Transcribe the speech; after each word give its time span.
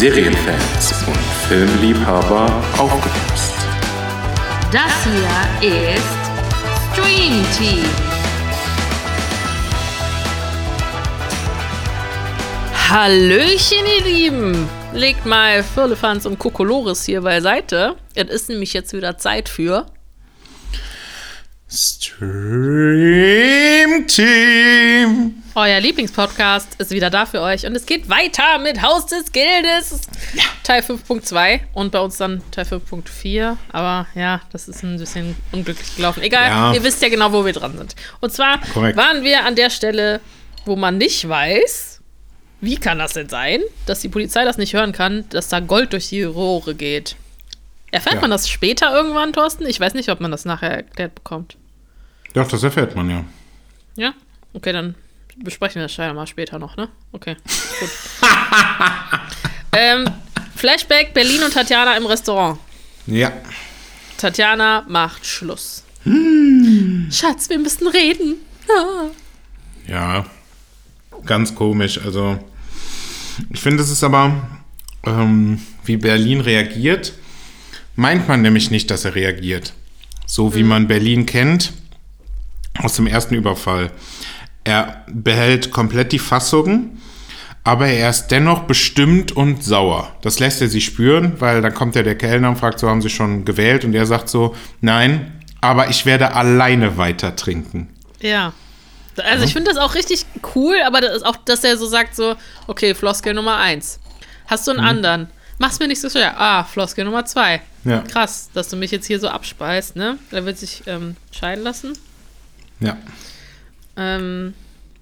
Serienfans 0.00 1.04
und 1.06 1.18
Filmliebhaber 1.46 2.46
aufgepasst. 2.78 3.52
Das 4.72 5.04
hier 5.04 5.28
ist 5.68 6.20
Stream 6.90 7.44
Team. 7.58 7.84
Hallöchen, 12.88 13.84
ihr 13.98 14.04
Lieben! 14.10 14.66
Legt 14.94 15.26
mal 15.26 15.62
Firlefanz 15.62 16.24
und 16.24 16.38
Kokolores 16.38 17.04
hier 17.04 17.20
beiseite. 17.20 17.96
Es 18.14 18.30
ist 18.30 18.48
nämlich 18.48 18.72
jetzt 18.72 18.94
wieder 18.94 19.18
Zeit 19.18 19.50
für 19.50 19.84
Stream 21.68 22.16
Team. 24.06 25.39
Euer 25.56 25.80
Lieblingspodcast 25.80 26.76
ist 26.80 26.92
wieder 26.92 27.10
da 27.10 27.26
für 27.26 27.40
euch 27.40 27.66
und 27.66 27.74
es 27.74 27.84
geht 27.84 28.08
weiter 28.08 28.58
mit 28.58 28.82
Haus 28.82 29.06
des 29.06 29.32
Geldes. 29.32 30.02
Ja. 30.34 30.44
Teil 30.62 30.80
5.2 30.82 31.60
und 31.74 31.90
bei 31.90 31.98
uns 31.98 32.18
dann 32.18 32.40
Teil 32.52 32.64
5.4. 32.66 33.56
Aber 33.72 34.06
ja, 34.14 34.40
das 34.52 34.68
ist 34.68 34.84
ein 34.84 34.96
bisschen 34.96 35.34
unglücklich 35.50 35.96
gelaufen. 35.96 36.22
Egal, 36.22 36.48
Ja. 36.48 36.72
ihr 36.72 36.84
wisst 36.84 37.02
ja 37.02 37.08
genau, 37.08 37.32
wo 37.32 37.44
wir 37.44 37.52
dran 37.52 37.76
sind. 37.76 37.96
Und 38.20 38.32
zwar 38.32 38.60
Korrekt. 38.72 38.96
waren 38.96 39.24
wir 39.24 39.44
an 39.44 39.56
der 39.56 39.70
Stelle, 39.70 40.20
wo 40.66 40.76
man 40.76 40.98
nicht 40.98 41.28
weiß, 41.28 42.00
wie 42.60 42.76
kann 42.76 42.98
das 42.98 43.14
denn 43.14 43.28
sein, 43.28 43.60
dass 43.86 44.00
die 44.00 44.08
Polizei 44.08 44.44
das 44.44 44.56
nicht 44.56 44.74
hören 44.74 44.92
kann, 44.92 45.28
dass 45.30 45.48
da 45.48 45.58
Gold 45.60 45.92
durch 45.92 46.10
die 46.10 46.22
Rohre 46.22 46.74
geht. 46.76 47.16
Erfährt 47.90 48.16
Ja. 48.16 48.20
man 48.20 48.30
das 48.30 48.48
später 48.48 48.94
irgendwann, 48.94 49.32
Thorsten? 49.32 49.66
Ich 49.66 49.80
weiß 49.80 49.94
nicht, 49.94 50.10
ob 50.10 50.20
man 50.20 50.30
das 50.30 50.44
nachher 50.44 50.70
erklärt 50.70 51.16
bekommt. 51.16 51.56
Doch, 52.34 52.46
das 52.46 52.62
erfährt 52.62 52.94
man 52.94 53.10
ja. 53.10 53.24
Ja? 53.96 54.12
Okay, 54.52 54.72
dann 54.72 54.94
besprechen 55.42 55.76
wir 55.76 55.82
das 55.82 55.92
scheinbar 55.92 56.14
mal 56.14 56.26
später 56.26 56.58
noch, 56.58 56.76
ne? 56.76 56.88
Okay, 57.12 57.36
gut. 57.80 57.90
ähm, 59.72 60.04
Flashback, 60.56 61.14
Berlin 61.14 61.42
und 61.42 61.52
Tatjana 61.52 61.96
im 61.96 62.06
Restaurant. 62.06 62.58
Ja. 63.06 63.32
Tatjana 64.18 64.84
macht 64.88 65.24
Schluss. 65.24 65.84
Schatz, 67.10 67.48
wir 67.48 67.58
müssen 67.58 67.86
reden. 67.88 68.36
Ah. 68.68 69.10
Ja. 69.86 70.26
Ganz 71.26 71.54
komisch. 71.54 72.00
Also, 72.02 72.38
ich 73.50 73.60
finde, 73.60 73.82
es 73.82 73.90
ist 73.90 74.04
aber, 74.04 74.60
ähm, 75.04 75.60
wie 75.84 75.96
Berlin 75.96 76.40
reagiert, 76.40 77.12
meint 77.96 78.28
man 78.28 78.42
nämlich 78.42 78.70
nicht, 78.70 78.90
dass 78.90 79.04
er 79.04 79.14
reagiert. 79.14 79.74
So 80.26 80.54
wie 80.54 80.62
man 80.62 80.88
Berlin 80.88 81.26
kennt 81.26 81.72
aus 82.78 82.96
dem 82.96 83.06
ersten 83.06 83.34
Überfall. 83.34 83.90
Er 84.64 85.04
behält 85.08 85.70
komplett 85.70 86.12
die 86.12 86.18
Fassung, 86.18 86.98
aber 87.64 87.88
er 87.88 88.10
ist 88.10 88.28
dennoch 88.28 88.60
bestimmt 88.60 89.32
und 89.32 89.64
sauer. 89.64 90.14
Das 90.22 90.38
lässt 90.38 90.60
er 90.60 90.68
sich 90.68 90.84
spüren, 90.84 91.40
weil 91.40 91.62
dann 91.62 91.74
kommt 91.74 91.94
ja 91.94 92.02
der 92.02 92.16
Kellner 92.16 92.50
und 92.50 92.56
fragt, 92.56 92.78
so 92.78 92.88
haben 92.88 93.02
Sie 93.02 93.10
schon 93.10 93.44
gewählt? 93.44 93.84
Und 93.84 93.94
er 93.94 94.06
sagt 94.06 94.28
so, 94.28 94.54
nein, 94.80 95.40
aber 95.60 95.88
ich 95.88 96.06
werde 96.06 96.34
alleine 96.34 96.96
weiter 96.96 97.36
trinken. 97.36 97.88
Ja. 98.20 98.52
Also 99.16 99.44
ich 99.44 99.52
finde 99.52 99.70
das 99.70 99.78
auch 99.78 99.94
richtig 99.94 100.24
cool, 100.54 100.76
aber 100.86 101.00
das 101.00 101.16
ist 101.16 101.26
auch, 101.26 101.36
dass 101.36 101.64
er 101.64 101.76
so 101.76 101.86
sagt 101.86 102.16
so, 102.16 102.36
okay, 102.66 102.94
Floskel 102.94 103.34
Nummer 103.34 103.56
eins. 103.56 103.98
Hast 104.46 104.66
du 104.66 104.70
einen 104.70 104.80
anderen? 104.80 105.28
Mach's 105.58 105.78
mir 105.78 105.88
nicht 105.88 106.00
so 106.00 106.08
schwer. 106.08 106.40
Ah, 106.40 106.64
Floskel 106.64 107.04
Nummer 107.04 107.26
zwei. 107.26 107.60
Ja. 107.84 108.00
Krass, 108.00 108.48
dass 108.54 108.68
du 108.68 108.76
mich 108.76 108.90
jetzt 108.90 109.06
hier 109.06 109.20
so 109.20 109.28
abspeist, 109.28 109.96
ne? 109.96 110.16
Er 110.30 110.46
wird 110.46 110.56
sich 110.56 110.82
ähm, 110.86 111.16
scheiden 111.32 111.62
lassen. 111.62 111.98
Ja. 112.80 112.96
Ähm, 114.00 114.54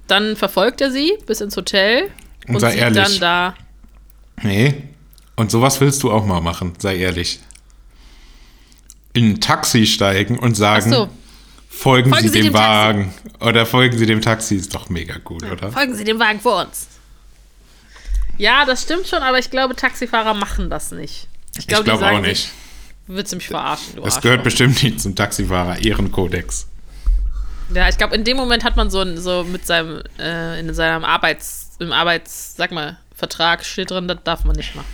dann 0.09 0.37
verfolgt 0.37 0.81
er 0.81 0.91
sie 0.91 1.13
bis 1.27 1.41
ins 1.41 1.57
Hotel 1.57 2.11
Und 2.49 2.57
und, 2.57 2.61
sei 2.61 2.73
sieht 2.73 2.81
ehrlich. 2.81 3.05
dann 3.05 3.21
da. 3.21 3.55
Nee. 4.43 4.83
Und 5.37 5.51
sowas 5.53 5.81
willst 5.81 6.03
du 6.03 6.11
auch 6.11 6.25
mal 6.27 6.41
machen, 6.41 6.73
sei 6.79 6.97
ehrlich. 6.97 7.39
In 9.13 9.31
ein 9.33 9.41
Taxi 9.41 9.87
steigen 9.87 10.39
und 10.39 10.55
sagen, 10.57 10.91
so. 10.91 11.09
folgen, 11.69 12.11
Folgen 12.11 12.29
Sie 12.29 12.39
dem, 12.41 12.47
dem 12.47 12.53
Taxi. 12.55 12.69
Wagen. 12.69 13.15
Oder 13.41 13.67
folgen 13.67 13.97
Sie 13.99 14.07
dem 14.07 14.21
Taxi, 14.21 14.57
ist 14.57 14.75
doch 14.75 14.89
mega 14.89 15.19
gut, 15.19 15.45
oder? 15.45 15.71
Folgen 15.73 15.95
Sie 15.95 16.05
dem 16.05 16.19
Wagen 16.19 16.41
vor 16.41 16.65
uns. 16.65 16.89
Ja, 18.37 18.65
das 18.65 18.83
stimmt 18.83 19.07
schon, 19.07 19.23
aber 19.23 19.39
ich 19.39 19.51
glaube, 19.51 19.75
Taxifahrer 19.77 20.35
machen 20.35 20.71
das 20.71 20.91
nicht. 20.93 21.29
Ich 21.57 21.67
glaube, 21.67 21.87
sagen 21.97 22.19
auch 22.19 22.21
nicht. 22.21 22.51
Willst 23.09 23.33
du 23.33 23.37
mich 23.37 23.49
verarschen, 23.49 23.97
du 23.97 24.03
Das 24.03 24.21
gehört 24.21 24.41
Arschloch. 24.41 24.45
bestimmt 24.45 24.83
nicht 24.83 25.01
zum 25.01 25.15
Taxifahrer, 25.17 25.79
Ehrenkodex. 25.83 26.67
Ja, 27.75 27.89
ich 27.89 27.99
glaube, 27.99 28.15
in 28.15 28.25
dem 28.25 28.37
Moment 28.37 28.65
hat 28.65 28.77
man 28.77 28.91
so, 28.91 29.01
ein- 29.01 29.19
so 29.19 29.45
mit 29.45 29.67
seinem, 29.67 30.03
äh, 30.19 30.59
in 30.61 30.73
seinem 30.75 31.05
Arbeits, 31.05 31.71
im 31.79 31.93
Arbeits, 31.93 32.55
sag 32.57 32.73
mal, 32.73 32.99
Vertrag 33.15 33.65
steht 33.65 33.91
drin, 33.91 34.09
das 34.09 34.19
darf 34.25 34.45
man 34.45 34.57
nicht 34.57 34.75
machen. 34.75 34.87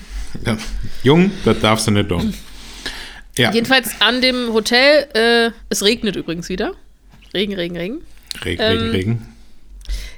Ja. 0.44 0.56
Jung, 1.02 1.30
das 1.44 1.60
darfst 1.60 1.86
du 1.86 1.90
nicht 1.92 2.08
tun. 2.08 2.34
Ja, 3.36 3.52
Jedenfalls 3.52 4.00
an 4.00 4.20
dem 4.20 4.52
Hotel, 4.52 5.08
äh, 5.14 5.50
es 5.68 5.82
regnet 5.82 6.16
übrigens 6.16 6.48
wieder. 6.48 6.72
Regen, 7.32 7.54
Regen, 7.54 7.76
Regen. 7.76 8.00
Regen, 8.44 8.62
ähm, 8.62 8.78
Regen, 8.78 8.90
Regen. 8.90 9.28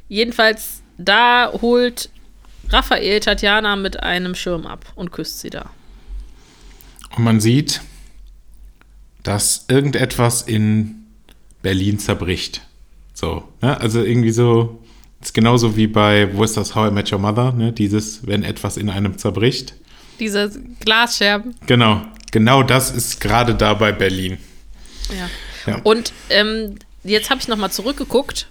Jedenfalls, 0.09 0.83
da 0.99 1.50
holt 1.61 2.11
Raphael 2.71 3.21
Tatjana 3.21 3.77
mit 3.77 4.03
einem 4.03 4.34
Schirm 4.34 4.67
ab 4.67 4.84
und 4.97 5.12
küsst 5.12 5.41
sie 5.41 5.50
da. 5.50 5.71
Und 7.17 7.25
man 7.25 7.41
sieht, 7.41 7.81
dass 9.23 9.65
irgendetwas 9.69 10.43
in 10.43 11.06
Berlin 11.66 11.99
zerbricht. 11.99 12.60
So, 13.12 13.43
ne? 13.60 13.81
Also 13.81 14.00
irgendwie 14.00 14.31
so, 14.31 14.81
ist 15.21 15.34
genauso 15.34 15.77
wie 15.77 15.88
bei, 15.88 16.32
wo 16.32 16.44
ist 16.44 16.56
das, 16.56 16.77
How 16.77 16.91
I 16.91 16.94
Met 16.94 17.10
Your 17.10 17.19
Mother, 17.19 17.50
ne? 17.50 17.72
Dieses, 17.72 18.25
wenn 18.25 18.44
etwas 18.44 18.77
in 18.77 18.88
einem 18.88 19.19
zerbricht. 19.19 19.75
Diese 20.21 20.49
Glasscherben. 20.78 21.56
Genau, 21.66 22.03
genau 22.31 22.62
das 22.62 22.93
ist 22.93 23.21
gerade 23.21 23.56
da 23.56 23.75
bei 23.75 23.91
Berlin. 23.91 24.38
Ja. 25.10 25.28
Ja. 25.72 25.81
Und 25.82 26.12
ähm, 26.31 26.76
jetzt 27.03 27.31
habe 27.31 27.41
ich 27.41 27.49
nochmal 27.49 27.72
zurückgeguckt. 27.72 28.47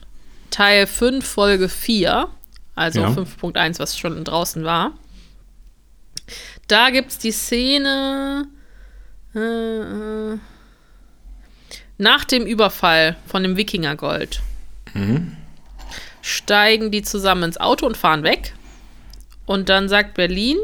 Teil 0.51 0.85
5, 0.85 1.25
Folge 1.25 1.69
4, 1.69 2.27
also 2.75 2.99
Ja. 2.99 3.07
5.1, 3.11 3.79
was 3.79 3.97
schon 3.97 4.25
draußen 4.25 4.65
war. 4.65 4.91
Da 6.67 6.89
gibt 6.89 7.11
es 7.11 7.17
die 7.17 7.31
Szene 7.31 8.49
äh, 9.33 9.39
äh, 9.39 10.37
nach 11.97 12.25
dem 12.25 12.45
Überfall 12.45 13.15
von 13.27 13.43
dem 13.43 13.57
Wikingergold. 13.57 14.41
Steigen 16.21 16.91
die 16.91 17.01
zusammen 17.01 17.43
ins 17.43 17.57
Auto 17.57 17.85
und 17.85 17.97
fahren 17.97 18.23
weg. 18.23 18.53
Und 19.45 19.69
dann 19.69 19.89
sagt 19.89 20.13
Berlin. 20.15 20.57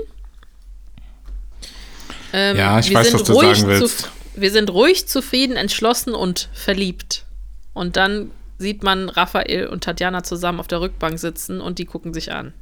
ähm, 2.33 2.57
Ja, 2.57 2.79
ich 2.79 2.89
wir 2.89 2.97
weiß, 2.97 3.07
sind 3.11 3.19
was 3.19 3.23
du 3.27 3.33
ruhig 3.33 3.57
sagen 3.59 3.67
willst. 3.79 4.09
wir 4.35 4.51
sind 4.51 4.69
ruhig, 4.71 5.07
zufrieden, 5.07 5.55
entschlossen 5.57 6.13
und 6.13 6.49
verliebt. 6.53 7.25
Und 7.73 7.95
dann 7.97 8.31
sieht 8.57 8.83
man 8.83 9.09
Raphael 9.09 9.67
und 9.67 9.83
Tatjana 9.83 10.23
zusammen 10.23 10.59
auf 10.59 10.67
der 10.67 10.81
Rückbank 10.81 11.19
sitzen 11.19 11.61
und 11.61 11.79
die 11.79 11.85
gucken 11.85 12.13
sich 12.13 12.31
an. 12.31 12.53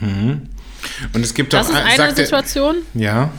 Und 0.00 0.48
es 1.14 1.34
gibt 1.34 1.52
Das 1.52 1.66
auch 1.66 1.70
ist 1.70 1.76
eine 1.76 1.96
sagt 1.96 2.18
er- 2.18 2.24
Situation. 2.24 2.76
Ja, 2.94 3.32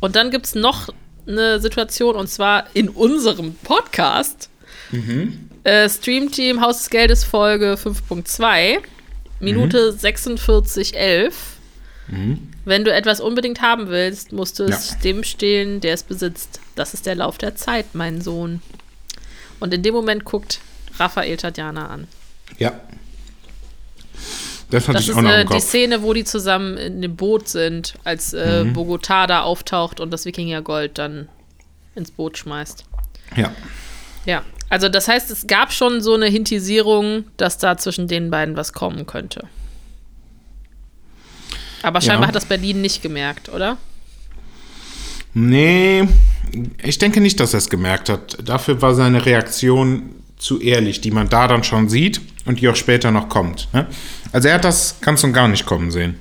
Und 0.00 0.14
dann 0.16 0.30
gibt 0.30 0.46
es 0.46 0.54
noch 0.54 0.88
eine 1.26 1.60
Situation, 1.60 2.16
und 2.16 2.28
zwar 2.28 2.66
in 2.74 2.88
unserem 2.88 3.54
Podcast. 3.56 4.48
Äh, 5.64 5.88
Stream 5.88 6.30
Team 6.30 6.60
Haus 6.60 6.78
des 6.78 6.90
Geldes 6.90 7.24
Folge 7.24 7.76
5.2, 7.82 8.78
Minute 9.40 9.92
4611. 9.98 11.34
Wenn 12.64 12.84
du 12.84 12.92
etwas 12.92 13.20
unbedingt 13.20 13.60
haben 13.62 13.88
willst, 13.88 14.32
musst 14.32 14.58
du 14.60 14.64
es 14.64 14.90
Ja. 14.90 14.96
dem 15.02 15.24
stehlen, 15.24 15.80
der 15.80 15.94
es 15.94 16.04
besitzt. 16.04 16.60
Das 16.76 16.94
ist 16.94 17.04
der 17.06 17.16
Lauf 17.16 17.36
der 17.38 17.56
Zeit, 17.56 17.86
mein 17.94 18.20
Sohn. 18.20 18.62
Und 19.58 19.74
in 19.74 19.82
dem 19.82 19.94
Moment 19.94 20.24
guckt 20.24 20.60
Raphael 20.98 21.36
Tatjana 21.36 21.88
an. 21.88 22.06
ja. 22.58 22.80
Das 24.70 24.84
hatte 24.88 24.94
Das 24.94 25.04
ich 25.04 25.10
ist 25.10 25.16
auch 25.16 25.22
noch 25.22 25.30
im 25.38 25.48
die. 25.48 25.60
Szene, 25.60 26.02
wo 26.02 26.12
die 26.12 26.24
zusammen 26.24 26.76
in 26.76 27.00
dem 27.02 27.14
Boot 27.16 27.48
sind, 27.48 27.94
als 28.04 28.32
äh, 28.32 28.64
Mhm. 28.64 28.72
Bogotá 28.72 29.26
da 29.26 29.42
auftaucht 29.42 30.00
und 30.00 30.10
das 30.10 30.24
Wikingergold 30.24 30.98
dann 30.98 31.28
ins 31.94 32.10
Boot 32.10 32.36
schmeißt. 32.38 32.84
Ja. 33.36 33.52
Ja, 34.24 34.42
also 34.68 34.88
das 34.88 35.06
heißt, 35.06 35.30
es 35.30 35.46
gab 35.46 35.72
schon 35.72 36.00
so 36.02 36.14
eine 36.14 36.26
Hintisierung, 36.26 37.24
dass 37.36 37.58
da 37.58 37.76
zwischen 37.78 38.08
den 38.08 38.30
beiden 38.30 38.56
was 38.56 38.72
kommen 38.72 39.06
könnte. 39.06 39.44
Aber 41.82 42.00
scheinbar 42.00 42.22
Ja. 42.22 42.28
hat 42.28 42.34
das 42.34 42.46
Berlin 42.46 42.80
nicht 42.80 43.02
gemerkt, 43.02 43.48
oder? 43.48 43.76
Nee, 45.34 46.08
ich 46.82 46.98
denke 46.98 47.20
nicht, 47.20 47.38
dass 47.38 47.54
er 47.54 47.58
es 47.58 47.68
gemerkt 47.70 48.08
hat. 48.08 48.38
Dafür 48.44 48.80
war 48.82 48.94
seine 48.94 49.24
Reaktion 49.26 50.14
zu 50.38 50.60
ehrlich, 50.60 51.00
die 51.00 51.10
man 51.10 51.28
da 51.28 51.46
dann 51.46 51.62
schon 51.62 51.88
sieht 51.88 52.20
und 52.46 52.60
die 52.60 52.68
auch 52.68 52.76
später 52.76 53.10
noch 53.10 53.28
kommt. 53.28 53.68
Ne? 53.72 53.86
Also 54.32 54.48
er 54.48 54.54
hat 54.54 54.64
das 54.64 55.00
ganz 55.00 55.22
und 55.24 55.32
gar 55.32 55.48
nicht 55.48 55.66
kommen 55.66 55.90
sehen. 55.90 56.18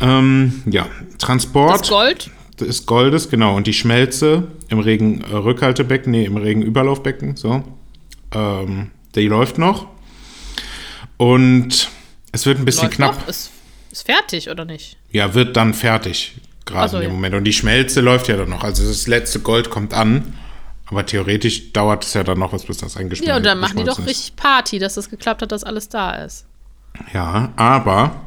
Ähm, 0.00 0.62
ja, 0.66 0.86
Transport 1.18 1.80
Das 1.80 1.88
Gold? 1.88 2.30
des 2.58 2.86
Goldes, 2.86 3.30
genau, 3.30 3.56
und 3.56 3.66
die 3.66 3.72
Schmelze 3.72 4.48
im 4.68 4.78
Regen 4.80 5.22
äh, 5.22 5.98
nee, 6.06 6.24
im 6.24 6.36
Regen 6.36 6.62
Überlaufbecken, 6.62 7.36
so. 7.36 7.62
Ähm, 8.32 8.90
die 9.14 9.28
läuft 9.28 9.58
noch. 9.58 9.86
Und 11.16 11.88
es 12.32 12.46
wird 12.46 12.58
ein 12.58 12.64
bisschen 12.64 12.84
Läuft 12.88 12.96
knapp. 12.96 13.20
noch? 13.20 13.28
Es 13.28 13.50
Ist 13.90 14.06
fertig, 14.06 14.48
oder 14.50 14.64
nicht? 14.64 14.96
Ja, 15.10 15.34
wird 15.34 15.56
dann 15.56 15.74
fertig, 15.74 16.34
gerade 16.64 16.90
so, 16.90 16.96
in 16.96 17.02
dem 17.02 17.10
ja. 17.10 17.14
Moment. 17.14 17.34
Und 17.34 17.44
die 17.44 17.52
Schmelze 17.52 18.00
läuft 18.00 18.28
ja 18.28 18.36
dann 18.36 18.48
noch. 18.48 18.64
Also 18.64 18.86
das 18.86 19.06
letzte 19.06 19.40
Gold 19.40 19.70
kommt 19.70 19.94
an. 19.94 20.34
Aber 20.86 21.06
theoretisch 21.06 21.72
dauert 21.72 22.04
es 22.04 22.12
ja 22.14 22.22
dann 22.24 22.38
noch 22.38 22.52
was, 22.52 22.64
bis 22.64 22.78
das 22.78 22.96
eingeschmolzen 22.96 23.28
Ja, 23.28 23.36
und 23.36 23.46
dann 23.46 23.58
machen 23.58 23.78
die 23.78 23.84
doch 23.84 23.98
ist. 23.98 24.06
richtig 24.06 24.36
Party, 24.36 24.78
dass 24.78 24.94
das 24.94 25.08
geklappt 25.08 25.42
hat, 25.42 25.52
dass 25.52 25.64
alles 25.64 25.88
da 25.88 26.12
ist. 26.24 26.44
Ja, 27.14 27.52
aber 27.56 28.20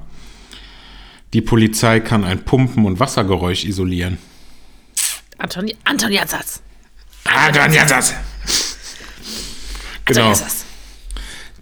die 1.33 1.41
Polizei 1.41 1.99
kann 1.99 2.23
ein 2.23 2.43
Pumpen- 2.43 2.85
und 2.85 2.99
Wassergeräusch 2.99 3.65
isolieren. 3.65 4.17
Antoni, 5.37 5.75
Antoni 5.83 6.17
Ansatz. 6.17 6.61
Ah, 7.25 7.51
dann 7.51 7.73
ja 7.73 7.85
das. 7.85 8.13
Antoni 8.13 8.25
Genau. 10.05 10.33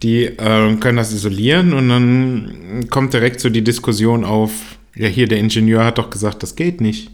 Die 0.04 0.25
äh, 0.25 0.75
können 0.78 0.98
das 0.98 1.13
isolieren 1.13 1.74
und 1.74 1.90
dann 1.90 2.88
kommt 2.90 3.13
direkt 3.13 3.40
so 3.40 3.50
die 3.50 3.63
Diskussion 3.63 4.25
auf, 4.25 4.51
ja 4.95 5.07
hier, 5.07 5.28
der 5.28 5.38
Ingenieur 5.40 5.86
hat 5.86 5.98
doch 5.98 6.10
gesagt, 6.10 6.44
das 6.44 6.56
geht 6.56 6.81
nicht. 6.81 7.10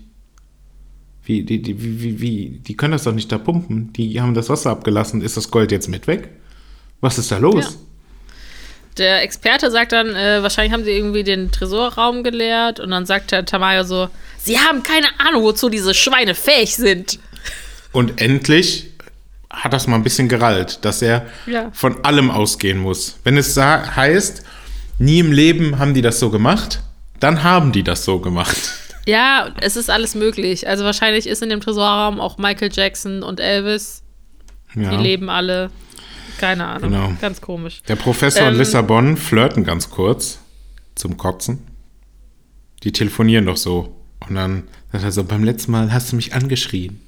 Wie, 1.29 1.43
die, 1.43 1.61
die, 1.61 1.79
wie, 1.79 2.19
wie, 2.19 2.59
die 2.67 2.75
können 2.75 2.93
das 2.93 3.03
doch 3.03 3.13
nicht 3.13 3.31
da 3.31 3.37
pumpen. 3.37 3.93
Die 3.93 4.19
haben 4.19 4.33
das 4.33 4.49
Wasser 4.49 4.71
abgelassen. 4.71 5.21
Ist 5.21 5.37
das 5.37 5.51
Gold 5.51 5.71
jetzt 5.71 5.87
mit 5.87 6.07
weg? 6.07 6.29
Was 7.01 7.19
ist 7.19 7.31
da 7.31 7.37
los? 7.37 7.65
Ja. 7.65 7.71
Der 8.97 9.21
Experte 9.21 9.69
sagt 9.69 9.91
dann, 9.91 10.15
äh, 10.15 10.41
wahrscheinlich 10.41 10.73
haben 10.73 10.83
sie 10.83 10.89
irgendwie 10.89 11.23
den 11.23 11.51
Tresorraum 11.51 12.23
geleert 12.23 12.79
und 12.79 12.89
dann 12.89 13.05
sagt 13.05 13.31
der 13.31 13.45
Tamayo 13.45 13.83
so, 13.83 14.09
sie 14.39 14.57
haben 14.57 14.81
keine 14.81 15.05
Ahnung, 15.19 15.43
wozu 15.43 15.69
diese 15.69 15.93
Schweine 15.93 16.33
fähig 16.33 16.75
sind. 16.75 17.19
Und 17.91 18.19
endlich 18.19 18.87
hat 19.51 19.71
das 19.71 19.85
mal 19.85 19.97
ein 19.97 20.03
bisschen 20.03 20.29
gerallt, 20.29 20.83
dass 20.83 21.03
er 21.03 21.27
Ja. 21.45 21.69
von 21.73 22.03
allem 22.05 22.31
ausgehen 22.31 22.79
muss. 22.79 23.19
Wenn 23.23 23.37
es 23.37 23.55
heißt, 23.55 24.41
nie 24.97 25.19
im 25.19 25.31
Leben 25.31 25.77
haben 25.77 25.93
die 25.93 26.01
das 26.01 26.19
so 26.19 26.31
gemacht, 26.31 26.81
dann 27.19 27.43
haben 27.43 27.71
die 27.71 27.83
das 27.83 28.03
so 28.03 28.17
gemacht. 28.17 28.57
Ja, 29.09 29.49
es 29.59 29.75
ist 29.75 29.89
alles 29.89 30.13
möglich. 30.13 30.67
Also 30.67 30.83
wahrscheinlich 30.83 31.25
ist 31.27 31.41
in 31.41 31.49
dem 31.49 31.61
Tresorraum 31.61 32.19
auch 32.19 32.37
Michael 32.37 32.69
Jackson 32.71 33.23
und 33.23 33.39
Elvis. 33.39 34.03
Ja. 34.75 34.91
Die 34.91 34.97
leben 34.97 35.29
alle. 35.29 35.71
Keine 36.37 36.65
Ahnung. 36.67 36.91
Genau. 36.91 37.13
Ganz 37.19 37.41
komisch. 37.41 37.81
Der 37.87 37.95
Professor 37.95 38.43
und 38.47 38.53
Ähm, 38.53 38.59
Lissabon 38.59 39.17
flirten 39.17 39.63
ganz 39.63 39.89
kurz 39.89 40.39
zum 40.95 41.17
Kotzen. 41.17 41.59
Die 42.83 42.91
telefonieren 42.91 43.45
doch 43.45 43.57
so. 43.57 43.95
Und 44.27 44.35
dann 44.35 44.67
sagt 44.91 45.03
er 45.03 45.11
so, 45.11 45.23
beim 45.23 45.43
letzten 45.43 45.71
Mal 45.71 45.91
hast 45.91 46.11
du 46.11 46.15
mich 46.15 46.33
angeschrien. 46.33 47.01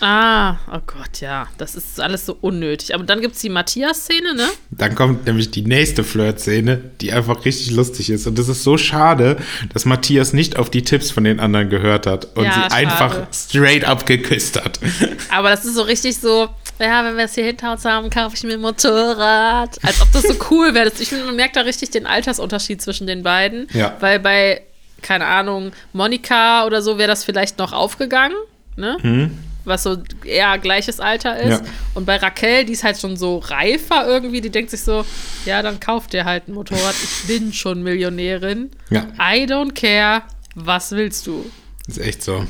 Ah, 0.00 0.52
oh 0.72 0.78
Gott, 0.86 1.20
ja. 1.20 1.48
Das 1.58 1.74
ist 1.74 2.00
alles 2.00 2.24
so 2.26 2.36
unnötig. 2.40 2.94
Aber 2.94 3.04
dann 3.04 3.20
gibt 3.20 3.34
es 3.34 3.40
die 3.40 3.48
Matthias-Szene, 3.48 4.34
ne? 4.34 4.46
Dann 4.70 4.94
kommt 4.94 5.26
nämlich 5.26 5.50
die 5.50 5.62
nächste 5.62 6.04
Flirt-Szene, 6.04 6.80
die 7.00 7.12
einfach 7.12 7.44
richtig 7.44 7.72
lustig 7.72 8.10
ist. 8.10 8.26
Und 8.26 8.38
es 8.38 8.48
ist 8.48 8.62
so 8.62 8.78
schade, 8.78 9.38
dass 9.72 9.84
Matthias 9.84 10.32
nicht 10.32 10.56
auf 10.56 10.70
die 10.70 10.82
Tipps 10.82 11.10
von 11.10 11.24
den 11.24 11.40
anderen 11.40 11.68
gehört 11.68 12.06
hat 12.06 12.28
und 12.36 12.44
Ja, 12.44 12.52
sie 12.52 12.60
schade. 12.60 12.74
einfach 12.74 13.26
straight 13.32 13.84
up 13.84 14.06
geküsst 14.06 14.62
hat. 14.62 14.78
Aber 15.30 15.50
das 15.50 15.64
ist 15.64 15.74
so 15.74 15.82
richtig 15.82 16.18
so, 16.18 16.48
ja, 16.78 17.04
wenn 17.04 17.16
wir 17.16 17.24
es 17.24 17.34
hier 17.34 17.44
hinter 17.46 17.72
uns 17.72 17.84
haben, 17.84 18.08
kaufe 18.10 18.36
ich 18.36 18.44
mir 18.44 18.52
ein 18.54 18.60
Motorrad. 18.60 19.78
Als 19.84 20.00
ob 20.00 20.12
das 20.12 20.22
so 20.22 20.34
cool 20.50 20.74
wäre. 20.74 20.92
Ich 20.98 21.08
finde, 21.08 21.24
man 21.24 21.34
merkt 21.36 21.56
da 21.56 21.62
richtig 21.62 21.90
den 21.90 22.06
Altersunterschied 22.06 22.80
zwischen 22.80 23.06
den 23.08 23.22
beiden. 23.24 23.66
Ja. 23.72 23.96
Weil 23.98 24.20
bei, 24.20 24.62
keine 25.02 25.26
Ahnung, 25.26 25.72
Monika 25.92 26.66
oder 26.66 26.82
so 26.82 26.98
wäre 26.98 27.08
das 27.08 27.24
vielleicht 27.24 27.58
noch 27.58 27.72
aufgegangen, 27.72 28.36
ne? 28.76 29.30
Was 29.68 29.82
so 29.82 29.98
eher 30.24 30.58
gleiches 30.58 30.98
Alter 30.98 31.38
ist. 31.38 31.60
Ja. 31.60 31.68
Und 31.94 32.06
bei 32.06 32.16
Raquel, 32.16 32.64
die 32.64 32.72
ist 32.72 32.84
halt 32.84 32.98
schon 32.98 33.16
so 33.16 33.38
reifer 33.38 34.06
irgendwie, 34.06 34.40
die 34.40 34.50
denkt 34.50 34.70
sich 34.70 34.80
so, 34.80 35.04
ja, 35.44 35.62
dann 35.62 35.78
kauft 35.78 36.14
dir 36.14 36.24
halt 36.24 36.48
ein 36.48 36.54
Motorrad. 36.54 36.94
Ich 37.02 37.26
bin 37.28 37.52
schon 37.52 37.82
Millionärin. 37.82 38.70
Ja. 38.90 39.06
I 39.18 39.44
don't 39.44 39.74
care. 39.74 40.22
Was 40.54 40.92
willst 40.92 41.26
du? 41.26 41.44
Ist 41.86 41.98
echt 41.98 42.22
so. 42.22 42.46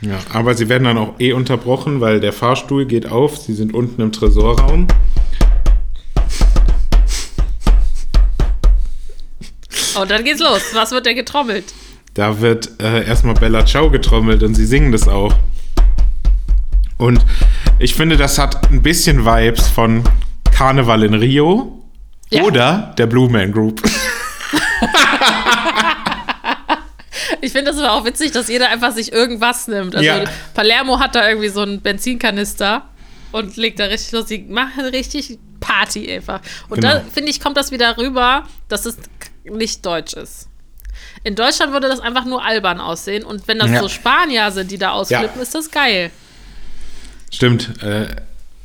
Ja, 0.00 0.18
aber 0.32 0.54
sie 0.54 0.68
werden 0.68 0.84
dann 0.84 0.98
auch 0.98 1.20
eh 1.20 1.32
unterbrochen, 1.32 2.00
weil 2.00 2.20
der 2.20 2.32
Fahrstuhl 2.32 2.84
geht 2.86 3.10
auf. 3.10 3.38
Sie 3.38 3.54
sind 3.54 3.72
unten 3.74 4.00
im 4.02 4.12
Tresorraum. 4.12 4.88
Und 10.00 10.10
dann 10.10 10.24
geht's 10.24 10.40
los. 10.40 10.62
Was 10.72 10.90
wird 10.92 11.06
denn 11.06 11.16
getrommelt? 11.16 11.72
Da 12.14 12.40
wird 12.40 12.80
äh, 12.80 13.06
erstmal 13.06 13.34
Bella 13.34 13.64
Ciao 13.66 13.90
getrommelt 13.90 14.42
und 14.42 14.54
sie 14.54 14.66
singen 14.66 14.92
das 14.92 15.08
auch. 15.08 15.34
Und 16.98 17.24
ich 17.78 17.94
finde, 17.94 18.16
das 18.16 18.38
hat 18.38 18.70
ein 18.70 18.82
bisschen 18.82 19.24
Vibes 19.24 19.68
von 19.68 20.04
Karneval 20.52 21.02
in 21.02 21.14
Rio 21.14 21.82
Ja. 22.30 22.42
oder 22.44 22.94
der 22.98 23.06
Blue 23.06 23.28
Man 23.30 23.52
Group. 23.52 23.82
Ich 27.40 27.52
finde 27.52 27.70
das 27.72 27.78
aber 27.80 27.92
auch 27.92 28.04
witzig, 28.04 28.32
dass 28.32 28.48
jeder 28.48 28.70
einfach 28.70 28.92
sich 28.92 29.12
irgendwas 29.12 29.68
nimmt. 29.68 29.94
Also 29.94 30.06
Ja. 30.06 30.24
Palermo 30.54 30.98
hat 30.98 31.14
da 31.14 31.28
irgendwie 31.28 31.48
so 31.50 31.60
einen 31.60 31.80
Benzinkanister 31.80 32.82
und 33.32 33.56
legt 33.56 33.78
da 33.80 33.84
richtig 33.84 34.12
los. 34.12 34.26
Die 34.26 34.38
machen 34.38 34.84
richtig 34.86 35.38
Party 35.60 36.10
einfach. 36.10 36.40
Und 36.68 36.82
da 36.82 36.98
Genau. 36.98 37.10
finde 37.12 37.30
ich, 37.30 37.40
kommt 37.40 37.56
das 37.56 37.70
wieder 37.70 37.98
rüber, 37.98 38.44
dass 38.68 38.86
es 38.86 38.96
nicht 39.44 39.84
deutsch 39.84 40.14
ist. 40.14 40.48
In 41.22 41.34
Deutschland 41.34 41.72
würde 41.72 41.88
das 41.88 42.00
einfach 42.00 42.24
nur 42.24 42.42
albern 42.44 42.80
aussehen. 42.80 43.24
Und 43.24 43.46
wenn 43.46 43.58
das 43.58 43.70
Ja. 43.70 43.80
so 43.80 43.88
Spanier 43.88 44.50
sind, 44.50 44.70
die 44.70 44.78
da 44.78 44.90
ausflippen, 44.92 45.40
ist 45.40 45.54
das 45.54 45.70
geil. 45.70 46.10
Stimmt, 47.34 47.82
äh, 47.82 48.06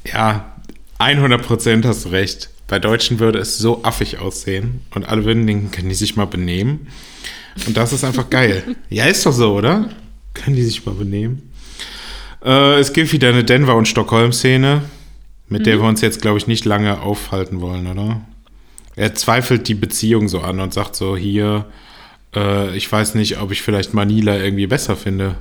ja, 0.05 0.53
100% 0.99 1.85
hast 1.85 2.05
du 2.05 2.09
recht. 2.09 2.51
Bei 2.67 2.77
Deutschen 2.77 3.19
würde 3.19 3.39
es 3.39 3.57
so 3.57 3.83
affig 3.83 4.19
aussehen 4.19 4.81
und 4.93 5.09
alle 5.09 5.25
würden 5.25 5.47
denken, 5.47 5.71
können 5.71 5.89
die 5.89 5.95
sich 5.95 6.15
mal 6.15 6.25
benehmen? 6.25 6.87
Und 7.65 7.75
das 7.75 7.93
ist 7.93 8.03
einfach 8.03 8.29
geil. 8.29 8.75
ja, 8.91 9.05
ist 9.05 9.25
doch 9.25 9.33
so, 9.33 9.55
oder? 9.55 9.89
Können 10.35 10.55
die 10.55 10.61
sich 10.61 10.85
mal 10.85 10.93
benehmen? 10.93 11.51
Äh, 12.45 12.79
es 12.79 12.93
gibt 12.93 13.11
wieder 13.11 13.29
eine 13.29 13.43
Denver- 13.43 13.75
und 13.75 13.87
Stockholm-Szene, 13.87 14.83
mit 15.47 15.65
der 15.65 15.81
wir 15.81 15.87
uns 15.87 16.01
jetzt, 16.01 16.21
glaube 16.21 16.37
ich, 16.37 16.45
nicht 16.45 16.65
lange 16.65 17.01
aufhalten 17.01 17.61
wollen, 17.61 17.87
oder? 17.87 18.21
Er 18.95 19.15
zweifelt 19.15 19.67
die 19.67 19.73
Beziehung 19.73 20.27
so 20.27 20.41
an 20.41 20.59
und 20.59 20.75
sagt 20.75 20.95
so, 20.95 21.17
hier, 21.17 21.65
äh, 22.35 22.77
ich 22.77 22.91
weiß 22.91 23.15
nicht, 23.15 23.41
ob 23.41 23.51
ich 23.51 23.63
vielleicht 23.63 23.95
Manila 23.95 24.37
irgendwie 24.37 24.67
besser 24.67 24.95
finde. 24.95 25.37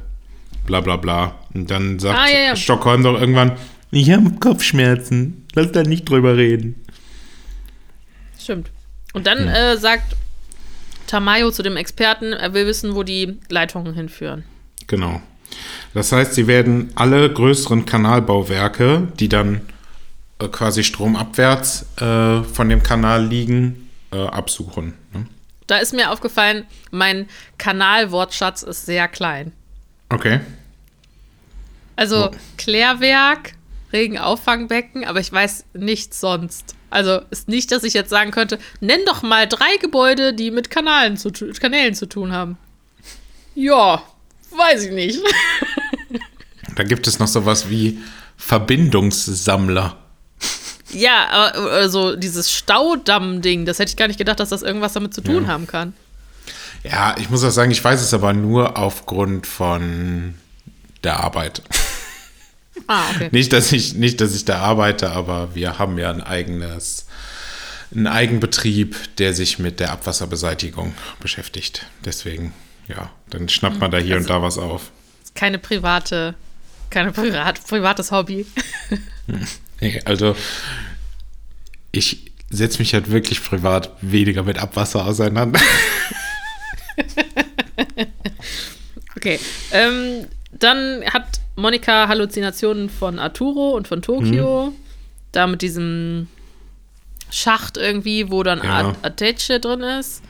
Bla 0.67 0.81
bla 0.81 0.97
bla. 0.97 1.35
Und 1.55 1.71
dann 1.71 1.99
sagt 1.99 2.19
Ah, 2.19 2.29
ja, 2.29 2.41
ja. 2.41 2.57
Stockholm 2.57 3.03
doch 3.03 3.19
irgendwann, 3.19 3.53
ich 3.91 4.11
habe 4.11 4.31
Kopfschmerzen. 4.39 5.47
Lass 5.55 5.73
da 5.73 5.83
nicht 5.83 6.09
drüber 6.09 6.37
reden. 6.37 6.85
Stimmt. 8.39 8.71
Und 9.15 9.27
dann 9.27 9.49
äh, 9.49 9.77
sagt 9.77 10.15
Tamayo 11.07 11.51
zu 11.51 11.63
dem 11.63 11.77
Experten, 11.77 12.33
er 12.33 12.53
will 12.53 12.67
wissen, 12.67 12.95
wo 12.95 13.03
die 13.03 13.39
Leitungen 13.49 13.95
hinführen. 13.95 14.45
Genau. 14.87 15.21
Das 15.95 16.13
heißt, 16.13 16.35
sie 16.35 16.47
werden 16.47 16.93
alle 16.95 17.33
größeren 17.33 17.87
Kanalbauwerke, 17.87 19.09
die 19.19 19.29
dann 19.31 19.63
äh, 20.39 20.49
quasi 20.49 20.85
stromabwärts 20.85 21.87
äh, 22.01 22.43
von 22.43 22.69
dem 22.69 22.83
Kanal 22.83 23.27
liegen, 23.27 23.89
äh, 24.13 24.19
absuchen. 24.19 24.95
Ne? 25.15 25.27
Da 25.67 25.79
ist 25.79 25.95
mir 25.95 26.11
aufgefallen, 26.11 26.65
mein 26.91 27.27
Kanalwortschatz 27.57 28.63
ist 28.63 28.87
sehr 28.87 29.09
klein. 29.09 29.53
Okay. 30.11 30.41
Also 31.97 32.31
Oh. 32.31 32.37
Klärwerk, 32.57 33.55
Regenauffangbbecken, 33.93 35.05
aber 35.05 35.21
ich 35.21 35.33
weiß 35.33 35.65
nichts 35.75 36.21
sonst. 36.21 36.75
Also 36.91 37.21
ist 37.31 37.49
nicht, 37.49 37.71
dass 37.73 37.85
ich 37.85 37.93
jetzt 37.93 38.11
sagen 38.11 38.31
könnte, 38.31 38.59
nenn 38.81 39.01
doch 39.05 39.23
mal 39.23 39.47
drei 39.47 39.77
Gebäude, 39.81 40.33
die 40.33 40.51
mit 40.51 40.71
Kanalen 40.71 41.17
zu, 41.17 41.31
Kanälen 41.61 41.95
zu 41.95 42.07
tun 42.07 42.33
haben. 42.33 42.57
Ja, 43.55 44.03
weiß 44.57 44.85
ich 44.85 44.93
nicht. 44.93 45.21
Da 46.77 46.85
gibt 46.85 47.09
es 47.09 47.19
noch 47.19 47.27
sowas 47.27 47.69
wie 47.71 47.99
Verbindungssammler. 48.37 49.97
ja, 50.93 51.27
aber 51.29 51.71
also 51.73 52.15
dieses 52.15 52.53
Staudamm-Ding, 52.53 53.65
das 53.67 53.81
hätte 53.81 53.91
ich 53.91 53.97
gar 53.97 54.07
nicht 54.07 54.19
gedacht, 54.19 54.39
dass 54.39 54.51
das 54.51 54.63
irgendwas 54.63 54.93
damit 54.93 55.13
zu 55.13 55.21
tun 55.21 55.43
Ja. 55.45 55.49
haben 55.49 55.67
kann. 55.67 55.93
Ja, 56.85 57.17
ich 57.19 57.31
muss 57.31 57.45
auch 57.45 57.51
sagen, 57.51 57.71
ich 57.71 57.83
weiß 57.83 58.01
es 58.01 58.15
aber 58.15 58.33
nur 58.33 58.77
aufgrund 58.77 59.47
von 59.47 60.35
der 61.05 61.21
Arbeit. 61.21 61.63
Ah, 62.87 63.11
okay. 63.11 63.29
Nicht, 63.33 63.53
dass 63.53 63.73
ich, 63.73 63.95
nicht, 63.95 64.21
dass 64.21 64.35
ich 64.35 64.45
da 64.45 64.59
arbeite, 64.61 65.11
aber 65.11 65.55
wir 65.55 65.79
haben 65.79 65.99
ja 65.99 66.11
ein 66.11 66.23
eigenes, 66.23 67.07
einen 67.95 68.07
Eigenbetrieb, 68.07 68.97
der 69.17 69.35
sich 69.35 69.59
mit 69.59 69.81
der 69.81 69.93
Abwasserbeseitigung 69.93 70.95
beschäftigt. 71.21 71.87
Deswegen, 72.05 72.55
ja, 72.87 73.11
dann 73.31 73.49
schnappt 73.49 73.81
man 73.81 73.91
da 73.91 73.99
hier 73.99 74.17
und 74.17 74.31
da 74.31 74.43
was 74.43 74.59
auf. 74.59 74.91
Keine 75.35 75.59
private, 75.59 76.35
keine 76.91 77.13
privat, 77.13 77.67
privates 77.67 78.11
Hobby. 78.11 78.47
Also, 80.07 80.35
ich 81.93 82.33
setze 82.51 82.81
mich 82.81 82.93
halt 82.93 83.13
wirklich 83.13 83.45
privat 83.45 83.93
weniger 84.01 84.43
mit 84.43 84.59
Abwasser 84.59 85.07
auseinander. 85.07 85.61
Okay. 89.17 89.41
Ähm, 89.73 90.27
dann 90.53 91.03
hat 91.13 91.41
Monika 91.57 92.07
Halluzinationen 92.07 92.89
von 92.89 93.19
Arturo 93.19 93.71
und 93.77 93.89
von 93.89 94.01
Tokio. 94.01 94.73
Da 95.33 95.47
mit 95.49 95.61
diesem 95.61 96.29
Schacht 97.31 97.77
irgendwie, 97.77 98.31
wo 98.31 98.43
dann 98.45 98.61
Ja. 98.63 98.83
ja. 98.83 98.97
Ateche 99.03 99.59
drin 99.61 99.81
ist. 99.81 100.23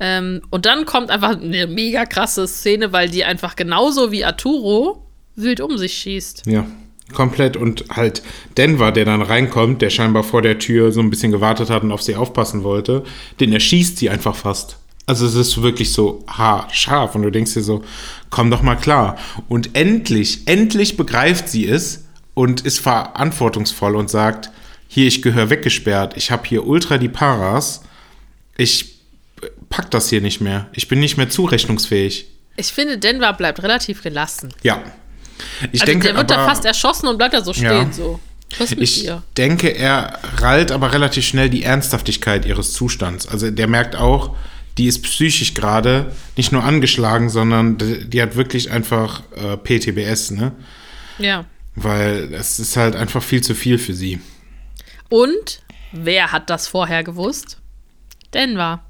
Ähm, 0.00 0.42
und 0.50 0.66
dann 0.66 0.86
kommt 0.86 1.10
einfach 1.10 1.40
eine 1.40 1.66
mega 1.66 2.06
krasse 2.06 2.46
Szene, 2.46 2.92
weil 2.92 3.10
die 3.10 3.24
einfach 3.24 3.56
genauso 3.56 4.12
wie 4.12 4.24
Arturo 4.24 5.04
wild 5.34 5.60
um 5.60 5.76
sich 5.76 5.94
schießt. 5.94 6.46
Ja, 6.46 6.64
komplett. 7.12 7.56
Und 7.56 7.84
halt 7.90 8.22
Denver, 8.56 8.92
der 8.92 9.04
dann 9.04 9.22
reinkommt, 9.22 9.82
der 9.82 9.90
scheinbar 9.90 10.22
vor 10.22 10.42
der 10.42 10.60
Tür 10.60 10.92
so 10.92 11.00
ein 11.00 11.10
bisschen 11.10 11.32
gewartet 11.32 11.70
hat 11.70 11.82
und 11.82 11.90
auf 11.90 12.02
sie 12.02 12.14
aufpassen 12.14 12.62
wollte, 12.62 13.02
den 13.40 13.52
erschießt 13.52 13.98
sie 13.98 14.08
einfach 14.10 14.36
fast. 14.36 14.77
Also 15.08 15.24
es 15.26 15.34
ist 15.34 15.62
wirklich 15.62 15.92
so 15.92 16.22
haarscharf 16.28 17.14
und 17.14 17.22
du 17.22 17.30
denkst 17.30 17.54
dir 17.54 17.62
so, 17.62 17.82
komm 18.28 18.50
doch 18.50 18.60
mal 18.60 18.76
klar. 18.76 19.16
Und 19.48 19.70
endlich, 19.74 20.46
endlich 20.46 20.98
begreift 20.98 21.48
sie 21.48 21.66
es 21.66 22.04
und 22.34 22.60
ist 22.66 22.78
verantwortungsvoll 22.78 23.96
und 23.96 24.10
sagt, 24.10 24.50
hier, 24.86 25.06
ich 25.06 25.22
gehöre 25.22 25.48
weggesperrt, 25.48 26.14
ich 26.16 26.30
habe 26.30 26.46
hier 26.46 26.66
ultra 26.66 26.98
die 26.98 27.08
Paras, 27.08 27.80
ich 28.58 28.98
pack 29.70 29.90
das 29.90 30.10
hier 30.10 30.20
nicht 30.20 30.42
mehr, 30.42 30.66
ich 30.72 30.88
bin 30.88 31.00
nicht 31.00 31.16
mehr 31.16 31.30
zurechnungsfähig. 31.30 32.26
Ich 32.56 32.66
finde, 32.72 32.98
Denver 32.98 33.32
bleibt 33.32 33.62
relativ 33.62 34.02
gelassen. 34.02 34.52
Ja. 34.62 34.82
Ich 35.72 35.80
also 35.80 35.86
denke, 35.92 36.08
der 36.08 36.16
wird 36.16 36.30
aber, 36.32 36.42
da 36.42 36.48
fast 36.48 36.66
erschossen 36.66 37.06
und 37.06 37.16
bleibt 37.16 37.32
da 37.32 37.42
so 37.42 37.54
stehen, 37.54 37.64
Ja. 37.88 37.92
so. 37.92 38.20
Was 38.58 38.70
mit 38.70 38.80
Ich 38.80 39.02
dir? 39.02 39.22
denke, 39.38 39.68
er 39.68 40.18
rallt 40.38 40.70
aber 40.70 40.92
relativ 40.92 41.26
schnell 41.26 41.48
die 41.48 41.62
Ernsthaftigkeit 41.62 42.44
ihres 42.44 42.72
Zustands. 42.74 43.26
Also 43.26 43.50
der 43.50 43.68
merkt 43.68 43.96
auch, 43.96 44.34
die 44.78 44.86
ist 44.86 45.02
psychisch 45.02 45.54
gerade 45.54 46.12
nicht 46.36 46.52
nur 46.52 46.64
angeschlagen, 46.64 47.28
sondern 47.28 47.78
die, 47.78 48.08
die 48.08 48.22
hat 48.22 48.36
wirklich 48.36 48.70
einfach 48.70 49.22
äh, 49.36 49.56
PTBS, 49.56 50.30
ne? 50.30 50.52
Ja. 51.18 51.44
Weil 51.74 52.32
es 52.32 52.58
ist 52.58 52.76
halt 52.76 52.96
einfach 52.96 53.22
viel 53.22 53.42
zu 53.42 53.54
viel 53.54 53.78
für 53.78 53.94
sie. 53.94 54.20
Und 55.08 55.62
wer 55.92 56.32
hat 56.32 56.48
das 56.48 56.68
vorher 56.68 57.02
gewusst? 57.02 57.58
Denver. 58.34 58.84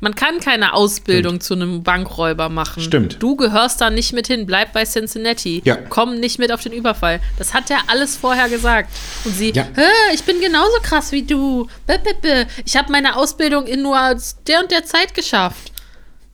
Man 0.00 0.14
kann 0.14 0.40
keine 0.40 0.74
Ausbildung 0.74 1.40
zu 1.40 1.54
einem 1.54 1.82
Bankräuber 1.82 2.48
machen. 2.48 2.82
Stimmt. 2.82 3.16
Du 3.20 3.34
gehörst 3.36 3.80
da 3.80 3.90
nicht 3.90 4.12
mit 4.12 4.26
hin. 4.26 4.44
Bleib 4.46 4.72
bei 4.72 4.84
Cincinnati. 4.84 5.62
Ja. 5.64 5.76
Komm 5.76 6.20
nicht 6.20 6.38
mit 6.38 6.52
auf 6.52 6.62
den 6.62 6.72
Überfall. 6.72 7.20
Das 7.38 7.54
hat 7.54 7.70
er 7.70 7.78
alles 7.88 8.16
vorher 8.16 8.48
gesagt. 8.48 8.90
Und 9.24 9.34
sie, 9.34 9.50
Ja. 9.52 9.66
Ich 10.12 10.22
bin 10.24 10.40
genauso 10.40 10.76
krass 10.82 11.12
wie 11.12 11.22
du. 11.22 11.68
Ich 12.64 12.76
habe 12.76 12.92
meine 12.92 13.16
Ausbildung 13.16 13.66
in 13.66 13.82
nur 13.82 13.96
der 14.46 14.60
und 14.60 14.70
der 14.70 14.84
Zeit 14.84 15.14
geschafft. 15.14 15.72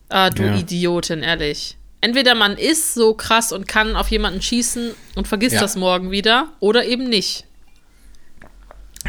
Ah, 0.09 0.29
du 0.29 0.43
Ja. 0.43 0.55
Idiotin, 0.55 1.23
ehrlich. 1.23 1.77
Entweder 2.01 2.35
man 2.35 2.57
ist 2.57 2.93
so 2.93 3.13
krass 3.13 3.53
und 3.53 3.67
kann 3.67 3.95
auf 3.95 4.09
jemanden 4.11 4.41
schießen 4.41 4.91
und 5.15 5.27
vergisst 5.27 5.55
Ja. 5.55 5.61
das 5.61 5.77
morgen 5.77 6.11
wieder, 6.11 6.49
oder 6.59 6.83
eben 6.85 7.05
nicht. 7.07 7.45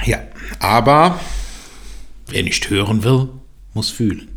Ja. 0.04 0.18
Aber 0.60 1.18
wer 2.28 2.42
nicht 2.44 2.70
hören 2.70 3.02
will, 3.04 3.28
muss 3.74 3.90
fühlen. 3.90 4.30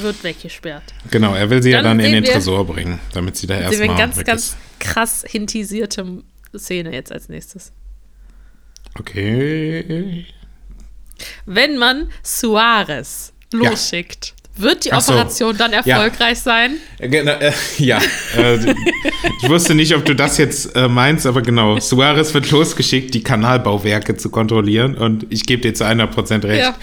Wird 0.00 0.22
weggesperrt. 0.24 0.82
Genau, 1.10 1.34
er 1.34 1.50
will 1.50 1.62
sie 1.62 1.70
ja 1.70 1.82
Dann 1.82 1.98
dann 1.98 2.06
in 2.06 2.12
den 2.12 2.24
wir- 2.24 2.32
Tresor 2.32 2.66
bringen, 2.66 2.98
damit 3.12 3.36
sie 3.36 3.46
da 3.46 3.54
Sehen 3.54 3.62
wir 3.62 3.90
eine 3.90 3.92
erstmal 3.92 3.96
ganz, 3.96 4.24
ganz 4.24 4.56
krass 4.78 5.24
hintisierte 5.28 6.06
Szene 6.56 6.92
jetzt 6.92 7.12
als 7.12 7.28
nächstes. 7.28 7.72
Okay. 8.98 10.26
Wenn 11.46 11.76
man 11.78 12.10
Suarez 12.22 13.32
losschickt, 13.52 14.34
wird 14.56 14.84
die 14.84 14.88
so. 14.90 14.96
Operation 15.12 15.56
dann 15.56 15.72
Ja. 15.72 15.78
erfolgreich 15.78 16.38
sein? 16.40 16.72
Äh, 16.98 17.08
genau, 17.08 17.32
äh, 17.32 17.52
ja, 17.78 17.98
äh, 18.36 18.56
ich 19.42 19.48
wusste 19.48 19.74
nicht, 19.74 19.94
ob 19.94 20.04
du 20.04 20.14
das 20.14 20.38
jetzt 20.38 20.74
äh, 20.76 20.88
meinst, 20.88 21.26
aber 21.26 21.40
genau. 21.42 21.78
Suarez 21.78 22.34
wird 22.34 22.50
losgeschickt, 22.50 23.14
die 23.14 23.22
Kanalbauwerke 23.22 24.16
zu 24.16 24.28
kontrollieren 24.30 24.96
und 24.96 25.26
ich 25.30 25.46
gebe 25.46 25.62
dir 25.62 25.72
zu 25.74 25.84
100% 25.84 26.44
recht. 26.44 26.60
Ja. 26.62 26.76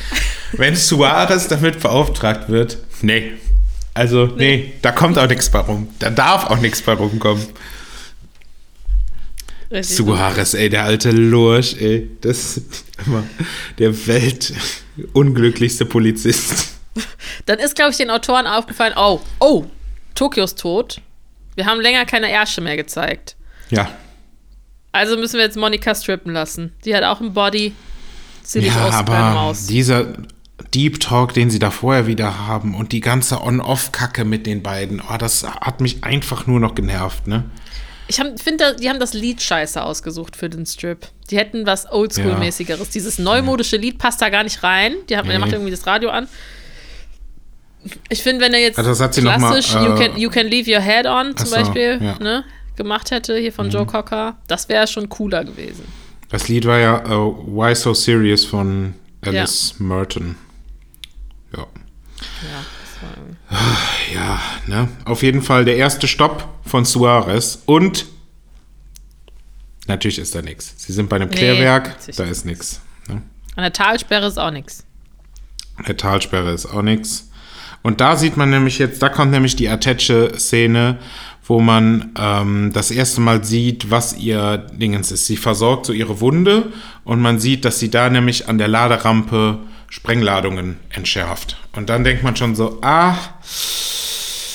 Wenn 0.54 0.76
Suarez 0.76 1.48
damit 1.50 1.80
beauftragt 1.82 2.50
wird, 2.50 2.78
nee. 3.02 3.34
Also, 3.94 4.28
nee, 4.28 4.74
da 4.82 4.92
kommt 4.92 5.18
auch 5.18 5.28
nichts 5.28 5.50
bei 5.50 5.60
rum. 5.60 5.88
Da 6.00 6.10
darf 6.12 6.46
auch 6.46 6.60
nichts 6.60 6.82
bei 6.82 6.94
rumkommen. 6.94 7.46
Richtig. 9.72 9.98
Suarez, 9.98 10.54
ey, 10.54 10.70
der 10.70 10.84
alte 10.84 11.12
Lurch, 11.12 11.76
ey. 11.80 12.10
Das 12.22 12.58
ist 12.58 12.86
immer 13.06 13.24
der 13.80 13.94
weltunglücklichste 14.08 15.86
Polizist. 15.86 16.76
Dann 17.46 17.60
ist, 17.60 17.76
glaube 17.76 17.92
ich, 17.92 17.98
den 17.98 18.10
Autoren 18.10 18.48
aufgefallen, 18.48 18.94
oh, 18.96 19.20
oh, 19.40 19.66
Tokio 20.16 20.46
ist 20.46 20.60
tot. 20.60 21.02
Wir 21.56 21.66
haben 21.66 21.82
länger 21.82 22.06
keine 22.06 22.32
Ärsche 22.32 22.62
mehr 22.62 22.78
gezeigt. 22.78 23.36
Ja. 23.70 23.90
Also 24.92 25.18
müssen 25.18 25.38
wir 25.38 25.44
jetzt 25.46 25.58
Monika 25.58 25.94
strippen 25.94 26.34
lassen. 26.34 26.74
Die 26.86 26.96
hat 26.96 27.04
auch 27.04 27.20
einen 27.20 27.34
Body. 27.34 27.74
Nicht 28.54 28.68
Ja, 28.68 28.90
aber 28.92 29.32
Maus. 29.34 29.66
dieser 29.66 30.14
Deep 30.74 31.00
Talk, 31.00 31.34
den 31.34 31.50
sie 31.50 31.60
da 31.60 31.70
vorher 31.72 32.08
wieder 32.08 32.48
haben 32.48 32.76
und 32.76 32.92
die 32.92 33.00
ganze 33.00 33.42
On-Off-Kacke 33.42 34.26
mit 34.26 34.46
den 34.46 34.64
beiden, 34.64 35.02
oh, 35.02 35.18
das 35.18 35.44
hat 35.44 35.82
mich 35.82 36.04
einfach 36.04 36.48
nur 36.48 36.60
noch 36.60 36.74
genervt, 36.76 37.28
ne? 37.28 37.44
Ich 38.10 38.16
finde, 38.16 38.76
die 38.80 38.90
haben 38.90 39.00
das 39.02 39.14
Lied 39.14 39.42
scheiße 39.42 39.84
ausgesucht 39.84 40.38
für 40.38 40.50
den 40.50 40.66
Strip. 40.66 41.08
Die 41.30 41.38
hätten 41.38 41.66
was 41.66 41.86
Oldschool-mäßigeres. 41.92 42.90
Dieses 42.90 43.20
neumodische 43.20 43.76
Lied 43.76 43.98
passt 43.98 44.22
da 44.22 44.30
gar 44.30 44.44
nicht 44.44 44.64
rein. 44.64 44.94
Die 45.10 45.18
hat, 45.18 45.26
Der 45.26 45.34
Nee. 45.34 45.40
macht 45.40 45.52
irgendwie 45.52 45.72
das 45.72 45.86
Radio 45.86 46.10
an. 46.10 46.28
Ich 48.10 48.24
finde, 48.24 48.46
wenn 48.46 48.54
er 48.54 48.62
jetzt 48.62 48.80
Also 48.80 48.92
noch 49.22 49.38
mal, 49.38 49.38
klassisch 49.60 49.74
you, 49.74 49.94
äh, 49.94 49.98
can, 50.08 50.18
you 50.18 50.30
Can 50.30 50.48
Leave 50.48 50.72
Your 50.74 50.82
Head 50.82 51.06
On 51.06 51.36
zum 51.36 51.48
Ach 51.48 51.52
so, 51.52 51.56
Beispiel 51.56 52.00
ja. 52.02 52.14
Mhm. 52.16 52.24
ne, 52.24 52.44
gemacht 52.78 53.12
hätte, 53.12 53.38
hier 53.38 53.52
von 53.52 53.70
Joe 53.70 53.86
Cocker, 53.86 54.38
das 54.48 54.70
wäre 54.70 54.88
schon 54.88 55.10
cooler 55.10 55.44
gewesen. 55.44 55.84
Das 56.30 56.48
Lied 56.48 56.66
war 56.66 56.80
ja 56.80 57.00
äh, 57.00 57.10
Why 57.10 57.76
So 57.76 57.94
Serious 57.94 58.46
von 58.46 58.94
Alice 59.22 59.76
Merton. 59.80 60.36
Ja. 62.42 62.50
Ja, 62.50 62.64
das 62.82 63.02
war 63.02 63.10
irgendwie- 63.18 64.16
Ja, 64.16 64.42
ne? 64.84 64.90
Auf 65.06 65.24
jeden 65.24 65.42
Fall 65.42 65.66
der 65.66 65.78
erste 65.78 66.08
Stopp 66.08 66.48
von 66.66 66.86
Suarez 66.86 67.62
und 67.66 68.06
natürlich 69.88 70.20
ist 70.20 70.36
da 70.36 70.42
nichts. 70.42 70.74
Sie 70.78 70.94
sind 70.94 71.10
bei 71.10 71.16
einem 71.18 71.30
Klärwerk, 71.30 71.96
da 72.18 72.24
ist 72.26 72.46
nichts. 72.46 72.82
Ne? 73.08 73.22
An 73.56 73.64
der 73.64 73.74
Talsperre 73.74 74.26
ist 74.28 74.38
auch 74.38 74.52
nichts. 74.52 74.84
Der 75.88 75.96
Talsperre 75.98 76.52
ist 76.52 76.66
auch 76.66 76.82
nichts. 76.82 77.30
Und 77.84 78.02
da 78.02 78.16
sieht 78.18 78.36
man 78.36 78.50
nämlich 78.50 78.80
jetzt, 78.80 79.02
da 79.02 79.10
kommt 79.10 79.32
nämlich 79.32 79.56
die 79.56 79.70
Attache-Szene, 79.70 80.98
wo 81.46 81.62
man 81.62 82.12
ähm, 82.20 82.72
das 82.74 82.92
erste 82.92 83.22
Mal 83.22 83.44
sieht, 83.46 83.90
was 83.90 84.18
ihr 84.18 84.58
Dingens 84.58 85.12
ist. 85.12 85.28
Sie 85.28 85.38
versorgt 85.38 85.86
so 85.86 85.94
ihre 85.94 86.20
Wunde 86.20 86.74
und 87.06 87.22
man 87.22 87.40
sieht, 87.40 87.64
dass 87.64 87.80
sie 87.80 87.90
da 87.90 88.10
nämlich 88.10 88.50
an 88.50 88.58
der 88.58 88.68
Laderampe 88.68 89.60
Sprengladungen 89.90 90.78
entschärft. 90.90 91.58
Und 91.76 91.90
dann 91.90 92.04
denkt 92.04 92.24
man 92.24 92.36
schon 92.36 92.56
so, 92.56 92.80
ah, 92.82 93.16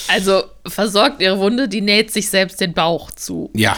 Also 0.08 0.42
versorgt 0.66 1.20
ihre 1.22 1.38
Wunde, 1.38 1.68
die 1.68 1.80
näht 1.80 2.10
sich 2.12 2.28
selbst 2.28 2.60
den 2.60 2.74
Bauch 2.74 3.10
zu. 3.10 3.50
ja, 3.54 3.76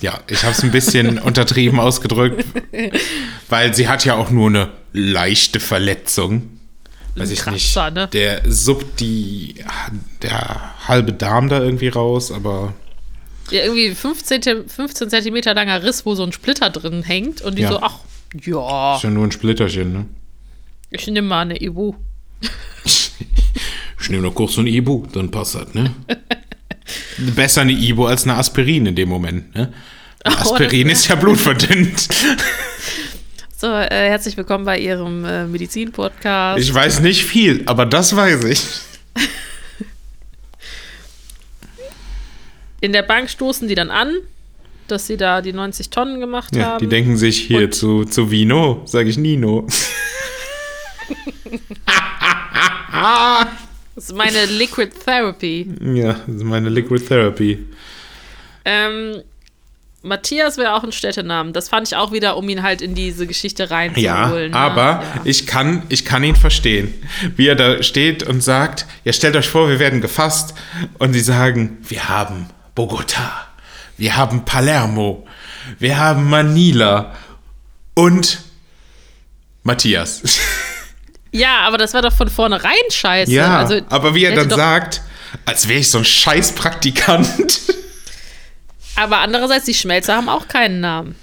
ja, 0.00 0.18
ich 0.28 0.42
habe 0.42 0.52
es 0.52 0.62
ein 0.62 0.70
bisschen 0.72 1.18
untertrieben 1.20 1.78
ausgedrückt, 1.80 2.44
weil 3.48 3.74
sie 3.74 3.88
hat 3.88 4.04
ja 4.04 4.14
auch 4.16 4.30
nur 4.30 4.48
eine 4.48 4.70
leichte 4.92 5.60
Verletzung. 5.60 6.50
Weiß 7.14 7.30
ich 7.30 7.38
Kratzer, 7.38 7.90
nicht. 7.90 7.94
ne? 7.94 8.08
Der 8.12 8.42
suppt 8.50 8.98
die, 9.00 9.54
der 10.22 10.74
halbe 10.88 11.12
Darm 11.12 11.48
da 11.48 11.60
irgendwie 11.62 11.88
raus, 11.88 12.32
aber 12.32 12.74
Ja, 13.50 13.62
irgendwie 13.62 13.94
15, 13.94 14.40
Tem- 14.40 14.68
15 14.68 15.10
Zentimeter 15.10 15.54
langer 15.54 15.82
Riss, 15.84 16.04
wo 16.04 16.14
so 16.16 16.24
ein 16.24 16.32
Splitter 16.32 16.70
drin 16.70 17.02
hängt 17.04 17.40
und 17.40 17.56
die 17.56 17.62
Ja. 17.62 17.68
so, 17.70 17.78
ach, 17.80 17.98
ja, 18.44 18.96
ist 18.96 19.04
ja 19.04 19.10
nur 19.10 19.24
ein 19.24 19.32
Splitterchen, 19.32 19.92
ne? 19.92 20.06
Ich 20.94 21.06
nehme 21.08 21.26
mal 21.28 21.40
eine 21.42 21.60
Ibu. 21.60 21.94
Ich 24.00 24.10
nehme 24.10 24.22
noch 24.22 24.34
kurz 24.34 24.52
so 24.54 24.60
ein 24.60 24.66
Ibu, 24.66 25.06
dann 25.12 25.30
passt 25.30 25.54
das, 25.56 25.74
ne? 25.74 25.92
Besser 27.34 27.62
eine 27.62 27.72
Ibu 27.72 28.06
als 28.06 28.24
eine 28.24 28.34
Aspirin 28.34 28.86
in 28.86 28.94
dem 28.94 29.08
Moment, 29.08 29.54
ne? 29.54 29.72
Oh, 30.26 30.30
Aspirin 30.30 30.88
ist 30.88 31.06
ja 31.08 31.16
blutverdünnt. 31.16 32.08
So, 33.56 33.68
äh, 33.72 33.88
herzlich 34.10 34.36
willkommen 34.36 34.66
bei 34.66 34.78
Ihrem 34.78 35.24
äh, 35.24 35.46
Medizin-Podcast. 35.46 36.60
Ich 36.60 36.74
weiß 36.74 37.00
nicht 37.00 37.24
viel, 37.24 37.62
aber 37.64 37.86
das 37.86 38.14
weiß 38.14 38.44
ich. 38.44 38.60
In 42.80 42.92
der 42.92 43.02
Bank 43.02 43.30
stoßen 43.30 43.66
die 43.68 43.74
dann 43.74 43.90
an, 43.90 44.12
dass 44.88 45.06
sie 45.06 45.16
da 45.16 45.40
die 45.40 45.54
90 45.54 45.88
Tonnen 45.88 46.20
gemacht 46.20 46.54
Ja, 46.54 46.64
haben. 46.64 46.80
die 46.80 46.88
denken 46.88 47.16
sich 47.16 47.38
hier 47.38 47.60
Und- 47.64 47.74
zu, 47.74 48.04
zu 48.04 48.30
Vino, 48.30 48.82
sage 48.84 49.08
ich 49.08 49.16
Nino. 49.16 49.66
Das 53.94 54.04
ist 54.04 54.14
meine 54.14 54.46
Liquid 54.46 54.90
Therapy. 55.04 55.68
Ja, 55.94 56.14
das 56.26 56.36
ist 56.36 56.44
meine 56.44 56.68
Liquid 56.68 57.04
Therapy. 57.04 57.66
Ähm, 58.64 59.22
Matthias 60.02 60.58
wäre 60.58 60.74
auch 60.74 60.84
ein 60.84 60.92
Städtenamen. 60.92 61.52
Das 61.52 61.68
fand 61.70 61.86
ich 61.88 61.96
auch 61.96 62.12
wieder, 62.12 62.36
um 62.36 62.48
ihn 62.48 62.62
halt 62.62 62.82
in 62.82 62.94
diese 62.94 63.26
Geschichte 63.26 63.64
Ja, 63.64 63.68
reinzuholen. 63.70 64.50
ne? 64.52 64.56
aber 64.56 64.82
Ja. 65.02 65.20
ich, 65.24 65.46
kann, 65.46 65.82
ich 65.88 66.04
kann 66.04 66.22
ihn 66.24 66.36
verstehen. 66.36 66.92
Wie 67.36 67.46
er 67.46 67.54
da 67.56 67.82
steht 67.82 68.22
und 68.22 68.42
sagt, 68.42 68.86
ja, 69.04 69.12
stellt 69.12 69.36
euch 69.36 69.48
vor, 69.48 69.68
wir 69.68 69.78
werden 69.78 70.00
gefasst. 70.00 70.54
Und 70.98 71.14
sie 71.14 71.20
sagen, 71.20 71.78
wir 71.88 72.08
haben 72.08 72.48
Bogota, 72.74 73.46
wir 73.96 74.16
haben 74.16 74.44
Palermo, 74.44 75.26
wir 75.78 75.96
haben 75.98 76.28
Manila 76.28 77.14
und 77.94 78.40
Matthias. 79.62 80.22
Ja, 81.34 81.62
aber 81.66 81.78
das 81.78 81.92
war 81.94 82.02
doch 82.02 82.12
von 82.12 82.28
vornherein 82.28 82.72
scheiße. 82.90 83.32
Ja, 83.32 83.58
also, 83.58 83.80
aber 83.88 84.14
wie 84.14 84.24
er 84.24 84.36
dann 84.36 84.48
sagt, 84.48 85.02
als 85.44 85.66
wäre 85.66 85.80
ich 85.80 85.90
so 85.90 85.98
ein 85.98 86.04
scheiß 86.04 86.52
Praktikant. 86.52 87.28
Aber 88.96 89.18
andererseits, 89.18 89.64
die 89.64 89.74
Schmelzer 89.74 90.14
haben 90.14 90.28
auch 90.28 90.46
keinen 90.46 90.78
Namen. 90.78 91.16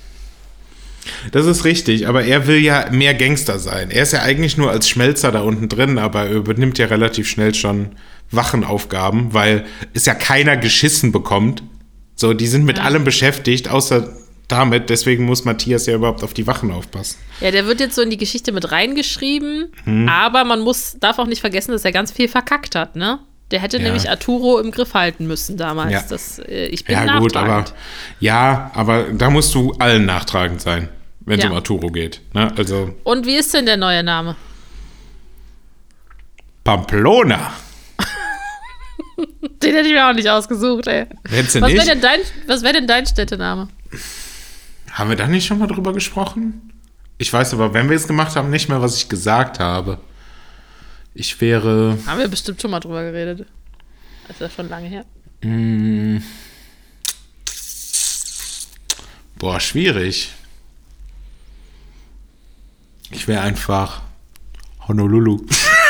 Das 1.32 1.46
ist 1.46 1.63
richtig, 1.63 2.10
aber 2.10 2.25
er 2.25 2.46
will 2.46 2.58
ja 2.58 2.89
mehr 2.91 3.13
Gangster 3.13 3.60
sein. 3.60 3.89
Er 3.89 4.03
ist 4.03 4.12
ja 4.12 4.24
eigentlich 4.24 4.58
nur 4.58 4.70
als 4.70 4.89
Schmelzer 4.89 5.32
da 5.32 5.39
unten 5.39 5.70
drin, 5.70 5.98
aber 5.98 6.25
er 6.25 6.32
übernimmt 6.32 6.77
ja 6.80 6.88
relativ 6.88 7.30
schnell 7.30 7.56
schon 7.56 7.96
Wachenaufgaben, 8.30 9.34
weil 9.34 9.65
es 9.94 10.06
ja 10.06 10.13
keiner 10.13 10.58
geschissen 10.58 11.13
bekommt. 11.13 11.63
So, 12.15 12.34
die 12.34 12.48
sind 12.48 12.65
mit 12.65 12.77
allem 12.84 13.06
beschäftigt, 13.06 13.70
außer 13.70 14.10
damit. 14.51 14.89
Deswegen 14.89 15.25
muss 15.25 15.46
Matthias 15.46 15.86
ja 15.86 15.96
überhaupt 15.96 16.24
auf 16.24 16.34
die 16.34 16.46
Wachen 16.48 16.72
aufpassen. 16.72 17.17
Ja, 17.39 17.51
der 17.51 17.65
wird 17.65 17.79
jetzt 17.79 17.96
so 17.96 18.01
in 18.01 18.10
die 18.10 18.17
Geschichte 18.17 18.51
mit 18.51 18.72
reingeschrieben, 18.72 19.72
Hm. 19.86 20.08
aber 20.10 20.43
man 20.43 20.60
muss, 20.62 20.98
darf 21.00 21.20
auch 21.20 21.27
nicht 21.27 21.41
vergessen, 21.41 21.72
dass 21.72 21.86
er 21.86 21.91
ganz 21.91 22.12
viel 22.12 22.27
verkackt 22.27 22.75
hat, 22.75 22.96
ne? 22.96 23.20
Der 23.51 23.60
hätte 23.60 23.77
Ja. 23.77 23.84
nämlich 23.84 24.10
Arturo 24.10 24.60
im 24.60 24.72
Griff 24.72 24.93
halten 24.93 25.27
müssen 25.27 25.58
damals. 25.58 25.91
Ja. 25.91 26.03
Das, 26.10 26.39
äh, 26.39 26.67
ich 26.67 26.86
bin 26.86 26.96
Ja, 26.96 27.20
gut, 27.20 27.36
aber 27.36 27.65
ja, 28.20 28.72
aber 28.74 29.03
da 29.12 29.29
musst 29.29 29.53
du 29.53 29.74
allen 29.79 30.05
nachtragend 30.05 30.62
sein, 30.62 30.88
wenn 31.22 31.38
es 31.39 31.43
Ja. 31.43 31.50
um 31.50 31.55
Arturo 31.58 31.89
geht. 31.89 32.22
Ne? 32.34 32.51
Also 32.58 32.96
Und 33.03 33.25
wie 33.25 33.36
ist 33.36 33.53
denn 33.53 33.65
der 33.65 33.77
neue 33.77 34.03
Name? 34.03 34.36
Pamplona. 36.63 37.51
Den 39.63 39.75
hätte 39.75 39.88
ich 39.88 39.93
mir 39.93 40.08
auch 40.08 40.13
nicht 40.13 40.29
ausgesucht, 40.29 40.88
ey. 40.88 41.05
Hättest 41.29 41.55
du 41.55 41.62
Was 41.62 41.72
wäre 41.74 41.86
denn, 41.86 42.01
dein, 42.01 42.20
wär 42.63 42.74
denn 42.74 42.88
dein 42.88 43.05
Städtename? 43.05 43.67
Haben 44.91 45.10
wir 45.10 45.15
da 45.15 45.27
nicht 45.27 45.45
schon 45.45 45.60
mal 45.60 45.67
drüber 45.67 45.93
gesprochen? 45.93 46.74
Ich 47.17 47.31
weiß 47.31 47.53
aber, 47.53 47.74
wenn 47.74 47.89
wir 47.89 47.95
es 47.95 48.07
gemacht 48.07 48.36
haben, 48.36 48.50
nicht 48.50 48.67
mehr, 48.67 48.81
was 48.81 48.98
ich 48.98 49.07
gesagt 49.07 49.60
habe. 49.60 50.00
Ich 51.13 51.39
wäre. 51.39 51.98
Haben 52.05 52.19
wir 52.19 52.27
bestimmt 52.27 52.62
schon 52.62 52.71
mal 52.71 52.79
drüber 52.79 53.03
geredet. 53.03 53.48
Das 54.27 54.38
ist 54.38 54.41
ja 54.41 54.50
schon 54.50 54.69
lange 54.69 54.88
her. 54.88 55.05
Boah, 59.38 59.60
schwierig. 59.60 60.31
Ich 63.12 63.27
wäre 63.27 63.41
einfach 63.41 64.01
Honolulu. 64.88 65.45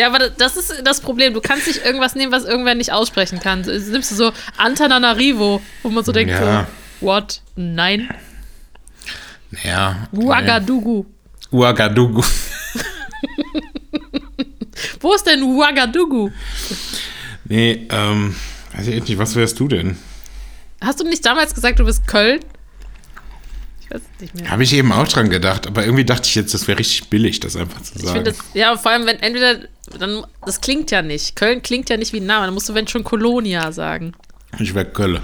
Ja, 0.00 0.06
aber 0.06 0.30
das 0.30 0.56
ist 0.56 0.80
das 0.82 1.02
Problem. 1.02 1.34
Du 1.34 1.42
kannst 1.42 1.66
nicht 1.66 1.84
irgendwas 1.84 2.14
nehmen, 2.14 2.32
was 2.32 2.46
irgendwer 2.46 2.74
nicht 2.74 2.90
aussprechen 2.90 3.38
kann. 3.38 3.64
So, 3.64 3.70
Nimmst 3.70 4.12
du 4.12 4.14
so 4.14 4.32
Antananarivo, 4.56 5.60
wo 5.82 5.88
man 5.90 6.02
so 6.02 6.10
denkt, 6.10 6.32
Ja. 6.32 6.66
so, 7.00 7.06
what? 7.06 7.42
Nein. 7.54 8.08
Ja. 9.62 10.08
Ouagadougou. 10.16 11.04
Ouagadougou. 11.52 12.24
Wo 15.00 15.12
ist 15.14 15.26
denn 15.26 15.42
Ouagadougou? 15.42 16.30
Nee, 17.44 17.86
ähm, 17.90 18.34
weiß 18.74 18.86
ich 18.86 19.02
nicht, 19.06 19.18
was 19.18 19.34
wärst 19.36 19.60
du 19.60 19.68
denn? 19.68 19.98
Hast 20.80 20.98
du 21.00 21.04
nicht 21.04 21.24
damals 21.26 21.54
gesagt, 21.54 21.78
du 21.78 21.84
bist 21.84 22.06
Köln? 22.06 22.40
Ich 23.90 23.94
weiß 23.96 24.02
es 24.14 24.20
nicht 24.20 24.34
mehr. 24.34 24.50
Habe 24.50 24.62
ich 24.62 24.72
eben 24.72 24.92
auch 24.92 25.08
dran 25.08 25.30
gedacht, 25.30 25.66
aber 25.66 25.84
irgendwie 25.84 26.04
dachte 26.04 26.26
ich 26.28 26.34
jetzt, 26.36 26.54
das 26.54 26.68
wäre 26.68 26.78
richtig 26.78 27.08
billig, 27.08 27.40
das 27.40 27.56
einfach 27.56 27.82
zu 27.82 27.98
sagen. 27.98 28.24
das, 28.24 28.38
ja, 28.54 28.76
vor 28.76 28.92
allem, 28.92 29.06
wenn 29.06 29.18
entweder, 29.20 29.66
dann, 29.98 30.24
das 30.46 30.60
klingt 30.60 30.90
ja 30.90 31.02
nicht. 31.02 31.34
Köln 31.36 31.60
klingt 31.62 31.90
ja 31.90 31.96
nicht 31.96 32.12
wie 32.12 32.20
ein 32.20 32.26
Name. 32.26 32.46
Dann 32.46 32.54
musst 32.54 32.68
du, 32.68 32.74
wenn 32.74 32.86
schon, 32.86 33.02
Kolonia 33.04 33.72
sagen. 33.72 34.12
ich 34.58 34.74
wäre 34.74 34.86
Kölle. 34.86 35.22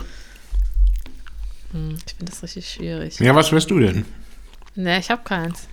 Hm, 1.72 1.96
Ich 2.06 2.14
finde 2.14 2.32
das 2.32 2.42
richtig 2.42 2.68
schwierig. 2.70 3.18
Ja, 3.20 3.34
was 3.34 3.52
wärst 3.52 3.70
du 3.70 3.78
denn? 3.78 4.04
Nee, 4.74 4.98
ich 4.98 5.10
habe 5.10 5.22
keins. 5.24 5.68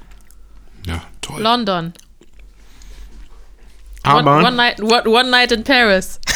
Ja, 0.85 1.01
toll. 1.21 1.41
London. 1.41 1.93
aber, 4.03 4.37
One, 4.37 4.47
one, 4.47 4.55
night, 4.55 4.81
one, 4.81 5.03
one 5.09 5.29
night 5.29 5.51
in 5.51 5.63
Paris. 5.63 6.19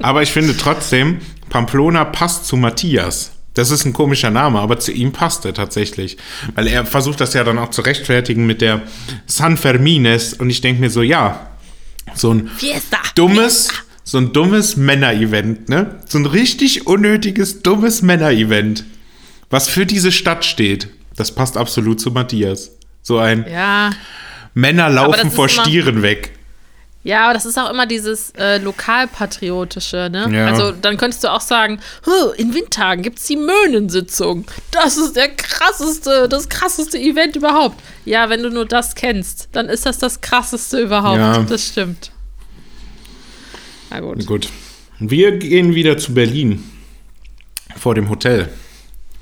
Aber 0.00 0.22
ich 0.22 0.32
finde 0.32 0.56
trotzdem, 0.56 1.20
Pamplona 1.48 2.04
passt 2.04 2.46
zu 2.46 2.56
Matthias. 2.56 3.32
Das 3.54 3.70
ist 3.70 3.84
ein 3.84 3.92
komischer 3.92 4.30
Name, 4.30 4.60
aber 4.60 4.78
zu 4.78 4.92
ihm 4.92 5.12
passt 5.12 5.44
er 5.44 5.54
tatsächlich. 5.54 6.16
Weil 6.54 6.68
er 6.68 6.86
versucht 6.86 7.20
das 7.20 7.34
ja 7.34 7.42
dann 7.44 7.58
auch 7.58 7.70
zu 7.70 7.82
rechtfertigen 7.82 8.46
mit 8.46 8.60
der 8.60 8.82
San 9.26 9.56
Fermines. 9.56 10.34
Und 10.34 10.50
ich 10.50 10.60
denke 10.60 10.80
mir 10.80 10.90
so, 10.90 11.02
ja, 11.02 11.48
so 12.14 12.32
ein 12.32 12.48
Fiesta. 12.48 12.98
dummes, 13.16 13.68
so 14.04 14.18
ein 14.18 14.32
dummes 14.32 14.76
Männer-Event, 14.76 15.68
ne? 15.68 16.00
So 16.06 16.18
ein 16.18 16.26
richtig 16.26 16.86
unnötiges, 16.86 17.62
dummes 17.62 18.02
Männer-Event. 18.02 18.84
Was 19.50 19.68
für 19.68 19.84
diese 19.84 20.12
Stadt 20.12 20.44
steht. 20.44 20.88
Das 21.16 21.34
passt 21.34 21.56
absolut 21.56 22.00
zu 22.00 22.12
Matthias. 22.12 22.70
So 23.02 23.18
ein 23.18 23.44
Ja. 23.50 23.90
Männer 24.54 24.88
laufen 24.88 25.30
vor 25.30 25.48
Stieren 25.48 26.02
weg. 26.02 26.32
Ja, 27.02 27.24
aber 27.24 27.32
das 27.34 27.46
ist 27.46 27.58
auch 27.58 27.70
immer 27.70 27.86
dieses 27.86 28.30
äh, 28.36 28.58
lokalpatriotische, 28.58 30.10
ne? 30.12 30.28
Ja. 30.30 30.46
Also 30.48 30.70
dann 30.72 30.98
könntest 30.98 31.24
du 31.24 31.28
auch 31.32 31.40
sagen, 31.40 31.80
"Huh, 32.04 32.30
in 32.36 32.52
Windtagen 32.54 33.02
gibt's 33.02 33.26
die 33.26 33.36
Möhnensitzung. 33.38 34.44
Das 34.70 34.98
ist 34.98 35.16
der 35.16 35.30
krasseste, 35.30 36.28
das 36.28 36.50
krasseste 36.50 36.98
Event 36.98 37.36
überhaupt. 37.36 37.80
Ja, 38.04 38.28
wenn 38.28 38.42
du 38.42 38.50
nur 38.50 38.66
das 38.66 38.94
kennst, 38.94 39.48
dann 39.52 39.70
ist 39.70 39.86
das 39.86 39.96
das 39.98 40.20
krasseste 40.20 40.78
überhaupt. 40.80 41.16
Ja. 41.18 41.42
Das 41.42 41.66
stimmt. 41.68 42.12
Na 43.90 44.00
gut. 44.00 44.26
Gut. 44.26 44.48
Wir 44.98 45.38
gehen 45.38 45.74
wieder 45.74 45.96
zu 45.96 46.12
Berlin. 46.12 46.62
Vor 47.76 47.94
dem 47.94 48.10
Hotel. 48.10 48.50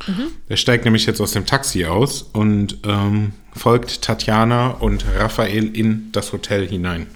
Mhm. 0.06 0.28
Er 0.48 0.56
steigt 0.56 0.84
nämlich 0.84 1.06
jetzt 1.06 1.20
aus 1.20 1.32
dem 1.32 1.46
Taxi 1.46 1.84
aus 1.84 2.22
und 2.32 2.78
ähm, 2.84 3.32
folgt 3.54 4.02
Tatjana 4.02 4.70
und 4.70 5.04
Raphael 5.16 5.76
in 5.76 6.10
das 6.12 6.32
Hotel 6.32 6.66
hinein. 6.66 7.06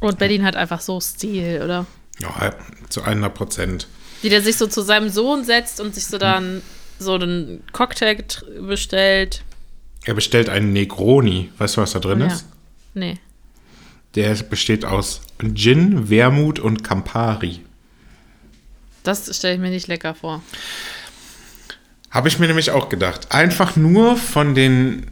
Und 0.00 0.18
Berlin 0.18 0.44
hat 0.44 0.56
einfach 0.56 0.80
so 0.80 1.00
Stil, 1.00 1.62
oder? 1.62 1.86
Ja, 2.18 2.54
zu 2.88 3.02
100 3.02 3.34
Prozent. 3.34 3.88
Wie 4.22 4.28
der 4.28 4.42
sich 4.42 4.56
so 4.56 4.66
zu 4.66 4.82
seinem 4.82 5.08
Sohn 5.08 5.44
setzt 5.44 5.80
und 5.80 5.94
sich 5.94 6.06
so 6.06 6.18
dann 6.18 6.62
so 6.98 7.14
einen 7.14 7.62
Cocktail 7.72 8.16
bestellt. 8.66 9.42
Er 10.04 10.14
bestellt 10.14 10.48
einen 10.48 10.72
Negroni. 10.72 11.50
Weißt 11.58 11.76
du, 11.76 11.80
was 11.82 11.92
da 11.92 11.98
drin 11.98 12.20
Ja. 12.20 12.26
ist? 12.28 12.46
Nee. 12.94 13.18
Der 14.14 14.34
besteht 14.34 14.84
aus 14.84 15.20
Gin, 15.54 16.08
Wermut 16.08 16.58
und 16.58 16.82
Campari. 16.82 17.60
Das 19.02 19.34
stelle 19.36 19.54
ich 19.54 19.60
mir 19.60 19.70
nicht 19.70 19.88
lecker 19.88 20.14
vor. 20.14 20.42
Habe 22.10 22.28
ich 22.28 22.38
mir 22.38 22.46
nämlich 22.46 22.70
auch 22.70 22.88
gedacht. 22.88 23.30
Einfach 23.32 23.76
nur 23.76 24.16
von 24.16 24.54
den 24.54 25.06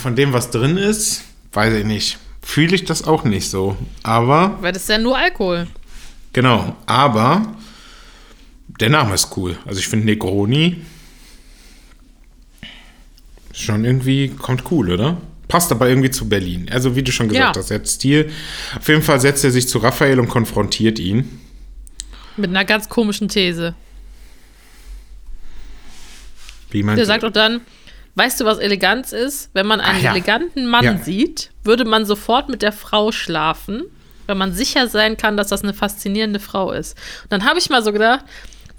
von 0.00 0.14
dem, 0.14 0.32
was 0.32 0.50
drin 0.50 0.76
ist, 0.76 1.22
weiß 1.52 1.74
ich 1.74 1.84
nicht. 1.84 2.18
Fühle 2.42 2.74
ich 2.74 2.84
das 2.84 3.04
auch 3.04 3.24
nicht 3.24 3.48
so. 3.50 3.76
Aber, 4.02 4.58
Weil 4.60 4.72
das 4.72 4.82
ist 4.82 4.88
ja 4.88 4.98
nur 4.98 5.16
Alkohol. 5.16 5.66
genau, 6.32 6.74
aber 6.86 7.54
der 8.80 8.88
Name 8.90 9.14
ist 9.14 9.36
cool. 9.36 9.58
Also 9.66 9.78
ich 9.80 9.88
finde 9.88 10.06
Negroni 10.06 10.80
schon 13.52 13.84
irgendwie, 13.84 14.28
kommt 14.28 14.64
cool, 14.70 14.90
oder? 14.92 15.20
Passt 15.48 15.70
aber 15.72 15.88
irgendwie 15.88 16.10
zu 16.10 16.28
Berlin. 16.28 16.68
Also 16.70 16.94
wie 16.96 17.02
du 17.02 17.10
schon 17.12 17.28
gesagt 17.28 17.56
Ja. 17.56 17.60
hast, 17.60 17.70
er 17.70 17.80
hat 17.80 17.88
Stil. 17.88 18.30
Auf 18.78 18.88
jeden 18.88 19.02
Fall 19.02 19.20
setzt 19.20 19.44
er 19.44 19.50
sich 19.50 19.68
zu 19.68 19.78
Raphael 19.78 20.20
und 20.20 20.28
konfrontiert 20.28 20.98
ihn. 20.98 21.40
Mit 22.36 22.50
einer 22.50 22.64
ganz 22.64 22.88
komischen 22.88 23.28
These. 23.28 23.74
Wie 26.70 26.82
man 26.84 26.94
Der 26.96 27.04
sagt 27.04 27.24
auch 27.24 27.32
dann, 27.32 27.60
weißt 28.20 28.38
du, 28.38 28.44
was 28.44 28.58
Eleganz 28.58 29.12
ist? 29.12 29.48
Wenn 29.54 29.66
man 29.66 29.80
einen 29.80 30.00
Ah, 30.00 30.02
ja. 30.02 30.10
eleganten 30.10 30.66
Mann 30.66 30.84
Ja. 30.84 30.98
sieht, 30.98 31.50
würde 31.64 31.86
man 31.86 32.04
sofort 32.04 32.50
mit 32.50 32.60
der 32.60 32.72
Frau 32.72 33.12
schlafen, 33.12 33.84
weil 34.26 34.36
man 34.36 34.52
sicher 34.52 34.88
sein 34.88 35.16
kann, 35.16 35.38
dass 35.38 35.48
das 35.48 35.62
eine 35.62 35.72
faszinierende 35.72 36.38
Frau 36.38 36.70
ist. 36.72 36.98
Und 37.22 37.32
dann 37.32 37.44
habe 37.46 37.58
ich 37.58 37.70
mal 37.70 37.82
so 37.82 37.92
gedacht, 37.92 38.26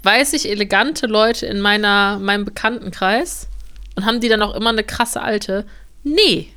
weiß 0.04 0.32
ich 0.34 0.48
elegante 0.48 1.06
Leute 1.08 1.46
in 1.46 1.60
meiner, 1.60 2.20
meinem 2.20 2.44
Bekanntenkreis 2.44 3.48
und 3.96 4.06
haben 4.06 4.20
die 4.20 4.28
dann 4.28 4.42
auch 4.42 4.54
immer 4.54 4.70
eine 4.70 4.84
krasse 4.84 5.20
Alte? 5.20 5.66
Nee, 6.04 6.48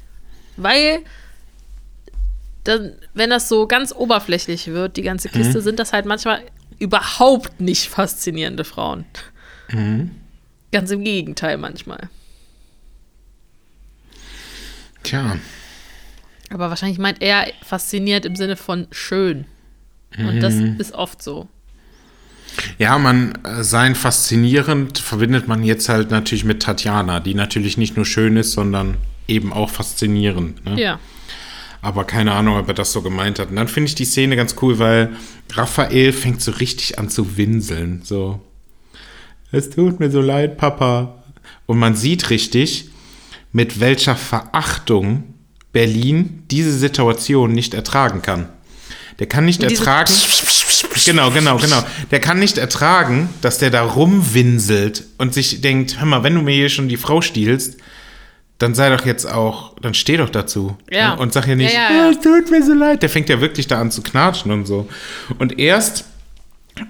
weil 0.57 0.99
dann, 2.65 2.93
wenn 3.15 3.31
das 3.31 3.49
so 3.49 3.65
ganz 3.67 3.93
oberflächlich 3.93 4.67
wird, 4.67 4.95
die 4.97 5.01
ganze 5.03 5.29
Kiste, 5.29 5.61
sind 5.61 5.79
das 5.79 5.91
halt 5.91 6.05
manchmal 6.05 6.41
überhaupt 6.79 7.59
nicht 7.61 7.87
faszinierende 7.89 8.63
Frauen. 8.63 9.05
Ganz 10.71 10.91
im 10.91 11.03
Gegenteil 11.03 11.57
manchmal. 11.57 12.09
Tja, 15.05 15.37
Aber 16.49 16.69
wahrscheinlich 16.69 16.97
meint 16.97 17.21
er 17.21 17.47
fasziniert 17.63 18.25
im 18.25 18.35
Sinne 18.35 18.55
von 18.55 18.87
schön. 18.91 19.45
Und 20.17 20.39
das 20.39 20.55
ist 20.55 20.93
oft 20.93 21.21
so. 21.21 21.47
Ja, 22.77 22.97
man, 22.97 23.33
äh, 23.43 23.63
sein 23.63 23.95
faszinierend 23.95 24.97
verbindet 24.97 25.47
man 25.47 25.63
jetzt 25.63 25.89
halt 25.89 26.09
natürlich 26.11 26.45
mit 26.45 26.61
Tatjana, 26.61 27.19
die 27.19 27.33
natürlich 27.33 27.77
nicht 27.77 27.97
nur 27.97 28.05
schön 28.05 28.37
ist, 28.37 28.53
sondern 28.53 28.97
eben 29.27 29.53
auch 29.53 29.69
faszinierend. 29.69 30.65
Ne? 30.65 30.79
Ja. 30.79 30.99
Aber 31.81 32.05
keine 32.05 32.31
Ahnung, 32.31 32.57
ob 32.57 32.67
er 32.67 32.73
das 32.73 32.91
so 32.91 33.01
gemeint 33.01 33.39
hat. 33.39 33.49
Und 33.49 33.57
dann 33.57 33.67
finde 33.67 33.89
ich 33.89 33.95
die 33.95 34.05
Szene 34.05 34.35
ganz 34.35 34.55
cool, 34.61 34.79
weil 34.79 35.15
Raphael 35.53 36.13
fängt 36.13 36.41
so 36.41 36.51
richtig 36.51 36.97
an 36.97 37.09
zu 37.09 37.37
winseln. 37.37 38.01
So. 38.03 38.39
es 39.51 39.69
tut 39.69 39.99
mir 39.99 40.09
so 40.09 40.21
leid, 40.21 40.57
Papa. 40.57 41.23
Und 41.67 41.77
man 41.77 41.95
sieht 41.95 42.29
richtig, 42.29 42.89
mit 43.55 43.79
welcher 43.79 44.17
Verachtung 44.17 45.23
Berlin 45.71 46.43
diese 46.51 46.73
Situation 46.77 47.53
nicht 47.53 47.73
ertragen 47.73 48.21
kann. 48.21 48.49
Der 49.19 49.27
kann 49.27 49.45
nicht 49.45 49.63
ertragen. 49.63 50.11
Genau, 51.05 51.31
genau, 51.31 51.55
genau. 51.55 51.81
Der 52.11 52.19
kann 52.19 52.37
nicht 52.37 52.57
ertragen, 52.57 53.29
dass 53.39 53.57
der 53.59 53.69
da 53.69 53.83
rumwinselt 53.83 55.05
und 55.19 55.33
sich 55.33 55.61
denkt, 55.61 55.97
hör 55.99 56.05
mal, 56.05 56.21
wenn 56.23 56.35
du 56.35 56.41
mir 56.41 56.53
hier 56.53 56.67
schon 56.67 56.89
die 56.89 56.97
Frau 56.97 57.21
stiehlst, 57.21 57.77
dann 58.57 58.75
sei 58.75 58.89
doch 58.89 59.05
jetzt 59.05 59.25
auch, 59.25 59.73
dann 59.79 59.93
steh 59.93 60.17
doch 60.17 60.29
dazu. 60.29 60.75
Ja. 60.91 61.13
Und 61.13 61.31
sag 61.31 61.47
ja 61.47 61.55
nicht, 61.55 61.73
Ja, 61.73 61.89
ja, 61.91 61.95
ja. 61.95 62.07
"Oh, 62.07 62.11
es 62.11 62.19
tut 62.19 62.51
mir 62.51 62.61
so 62.61 62.73
leid. 62.73 63.03
Der 63.03 63.09
fängt 63.09 63.29
ja 63.29 63.39
wirklich 63.39 63.67
da 63.67 63.79
an 63.79 63.89
zu 63.89 64.01
knatschen 64.01 64.51
und 64.51 64.65
so. 64.67 64.89
Und 65.39 65.57
erst, 65.59 66.03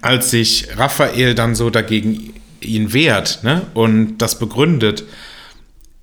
als 0.02 0.32
sich 0.32 0.68
Raphael 0.76 1.36
dann 1.36 1.54
so 1.54 1.70
dagegen 1.70 2.34
ihn 2.60 2.92
wehrt 2.92 3.44
ne, 3.44 3.68
und 3.76 4.18
das 4.18 4.40
begründet, 4.40 5.04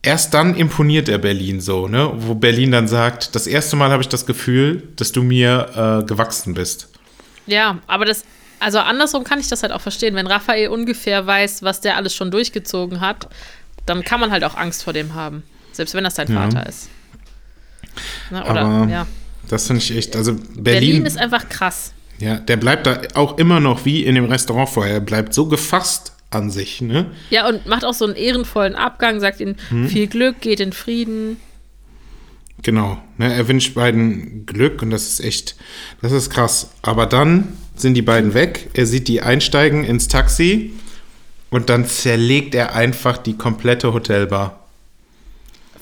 erst 0.02 0.34
dann 0.34 0.54
imponiert 0.54 1.08
er 1.08 1.18
Berlin 1.18 1.60
so, 1.60 1.88
ne, 1.88 2.10
wo 2.14 2.34
Berlin 2.34 2.72
dann 2.72 2.88
sagt, 2.88 3.34
das 3.34 3.46
erste 3.46 3.76
Mal 3.76 3.90
habe 3.90 4.02
ich 4.02 4.08
das 4.08 4.26
Gefühl, 4.26 4.82
dass 4.96 5.12
du 5.12 5.22
mir 5.22 6.02
äh, 6.02 6.06
gewachsen 6.06 6.54
bist. 6.54 6.88
Ja, 7.46 7.78
aber 7.86 8.04
das, 8.04 8.24
also 8.58 8.78
andersrum 8.78 9.24
kann 9.24 9.38
ich 9.38 9.48
das 9.48 9.62
halt 9.62 9.72
auch 9.72 9.80
verstehen. 9.80 10.14
Wenn 10.14 10.26
Raphael 10.26 10.68
ungefähr 10.68 11.26
weiß, 11.26 11.62
was 11.62 11.80
der 11.80 11.96
alles 11.96 12.14
schon 12.14 12.30
durchgezogen 12.30 13.00
hat, 13.00 13.28
dann 13.86 14.04
kann 14.04 14.20
man 14.20 14.30
halt 14.30 14.44
auch 14.44 14.56
Angst 14.56 14.82
vor 14.84 14.92
dem 14.92 15.14
haben. 15.14 15.42
Selbst 15.72 15.94
wenn 15.94 16.04
das 16.04 16.14
dein 16.14 16.28
Vater 16.28 16.66
ist. 16.66 16.88
Na, 18.30 18.48
oder, 18.48 18.60
Aber 18.60 18.90
ja. 18.90 19.06
das 19.48 19.66
finde 19.66 19.82
ich 19.82 19.96
echt, 19.96 20.16
also 20.16 20.34
Berlin, 20.34 20.62
Berlin, 20.62 21.06
ist 21.06 21.18
einfach 21.18 21.48
krass. 21.48 21.92
ja, 22.18 22.36
der 22.36 22.56
bleibt 22.56 22.86
da 22.86 23.00
auch 23.14 23.38
immer 23.38 23.60
noch 23.60 23.84
wie 23.84 24.04
in 24.04 24.14
dem 24.14 24.26
Restaurant 24.26 24.68
vorher, 24.68 24.94
er 24.94 25.00
bleibt 25.00 25.34
so 25.34 25.46
gefasst 25.46 26.11
an 26.34 26.50
sich, 26.50 26.80
ne? 26.80 27.06
Ja, 27.30 27.48
und 27.48 27.66
macht 27.66 27.84
auch 27.84 27.94
so 27.94 28.04
einen 28.04 28.16
ehrenvollen 28.16 28.74
Abgang, 28.74 29.20
sagt 29.20 29.40
ihnen 29.40 29.56
Hm. 29.68 29.88
viel 29.88 30.06
Glück, 30.06 30.40
geht 30.40 30.60
in 30.60 30.72
Frieden. 30.72 31.36
Genau, 32.62 32.98
ne, 33.18 33.32
er 33.34 33.48
wünscht 33.48 33.74
beiden 33.74 34.46
Glück 34.46 34.82
und 34.82 34.90
das 34.90 35.08
ist 35.08 35.20
echt, 35.20 35.56
das 36.00 36.12
ist 36.12 36.30
krass. 36.30 36.70
Aber 36.82 37.06
dann 37.06 37.56
sind 37.74 37.94
die 37.94 38.02
beiden 38.02 38.34
weg, 38.34 38.70
er 38.74 38.86
sieht 38.86 39.08
die 39.08 39.20
einsteigen 39.20 39.84
ins 39.84 40.06
Taxi 40.06 40.72
und 41.50 41.70
dann 41.70 41.86
zerlegt 41.86 42.54
er 42.54 42.74
einfach 42.74 43.18
die 43.18 43.36
komplette 43.36 43.92
Hotelbar. 43.92 44.60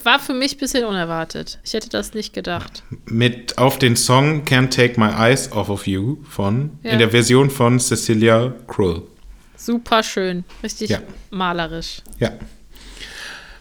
War 0.02 0.18
für 0.18 0.32
mich 0.32 0.54
ein 0.54 0.58
bisschen 0.58 0.84
unerwartet. 0.86 1.58
Ich 1.62 1.74
hätte 1.74 1.90
das 1.90 2.14
nicht 2.14 2.32
gedacht. 2.32 2.82
Mit 3.04 3.58
auf 3.58 3.78
den 3.78 3.96
Song 3.96 4.44
Can't 4.46 4.70
Take 4.70 4.98
My 4.98 5.10
Eyes 5.10 5.52
Off 5.52 5.68
of 5.68 5.86
You 5.86 6.16
von, 6.26 6.70
Ja. 6.82 6.92
in 6.92 6.98
der 6.98 7.10
Version 7.10 7.50
von 7.50 7.78
Cecilia 7.78 8.54
Krull. 8.66 9.02
Super 9.62 10.03
schön. 10.03 10.44
Richtig 10.62 10.90
Ja. 10.90 11.01
malerisch. 11.31 12.03
Ja. 12.18 12.31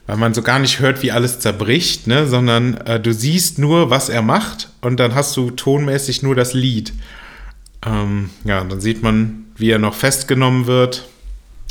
Weil 0.08 0.18
man 0.18 0.34
so 0.34 0.42
gar 0.42 0.60
nicht 0.60 0.80
hört, 0.80 1.04
wie 1.04 1.12
alles 1.12 1.40
zerbricht, 1.40 2.08
ne? 2.08 2.26
sondern 2.26 2.78
äh, 2.78 3.00
du 3.00 3.14
siehst 3.14 3.60
nur, 3.60 3.90
was 3.90 4.10
er 4.10 4.22
macht 4.22 4.70
und 4.82 5.00
dann 5.00 5.14
hast 5.14 5.36
du 5.38 5.52
tonmäßig 5.52 6.24
nur 6.24 6.36
das 6.36 6.54
Lied. 6.54 6.94
Ähm, 7.86 8.30
ja, 8.44 8.64
dann 8.64 8.82
sieht 8.82 9.04
man, 9.04 9.46
wie 9.56 9.70
er 9.70 9.78
noch 9.78 9.94
festgenommen 9.94 10.66
wird 10.68 11.06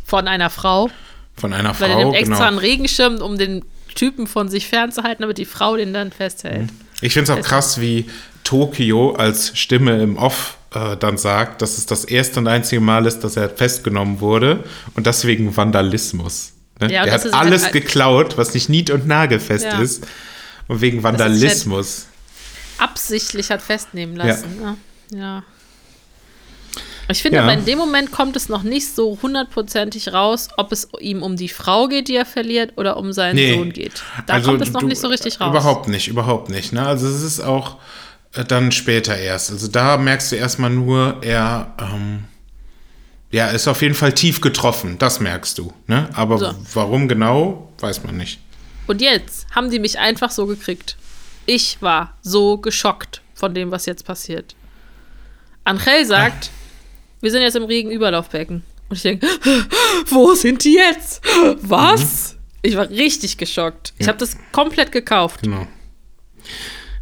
Von 0.05 0.29
einer 0.29 0.51
Frau. 0.51 0.91
von 1.37 1.53
einer 1.53 1.79
Weil 1.81 1.91
er 1.91 1.97
Frau. 1.97 2.05
nimmt 2.05 2.15
extra 2.17 2.35
Genau. 2.37 2.47
einen 2.49 2.59
Regenschirm, 2.59 3.17
um 3.23 3.39
den 3.39 3.65
Typen 3.95 4.27
von 4.27 4.49
sich 4.49 4.69
fernzuhalten, 4.69 5.23
damit 5.23 5.39
die 5.39 5.45
Frau 5.45 5.77
den 5.77 5.93
dann 5.93 6.13
festhält. 6.13 6.69
Ich 7.01 7.15
finde 7.15 7.33
es 7.33 7.39
auch 7.39 7.43
krass, 7.43 7.81
wie 7.81 8.07
Tokio 8.45 9.13
als 9.15 9.59
Stimme 9.59 10.01
im 10.03 10.17
Off 10.17 10.58
äh, 10.93 10.97
dann 10.97 11.19
sagt, 11.19 11.63
dass 11.63 11.79
es 11.79 11.87
das 11.87 12.05
erste 12.05 12.41
und 12.41 12.49
einzige 12.49 12.81
Mal 12.81 13.07
ist, 13.07 13.21
dass 13.21 13.37
er 13.37 13.49
festgenommen 13.49 14.21
wurde 14.21 14.65
und 14.95 15.07
deswegen 15.07 15.57
Vandalismus. 15.57 16.53
Ne? 16.81 16.93
Ja, 16.93 17.05
das 17.05 17.25
hat 17.25 17.33
halt 17.33 17.35
alles 17.35 17.65
halt- 17.65 17.73
geklaut, 17.73 18.39
was 18.39 18.55
nicht 18.55 18.69
nied- 18.69 18.91
und 18.91 19.07
nagelfest 19.07 19.65
Ja. 19.65 19.81
ist. 19.81 20.07
Und 20.69 20.81
wegen 20.81 20.99
halt- 21.03 21.05
Vandalismus. 21.19 22.07
Absichtlich 22.79 23.51
hat 23.51 23.63
festnehmen 23.63 24.17
Ja. 24.17 24.27
lassen. 24.27 24.57
Ne? 24.61 24.77
Ja. 25.19 25.43
Ich 27.11 27.23
finde 27.23 27.39
Ja. 27.39 27.45
aber 27.45 27.55
in 27.55 27.65
dem 27.65 27.79
Moment 27.79 28.13
kommt 28.13 28.37
es 28.37 28.51
noch 28.51 28.63
nicht 28.63 28.95
so 28.95 29.19
hundertprozentig 29.23 30.13
raus, 30.13 30.49
ob 30.59 30.73
es 30.73 30.89
ihm 31.01 31.23
um 31.23 31.37
die 31.37 31.49
Frau 31.49 31.89
geht, 31.89 32.09
die 32.09 32.15
er 32.17 32.27
verliert, 32.27 32.75
oder 32.77 32.99
um 32.99 33.15
seinen 33.15 33.37
Nee. 33.37 33.55
Sohn 33.55 33.73
geht. 33.73 34.03
Da 34.27 34.35
Also 34.35 34.51
kommt 34.51 34.61
es 34.63 34.73
noch 34.73 34.81
du- 34.83 34.87
nicht 34.89 35.01
so 35.01 35.09
richtig 35.09 35.41
raus. 35.41 35.49
Überhaupt 35.49 35.89
nicht, 35.89 36.09
überhaupt 36.09 36.51
nicht. 36.51 36.75
Ne? 36.75 36.87
Also 36.87 37.09
es 37.09 37.23
ist 37.23 37.41
auch 37.41 37.77
dann 38.33 38.73
später 38.73 39.17
erst. 39.17 39.51
Also 39.51 39.69
da 39.69 39.97
merkst 39.97 40.33
du 40.33 40.37
erstmal 40.37 40.71
nur, 40.71 41.19
er 41.23 41.75
ähm, 41.79 42.25
ja, 43.31 43.49
ist 43.49 43.69
auf 43.69 43.83
jeden 43.83 43.95
Fall 43.95 44.13
tief 44.13 44.41
getroffen. 44.41 44.99
Das 44.99 45.21
merkst 45.21 45.59
du. 45.59 45.73
Ne? 45.87 46.09
Aber 46.15 46.39
So. 46.39 46.55
warum 46.75 47.09
genau, 47.09 47.73
weiß 47.81 48.05
man 48.05 48.17
nicht. 48.17 48.39
Und 48.87 49.01
jetzt 49.03 49.47
haben 49.55 49.71
die 49.71 49.79
mich 49.79 49.99
einfach 49.99 50.31
so 50.31 50.47
gekriegt. 50.47 50.97
Ich 51.47 51.81
war 51.81 52.15
so 52.23 52.59
geschockt 52.59 53.23
von 53.35 53.55
dem, 53.55 53.71
was 53.71 53.87
jetzt 53.87 54.05
passiert. 54.05 54.55
Angel 55.65 56.05
sagt, 56.07 56.51
wir 57.21 57.31
sind 57.31 57.43
jetzt 57.43 57.57
im 57.57 57.65
Regenüberlaufbecken. 57.65 58.63
Und 58.89 58.97
ich 58.97 59.03
denke, 59.03 59.27
wo 60.09 60.35
sind 60.35 60.65
die 60.65 60.75
jetzt? 60.75 61.23
Was? 61.61 62.37
Ich 62.63 62.77
war 62.77 62.89
richtig 62.89 63.37
geschockt. 63.37 63.93
Ich 63.99 64.07
Ja. 64.07 64.09
habe 64.13 64.19
das 64.19 64.37
komplett 64.53 64.91
gekauft. 64.93 65.43
Genau. 65.43 65.67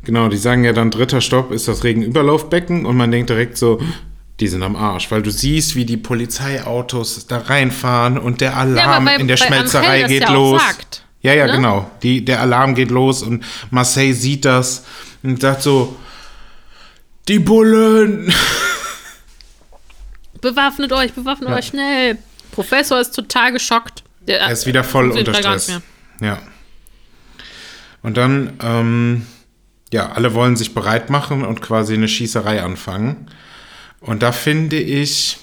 Genau, 0.06 0.28
die 0.28 0.36
sagen 0.36 0.62
ja 0.64 0.72
dann, 0.72 0.92
dritter 0.92 1.20
Stopp 1.20 1.50
ist 1.50 1.66
das 1.66 1.82
Regenüberlaufbecken 1.82 2.86
und 2.86 2.96
man 2.96 3.10
denkt 3.10 3.28
direkt 3.28 3.58
so, 3.58 3.80
die 4.38 4.46
sind 4.46 4.62
am 4.62 4.76
Arsch, 4.76 5.10
weil 5.10 5.22
du 5.22 5.32
siehst, 5.32 5.74
wie 5.74 5.84
die 5.84 5.96
Polizeiautos 5.96 7.26
da 7.26 7.38
reinfahren 7.38 8.16
und 8.16 8.40
der 8.40 8.56
Alarm 8.56 9.06
weil- 9.06 9.20
in 9.20 9.26
der 9.26 9.36
Schmelzerei 9.36 10.04
geht 10.04 10.22
ja 10.22 10.32
los. 10.32 10.62
sagt, 10.62 11.02
ja, 11.22 11.34
ja, 11.34 11.46
ne? 11.46 11.52
genau. 11.52 11.90
Die, 12.04 12.24
der 12.24 12.40
Alarm 12.40 12.76
geht 12.76 12.92
los 12.92 13.24
und 13.24 13.44
Marseille 13.70 14.14
sieht 14.14 14.44
das 14.44 14.84
und 15.24 15.40
sagt 15.40 15.62
so, 15.62 15.96
die 17.26 17.40
Bullen. 17.40 18.32
Bewaffnet 20.40 20.92
euch, 20.92 21.12
bewaffnet 21.14 21.50
Ja. 21.50 21.56
euch 21.56 21.66
schnell. 21.66 22.18
Professor 22.52 23.00
ist 23.00 23.10
total 23.12 23.52
geschockt. 23.52 24.04
Der, 24.28 24.38
Er 24.40 24.52
ist 24.52 24.66
wieder 24.66 24.84
voll 24.84 25.10
unter 25.10 25.34
Stress. 25.34 25.72
Ja. 26.20 26.38
Und 28.02 28.16
dann, 28.16 28.52
ähm, 28.62 29.26
ja, 29.92 30.12
alle 30.12 30.34
wollen 30.34 30.56
sich 30.56 30.74
bereit 30.74 31.10
machen 31.10 31.44
und 31.44 31.62
quasi 31.62 31.94
eine 31.94 32.08
Schießerei 32.08 32.62
anfangen. 32.62 33.30
Und 34.00 34.22
da 34.22 34.32
finde 34.32 34.78
ich, 34.78 35.38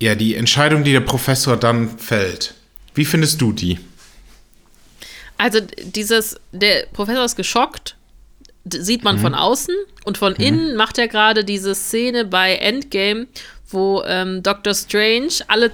ja, 0.00 0.14
die 0.14 0.34
Entscheidung, 0.34 0.84
die 0.84 0.92
der 0.92 1.00
Professor 1.00 1.56
dann 1.56 1.98
fällt. 1.98 2.54
Wie 2.94 3.04
findest 3.04 3.40
du 3.40 3.52
die? 3.52 3.78
Also 5.38 5.60
dieses, 5.82 6.36
der 6.52 6.86
Professor 6.92 7.24
ist 7.24 7.36
geschockt, 7.36 7.96
sieht 8.64 9.04
man 9.04 9.18
von 9.18 9.34
außen 9.34 9.74
und 10.04 10.18
von 10.18 10.34
innen 10.34 10.76
macht 10.76 10.98
er 10.98 11.08
gerade 11.08 11.44
diese 11.44 11.74
Szene 11.74 12.24
bei 12.24 12.56
Endgame, 12.56 13.26
wo 13.68 14.02
ähm, 14.06 14.42
Doctor 14.42 14.74
Strange 14.74 15.34
alle 15.46 15.72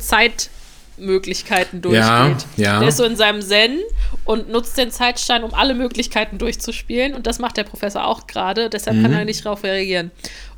Zeitmöglichkeiten 0.96 1.82
durchgeht. 1.82 2.02
Ja, 2.02 2.36
ja. 2.56 2.78
Der 2.80 2.88
ist 2.88 2.96
so 2.96 3.04
in 3.04 3.16
seinem 3.16 3.42
Zen 3.42 3.78
und 4.24 4.50
nutzt 4.50 4.76
den 4.78 4.90
Zeitstein, 4.90 5.44
um 5.44 5.54
alle 5.54 5.74
Möglichkeiten 5.74 6.38
durchzuspielen 6.38 7.14
und 7.14 7.26
das 7.26 7.38
macht 7.38 7.56
der 7.56 7.64
Professor 7.64 8.04
auch 8.06 8.26
gerade, 8.26 8.70
deshalb 8.70 9.02
kann 9.02 9.12
er 9.12 9.24
nicht 9.24 9.44
darauf 9.44 9.64
reagieren. 9.64 10.10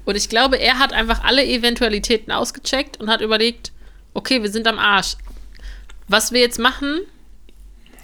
Und 0.04 0.16
ich 0.16 0.28
glaube, 0.28 0.58
er 0.58 0.78
hat 0.78 0.92
einfach 0.92 1.24
alle 1.24 1.44
Eventualitäten 1.44 2.30
ausgecheckt 2.30 3.00
und 3.00 3.08
hat 3.08 3.20
überlegt, 3.20 3.72
okay, 4.12 4.42
wir 4.42 4.50
sind 4.50 4.66
am 4.66 4.78
Arsch. 4.78 5.16
Was 6.08 6.32
wir 6.32 6.40
jetzt 6.40 6.58
machen, 6.58 7.00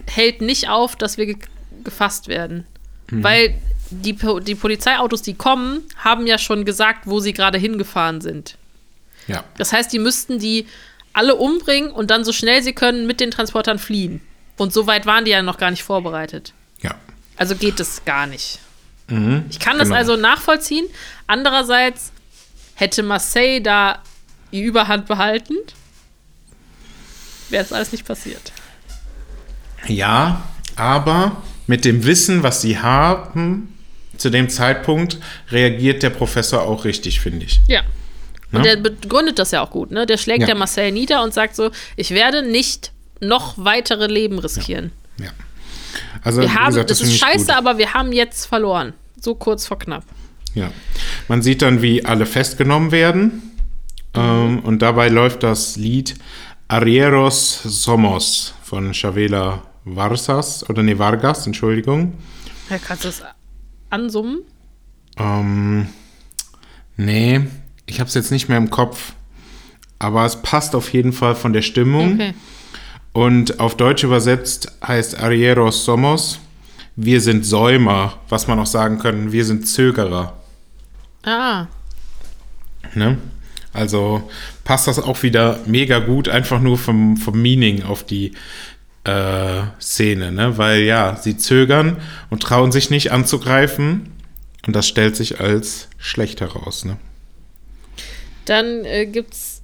hält 0.06 0.40
nicht 0.40 0.68
auf, 0.68 0.96
dass 0.96 1.18
wir 1.18 1.26
ge 1.26 1.36
gefasst 1.82 2.28
werden. 2.28 2.66
Weil 3.10 3.54
die, 3.90 4.14
die 4.42 4.54
Polizeiautos, 4.54 5.22
die 5.22 5.34
kommen, 5.34 5.82
haben 5.96 6.26
ja 6.26 6.36
schon 6.36 6.64
gesagt, 6.66 7.06
wo 7.06 7.20
sie 7.20 7.32
gerade 7.32 7.58
hingefahren 7.58 8.20
sind. 8.20 8.56
Ja. 9.26 9.44
Das 9.56 9.72
heißt, 9.72 9.92
die 9.92 9.98
müssten 9.98 10.38
die 10.38 10.66
alle 11.12 11.34
umbringen 11.36 11.90
und 11.90 12.10
dann 12.10 12.24
so 12.24 12.32
schnell 12.32 12.62
sie 12.62 12.72
können 12.72 13.06
mit 13.06 13.20
den 13.20 13.30
Transportern 13.30 13.78
fliehen. 13.78 14.20
Und 14.56 14.72
so 14.72 14.86
weit 14.86 15.06
waren 15.06 15.24
die 15.24 15.30
ja 15.30 15.42
noch 15.42 15.58
gar 15.58 15.70
nicht 15.70 15.82
vorbereitet. 15.82 16.52
Ja. 16.82 16.94
Also 17.36 17.56
geht 17.56 17.80
es 17.80 18.04
gar 18.04 18.26
nicht. 18.26 18.58
Mhm. 19.08 19.44
Ich 19.50 19.58
kann 19.58 19.78
das 19.78 19.88
Genau. 19.88 19.98
also 19.98 20.16
nachvollziehen. 20.16 20.86
Andererseits 21.26 22.12
hätte 22.74 23.02
Marseille 23.02 23.60
da 23.60 24.02
die 24.52 24.62
Überhand 24.62 25.06
behalten, 25.06 25.54
wäre 27.48 27.64
es 27.64 27.72
alles 27.72 27.92
nicht 27.92 28.06
passiert. 28.06 28.52
Ja, 29.86 30.42
aber 30.76 31.42
mit 31.66 31.84
dem 31.84 32.04
Wissen, 32.04 32.42
was 32.42 32.60
sie 32.62 32.78
haben, 32.78 33.76
zu 34.16 34.28
dem 34.30 34.48
Zeitpunkt 34.50 35.18
reagiert 35.50 36.02
der 36.02 36.10
Professor 36.10 36.62
auch 36.62 36.84
richtig, 36.84 37.20
finde 37.20 37.46
ich. 37.46 37.60
Ja. 37.66 37.82
Und 38.52 38.62
Ne? 38.62 38.68
der 38.68 38.76
begründet 38.76 39.38
das 39.38 39.50
ja 39.52 39.62
auch 39.62 39.70
gut, 39.70 39.90
ne? 39.90 40.06
Der 40.06 40.16
schlägt 40.18 40.42
Ja. 40.42 40.48
ja 40.48 40.54
Marcel 40.54 40.90
nieder 40.92 41.22
und 41.22 41.32
sagt 41.34 41.54
so, 41.56 41.70
ich 41.96 42.10
werde 42.10 42.42
nicht 42.42 42.92
noch 43.20 43.54
weitere 43.56 44.06
Leben 44.06 44.38
riskieren. 44.38 44.92
Ja. 45.18 45.30
Also, 46.22 46.40
Wir 46.40 46.54
haben, 46.54 46.66
gesagt, 46.68 46.90
das 46.90 46.98
finde 46.98 47.12
ist 47.14 47.20
scheiße, 47.20 47.46
gut. 47.46 47.54
aber 47.54 47.78
wir 47.78 47.94
haben 47.94 48.12
jetzt 48.12 48.46
verloren. 48.46 48.92
So 49.20 49.34
kurz 49.34 49.66
vor 49.66 49.78
knapp. 49.78 50.04
Ja. 50.54 50.70
Man 51.28 51.42
sieht 51.42 51.62
dann, 51.62 51.82
wie 51.82 52.04
alle 52.04 52.26
festgenommen 52.26 52.90
werden 52.92 53.42
Ähm, 54.14 54.58
und 54.60 54.80
dabei 54.82 55.08
läuft 55.08 55.44
das 55.44 55.76
Lied 55.76 56.16
Arrieros 56.66 57.60
Somos 57.62 58.54
von 58.64 58.92
Chavela 58.94 59.62
Varsas 59.84 60.68
oder 60.68 60.82
ne 60.82 60.98
Vargas, 60.98 61.46
Entschuldigung. 61.46 62.14
Ja, 62.70 62.78
kannst 62.78 63.04
du 63.04 63.08
das 63.08 63.22
ansummen? 63.90 64.40
Ähm, 65.16 65.88
nee, 66.96 67.40
ich 67.90 68.00
habe 68.00 68.08
es 68.08 68.14
jetzt 68.14 68.30
nicht 68.30 68.48
mehr 68.48 68.58
im 68.58 68.70
Kopf. 68.70 69.12
Aber 69.98 70.24
es 70.24 70.40
passt 70.40 70.74
auf 70.74 70.92
jeden 70.92 71.12
Fall 71.12 71.34
von 71.34 71.52
der 71.52 71.62
Stimmung. 71.62 72.14
Okay. 72.14 72.34
Und 73.12 73.60
auf 73.60 73.76
Deutsch 73.76 74.04
übersetzt 74.04 74.72
heißt 74.86 75.18
Arrieros 75.18 75.84
Somos, 75.84 76.38
wir 76.96 77.20
sind 77.20 77.44
Säumer, 77.44 78.18
was 78.28 78.46
man 78.46 78.58
auch 78.58 78.66
sagen 78.66 78.98
können, 78.98 79.32
wir 79.32 79.44
sind 79.44 79.66
Zögerer. 79.66 80.38
Ah, 81.24 81.66
Ne? 82.94 83.18
Also 83.72 84.28
passt 84.64 84.88
das 84.88 84.98
auch 84.98 85.22
wieder 85.22 85.60
mega 85.66 85.98
gut, 85.98 86.28
einfach 86.28 86.60
nur 86.60 86.78
vom, 86.78 87.16
vom 87.16 87.40
Meaning 87.40 87.82
auf 87.84 88.04
die 88.04 88.32
äh, 89.04 89.62
Szene, 89.80 90.32
ne? 90.32 90.58
Weil 90.58 90.82
ja, 90.82 91.16
sie 91.16 91.36
zögern 91.36 91.98
und 92.30 92.42
trauen 92.42 92.72
sich 92.72 92.90
nicht 92.90 93.12
anzugreifen. 93.12 94.12
Und 94.66 94.76
das 94.76 94.88
stellt 94.88 95.14
sich 95.14 95.40
als 95.40 95.88
schlecht 95.98 96.40
heraus, 96.40 96.84
ne? 96.84 96.96
Dann 98.50 98.84
äh, 98.84 99.06
gibt's 99.06 99.62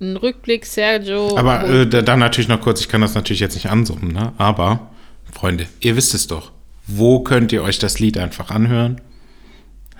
einen 0.00 0.16
Rückblick, 0.16 0.66
Sergio. 0.66 1.36
Aber 1.36 1.66
äh, 1.68 1.86
da- 1.86 2.02
dann 2.02 2.18
natürlich 2.18 2.48
noch 2.48 2.60
kurz, 2.60 2.80
ich 2.80 2.88
kann 2.88 3.00
das 3.00 3.14
natürlich 3.14 3.40
jetzt 3.40 3.54
nicht 3.54 3.70
ansummen, 3.70 4.12
ne? 4.12 4.32
Aber, 4.38 4.90
Freunde, 5.32 5.66
ihr 5.80 5.96
wisst 5.96 6.14
es 6.14 6.26
doch. 6.26 6.52
Wo 6.86 7.20
könnt 7.20 7.50
ihr 7.52 7.62
euch 7.62 7.78
das 7.78 7.98
Lied 7.98 8.18
einfach 8.18 8.50
anhören? 8.50 9.00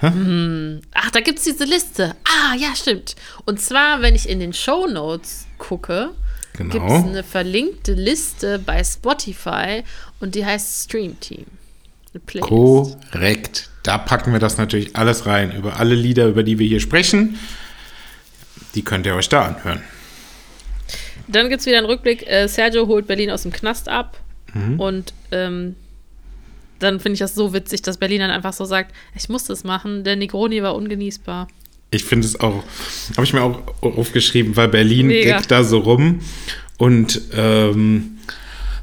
Ach, 0.03 1.11
da 1.11 1.21
gibt's 1.21 1.45
diese 1.45 1.65
Liste. 1.65 2.15
Ah, 2.25 2.55
ja, 2.57 2.77
stimmt. 2.77 3.17
Und 3.47 3.61
zwar, 3.61 4.03
wenn 4.03 4.15
ich 4.15 4.29
in 4.29 4.41
den 4.41 4.53
Show 4.53 4.87
Notes 4.87 5.47
gucke, 5.59 6.11
Genau. 6.53 6.73
gibt 6.73 6.87
es 6.87 7.03
eine 7.05 7.23
verlinkte 7.23 7.93
Liste 7.95 8.59
bei 8.59 8.83
Spotify 8.85 9.83
und 10.21 10.35
die 10.35 10.45
heißt 10.45 10.85
Stream 10.85 11.19
Team. 11.21 11.47
Korrekt. 12.41 13.71
Da 13.83 13.99
packen 13.99 14.33
wir 14.33 14.39
das 14.39 14.57
natürlich 14.59 14.97
alles 14.97 15.27
rein. 15.27 15.55
Über 15.55 15.77
alle 15.79 15.95
Lieder, 15.95 16.27
über 16.27 16.43
die 16.43 16.59
wir 16.59 16.67
hier 16.67 16.81
sprechen. 16.81 17.39
Die 18.77 18.83
könnt 18.83 19.07
ihr 19.07 19.17
euch 19.17 19.29
da 19.29 19.43
anhören. 19.43 19.83
Dann 21.27 21.49
gibt 21.49 21.61
es 21.61 21.67
wieder 21.67 21.79
einen 21.79 21.87
Rückblick. 21.87 22.27
Äh, 22.29 22.47
Sergio 22.47 22.87
holt 22.87 23.09
Berlin 23.09 23.31
aus 23.31 23.43
dem 23.43 23.53
Knast 23.53 23.89
ab. 23.89 24.21
Mhm. 24.55 24.79
Und 24.79 25.15
ähm, 25.33 25.75
dann 26.79 27.01
finde 27.01 27.15
ich 27.15 27.19
das 27.21 27.35
so 27.35 27.53
witzig, 27.53 27.83
dass 27.83 27.97
Berlin 27.97 28.21
dann 28.21 28.31
einfach 28.31 28.53
so 28.53 28.65
sagt: 28.65 28.95
Ich 29.17 29.29
muss 29.29 29.45
das 29.45 29.65
machen, 29.65 30.05
denn 30.05 30.19
Negroni 30.19 30.63
war 30.63 30.77
ungenießbar. 30.77 31.49
Ich 31.91 32.05
finde 32.05 32.27
es 32.27 32.39
auch, 32.39 32.65
habe 33.17 33.25
ich 33.25 33.33
mir 33.33 33.43
auch 33.43 33.61
aufgeschrieben, 33.81 34.57
weil 34.57 34.69
Berlin 34.69 35.07
Mega. 35.07 35.37
geckt 35.37 35.51
da 35.51 35.65
so 35.65 35.79
rum 35.79 36.21
und 36.79 37.21
ähm, 37.33 38.19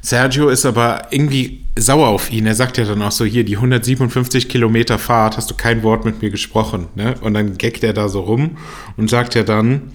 Sergio 0.00 0.48
ist 0.48 0.64
aber 0.66 1.08
irgendwie 1.10 1.63
sauer 1.76 2.08
auf 2.08 2.30
ihn. 2.30 2.46
Er 2.46 2.54
sagt 2.54 2.78
ja 2.78 2.84
dann 2.84 3.02
auch 3.02 3.12
so, 3.12 3.24
hier, 3.24 3.44
die 3.44 3.56
157 3.56 4.48
Kilometer 4.48 4.98
Fahrt, 4.98 5.36
hast 5.36 5.50
du 5.50 5.54
kein 5.54 5.82
Wort 5.82 6.04
mit 6.04 6.22
mir 6.22 6.30
gesprochen. 6.30 6.88
Ne? 6.94 7.14
Und 7.20 7.34
dann 7.34 7.58
geckt 7.58 7.82
er 7.82 7.92
da 7.92 8.08
so 8.08 8.20
rum 8.20 8.56
und 8.96 9.10
sagt 9.10 9.34
ja 9.34 9.42
dann, 9.42 9.92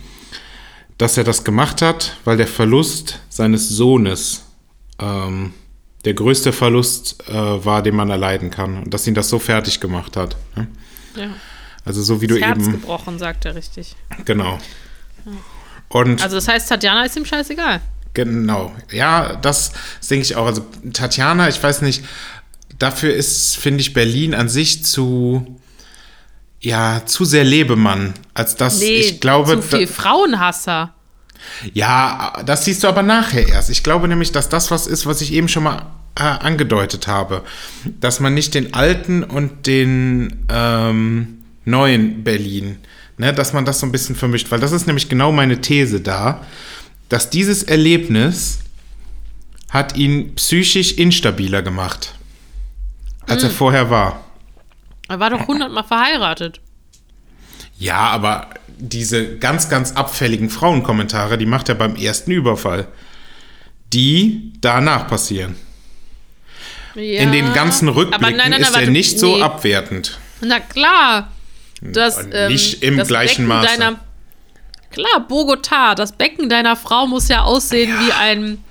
dass 0.98 1.18
er 1.18 1.24
das 1.24 1.44
gemacht 1.44 1.82
hat, 1.82 2.18
weil 2.26 2.38
der 2.38 2.48
Verlust 2.48 3.20
seines 3.30 3.70
Sohnes 3.70 4.44
ähm, 5.00 5.54
der 6.06 6.13
größte 6.13 6.52
Verlust 6.52 7.24
äh, 7.30 7.34
war, 7.34 7.82
den 7.82 7.96
man 7.96 8.10
erleiden 8.10 8.52
kann. 8.52 8.84
Und 8.84 8.94
dass 8.94 9.08
ihn 9.08 9.13
das 9.13 9.30
so 9.30 9.39
fertig 9.39 9.80
gemacht 9.80 10.18
hat. 10.18 10.36
Ne? 10.56 10.68
Ja. 11.15 11.30
Also 11.86 12.02
so 12.02 12.22
wie 12.22 12.28
du 12.28 12.36
Das 12.36 12.44
Herz 12.44 12.63
eben... 12.63 12.74
gebrochen, 12.74 13.18
sagt 13.20 13.46
er 13.46 13.56
richtig. 13.56 13.96
Genau. 14.26 14.60
Und 15.88 16.22
Also, 16.22 16.36
das 16.36 16.48
heißt, 16.48 16.70
Tatjana 16.70 17.06
ist 17.06 17.15
ihm 17.18 17.26
scheißegal. 17.26 17.82
Genau, 18.13 18.74
ja, 18.91 19.36
das, 19.36 19.72
denke 20.10 20.24
ich 20.24 20.36
auch. 20.36 20.45
Also 20.45 20.65
Tatjana, 20.93 21.50
ich 21.50 21.62
weiß 21.62 21.82
nicht, 21.82 22.04
dafür 22.78 23.13
ist, 23.13 23.58
finde 23.58 23.82
ich, 23.82 23.93
Berlin 23.93 24.34
an 24.34 24.50
sich 24.50 24.86
zu, 24.86 25.60
ja, 26.60 27.04
zu 27.06 27.26
sehr 27.26 27.43
Lebemann, 27.43 28.13
als 28.34 28.56
dass 28.56 28.80
Nee, 28.80 29.00
ich 29.00 29.19
glaube, 29.19 29.56
zu 29.56 29.62
viel 29.62 29.86
da, 29.86 29.93
Frauenhasser. 29.93 30.93
ja, 31.74 32.34
das 32.45 32.65
siehst 32.65 32.84
du 32.84 32.88
aber 32.88 33.04
nachher 33.04 33.48
erst. 33.48 33.69
Ich 33.69 33.84
glaube 33.84 34.08
nämlich, 34.08 34.32
dass 34.32 34.50
das 34.50 34.72
was 34.72 34.88
ist, 34.88 35.06
was 35.06 35.22
ich 35.22 35.34
eben 35.34 35.48
schon 35.48 35.63
mal 35.63 35.86
äh, 36.15 36.24
angedeutet 36.24 37.08
habe, 37.08 37.43
dass 37.86 38.19
man 38.19 38.34
nicht 38.34 38.54
den 38.54 38.74
alten 38.74 39.24
und 39.24 39.67
den 39.67 40.45
ähm, 40.50 41.39
neuen 41.65 42.24
Berlin, 42.24 42.78
ne, 43.17 43.34
dass 43.34 43.54
man 43.54 43.65
das 43.65 43.80
so 43.80 43.86
ein 43.86 43.91
bisschen 43.91 44.15
vermischt, 44.15 44.52
weil 44.52 44.60
das 44.60 44.72
ist 44.72 44.88
nämlich 44.88 45.08
genau 45.10 45.32
meine 45.32 45.62
These 45.62 46.02
da, 46.02 46.45
dass 47.10 47.30
dieses 47.30 47.63
Erlebnis 47.63 48.60
hat 49.69 49.98
ihn 49.98 50.36
psychisch 50.36 50.93
instabiler 50.93 51.62
gemacht, 51.62 52.15
als 53.28 53.43
er 53.43 53.50
vorher 53.50 53.89
war. 53.89 54.24
Er 55.08 55.19
war 55.19 55.30
doch 55.30 55.48
hundertmal 55.48 55.84
verheiratet. 55.84 56.62
Ja, 57.78 57.98
aber 57.98 58.50
diese 58.78 59.38
ganz, 59.38 59.69
ganz 59.69 59.93
abfälligen 59.93 60.50
Frauenkommentare, 60.50 61.38
die 61.38 61.45
macht 61.45 61.69
er 61.69 61.76
beim 61.76 61.95
ersten 61.95 62.32
Überfall. 62.32 62.88
Die 63.93 64.54
danach 64.62 65.08
passieren. 65.08 65.56
Ja. 66.95 67.22
In 67.22 67.32
den 67.32 67.54
ganzen 67.54 67.88
Rückblicken 67.88 68.38
nein, 68.38 68.52
nein, 68.52 68.62
ist 68.62 68.74
warte, 68.74 68.86
er 68.86 68.91
nicht 68.91 69.19
so 69.19 69.38
nee. 69.38 69.41
abwertend. 69.41 70.19
Na 70.41 70.60
klar. 70.60 71.32
Das, 71.82 72.28
ähm, 72.32 72.52
nicht 72.52 72.84
im 72.84 72.98
das 72.98 73.08
gleichen 73.08 73.48
Becken 73.48 73.48
Maße. 73.48 73.78
Deiner, 73.80 74.00
klar, 74.91 75.25
Bogotá, 75.28 75.95
das 75.95 76.12
Becken 76.13 76.49
deiner 76.49 76.75
Frau 76.75 77.08
muss 77.08 77.28
ja 77.28 77.43
aussehen 77.43 77.93
wie 77.99 78.12
ein 78.12 78.63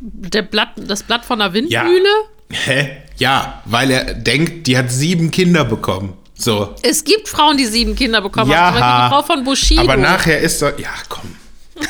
der 0.00 0.42
Blatt, 0.42 0.70
das 0.76 1.02
Blatt 1.02 1.24
von 1.24 1.40
einer 1.40 1.52
Windmühle. 1.52 2.08
Hä? 2.50 2.96
Ja, 3.18 3.62
weil 3.66 3.90
er 3.90 4.14
denkt, 4.14 4.66
die 4.66 4.76
hat 4.78 4.90
sieben 4.90 5.30
Kinder 5.30 5.64
bekommen. 5.64 6.14
So. 6.34 6.74
Es 6.82 7.04
gibt 7.04 7.28
Frauen, 7.28 7.58
die 7.58 7.66
sieben 7.66 7.94
Kinder 7.94 8.22
bekommen 8.22 8.50
Ja. 8.50 8.72
haben. 8.72 8.76
Zum 8.76 8.80
Beispiel 8.80 9.04
die 9.04 9.08
Frau 9.10 9.22
von 9.22 9.44
Bushido. 9.44 9.82
Aber 9.82 9.96
nachher 9.98 10.38
ist 10.40 10.62
er. 10.62 10.80
Ja, 10.80 10.88
komm. 11.08 11.36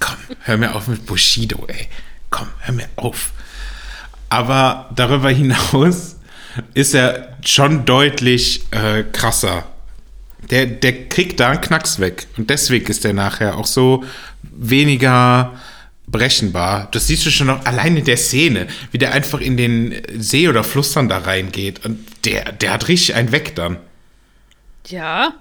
komm, 0.00 0.16
hör 0.40 0.56
mir 0.56 0.74
auf 0.74 0.88
mit 0.88 1.06
Bushido, 1.06 1.64
ey. 1.68 1.88
Komm, 2.30 2.48
hör 2.60 2.74
mir 2.74 2.88
auf. 2.96 3.30
Aber 4.28 4.88
darüber 4.94 5.30
hinaus 5.30 6.16
ist 6.74 6.94
er 6.94 7.36
schon 7.44 7.84
deutlich 7.84 8.62
äh, 8.72 9.04
krasser. 9.04 9.64
Der, 10.50 10.66
der 10.66 11.08
kriegt 11.08 11.40
da 11.40 11.50
einen 11.50 11.60
Knacks 11.60 11.98
weg. 11.98 12.26
Und 12.36 12.50
deswegen 12.50 12.86
ist 12.86 13.04
er 13.04 13.12
nachher 13.12 13.56
auch 13.56 13.66
so 13.66 14.04
weniger 14.42 15.58
brechenbar. 16.06 16.88
Das 16.92 17.06
siehst 17.06 17.24
du 17.24 17.30
schon 17.30 17.46
noch 17.46 17.64
allein 17.64 17.96
in 17.96 18.04
der 18.04 18.16
Szene, 18.16 18.66
wie 18.90 18.98
der 18.98 19.12
einfach 19.12 19.40
in 19.40 19.56
den 19.56 20.02
See 20.16 20.48
oder 20.48 20.64
Fluss 20.64 20.92
dann 20.92 21.08
da 21.08 21.18
reingeht. 21.18 21.84
Und 21.84 21.98
der, 22.24 22.52
der 22.52 22.72
hat 22.72 22.88
richtig 22.88 23.14
einen 23.14 23.32
weg 23.32 23.54
dann. 23.54 23.78
Ja. 24.88 25.34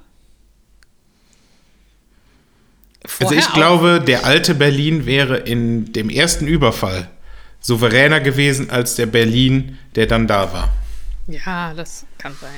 Also 3.03 3.17
Vorher 3.25 3.39
ich 3.39 3.49
auch. 3.49 3.53
glaube, 3.53 4.03
der 4.05 4.25
alte 4.25 4.55
Berlin 4.55 5.05
wäre 5.05 5.37
in 5.37 5.91
dem 5.91 6.09
ersten 6.09 6.47
Überfall 6.47 7.09
souveräner 7.59 8.19
gewesen 8.19 8.69
als 8.69 8.95
der 8.95 9.07
Berlin, 9.07 9.77
der 9.95 10.07
dann 10.07 10.27
da 10.27 10.53
war. 10.53 10.69
Ja, 11.27 11.73
das 11.73 12.05
kann 12.17 12.33
sein. 12.39 12.49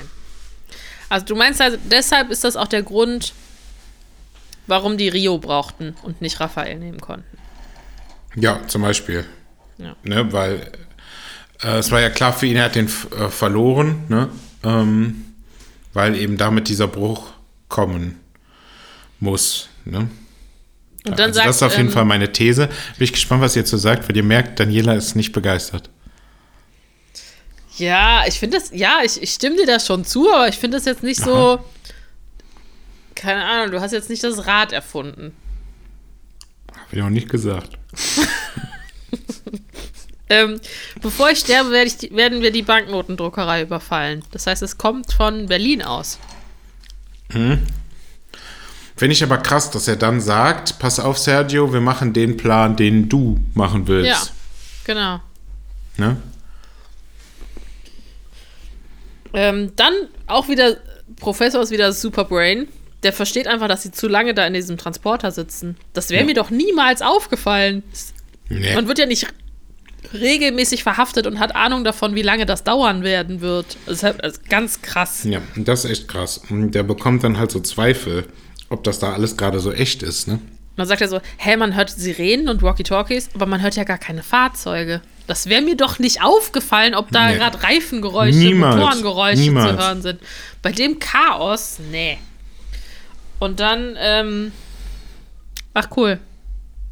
Also 1.14 1.28
du 1.28 1.36
meinst 1.36 1.62
also, 1.62 1.78
deshalb 1.92 2.32
ist 2.32 2.44
das 2.44 2.56
auch 2.56 2.68
der 2.68 2.82
Grund, 2.82 3.34
warum 4.66 4.98
die 4.98 5.10
Rio 5.10 5.38
brauchten 5.38 5.96
und 6.02 6.24
nicht 6.24 6.40
Raphael 6.40 6.80
nehmen 6.80 7.00
konnten. 7.00 7.38
Ja, 8.34 8.62
zum 8.66 8.82
Beispiel. 8.82 9.24
Ja. 9.78 9.96
Ne, 10.02 10.34
weil 10.34 10.72
äh, 11.62 11.78
es 11.78 11.92
war 11.92 12.02
ja 12.02 12.10
klar 12.10 12.34
für 12.34 12.48
ihn, 12.48 12.56
er 12.56 12.64
hat 12.64 12.74
den 12.74 12.88
äh, 12.88 13.30
verloren, 13.30 14.06
ne? 14.10 14.30
ähm, 14.64 15.26
weil 15.94 16.16
eben 16.16 16.38
damit 16.38 16.68
dieser 16.68 16.88
Bruch 16.88 17.28
kommen 17.68 18.20
muss. 19.20 19.70
Ne? 19.86 20.08
Und 21.06 21.20
dann 21.20 21.28
also 21.28 21.34
sagt, 21.36 21.48
das 21.48 21.56
ist 21.58 21.62
auf 21.62 21.78
jeden 21.78 21.90
ähm, 21.90 21.94
Fall 21.94 22.06
meine 22.06 22.32
These. 22.32 22.70
Bin 22.98 23.06
ich 23.06 23.14
gespannt, 23.14 23.44
was 23.44 23.56
ihr 23.56 23.62
dazu 23.62 23.78
sagt, 23.78 24.10
weil 24.10 24.18
ihr 24.18 24.24
merkt, 24.24 24.60
Daniela 24.60 24.96
ist 24.96 25.16
nicht 25.16 25.32
begeistert. 25.32 25.92
Ja, 27.78 28.24
ich 28.28 28.40
finde 28.40 28.58
das, 28.58 28.72
ja, 28.72 29.00
ich, 29.04 29.22
ich 29.22 29.32
stimme 29.32 29.56
dir 29.56 29.66
da 29.66 29.80
schon 29.80 30.06
zu, 30.06 30.32
aber 30.32 30.48
ich 30.48 30.58
finde 30.58 30.78
das 30.78 30.86
jetzt 30.86 31.04
nicht 31.04 31.20
so. 31.20 31.64
Keine 33.16 33.44
Ahnung, 33.44 33.72
du 33.72 33.82
hast 33.82 33.92
jetzt 33.92 34.10
nicht 34.10 34.24
das 34.24 34.46
Rad 34.46 34.72
erfunden. 34.72 35.36
Hab 36.72 36.94
ich 36.94 37.02
auch 37.02 37.10
nicht 37.10 37.30
gesagt. 37.30 37.78
Ähm, 40.34 40.60
bevor 41.00 41.30
ich 41.30 41.40
sterbe, 41.40 41.70
werde 41.70 41.92
ich 41.92 42.12
werden 42.16 42.42
wir 42.42 42.52
die 42.52 42.64
Banknotendruckerei 42.64 43.62
überfallen. 43.62 44.24
Das 44.32 44.48
heißt, 44.48 44.64
es 44.64 44.80
kommt 44.80 45.14
von 45.14 45.46
Berlin 45.46 45.84
aus. 45.84 46.18
Finde 47.30 49.14
ich 49.14 49.24
aber 49.24 49.38
krass, 49.38 49.70
dass 49.70 49.88
er 49.88 49.96
dann 49.96 50.22
sagt, 50.22 50.80
pass 50.80 51.00
auf, 51.00 51.20
Sergio, 51.20 51.72
wir 51.72 51.82
machen 51.82 52.14
den 52.14 52.38
Plan, 52.38 52.76
den 52.76 53.10
du 53.10 53.40
machen 53.54 53.88
willst. 53.88 54.10
Ja, 54.10 54.22
genau. 54.86 55.20
Ne? 55.98 56.18
Ähm, 59.34 59.72
dann 59.76 59.94
auch 60.28 60.48
wieder, 60.48 60.78
Professor 61.18 61.62
ist 61.62 61.72
wieder 61.72 61.92
Superbrain. 61.92 62.68
der 63.04 63.12
versteht 63.12 63.48
einfach, 63.48 63.68
dass 63.68 63.84
sie 63.84 63.92
zu 63.92 64.08
lange 64.08 64.34
da 64.34 64.48
in 64.48 64.54
diesem 64.54 64.78
Transporter 64.78 65.30
sitzen. 65.32 65.76
Das 65.92 66.10
wäre 66.10 66.22
Ja. 66.22 66.26
mir 66.26 66.36
doch 66.36 66.50
niemals 66.52 67.02
aufgefallen. 67.02 67.84
Nee. 68.48 68.74
Man 68.76 68.88
wird 68.88 68.98
ja 68.98 69.06
nicht 69.06 69.28
regelmäßig 70.14 70.84
verhaftet 70.84 71.28
und 71.28 71.40
hat 71.40 71.56
Ahnung 71.56 71.84
davon, 71.84 72.16
wie 72.16 72.22
lange 72.22 72.46
das 72.46 72.64
dauern 72.64 73.04
werden 73.04 73.42
wird. 73.42 73.78
Das 73.86 73.96
ist, 73.96 74.04
halt, 74.04 74.24
das 74.24 74.34
ist 74.34 74.50
ganz 74.50 74.82
krass. 74.82 75.24
Ja, 75.26 75.42
das 75.56 75.86
ist 75.86 75.92
echt 75.92 76.08
krass. 76.08 76.42
Und 76.50 76.72
der 76.72 76.84
bekommt 76.84 77.24
dann 77.24 77.38
halt 77.38 77.52
so 77.52 77.60
Zweifel, 77.60 78.26
ob 78.70 78.84
das 78.84 79.00
da 79.00 79.14
alles 79.14 79.38
gerade 79.38 79.60
so 79.60 79.72
echt 79.72 80.04
ist, 80.04 80.28
ne? 80.28 80.40
Man 80.76 80.88
sagt 80.88 81.02
ja 81.02 81.08
so, 81.08 81.20
hä, 81.38 81.56
man 81.58 81.76
hört 81.76 81.90
Sirenen 81.92 82.48
und 82.50 82.62
Walkie-Talkies, 82.64 83.30
aber 83.36 83.46
man 83.46 83.62
hört 83.62 83.76
ja 83.76 83.84
gar 83.84 84.00
keine 84.00 84.24
Fahrzeuge. 84.24 85.02
Das 85.28 85.48
wäre 85.48 85.62
mir 85.62 85.78
doch 85.78 86.00
nicht 86.00 86.22
aufgefallen, 86.22 86.96
ob 86.96 87.10
da 87.12 87.30
Nee. 87.30 87.36
gerade 87.38 87.64
Reifengeräusche, 87.64 88.38
Niemals. 88.38 88.76
Motorengeräusche 88.76 89.40
Niemals. 89.40 89.72
zu 89.72 89.78
hören 89.78 90.02
sind. 90.02 90.20
Bei 90.62 90.72
dem 90.72 91.00
Chaos, 91.00 91.80
nee. 91.92 92.18
Und 93.40 93.60
dann, 93.60 93.96
ähm, 93.98 94.52
ach 95.74 95.88
cool, 95.96 96.20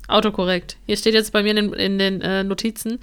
autokorrekt. 0.07 0.77
Hier 0.85 0.95
steht 0.97 1.13
jetzt 1.13 1.33
bei 1.33 1.43
mir 1.43 1.49
in 1.51 1.55
den, 1.57 1.73
in 1.73 1.99
den 1.99 2.21
äh, 2.21 2.43
Notizen, 2.43 2.99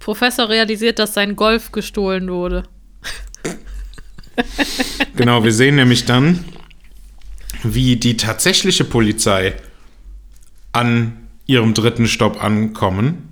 Professor 0.00 0.48
realisiert, 0.48 0.98
dass 0.98 1.14
sein 1.14 1.36
Golf 1.36 1.70
gestohlen 1.72 2.28
wurde. 2.30 2.64
Genau, 5.14 5.44
wir 5.44 5.52
sehen 5.52 5.74
nämlich 5.76 6.06
dann, 6.06 6.44
wie 7.62 7.96
die 7.96 8.16
tatsächliche 8.16 8.84
Polizei 8.84 9.54
an 10.72 11.28
ihrem 11.46 11.74
dritten 11.74 12.06
Stopp 12.06 12.42
ankommen 12.42 13.31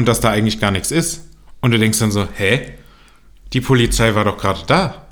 und 0.00 0.06
dass 0.06 0.20
da 0.20 0.30
eigentlich 0.30 0.58
gar 0.58 0.70
nichts 0.70 0.90
ist. 0.90 1.26
Und 1.60 1.72
du 1.72 1.78
denkst 1.78 1.98
dann 1.98 2.10
so, 2.10 2.26
hä? 2.34 2.72
Die 3.52 3.60
Polizei 3.60 4.14
war 4.14 4.24
doch 4.24 4.38
gerade 4.38 4.60
da. 4.66 5.06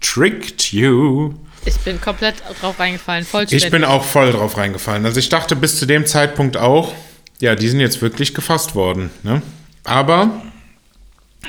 Tricked 0.00 0.72
you. 0.72 1.34
Ich 1.64 1.76
bin 1.78 2.00
komplett 2.00 2.36
drauf 2.60 2.78
reingefallen, 2.78 3.24
vollständig. 3.24 3.64
Ich 3.64 3.70
bin 3.72 3.82
auch 3.82 4.04
voll 4.04 4.30
drauf 4.30 4.56
reingefallen. 4.56 5.04
Also 5.04 5.18
ich 5.18 5.28
dachte 5.28 5.56
bis 5.56 5.76
zu 5.76 5.86
dem 5.86 6.06
Zeitpunkt 6.06 6.56
auch, 6.56 6.94
ja, 7.40 7.56
die 7.56 7.66
sind 7.68 7.80
jetzt 7.80 8.00
wirklich 8.00 8.32
gefasst 8.32 8.76
worden. 8.76 9.10
Ne? 9.24 9.42
Aber 9.82 10.40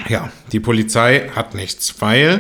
ja, 0.09 0.31
die 0.51 0.59
Polizei 0.59 1.29
hat 1.35 1.53
nichts, 1.53 2.01
weil 2.01 2.39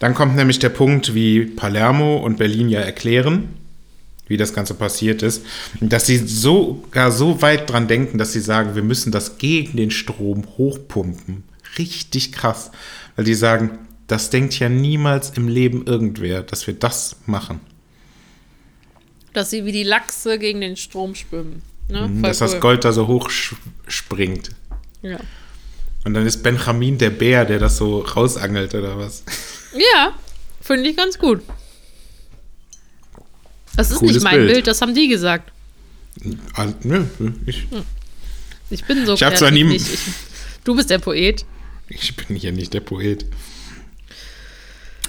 dann 0.00 0.16
kommt 0.16 0.34
nämlich 0.34 0.58
der 0.58 0.70
Punkt, 0.70 1.14
wie 1.14 1.44
Palermo 1.44 2.16
und 2.16 2.38
Berlin 2.38 2.68
ja 2.68 2.80
erklären, 2.80 3.50
wie 4.26 4.36
das 4.36 4.54
Ganze 4.54 4.74
passiert 4.74 5.22
ist, 5.22 5.44
dass 5.80 6.06
sie 6.06 6.16
sogar 6.18 7.12
so 7.12 7.42
weit 7.42 7.70
dran 7.70 7.88
denken, 7.88 8.18
dass 8.18 8.32
sie 8.32 8.40
sagen, 8.40 8.74
wir 8.74 8.82
müssen 8.82 9.12
das 9.12 9.38
gegen 9.38 9.76
den 9.76 9.90
Strom 9.90 10.46
hochpumpen. 10.56 11.44
Richtig 11.78 12.32
krass, 12.32 12.70
weil 13.16 13.24
die 13.24 13.34
sagen, 13.34 13.78
das 14.06 14.30
denkt 14.30 14.58
ja 14.58 14.68
niemals 14.68 15.30
im 15.30 15.48
Leben 15.48 15.86
irgendwer, 15.86 16.42
dass 16.42 16.66
wir 16.66 16.74
das 16.74 17.16
machen. 17.26 17.60
dass 19.32 19.50
sie 19.50 19.64
wie 19.64 19.72
die 19.72 19.82
Lachse 19.82 20.38
gegen 20.38 20.60
den 20.60 20.76
Strom 20.76 21.14
schwimmen. 21.14 21.62
Ne? 21.88 22.08
Mhm, 22.08 22.22
dass 22.22 22.38
das 22.38 22.54
cool. 22.54 22.60
Gold 22.60 22.84
da 22.84 22.92
so 22.92 23.06
hoch 23.08 23.28
springt. 23.88 24.50
Ja. 25.02 25.18
Und 26.04 26.14
dann 26.14 26.26
ist 26.26 26.42
Benjamin 26.42 26.98
der 26.98 27.10
Bär, 27.10 27.44
der 27.44 27.58
das 27.58 27.76
so 27.76 28.00
rausangelt 28.00 28.74
oder 28.74 28.96
was. 28.98 29.24
Ja, 29.74 30.12
finde 30.60 30.88
ich 30.88 30.96
ganz 30.96 31.18
gut. 31.18 31.42
Das 33.76 33.90
ist 33.90 33.98
Cooles 33.98 34.14
nicht 34.16 34.24
mein 34.24 34.36
Bild. 34.36 34.52
Bild. 34.52 34.66
das 34.66 34.80
haben 34.80 34.94
die 34.94 35.08
gesagt. 35.08 35.50
Ah, 36.54 36.68
nö, 36.82 37.04
ich, 37.46 37.66
Ich 38.70 38.84
bin 38.84 39.04
so 39.04 39.14
Ich 39.14 39.22
hab 39.22 39.36
zwar 39.36 39.48
kreativ 39.50 39.66
nie- 39.66 39.72
nicht. 39.74 39.92
Ich, 39.92 40.00
du 40.64 40.74
bist 40.76 40.90
der 40.90 40.98
Poet. 40.98 41.44
ich 41.88 42.14
bin 42.16 42.36
hier 42.36 42.52
nicht 42.52 42.72
der 42.72 42.80
Poet. 42.80 43.26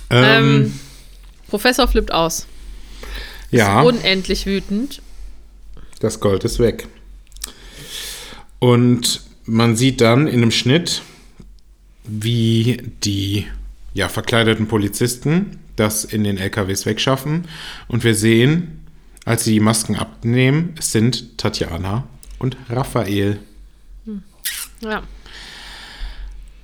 Ähm, 0.10 0.24
Ähm, 0.24 0.80
Professor 1.48 1.88
flippt 1.88 2.12
aus. 2.12 2.48
ja, 3.52 3.82
Unendlich 3.82 4.46
wütend. 4.46 5.02
das 6.00 6.20
Gold 6.20 6.44
ist 6.44 6.60
weg. 6.60 6.88
Und 8.60 9.22
man 9.46 9.76
sieht 9.76 10.02
dann 10.02 10.28
in 10.28 10.42
einem 10.42 10.52
Schnitt, 10.52 11.02
wie 12.04 12.82
die 13.04 13.46
ja, 13.96 14.08
verkleideten 14.10 14.68
Polizisten 14.68 15.60
das 15.78 16.06
in 16.06 16.24
den 16.24 16.38
LKWs 16.38 16.86
wegschaffen. 16.86 17.48
Und 17.88 18.04
wir 18.06 18.14
sehen, 18.16 18.86
als 19.26 19.44
sie 19.44 19.54
die 19.54 19.60
Masken 19.60 19.96
abnehmen, 19.98 20.74
es 20.80 20.92
sind 20.94 21.38
Tatjana 21.38 22.04
und 22.40 22.56
Raphael. 22.70 23.40
Ja. 24.82 25.02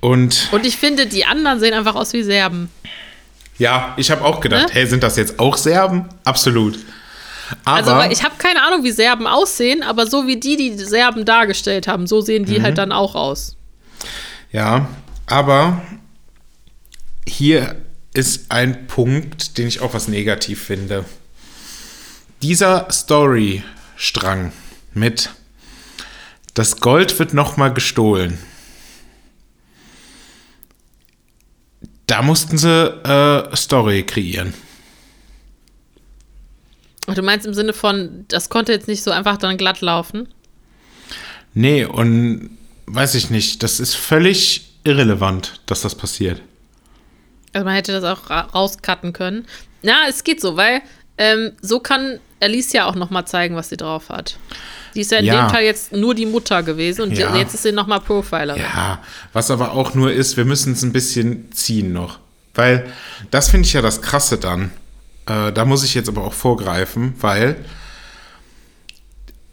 Und 0.00 0.48
Und 0.52 0.66
ich 0.66 0.76
finde, 0.76 1.06
die 1.06 1.24
anderen 1.24 1.60
sehen 1.60 1.74
einfach 1.74 1.94
aus 1.94 2.12
wie 2.12 2.22
Serben. 2.22 2.70
ja, 3.58 3.92
ich 3.96 4.10
habe 4.10 4.24
auch 4.24 4.40
gedacht, 4.40 4.68
Ne? 4.68 4.74
hey, 4.74 4.86
sind 4.86 5.02
das 5.02 5.16
jetzt 5.16 5.38
auch 5.38 5.56
Serben? 5.56 6.06
Absolut. 6.24 6.78
Aber 7.64 7.96
Also, 7.96 8.10
ich 8.12 8.24
habe 8.24 8.34
keine 8.38 8.62
Ahnung, 8.66 8.82
wie 8.82 8.90
Serben 8.92 9.26
aussehen, 9.26 9.82
aber 9.82 10.06
so 10.06 10.26
wie 10.26 10.40
die, 10.40 10.56
die 10.56 10.72
Serben 10.78 11.24
dargestellt 11.26 11.86
haben, 11.86 12.06
so 12.06 12.20
sehen 12.22 12.46
die 12.46 12.58
Mhm. 12.58 12.62
halt 12.62 12.78
dann 12.78 12.92
auch 12.92 13.14
aus. 13.14 13.56
Ja, 14.52 14.88
aber 15.26 15.82
hier 17.26 17.76
ist 18.14 18.50
ein 18.50 18.86
Punkt, 18.86 19.58
den 19.58 19.68
ich 19.68 19.80
auch 19.80 19.94
was 19.94 20.08
negativ 20.08 20.62
finde. 20.62 21.04
Dieser 22.42 22.88
Storystrang 22.90 24.52
mit 24.94 25.30
das 26.54 26.80
Gold 26.80 27.18
wird 27.18 27.32
nochmal 27.32 27.72
gestohlen. 27.72 28.38
Da 32.06 32.20
mussten 32.20 32.58
sie 32.58 32.68
äh, 32.68 33.56
Story 33.56 34.02
kreieren. 34.02 34.52
Ach, 37.06 37.14
Du 37.14 37.22
meinst 37.22 37.46
im 37.46 37.54
Sinne 37.54 37.72
von, 37.72 38.26
das 38.28 38.50
konnte 38.50 38.72
jetzt 38.72 38.86
nicht 38.86 39.02
so 39.02 39.10
einfach 39.10 39.38
dann 39.38 39.56
glatt 39.56 39.80
laufen? 39.80 40.28
Nee, 41.54 41.84
und 41.84 42.58
weiß 42.86 43.14
ich 43.14 43.30
nicht, 43.30 43.62
das 43.62 43.80
ist 43.80 43.94
völlig 43.94 44.74
irrelevant, 44.84 45.60
dass 45.66 45.80
das 45.80 45.94
passiert. 45.94 46.42
Also 47.52 47.64
man 47.64 47.74
hätte 47.74 47.92
das 47.92 48.04
auch 48.04 48.30
ra 48.30 48.40
rauscutten 48.54 49.12
können. 49.12 49.46
Na, 49.82 50.08
es 50.08 50.24
geht 50.24 50.40
so, 50.40 50.56
weil 50.56 50.80
ähm, 51.18 51.52
so 51.60 51.80
kann 51.80 52.18
Alicia 52.40 52.86
auch 52.86 52.94
noch 52.94 53.10
mal 53.10 53.26
zeigen, 53.26 53.54
was 53.54 53.68
sie 53.68 53.76
drauf 53.76 54.08
hat. 54.08 54.36
Die 54.94 55.00
ist 55.00 55.10
ja 55.12 55.18
in 55.18 55.26
Ja. 55.26 55.46
dem 55.46 55.50
Fall 55.50 55.62
jetzt 55.62 55.92
nur 55.92 56.14
die 56.14 56.26
Mutter 56.26 56.62
gewesen 56.62 57.02
und 57.02 57.12
Ja. 57.18 57.36
jetzt 57.36 57.54
ist 57.54 57.62
sie 57.62 57.72
noch 57.72 57.86
mal 57.86 58.00
Profilerin. 58.00 58.60
Ja, 58.62 59.00
was 59.32 59.50
aber 59.50 59.72
auch 59.72 59.94
nur 59.94 60.12
ist, 60.12 60.36
wir 60.36 60.44
müssen 60.44 60.72
es 60.72 60.82
ein 60.82 60.92
bisschen 60.92 61.52
ziehen 61.52 61.92
noch. 61.92 62.18
Weil 62.54 62.90
das 63.30 63.48
finde 63.50 63.66
ich 63.66 63.72
ja 63.74 63.80
das 63.82 64.02
Krasse 64.02 64.38
dann. 64.38 64.72
Äh, 65.26 65.52
da 65.52 65.64
muss 65.64 65.84
ich 65.84 65.94
jetzt 65.94 66.08
aber 66.08 66.24
auch 66.24 66.32
vorgreifen, 66.34 67.14
weil 67.20 67.56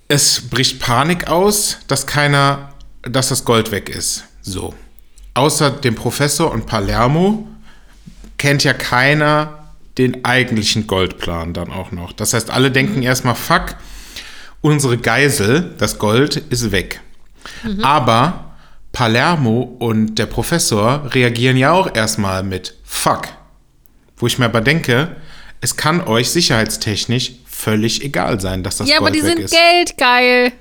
es 0.08 0.50
bricht 0.50 0.80
Panik 0.80 1.28
aus, 1.28 1.78
dass 1.88 2.08
keiner, 2.08 2.74
dass 3.04 3.30
das 3.30 3.46
Gold 3.46 3.72
weg 3.72 3.90
ist. 3.90 4.24
So. 4.42 4.74
Außer 5.36 5.70
dem 5.70 5.96
Professor 5.96 6.52
und 6.52 6.66
Palermo 6.66 7.48
kennt 8.40 8.64
ja 8.64 8.74
keiner 8.74 9.60
den 10.00 10.26
eigentlichen 10.26 10.88
Goldplan 10.88 11.54
dann 11.54 11.72
auch 11.72 11.92
noch. 11.92 12.14
Das 12.14 12.34
heißt, 12.34 12.50
alle 12.50 12.72
denken 12.72 13.04
erstmal, 13.04 13.36
fuck, 13.36 13.76
unsere 14.62 14.98
Geisel, 14.98 15.76
das 15.78 16.00
Gold, 16.00 16.38
ist 16.38 16.72
weg. 16.72 17.02
Aber 17.82 18.56
Palermo 18.92 19.62
und 19.80 20.16
der 20.16 20.26
Professor 20.26 21.14
reagieren 21.14 21.58
ja 21.58 21.72
auch 21.72 21.94
erstmal 21.96 22.44
mit 22.44 22.76
Fuck. 22.84 23.28
Wo 24.18 24.28
ich 24.28 24.40
mir 24.40 24.46
aber 24.46 24.62
denke, 24.62 25.16
es 25.62 25.76
kann 25.78 26.02
euch 26.02 26.32
sicherheitstechnisch 26.32 27.34
völlig 27.46 28.04
egal 28.04 28.40
sein, 28.42 28.64
dass 28.64 28.78
das 28.78 28.90
Ja, 28.90 29.00
Gold 29.00 29.10
aber 29.10 29.12
die 29.12 29.24
weg 29.24 29.36
sind 29.36 29.40
ist. 29.46 29.52
geldgeil. 29.54 30.52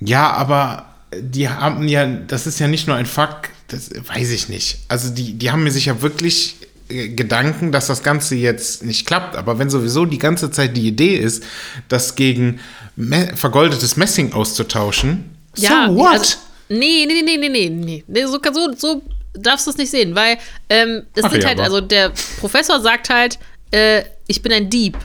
Ja, 0.00 0.30
aber 0.32 0.86
die 1.18 1.48
haben 1.48 1.86
ja, 1.88 2.06
das 2.06 2.46
ist 2.46 2.58
ja 2.60 2.68
nicht 2.68 2.86
nur 2.86 2.96
ein 2.96 3.06
Fuck, 3.06 3.50
das 3.70 3.90
weiß 4.08 4.30
ich 4.30 4.48
nicht. 4.48 4.78
Also 4.88 5.10
die, 5.10 5.34
die 5.34 5.50
haben 5.50 5.62
mir 5.64 5.70
sicher 5.72 6.02
wirklich 6.02 6.56
äh, 6.88 7.08
Gedanken, 7.08 7.72
dass 7.72 7.86
das 7.86 8.02
Ganze 8.02 8.34
jetzt 8.36 8.82
nicht 8.84 9.06
klappt. 9.06 9.36
Aber 9.36 9.58
wenn 9.58 9.70
sowieso 9.70 10.04
die 10.06 10.18
ganze 10.18 10.50
Zeit 10.50 10.76
die 10.76 10.86
Idee 10.88 11.16
ist, 11.16 11.42
das 11.88 12.14
gegen 12.14 12.60
me 12.96 13.32
vergoldetes 13.34 13.96
Messing 13.96 14.32
auszutauschen, 14.32 15.24
Ja, 15.56 15.86
so 15.88 15.96
what? 15.96 16.08
Also, 16.18 16.36
nee, 16.68 17.06
nee, 17.06 17.22
nee, 17.22 17.36
nee, 17.36 17.48
nee, 17.48 17.68
nee. 17.70 18.04
nee 18.06 18.26
so, 18.26 18.38
so, 18.52 18.72
so 18.76 19.02
darfst 19.34 19.66
du 19.66 19.70
es 19.70 19.76
nicht 19.76 19.90
sehen, 19.90 20.14
weil 20.14 20.38
ähm, 20.68 21.02
es 21.14 21.24
Ach 21.24 21.30
sind 21.30 21.42
ja, 21.42 21.48
halt, 21.48 21.58
aber- 21.58 21.64
also 21.66 21.80
der 21.80 22.12
Professor 22.40 22.80
sagt 22.80 23.10
halt, 23.10 23.38
äh, 23.70 24.02
ich 24.26 24.42
bin 24.42 24.52
ein 24.52 24.68
Dieb. 24.68 24.96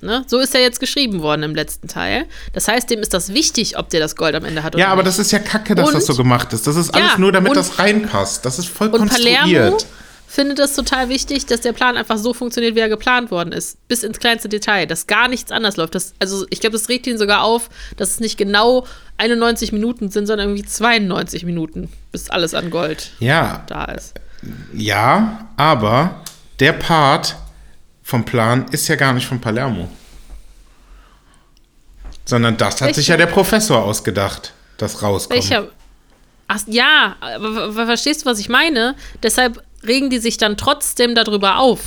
Ne? 0.00 0.24
So 0.28 0.38
ist 0.38 0.54
er 0.54 0.60
jetzt 0.60 0.78
geschrieben 0.80 1.22
worden 1.22 1.42
im 1.42 1.54
letzten 1.54 1.88
Teil. 1.88 2.26
Das 2.52 2.68
heißt, 2.68 2.88
dem 2.88 3.00
ist 3.00 3.12
das 3.14 3.34
wichtig, 3.34 3.76
ob 3.78 3.88
der 3.90 3.98
das 4.00 4.14
Gold 4.14 4.34
am 4.36 4.44
Ende 4.44 4.62
hat 4.62 4.74
oder 4.74 4.84
ja, 4.84 4.88
aber 4.92 5.02
nicht. 5.02 5.08
das 5.08 5.18
ist 5.18 5.32
ja 5.32 5.38
kacke, 5.40 5.74
dass 5.74 5.88
Und- 5.88 5.94
das 5.94 6.06
so 6.06 6.14
gemacht 6.14 6.52
ist. 6.52 6.66
Das 6.66 6.76
ist 6.76 6.94
Ja, 6.94 7.02
alles 7.02 7.18
nur, 7.18 7.32
damit 7.32 7.50
und- 7.50 7.56
das 7.56 7.78
reinpasst. 7.78 8.44
Das 8.44 8.58
ist 8.58 8.68
voll 8.68 8.88
Und 8.88 9.08
Palermo 9.08 9.38
konstruiert. 9.40 9.86
findet 10.28 10.58
es 10.60 10.74
total 10.74 11.08
wichtig, 11.08 11.46
dass 11.46 11.62
der 11.62 11.72
Plan 11.72 11.96
einfach 11.96 12.16
so 12.18 12.32
funktioniert, 12.32 12.76
wie 12.76 12.80
er 12.80 12.88
geplant 12.88 13.30
worden 13.32 13.50
ist. 13.52 13.76
Bis 13.88 14.04
ins 14.04 14.18
kleinste 14.20 14.48
Detail. 14.48 14.86
Dass 14.86 15.08
gar 15.08 15.26
nichts 15.26 15.50
anders 15.50 15.76
läuft. 15.76 15.94
Das, 15.96 16.12
also 16.20 16.46
ich 16.50 16.60
glaube, 16.60 16.76
das 16.78 16.88
regt 16.88 17.06
ihn 17.08 17.18
sogar 17.18 17.42
auf, 17.42 17.68
dass 17.96 18.10
es 18.10 18.20
nicht 18.20 18.38
genau 18.38 18.86
91 19.16 19.72
Minuten 19.72 20.10
sind, 20.10 20.26
sondern 20.28 20.50
irgendwie 20.50 20.64
92 20.68 21.44
Minuten, 21.44 21.88
bis 22.12 22.30
alles 22.30 22.54
an 22.54 22.70
Gold 22.70 23.10
Ja, 23.18 23.64
da 23.66 23.86
ist. 23.86 24.14
Ja, 24.72 25.48
aber 25.56 26.20
der 26.60 26.72
Part 26.72 27.34
vom 28.08 28.24
Plan 28.24 28.64
ist 28.70 28.88
ja 28.88 28.96
gar 28.96 29.12
nicht 29.12 29.26
von 29.26 29.38
Palermo. 29.38 29.86
Sondern 32.24 32.56
das 32.56 32.80
hat 32.80 32.94
sich 32.94 33.08
ja 33.08 33.18
der 33.18 33.26
Professor 33.26 33.84
ausgedacht, 33.84 34.54
das 34.78 35.02
rauskommt. 35.02 35.38
Welcher? 35.38 35.68
Ach 36.46 36.60
ja, 36.68 37.16
aber 37.20 37.70
ver- 37.74 37.84
verstehst 37.86 38.22
du, 38.22 38.24
was 38.30 38.38
ich 38.38 38.48
meine? 38.48 38.96
Deshalb 39.22 39.62
regen 39.86 40.08
die 40.08 40.20
sich 40.20 40.38
dann 40.38 40.56
trotzdem 40.56 41.14
darüber 41.14 41.58
auf. 41.58 41.80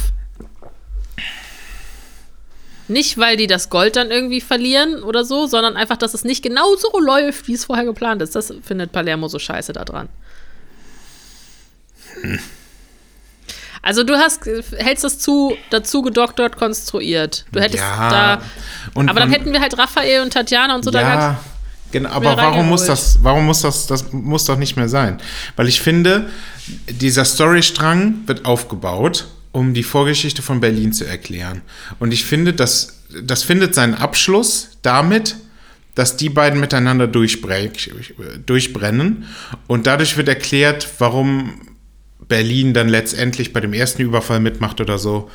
Nicht, 2.87 3.17
weil 3.17 3.35
die 3.35 3.47
das 3.47 3.71
Gold 3.71 3.95
dann 3.95 4.11
irgendwie 4.11 4.41
verlieren 4.41 5.01
oder 5.01 5.25
so, 5.25 5.47
sondern 5.47 5.75
einfach, 5.75 5.97
dass 5.97 6.13
es 6.13 6.23
nicht 6.23 6.43
genau 6.43 6.75
so 6.75 6.99
läuft, 6.99 7.47
wie 7.47 7.53
es 7.53 7.65
vorher 7.65 7.85
geplant 7.85 8.21
ist. 8.21 8.35
Das 8.35 8.53
findet 8.61 8.91
Palermo 8.91 9.27
so 9.27 9.39
scheiße 9.39 9.73
daran. 9.73 10.07
Also 13.81 14.03
du 14.03 14.13
hast, 14.15 14.45
hältst 14.77 15.03
das 15.03 15.17
zu, 15.19 15.55
dazu 15.71 16.01
gedoktert 16.01 16.55
konstruiert. 16.55 17.45
Du 17.51 17.59
hättest 17.59 17.79
Ja, 17.83 18.09
da. 18.09 18.41
und 18.93 19.09
aber 19.09 19.21
dann 19.21 19.31
hätten 19.31 19.51
wir 19.51 19.59
halt 19.59 19.77
Raphael 19.77 20.21
und 20.21 20.33
Tatjana 20.33 20.75
und 20.75 20.83
so 20.83 20.91
da 20.91 21.01
ja, 21.01 21.15
gehabt. 21.15 21.45
genau, 21.91 22.09
mehr 22.09 22.15
aber 22.31 22.37
warum 22.37 22.69
muss 22.69 22.85
das, 22.85 23.19
warum 23.23 23.45
muss 23.45 23.61
das, 23.61 23.87
das 23.87 24.11
muss 24.11 24.45
doch 24.45 24.57
nicht 24.57 24.75
mehr 24.75 24.87
sein? 24.87 25.19
Weil 25.55 25.67
ich 25.67 25.81
finde, 25.81 26.29
dieser 26.89 27.25
Storystrang 27.25 28.19
wird 28.27 28.45
aufgebaut, 28.45 29.27
um 29.51 29.73
die 29.73 29.83
Vorgeschichte 29.83 30.41
von 30.43 30.59
Berlin 30.59 30.93
zu 30.93 31.05
erklären. 31.05 31.61
Und 31.99 32.13
ich 32.13 32.23
finde, 32.23 32.53
das, 32.53 33.01
das 33.23 33.43
findet 33.43 33.73
seinen 33.73 33.95
Abschluss 33.95 34.77
damit, 34.83 35.35
dass 35.95 36.15
die 36.15 36.29
beiden 36.29 36.59
miteinander 36.59 37.07
durchbre 37.07 37.69
durchbrennen. 38.45 39.25
Und 39.67 39.87
dadurch 39.87 40.15
wird 40.15 40.29
erklärt, 40.29 40.87
warum 40.99 41.70
Berlin 42.31 42.73
dann 42.73 42.87
letztendlich 42.87 43.51
bei 43.51 43.59
dem 43.59 43.73
ersten 43.73 44.01
Überfall 44.01 44.39
mitmacht 44.39 44.79
oder 44.79 44.97
so. 44.97 45.29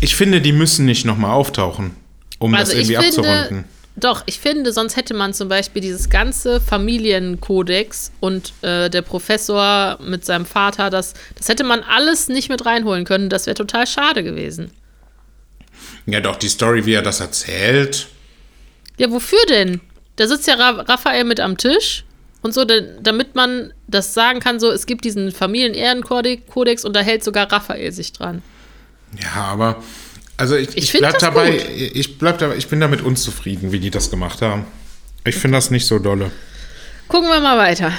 Ich 0.00 0.16
finde, 0.16 0.40
die 0.40 0.52
müssen 0.52 0.86
nicht 0.86 1.04
nochmal 1.04 1.32
auftauchen, 1.32 1.94
um 2.38 2.54
Also 2.54 2.72
das 2.72 2.80
irgendwie 2.88 2.96
finde, 3.12 3.28
abzurunden. 3.28 3.64
doch, 3.96 4.22
ich 4.24 4.38
finde, 4.38 4.72
sonst 4.72 4.96
hätte 4.96 5.12
man 5.12 5.34
zum 5.34 5.48
Beispiel 5.50 5.82
dieses 5.82 6.08
ganze 6.08 6.58
Familienkodex 6.62 8.12
und 8.20 8.54
äh, 8.62 8.88
der 8.88 9.02
Professor 9.02 9.98
mit 10.02 10.24
seinem 10.24 10.46
Vater, 10.46 10.88
das, 10.88 11.12
das 11.36 11.50
hätte 11.50 11.64
man 11.64 11.80
alles 11.82 12.28
nicht 12.28 12.48
mit 12.48 12.64
reinholen 12.64 13.04
können. 13.04 13.28
Das 13.28 13.44
wäre 13.46 13.54
total 13.54 13.86
schade 13.86 14.24
gewesen. 14.24 14.70
Ja, 16.06 16.20
doch, 16.20 16.36
die 16.36 16.48
Story, 16.48 16.86
wie 16.86 16.94
er 16.94 17.02
das 17.02 17.20
erzählt. 17.20 18.08
Ja, 18.96 19.10
wofür 19.10 19.38
denn? 19.50 19.80
Da 20.16 20.26
sitzt 20.26 20.46
ja 20.48 20.54
Ra 20.54 20.70
Raphael 20.80 21.24
mit 21.24 21.40
am 21.40 21.58
Tisch 21.58 22.04
und 22.42 22.54
so, 22.54 22.64
da, 22.64 22.74
damit 23.00 23.34
man 23.34 23.72
das 23.86 24.14
sagen 24.14 24.40
kann, 24.40 24.60
so, 24.60 24.70
es 24.70 24.86
gibt 24.86 25.04
diesen 25.04 25.32
Familienehrenkodex 25.32 26.84
und 26.84 26.94
da 26.94 27.00
hält 27.00 27.24
sogar 27.24 27.50
Raphael 27.50 27.92
sich 27.92 28.12
dran. 28.12 28.42
Ja, 29.20 29.42
aber 29.44 29.82
also 30.36 30.54
ich, 30.56 30.68
Ich 30.76 30.76
ich, 30.76 30.92
bleib 30.98 31.18
dabei, 31.18 31.50
gut. 31.52 31.66
ich 31.94 32.18
bleib 32.18 32.38
dabei, 32.38 32.56
ich 32.56 32.68
bin 32.68 32.80
damit 32.80 33.02
unzufrieden, 33.02 33.72
wie 33.72 33.80
die 33.80 33.90
das 33.90 34.10
gemacht 34.10 34.40
haben. 34.42 34.66
Ich 35.24 35.34
finde 35.36 35.58
das 35.58 35.70
nicht 35.70 35.86
so 35.86 35.98
dolle. 35.98 36.30
Gucken 37.08 37.28
wir 37.28 37.40
mal 37.40 37.58
weiter. 37.58 37.92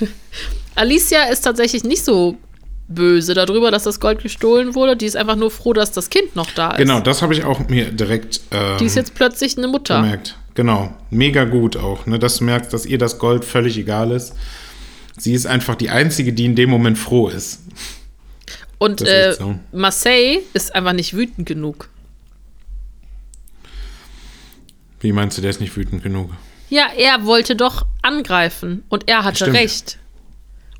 Alicia 0.74 1.24
ist 1.24 1.40
tatsächlich 1.42 1.84
nicht 1.84 2.04
so 2.04 2.36
böse 2.88 3.34
darüber, 3.34 3.70
dass 3.70 3.84
das 3.84 3.98
Gold 4.00 4.22
gestohlen 4.22 4.74
wurde. 4.74 4.96
Die 4.96 5.06
ist 5.06 5.16
einfach 5.16 5.36
nur 5.36 5.50
froh, 5.50 5.72
dass 5.72 5.92
das 5.92 6.10
Kind 6.10 6.36
noch 6.36 6.50
da 6.52 6.72
ist. 6.72 6.78
Genau, 6.78 7.00
das 7.00 7.22
habe 7.22 7.34
ich 7.34 7.44
auch 7.44 7.68
mir 7.68 7.90
direkt 7.90 8.40
ähm, 8.52 8.76
Die 8.78 8.84
ist 8.86 8.94
jetzt 8.96 9.14
plötzlich 9.14 9.56
eine 9.56 9.68
Mutter. 9.68 9.96
gemerkt. 10.02 10.36
Genau, 10.56 10.94
mega 11.10 11.44
gut 11.44 11.76
auch, 11.76 12.06
ne, 12.06 12.18
dass 12.18 12.38
du 12.38 12.44
merkst, 12.44 12.72
dass 12.72 12.86
ihr 12.86 12.96
das 12.96 13.18
Gold 13.18 13.44
völlig 13.44 13.76
egal 13.76 14.10
ist. 14.10 14.34
Sie 15.18 15.34
ist 15.34 15.46
einfach 15.46 15.74
die 15.74 15.90
einzige, 15.90 16.32
die 16.32 16.46
in 16.46 16.56
dem 16.56 16.70
Moment 16.70 16.98
froh 16.98 17.28
ist. 17.28 17.60
Und 18.78 19.02
ist 19.02 19.08
äh, 19.08 19.32
so. 19.34 19.58
Marseille 19.72 20.40
ist 20.54 20.74
einfach 20.74 20.94
nicht 20.94 21.14
wütend 21.14 21.46
genug. 21.46 21.90
Wie 25.00 25.12
meinst 25.12 25.36
du, 25.36 25.42
der 25.42 25.50
ist 25.50 25.60
nicht 25.60 25.76
wütend 25.76 26.02
genug? 26.02 26.30
Ja, 26.70 26.86
er 26.96 27.26
wollte 27.26 27.54
doch 27.54 27.86
angreifen 28.00 28.82
und 28.88 29.08
er 29.08 29.24
hatte 29.24 29.44
Stimmt. 29.44 29.56
recht. 29.56 29.98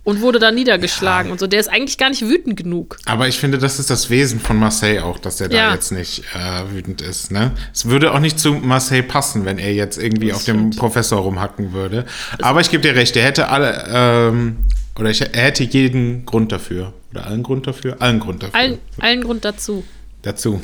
Und 0.06 0.20
wurde 0.20 0.38
dann 0.38 0.54
niedergeschlagen 0.54 1.32
und 1.32 1.40
so. 1.40 1.48
Der 1.48 1.58
ist 1.58 1.66
eigentlich 1.66 1.98
gar 1.98 2.10
nicht 2.10 2.22
wütend 2.22 2.56
genug. 2.56 2.96
Aber 3.06 3.26
ich 3.26 3.38
finde, 3.38 3.58
das 3.58 3.80
ist 3.80 3.90
das 3.90 4.08
Wesen 4.08 4.38
von 4.38 4.56
Marseille 4.56 5.00
auch, 5.02 5.18
dass 5.18 5.40
er 5.40 5.50
Ja. 5.50 5.66
da 5.70 5.74
jetzt 5.74 5.90
nicht 5.90 6.22
äh, 6.32 6.72
wütend 6.72 7.02
ist. 7.02 7.32
Ne? 7.32 7.50
Es 7.74 7.86
würde 7.86 8.14
auch 8.14 8.20
nicht 8.20 8.38
zu 8.38 8.52
Marseille 8.52 9.02
passen, 9.02 9.44
wenn 9.44 9.58
er 9.58 9.74
jetzt 9.74 9.98
irgendwie 9.98 10.32
auf 10.32 10.44
dem 10.44 10.70
Professor 10.70 11.18
rumhacken 11.20 11.72
würde. 11.72 12.06
Aber 12.40 12.60
ich 12.60 12.70
gebe 12.70 12.84
dir 12.84 12.94
recht, 12.94 13.16
er 13.16 13.24
hätte 13.24 13.48
alle, 13.48 13.84
ähm, 13.90 14.58
oder 14.96 15.10
ich, 15.10 15.22
er 15.22 15.42
hätte 15.42 15.64
jeden 15.64 16.24
Grund 16.24 16.52
dafür. 16.52 16.92
Oder 17.10 17.26
allen 17.26 17.42
Grund 17.42 17.66
dafür? 17.66 17.96
Allen 17.98 18.20
Grund 18.20 18.44
dafür. 18.44 18.54
Allen, 18.54 18.78
allen 19.00 19.24
Grund 19.24 19.44
dazu. 19.44 19.82
Dazu. 20.22 20.62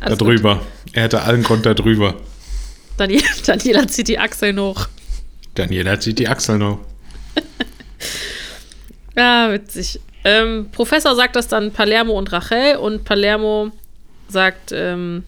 Alles 0.00 0.18
Darüber. 0.18 0.60
Er 0.92 1.04
hätte 1.04 1.22
allen 1.22 1.44
Grund 1.44 1.64
darüber. 1.64 2.14
gut. 2.14 2.22
Daniela, 2.96 3.28
Daniela 3.46 3.86
zieht 3.86 4.08
die 4.08 4.18
Achseln 4.18 4.58
hoch. 4.58 4.88
Daniela 5.54 6.00
zieht 6.00 6.18
die 6.18 6.26
Achseln 6.28 6.64
hoch. 6.64 6.78
Ja, 9.16 9.52
witzig. 9.52 10.00
Ähm, 10.24 10.68
Professor 10.72 11.14
sagt 11.14 11.36
das 11.36 11.48
dann 11.48 11.72
Palermo 11.72 12.12
und 12.18 12.32
Rachel 12.32 12.76
und 12.76 13.04
Palermo 13.04 13.70
sagt, 14.28 14.72
ähm, 14.72 15.24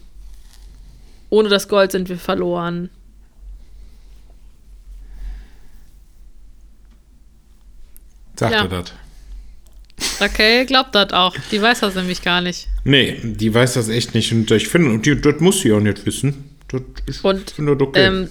ohne 1.29 1.49
das 1.49 1.67
Gold 1.67 1.91
sind 1.91 2.09
wir 2.09 2.17
verloren. 2.17 2.89
Sagt 8.35 8.53
Ja. 8.53 8.61
er 8.63 8.67
das? 8.67 8.93
Rachel 10.21 10.65
glaubt 10.65 10.95
das 10.95 11.11
auch. 11.11 11.35
Die 11.51 11.61
weiß 11.61 11.81
das 11.81 11.95
nämlich 11.95 12.21
gar 12.21 12.41
nicht. 12.41 12.67
Nee, 12.85 13.19
die 13.23 13.53
weiß 13.53 13.73
das 13.73 13.89
echt 13.89 14.13
nicht. 14.15 14.31
Und 14.31 14.49
ich 14.51 14.67
finde, 14.67 14.91
und 14.91 15.05
die, 15.05 15.19
das 15.19 15.39
muss 15.39 15.61
sie 15.61 15.73
auch 15.73 15.81
nicht 15.81 16.05
wissen. 16.05 16.55
Das 16.69 16.81
ist, 17.05 17.23
Und, 17.25 17.51
finde 17.51 17.75
das 17.75 17.87
okay. 17.87 18.05
Ähm, 18.05 18.29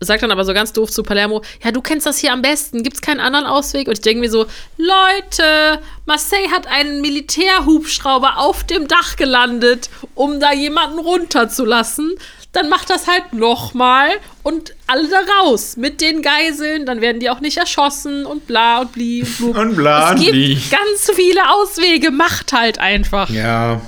sagt 0.00 0.22
dann 0.22 0.30
aber 0.30 0.44
so 0.44 0.52
ganz 0.52 0.72
doof 0.72 0.90
zu 0.90 1.02
Palermo, 1.02 1.42
ja, 1.64 1.72
du 1.72 1.80
kennst 1.80 2.06
das 2.06 2.18
hier 2.18 2.32
am 2.32 2.42
besten, 2.42 2.82
gibt's 2.82 3.00
keinen 3.00 3.20
anderen 3.20 3.46
Ausweg? 3.46 3.88
Und 3.88 3.94
ich 3.94 4.02
denke 4.02 4.20
mir 4.20 4.30
so, 4.30 4.46
Leute, 4.76 5.80
Marseille 6.04 6.50
hat 6.50 6.66
einen 6.66 7.00
Militärhubschrauber 7.00 8.38
auf 8.38 8.64
dem 8.64 8.88
Dach 8.88 9.16
gelandet, 9.16 9.88
um 10.14 10.38
da 10.38 10.52
jemanden 10.52 10.98
runterzulassen. 10.98 12.14
Dann 12.52 12.68
macht 12.70 12.88
das 12.90 13.06
halt 13.06 13.32
nochmal 13.34 14.08
und 14.42 14.74
alle 14.86 15.08
da 15.08 15.18
raus 15.40 15.76
mit 15.76 16.00
den 16.00 16.22
Geiseln, 16.22 16.86
dann 16.86 17.00
werden 17.02 17.20
die 17.20 17.28
auch 17.28 17.40
nicht 17.40 17.56
erschossen 17.58 18.24
und 18.24 18.46
bla 18.46 18.80
und 18.80 18.92
bli 18.92 19.22
und 19.22 19.36
blub. 19.38 19.56
Und 19.58 19.76
bla 19.76 20.04
Es 20.06 20.10
und 20.12 20.20
gibt 20.20 20.32
bli. 20.32 20.58
ganz 20.70 21.10
viele 21.14 21.40
Auswege, 21.52 22.10
macht 22.10 22.52
halt 22.52 22.78
einfach. 22.78 23.28
Ja. 23.30 23.80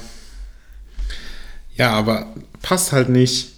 Ja, 1.77 1.91
aber 1.93 2.27
passt 2.61 2.93
halt 2.93 3.09
nicht. 3.09 3.53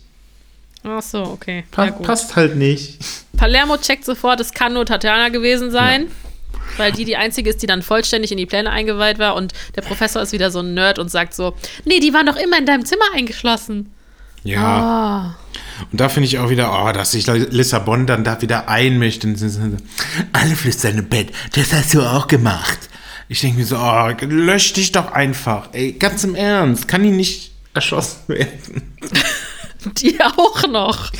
Ach 0.83 1.03
so, 1.03 1.23
okay. 1.23 1.65
Pa 1.71 1.91
gut. 1.91 2.07
passt 2.07 2.37
halt 2.37 2.57
nicht. 2.57 2.99
Palermo 3.37 3.77
checkt 3.77 4.05
sofort, 4.05 4.41
es 4.41 4.53
kann 4.53 4.73
nur 4.73 4.87
Tatjana 4.87 5.29
gewesen 5.29 5.71
sein, 5.71 6.07
weil 6.77 6.93
die 6.93 7.05
die 7.05 7.17
einzige 7.17 7.51
ist, 7.51 7.63
die 7.63 7.67
dann 7.67 7.83
vollständig 7.83 8.33
in 8.33 8.39
die 8.39 8.47
Pläne 8.47 8.71
eingeweiht 8.71 9.19
war 9.19 9.35
und 9.35 9.53
der 9.77 9.83
Professor 9.83 10.23
ist 10.23 10.33
wieder 10.33 10.51
so 10.51 10.61
ein 10.61 10.75
Nerd 10.75 10.99
und 10.99 11.11
sagt 11.11 11.35
so, 11.35 11.55
nee, 11.85 12.01
die 12.01 12.15
waren 12.15 12.27
doch 12.27 12.37
immer 12.37 12.59
in 12.59 12.67
deinem 12.67 12.85
Zimmer 12.85 13.05
eingeschlossen. 13.15 13.93
Ja. 14.43 14.63
Ah. 14.63 15.37
Und 15.91 16.01
da 16.01 16.09
finde 16.09 16.27
ich 16.27 16.39
auch 16.39 16.51
wieder, 16.51 16.85
oh, 16.85 16.93
dass 16.93 17.13
sich 17.13 17.27
Lissabon 17.27 18.07
dann 18.07 18.25
da 18.25 18.41
wieder 18.41 18.69
einmischt. 18.69 19.25
Und 19.25 19.39
alle 20.33 20.57
flüstern 20.57 20.99
im 20.99 21.09
Bett. 21.09 21.31
Das 21.55 21.73
hast 21.73 21.95
du 21.95 22.03
auch 22.03 22.27
gemacht. 22.27 22.79
Ich 23.29 23.41
denke 23.41 23.59
mir 23.59 23.67
so, 23.67 23.77
oh, 23.77 24.11
lösch 24.21 24.73
dich 24.73 24.93
doch 24.93 25.13
einfach. 25.13 25.69
Ey, 25.73 25.93
ganz 25.93 26.25
im 26.25 26.35
Ernst. 26.35 26.89
Kann 26.89 27.03
die 27.03 27.11
nicht 27.11 27.53
erschossen 27.75 28.29
werden? 28.29 28.95
Die 29.99 30.19
auch 30.21 30.67
noch. 30.69 31.11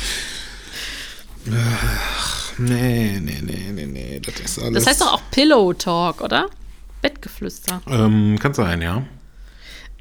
Nee, 2.57 3.19
nee, 3.19 3.41
nee, 3.41 3.71
nee, 3.73 3.85
nee. 3.85 4.19
Das 4.19 4.39
ist 4.39 4.59
alles. 4.59 4.83
Das 4.83 4.87
heißt 4.87 5.01
doch 5.01 5.13
auch 5.13 5.21
Pillow 5.31 5.73
Talk, 5.73 6.21
oder? 6.21 6.47
Bettgeflüster. 7.01 7.81
Ähm, 7.87 8.37
kann 8.39 8.53
sein, 8.53 8.81
ja. 8.81 9.03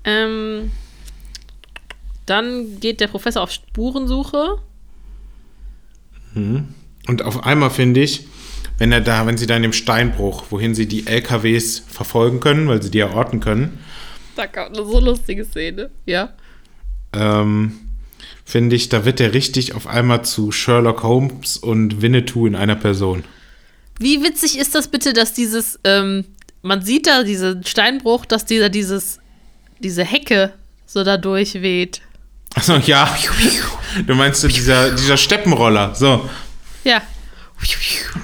Ähm, 0.04 0.70
dann 2.26 2.78
geht 2.80 3.00
der 3.00 3.08
Professor 3.08 3.42
auf 3.42 3.50
Spurensuche. 3.52 4.58
Und 6.34 7.22
auf 7.22 7.44
einmal 7.44 7.70
finde 7.70 8.00
ich, 8.02 8.26
wenn 8.78 8.92
er 8.92 9.00
da, 9.00 9.26
wenn 9.26 9.36
sie 9.38 9.46
da 9.46 9.56
in 9.56 9.62
dem 9.62 9.72
Steinbruch, 9.72 10.44
wohin 10.50 10.74
sie 10.74 10.86
die 10.86 11.06
LKWs 11.06 11.80
verfolgen 11.88 12.40
können, 12.40 12.68
weil 12.68 12.82
sie 12.82 12.90
die 12.90 12.98
ja 12.98 13.10
orten 13.12 13.40
können, 13.40 13.78
Da 14.36 14.46
kommt 14.46 14.76
eine 14.78 14.86
so 14.86 15.00
lustige 15.00 15.44
Szene. 15.44 15.90
Ja. 16.06 16.30
ähm, 17.12 17.72
finde 18.50 18.74
ich, 18.74 18.88
da 18.88 19.04
wird 19.04 19.20
er 19.20 19.32
richtig 19.32 19.74
auf 19.74 19.86
einmal 19.86 20.24
zu 20.24 20.50
Sherlock 20.50 21.04
Holmes 21.04 21.56
und 21.56 22.02
Winnetou 22.02 22.46
in 22.46 22.56
einer 22.56 22.74
Person. 22.74 23.22
Wie 24.00 24.22
witzig 24.24 24.58
ist 24.58 24.74
das 24.74 24.88
bitte, 24.88 25.12
dass 25.12 25.32
dieses, 25.32 25.78
ähm, 25.84 26.24
man 26.62 26.82
sieht 26.82 27.06
da 27.06 27.22
diesen 27.22 27.64
Steinbruch, 27.64 28.26
dass 28.26 28.46
dieser 28.46 28.68
dieses, 28.68 29.20
diese 29.78 30.04
Hecke 30.04 30.52
so 30.84 31.04
da 31.04 31.16
durchweht. 31.16 32.00
Achso, 32.54 32.76
ja. 32.78 33.16
Du 34.06 34.14
meinst 34.14 34.40
so 34.40 34.46
dieser, 34.46 34.92
dieser 34.94 35.16
Steppenroller. 35.16 35.94
So, 35.96 36.28
Ja. 36.84 37.02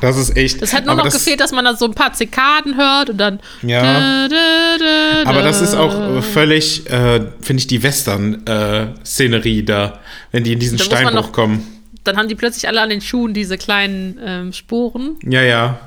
Das 0.01 0.16
ist 0.16 0.37
echt. 0.37 0.62
Das 0.62 0.72
hat 0.72 0.87
nur 0.87 0.95
noch 0.95 1.05
gefehlt, 1.05 1.41
dass 1.41 1.53
man 1.53 1.64
da 1.64 1.74
so 1.76 1.84
ein 1.87 1.95
paar 1.95 2.12
Zikaden 2.12 2.76
hört 2.76 3.11
und 3.11 3.18
dann. 3.18 3.41
Ja. 3.62 3.82
Da, 3.82 4.28
da, 4.28 5.24
da, 5.24 5.30
Aber 5.30 5.43
das 5.43 5.61
ist 5.61 5.74
auch 5.74 6.18
äh, 6.18 6.22
völlig, 6.22 6.89
äh, 6.91 7.20
finde 7.41 7.61
ich, 7.61 7.66
die 7.66 7.82
Western-Szenerie 7.82 9.62
da, 9.64 10.01
wenn 10.32 10.45
die 10.45 10.53
in 10.53 10.59
diesen 10.59 10.78
Steinbruch 10.78 11.12
noch- 11.14 11.32
kommen. 11.32 11.66
Dann 12.05 12.16
haben 12.16 12.28
die 12.28 12.34
plötzlich 12.37 12.68
alle 12.68 12.80
an 12.80 12.89
den 12.91 13.01
Schuhen 13.01 13.34
diese 13.34 13.59
kleinen 13.59 14.18
ähm, 14.24 14.53
Sporen. 14.53 15.16
Ja, 15.24 15.43
ja. 15.43 15.80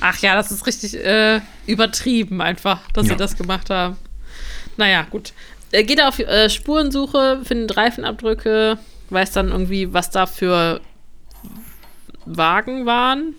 Ach 0.00 0.18
ja, 0.18 0.34
das 0.34 0.50
ist 0.50 0.66
richtig 0.66 0.94
äh, 1.04 1.40
übertrieben 1.66 2.40
einfach, 2.42 2.80
dass 2.92 3.06
Ja. 3.06 3.12
sie 3.12 3.16
das 3.16 3.36
gemacht 3.36 3.70
haben. 3.70 3.96
Naja, 4.76 5.06
gut. 5.08 5.32
Er 5.70 5.84
geht 5.84 6.02
auf 6.02 6.18
äh, 6.18 6.50
Spurensuche, 6.50 7.40
findet 7.44 7.76
Reifenabdrücke, 7.76 8.78
weiß 9.12 9.32
dann 9.32 9.48
irgendwie, 9.50 9.92
was 9.92 10.10
da 10.10 10.26
für 10.26 10.80
Wagen 12.24 12.86
waren. 12.86 13.34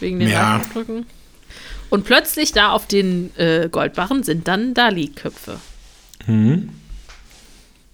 Wegen 0.00 0.18
den 0.18 0.28
Ja. 0.28 0.56
Reifenabdrücken. 0.56 1.06
Und 1.90 2.04
plötzlich 2.04 2.52
da 2.52 2.70
auf 2.70 2.86
den 2.86 3.36
äh, 3.36 3.68
Goldbarren 3.70 4.22
sind 4.22 4.46
dann 4.48 4.74
Dali-Köpfe. 4.74 5.58
Mhm. 6.26 6.70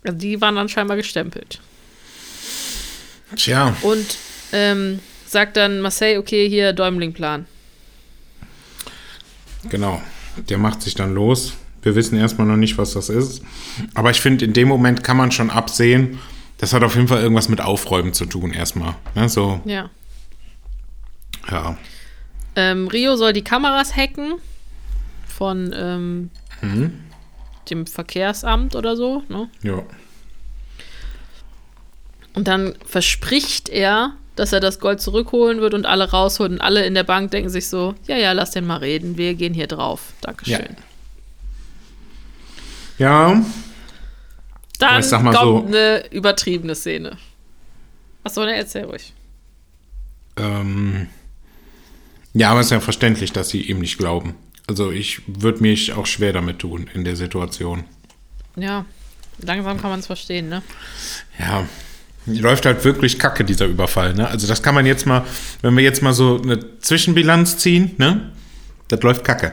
Also 0.05 0.19
die 0.19 0.41
waren 0.41 0.55
dann 0.57 0.69
scheinbar 0.69 0.97
gestempelt. 0.97 1.61
Tja, 3.35 3.75
Und 3.83 4.19
ähm, 4.53 5.01
sagt 5.27 5.57
dann 5.57 5.81
Marseille, 5.81 6.19
okay, 6.19 6.49
hier 6.49 6.73
Däumling-Plan. 6.73 7.47
genau. 9.69 10.01
Der 10.51 10.59
macht 10.59 10.83
sich 10.83 10.95
dann 10.95 11.15
los. 11.15 11.55
Wir 11.83 11.95
wissen 11.97 12.19
erstmal 12.19 12.47
noch 12.47 12.57
nicht, 12.59 12.77
was 12.79 12.93
das 12.93 13.09
ist. 13.09 13.43
Aber 13.95 14.11
ich 14.11 14.21
finde, 14.21 14.45
in 14.45 14.53
dem 14.53 14.69
Moment 14.69 15.03
kann 15.03 15.17
man 15.17 15.33
schon 15.33 15.49
absehen, 15.51 16.19
das 16.59 16.73
hat 16.73 16.83
auf 16.83 16.95
jeden 16.95 17.09
Fall 17.09 17.21
irgendwas 17.23 17.49
mit 17.49 17.61
Aufräumen 17.61 18.13
zu 18.13 18.27
tun, 18.27 18.53
erstmal. 18.53 18.95
Ne, 19.15 19.29
so, 19.29 19.61
Ja. 19.65 19.91
ja. 21.51 21.77
Ähm, 22.55 22.89
Rio 22.89 23.17
soll 23.17 23.33
die 23.35 23.45
Kameras 23.45 23.95
hacken 23.95 24.35
von 25.29 25.75
ähm, 25.77 26.31
dem 27.71 27.87
Verkehrsamt 27.87 28.75
oder 28.75 28.97
so. 28.97 29.23
Ne? 29.29 29.49
Ja. 29.63 29.83
Und 32.35 32.49
dann 32.49 32.75
verspricht 32.87 33.69
er, 33.69 34.13
dass 34.37 34.53
er 34.53 34.61
das 34.61 34.81
Gold 34.81 35.01
zurückholen 35.03 35.61
wird 35.61 35.75
und 35.75 35.85
alle 35.87 36.11
rausholen. 36.11 36.55
Und 36.55 36.61
alle 36.61 36.87
in 36.87 36.95
der 36.95 37.05
Bank 37.05 37.31
denken 37.31 37.51
sich 37.51 37.69
so: 37.69 37.95
Ja, 38.07 38.17
ja, 38.17 38.33
lass 38.33 38.51
den 38.53 38.67
mal 38.67 38.79
reden. 38.79 39.17
Wir 39.19 39.35
gehen 39.35 39.53
hier 39.55 39.67
drauf. 39.67 40.13
Dankeschön. 40.23 40.77
Ja, 42.99 43.43
Dann 44.79 45.03
kommt 45.03 45.35
so- 45.35 45.65
eine 45.67 46.07
übertriebene 46.13 46.75
Szene. 46.75 47.17
Achso, 48.25 48.45
ne, 48.45 48.57
erzähl 48.57 48.85
ruhig. 48.85 49.13
Ähm, 50.37 51.07
ja, 52.35 52.51
aber 52.51 52.61
es 52.61 52.67
ist 52.67 52.73
ja 52.73 52.81
verständlich, 52.81 53.33
dass 53.33 53.49
sie 53.51 53.63
ihm 53.63 53.81
nicht 53.81 53.99
glauben. 53.99 54.35
Also 54.67 54.91
ich 54.91 55.23
würde 55.27 55.61
mich 55.63 55.93
auch 55.93 56.07
schwer 56.07 56.33
damit 56.33 56.59
tun 56.59 56.91
in 56.93 57.05
der 57.05 57.17
Situation. 57.17 57.85
Ja, 58.57 58.85
langsam 59.39 59.81
kann 59.81 59.91
man 59.91 60.01
es 60.01 60.07
verstehen, 60.07 60.49
ne? 60.49 60.63
Ja, 61.39 61.67
läuft 62.27 62.67
halt 62.67 62.85
wirklich 62.85 63.19
kacke, 63.19 63.45
dieser 63.45 63.67
Überfall. 63.67 64.15
Ne? 64.15 64.27
Also 64.29 64.47
das 64.47 64.63
kann 64.63 64.75
man 64.75 64.85
jetzt 64.87 65.07
mal, 65.07 65.25
wenn 65.63 65.77
wir 65.77 65.85
jetzt 65.85 66.03
mal 66.03 66.13
so 66.13 66.41
eine 66.43 66.79
Zwischenbilanz 66.81 67.59
ziehen, 67.59 67.93
ne? 67.99 68.33
Das 68.89 69.01
läuft 69.03 69.25
kacke. 69.25 69.53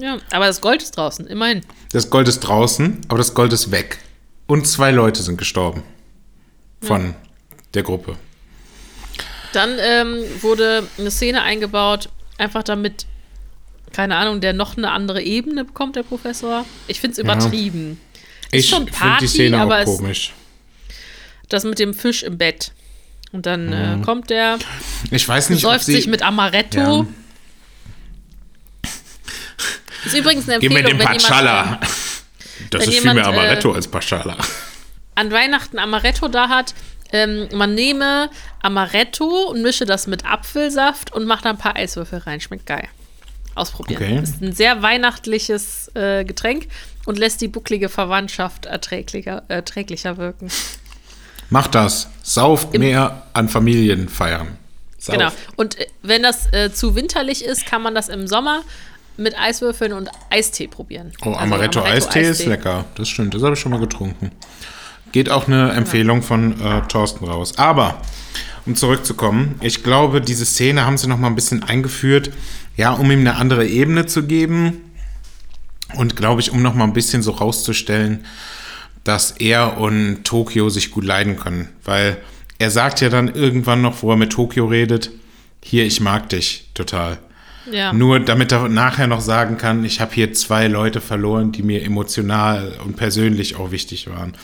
Ja, 0.00 0.18
aber 0.32 0.46
das 0.46 0.60
Gold 0.60 0.82
ist 0.82 0.92
draußen, 0.96 1.26
immerhin. 1.26 1.62
Das 1.92 2.08
Gold 2.10 2.28
ist 2.28 2.40
draußen, 2.40 3.00
aber 3.08 3.18
das 3.18 3.34
Gold 3.34 3.52
ist 3.52 3.70
weg. 3.70 3.98
Und 4.46 4.66
zwei 4.66 4.90
Leute 4.90 5.22
sind 5.22 5.38
gestorben. 5.38 5.82
Von 6.82 7.14
der 7.72 7.82
Gruppe. 7.82 8.16
Dann 9.52 9.76
ähm, 9.80 10.18
wurde 10.42 10.86
eine 10.98 11.10
Szene 11.10 11.42
eingebaut, 11.42 12.08
einfach 12.38 12.62
damit, 12.62 13.06
keine 13.92 14.16
Ahnung, 14.16 14.40
der 14.40 14.52
noch 14.52 14.76
eine 14.76 14.90
andere 14.90 15.22
Ebene 15.22 15.64
bekommt, 15.64 15.96
der 15.96 16.02
Professor. 16.02 16.66
Ich 16.88 17.00
finde 17.00 17.12
es 17.12 17.18
übertrieben. 17.18 17.98
Ist 18.50 18.64
Ich 18.64 18.68
schon 18.68 18.84
finde 18.84 18.92
Party, 18.98 19.24
die 19.24 19.28
Szene 19.28 19.60
aber 19.60 19.78
auch 19.80 19.84
komisch. 19.84 20.32
Das 21.48 21.64
mit 21.64 21.78
dem 21.78 21.94
Fisch 21.94 22.22
im 22.22 22.36
Bett. 22.36 22.72
Und 23.32 23.46
dann 23.46 23.66
Mhm. 23.66 24.02
äh, 24.02 24.04
kommt 24.04 24.28
der, 24.30 24.58
Ich 25.10 25.26
weiß 25.26 25.50
nicht, 25.50 25.64
ob 25.64 25.78
sie... 25.80 25.92
sich 25.92 26.06
mit 26.06 26.22
Amaretto. 26.22 26.78
Ja. 26.78 27.06
Ist 30.04 30.14
übrigens 30.16 30.48
eine 30.48 30.58
Gib 30.60 30.70
Empfehlung, 30.70 30.74
mir 30.74 30.82
den 30.82 30.98
wenn 30.98 31.14
jemand 31.14 31.22
Pachala. 31.22 31.80
Das 32.70 32.82
wenn 32.82 32.88
ist 32.88 32.98
viel 32.98 33.08
jemand, 33.10 33.16
mehr 33.16 33.26
Amaretto 33.26 33.72
äh, 33.72 33.76
als 33.76 33.88
Pachala. 33.88 34.36
an 35.14 35.30
Weihnachten 35.30 35.78
Amaretto 35.78 36.28
da 36.28 36.48
hat, 36.48 36.74
ähm, 37.12 37.48
man 37.52 37.74
nehme 37.74 38.30
Amaretto 38.62 39.50
und 39.50 39.62
mische 39.62 39.86
das 39.86 40.06
mit 40.06 40.24
Apfelsaft 40.24 41.12
und 41.12 41.26
macht 41.26 41.44
da 41.44 41.50
ein 41.50 41.58
paar 41.58 41.76
Eiswürfel 41.76 42.18
rein. 42.20 42.40
Schmeckt 42.40 42.66
geil. 42.66 42.88
Ausprobieren. 43.54 44.02
Okay. 44.02 44.20
Ist 44.20 44.42
ein 44.42 44.52
sehr 44.52 44.82
weihnachtliches 44.82 45.92
äh, 45.94 46.24
Getränk 46.24 46.66
und 47.04 47.18
lässt 47.18 47.40
die 47.40 47.48
bucklige 47.48 47.88
Verwandtschaft 47.88 48.66
erträglicher, 48.66 49.44
erträglicher 49.46 50.16
wirken. 50.16 50.50
Macht 51.50 51.74
das. 51.76 52.08
Sauft 52.22 52.76
mehr 52.76 53.22
an 53.32 53.48
Familienfeiern. 53.48 54.58
Sauft. 54.98 55.18
Genau. 55.18 55.30
Und 55.54 55.78
äh, 55.78 55.86
wenn 56.02 56.22
das 56.24 56.52
äh, 56.52 56.72
zu 56.72 56.96
winterlich 56.96 57.44
ist, 57.44 57.64
kann 57.66 57.82
man 57.82 57.94
das 57.94 58.08
im 58.08 58.26
Sommer 58.26 58.62
mit 59.16 59.38
Eiswürfeln 59.38 59.92
und 59.92 60.08
Eistee 60.30 60.66
probieren. 60.66 61.12
Oh, 61.22 61.30
Also 61.30 61.40
Amaretto-Eistee 61.40 62.22
ist 62.22 62.46
lecker. 62.46 62.84
Das 62.96 63.08
stimmt, 63.08 63.34
das 63.34 63.42
habe 63.42 63.54
ich 63.54 63.60
schon 63.60 63.72
mal 63.72 63.80
getrunken. 63.80 64.30
Geht 65.12 65.30
auch 65.30 65.46
eine 65.46 65.72
Empfehlung 65.72 66.22
von 66.22 66.60
äh, 66.60 66.82
Thorsten 66.88 67.24
raus. 67.24 67.56
Aber, 67.56 68.00
um 68.66 68.74
zurückzukommen, 68.74 69.54
ich 69.60 69.84
glaube, 69.84 70.20
diese 70.20 70.44
Szene 70.44 70.84
haben 70.84 70.98
sie 70.98 71.06
noch 71.06 71.18
mal 71.18 71.28
ein 71.28 71.36
bisschen 71.36 71.62
eingeführt, 71.62 72.32
ja, 72.76 72.92
um 72.92 73.10
ihm 73.10 73.20
eine 73.20 73.36
andere 73.36 73.66
Ebene 73.66 74.06
zu 74.06 74.24
geben. 74.24 74.90
Und 75.94 76.16
glaube 76.16 76.40
ich, 76.40 76.50
um 76.50 76.62
noch 76.62 76.74
mal 76.74 76.84
ein 76.84 76.92
bisschen 76.92 77.22
so 77.22 77.30
rauszustellen, 77.30 78.24
dass 79.04 79.32
er 79.32 79.76
und 79.78 80.24
Tokio 80.24 80.68
sich 80.70 80.90
gut 80.90 81.04
leiden 81.04 81.36
können. 81.36 81.68
Weil 81.84 82.16
er 82.58 82.70
sagt 82.70 83.00
ja 83.00 83.10
dann 83.10 83.32
irgendwann 83.32 83.82
noch, 83.82 84.02
wo 84.02 84.10
er 84.10 84.16
mit 84.16 84.32
Tokio 84.32 84.66
redet, 84.66 85.10
hier, 85.62 85.84
ich 85.84 86.00
mag 86.00 86.28
dich 86.30 86.70
total. 86.74 87.18
Ja. 87.70 87.92
Nur 87.92 88.20
damit 88.20 88.52
er 88.52 88.68
nachher 88.68 89.06
noch 89.06 89.20
sagen 89.20 89.56
kann, 89.58 89.84
ich 89.84 90.00
habe 90.00 90.14
hier 90.14 90.32
zwei 90.34 90.68
Leute 90.68 91.00
verloren, 91.00 91.52
die 91.52 91.62
mir 91.62 91.82
emotional 91.82 92.74
und 92.84 92.96
persönlich 92.96 93.56
auch 93.56 93.70
wichtig 93.70 94.08
waren. 94.08 94.34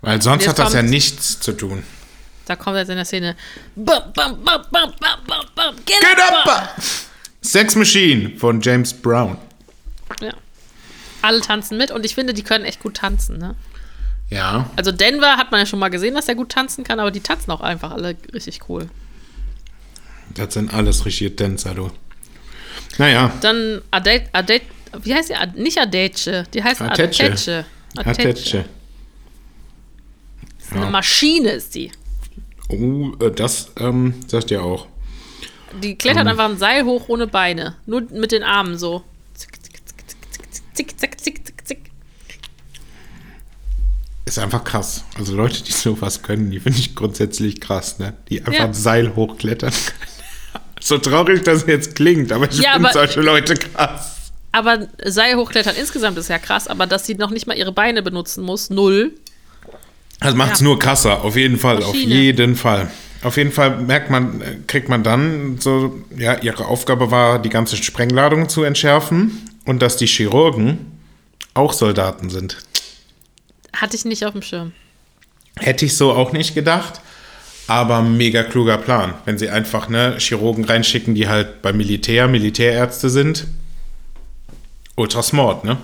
Weil 0.00 0.20
sonst 0.22 0.46
hat 0.46 0.58
das 0.58 0.74
ja 0.74 0.82
nichts 0.82 1.40
zu 1.40 1.52
tun. 1.52 1.82
Da 2.46 2.56
kommt 2.56 2.76
jetzt 2.76 2.88
in 2.88 2.96
der 2.96 3.04
Szene. 3.04 3.36
Bam, 3.76 4.12
bam, 4.14 4.42
bam, 4.44 4.62
bam, 4.70 4.92
bam, 5.00 5.46
bam, 5.54 5.76
get, 5.84 6.00
Get 6.00 6.18
up! 6.18 6.46
up! 6.46 6.82
Sex 7.42 7.74
Machine 7.76 8.36
von 8.36 8.60
James 8.60 8.92
Brown. 8.92 9.36
Ja. 10.20 10.32
Alle 11.22 11.40
tanzen 11.40 11.76
mit 11.78 11.90
und 11.90 12.04
ich 12.06 12.14
finde, 12.14 12.32
die 12.34 12.42
können 12.42 12.64
echt 12.64 12.80
gut 12.80 12.94
tanzen. 12.98 13.38
Ne? 13.38 13.54
Ja, 14.30 14.70
Also 14.76 14.92
Denver 14.92 15.36
hat 15.36 15.50
man 15.50 15.60
ja 15.60 15.66
schon 15.66 15.78
mal 15.78 15.88
gesehen, 15.88 16.14
dass 16.14 16.28
er 16.28 16.34
gut 16.34 16.50
tanzen 16.50 16.84
kann, 16.84 17.00
aber 17.00 17.10
die 17.10 17.20
tanzen 17.20 17.50
auch 17.50 17.60
einfach 17.60 17.92
alle 17.92 18.16
richtig 18.32 18.68
cool. 18.68 18.88
das 20.34 20.54
sind 20.54 20.72
alles 20.72 21.04
richtige 21.06 21.34
Tänzer, 21.34 21.74
du. 21.74 21.90
Naja. 22.96 23.32
Dann 23.40 23.82
Ade, 23.90 24.24
Ade, 24.32 24.60
wie 25.02 25.14
heißt 25.14 25.30
die? 25.30 25.60
Nicht 25.60 25.78
Adetje, 25.78 26.44
die 26.54 26.62
heißt 26.62 26.80
Adetje. 26.80 27.26
Adetje. 27.26 27.64
Adetje. 27.96 28.24
Ateche. 28.24 28.64
Ist 30.58 30.70
ja. 30.70 30.82
Eine 30.82 30.90
Maschine 30.90 31.50
ist 31.50 31.74
die. 31.74 31.90
Oh, 32.68 33.10
das 33.30 33.70
ähm, 33.78 34.14
sagt 34.26 34.50
ihr 34.50 34.62
auch. 34.62 34.86
Die 35.82 35.96
klettert 35.96 36.22
ähm. 36.22 36.28
einfach 36.28 36.48
ein 36.48 36.58
Seil 36.58 36.84
hoch 36.84 37.08
ohne 37.08 37.26
Beine. 37.26 37.76
Nur 37.86 38.02
mit 38.02 38.32
den 38.32 38.42
Armen 38.42 38.76
so. 38.78 39.02
Zick, 39.34 39.50
zick, 39.62 39.80
zick, 40.74 40.98
zick, 40.98 40.98
zick, 40.98 41.20
zick, 41.20 41.66
zick. 41.66 41.90
Ist 44.24 44.38
einfach 44.38 44.64
krass. 44.64 45.04
Also 45.16 45.34
Leute, 45.34 45.62
die 45.62 45.72
sowas 45.72 46.22
können, 46.22 46.50
die 46.50 46.60
finde 46.60 46.78
ich 46.78 46.94
grundsätzlich 46.94 47.60
krass, 47.60 47.98
ne? 47.98 48.14
Die 48.28 48.40
einfach 48.40 48.52
ja. 48.52 48.64
ein 48.64 48.74
Seil 48.74 49.14
hochklettern 49.16 49.72
können 49.72 50.17
so 50.88 50.98
traurig 50.98 51.42
das 51.44 51.66
jetzt 51.66 51.94
klingt, 51.94 52.32
aber 52.32 52.50
ich 52.50 52.58
Ja, 52.58 52.72
finde 52.74 52.90
solche 52.92 53.20
Leute 53.20 53.54
krass. 53.54 54.30
Aber 54.52 54.88
Seil 55.04 55.36
hochklettern 55.36 55.76
insgesamt 55.76 56.16
ist 56.18 56.28
ja 56.28 56.38
krass, 56.38 56.68
aber 56.68 56.86
dass 56.86 57.06
sie 57.06 57.14
noch 57.14 57.30
nicht 57.30 57.46
mal 57.46 57.56
ihre 57.56 57.72
Beine 57.72 58.02
benutzen 58.02 58.42
muss, 58.42 58.70
null. 58.70 59.12
Das 60.20 60.34
macht 60.34 60.54
es 60.54 60.60
Ja. 60.60 60.64
nur 60.64 60.78
krasser, 60.78 61.22
auf 61.22 61.36
jeden 61.36 61.58
Fall, 61.58 61.78
auf 61.82 61.92
Maschine. 61.94 62.14
jeden 62.14 62.56
Fall. 62.56 62.90
Auf 63.22 63.36
jeden 63.36 63.52
Fall 63.52 63.78
merkt 63.80 64.10
man, 64.10 64.64
kriegt 64.66 64.88
man 64.88 65.02
dann 65.02 65.58
so, 65.58 66.02
ja, 66.16 66.38
ihre 66.38 66.66
Aufgabe 66.66 67.10
war, 67.10 67.40
die 67.40 67.48
ganze 67.50 67.76
Sprengladung 67.76 68.48
zu 68.48 68.62
entschärfen 68.62 69.48
und 69.64 69.82
dass 69.82 69.96
die 69.96 70.06
Chirurgen 70.06 70.78
auch 71.54 71.72
Soldaten 71.72 72.30
sind. 72.30 72.58
Hatte 73.74 73.96
ich 73.96 74.04
nicht 74.04 74.24
auf 74.24 74.32
dem 74.32 74.42
Schirm. 74.42 74.72
Hätte 75.58 75.84
ich 75.84 75.96
so 75.96 76.12
auch 76.12 76.32
nicht 76.32 76.54
gedacht, 76.54 77.00
aber 77.68 78.02
mega 78.02 78.42
kluger 78.42 78.78
Plan. 78.78 79.14
Wenn 79.24 79.38
sie 79.38 79.48
einfach 79.50 79.88
ne, 79.88 80.16
Chirurgen 80.18 80.64
reinschicken, 80.64 81.14
die 81.14 81.28
halt 81.28 81.62
beim 81.62 81.76
Militär 81.76 82.26
Militärärzte 82.26 83.08
sind. 83.10 83.46
Ultra 84.96 85.22
smart, 85.22 85.62
ne? 85.64 85.76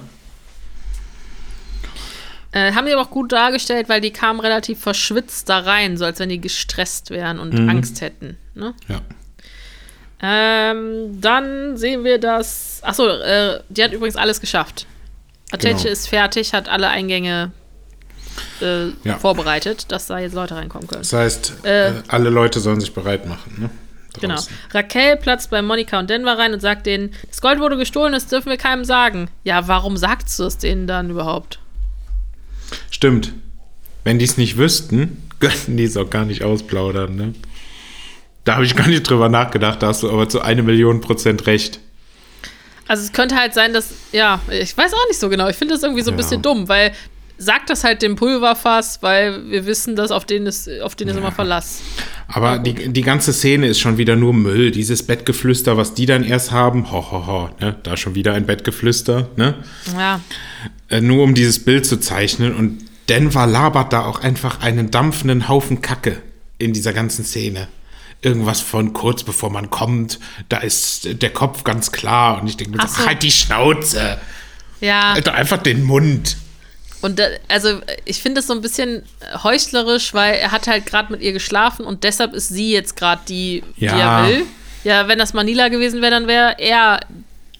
Äh, 2.53 2.73
haben 2.73 2.87
die 2.87 2.93
aber 2.93 3.03
auch 3.03 3.11
gut 3.11 3.33
dargestellt, 3.33 3.89
weil 3.89 4.01
die 4.01 4.13
kamen 4.13 4.41
relativ 4.41 4.81
verschwitzt 4.81 5.49
da 5.49 5.59
rein, 5.61 5.97
so 5.97 6.05
als 6.05 6.19
wenn 6.21 6.29
die 6.29 6.41
gestresst 6.41 7.11
wären 7.11 7.39
und 7.39 7.53
Mhm. 7.53 7.69
Angst 7.69 8.01
hätten. 8.01 8.37
Ne? 8.55 8.75
Ja. 8.89 9.01
Ähm, 10.23 11.21
dann 11.21 11.77
sehen 11.77 12.05
wir 12.05 12.19
das. 12.19 12.81
Achso, 12.83 13.09
äh, 13.09 13.61
die 13.69 13.83
hat 13.83 13.93
übrigens 13.93 14.17
alles 14.17 14.41
geschafft. 14.41 14.87
Ateche 15.53 15.75
Genau. 15.77 15.89
ist 15.91 16.09
fertig, 16.09 16.55
hat 16.55 16.69
alle 16.69 16.89
Eingänge 16.89 17.53
äh, 18.61 18.89
Ja. 19.05 19.19
vorbereitet, 19.19 19.87
dass 19.93 20.07
da 20.07 20.19
jetzt 20.19 20.35
Leute 20.35 20.57
reinkommen 20.57 20.87
können. 20.89 21.03
Das 21.03 21.13
heißt, 21.13 21.53
Äh. 21.65 21.89
äh, 21.89 21.93
alle 22.09 22.31
Leute 22.31 22.61
sollen 22.61 22.81
sich 22.81 22.93
bereit 22.95 23.27
machen. 23.27 23.55
Ne? 23.59 23.71
Genau. 24.21 24.41
Raquel 24.73 25.17
platzt 25.17 25.51
bei 25.51 25.61
Monika 25.61 25.99
und 25.99 26.09
Denver 26.09 26.39
rein 26.39 26.53
und 26.55 26.61
sagt 26.61 26.87
denen, 26.87 27.13
das 27.29 27.41
Gold 27.41 27.59
wurde 27.59 27.77
gestohlen, 27.77 28.13
das 28.13 28.27
dürfen 28.29 28.49
wir 28.49 28.57
keinem 28.57 28.85
sagen. 28.85 29.29
Ja, 29.43 29.67
warum 29.67 29.97
sagst 29.97 30.39
du 30.39 30.45
es 30.45 30.57
denen 30.59 30.87
dann 30.87 31.11
überhaupt? 31.11 31.59
Stimmt. 32.91 33.33
Wenn 34.05 34.19
die 34.19 34.25
es 34.25 34.37
nicht 34.37 34.57
wüssten, 34.57 35.23
könnten 35.41 35.77
die 35.77 35.85
es 35.85 35.97
auch 35.97 36.11
gar 36.11 36.25
nicht 36.25 36.43
ausplaudern. 36.45 37.17
Ne? 37.17 37.35
Da 38.45 38.55
habe 38.55 38.65
ich 38.65 38.77
gar 38.77 38.87
nicht 38.89 39.03
drüber 39.09 39.29
nachgedacht, 39.29 39.83
da 39.83 39.89
hast 39.89 40.03
du 40.03 40.11
aber 40.11 40.29
zu 40.29 40.41
eine 40.43 40.63
Million 40.63 41.01
Prozent 41.01 41.47
recht. 41.47 41.81
Also 42.87 43.03
es 43.03 43.13
könnte 43.13 43.35
halt 43.37 43.55
sein, 43.55 43.73
dass, 43.73 43.95
ja, 44.13 44.41
ich 44.51 44.77
weiß 44.77 44.93
auch 44.93 45.09
nicht 45.09 45.19
so 45.19 45.31
genau. 45.31 45.49
Ich 45.49 45.57
finde 45.57 45.73
das 45.75 45.83
irgendwie 45.83 46.03
so 46.03 46.11
ein 46.11 46.15
Ja. 46.15 46.23
bisschen 46.23 46.43
dumm, 46.43 46.69
weil 46.69 46.93
sagt 47.39 47.71
das 47.71 47.85
halt 47.85 48.03
dem 48.03 48.17
Pulverfass, 48.17 49.03
weil 49.03 49.51
wir 49.51 49.67
wissen, 49.67 49.97
dass 49.97 50.11
auf 50.11 50.25
den 50.25 50.47
ist, 50.47 50.69
auf 50.81 50.95
den 50.95 51.09
ist 51.09 51.17
immer 51.17 51.33
Verlass. 51.33 51.81
Aber 52.29 52.59
die, 52.59 52.93
die 52.93 53.03
ganze 53.03 53.33
Szene 53.33 53.67
ist 53.67 53.81
schon 53.81 53.99
wieder 53.99 54.17
nur 54.17 54.33
Müll. 54.33 54.71
Dieses 54.71 55.03
Bettgeflüster, 55.05 55.77
was 55.77 55.95
die 55.95 56.07
dann 56.07 56.25
erst 56.25 56.53
haben, 56.53 56.91
ho, 56.93 57.11
ho, 57.11 57.27
ho, 57.27 57.51
ne? 57.61 57.77
da 57.83 57.97
schon 57.97 58.15
wieder 58.15 58.35
ein 58.35 58.47
Bettgeflüster, 58.47 59.29
ne? 59.37 59.55
Ja, 59.97 60.21
Äh, 60.89 61.01
nur 61.01 61.25
um 61.25 61.35
dieses 61.35 61.65
Bild 61.65 61.87
zu 61.87 61.99
zeichnen. 61.99 62.55
Und 62.55 62.85
Denver 63.09 63.47
labert 63.47 63.93
da 63.93 64.05
auch 64.05 64.21
einfach 64.21 64.61
einen 64.61 64.91
dampfenden 64.91 65.49
Haufen 65.49 65.83
Kacke 65.83 66.23
in 66.59 66.73
dieser 66.73 66.93
ganzen 66.93 67.25
Szene. 67.25 67.69
Irgendwas 68.23 68.61
von 68.61 68.93
kurz 68.93 69.23
bevor 69.23 69.51
man 69.51 69.71
kommt, 69.71 70.19
da 70.49 70.59
ist 70.59 71.21
der 71.21 71.31
Kopf 71.31 71.65
ganz 71.65 71.93
klar. 71.93 72.41
Und 72.41 72.49
ich 72.49 72.57
denke 72.57 72.77
mir 72.77 72.87
so, 72.87 73.05
halt 73.07 73.23
die 73.23 73.31
Schnauze. 73.31 74.19
ja. 74.81 75.13
Alter, 75.13 75.35
einfach 75.35 75.59
den 75.59 75.83
Mund. 75.83 76.37
Und 77.05 77.19
da, 77.19 77.25
also 77.49 77.83
ich 78.07 78.23
finde 78.23 78.41
es 78.41 78.47
so 78.47 78.55
ein 78.55 78.63
bisschen 78.63 79.03
heuchlerisch, 79.43 80.15
weil 80.15 80.37
er 80.37 80.53
hat 80.53 80.67
halt 80.67 80.87
gerade 80.87 81.13
mit 81.13 81.21
ihr 81.21 81.35
geschlafen 81.35 81.85
und 81.85 82.03
deshalb 82.03 82.33
ist 82.33 82.49
sie 82.49 82.73
jetzt 82.73 82.97
gerade 82.97 83.21
die, 83.29 83.63
die 83.77 83.85
Ja. 83.85 84.23
er 84.23 84.29
will. 84.29 84.47
Ja, 84.85 85.07
wenn 85.07 85.19
das 85.19 85.35
Manila 85.35 85.69
gewesen 85.69 86.01
wäre, 86.01 86.13
dann 86.13 86.27
wäre 86.27 86.57
er 86.59 87.01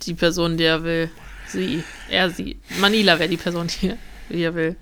die 0.07 0.15
Person, 0.15 0.57
die 0.57 0.65
er 0.65 0.83
will. 0.83 1.11
Sie, 1.47 1.85
er, 2.09 2.31
sie. 2.31 2.57
Manila 2.81 3.19
wäre 3.19 3.29
die 3.29 3.37
Person, 3.37 3.67
die, 3.67 3.93
die 4.31 4.43
er 4.45 4.55
will. 4.55 4.77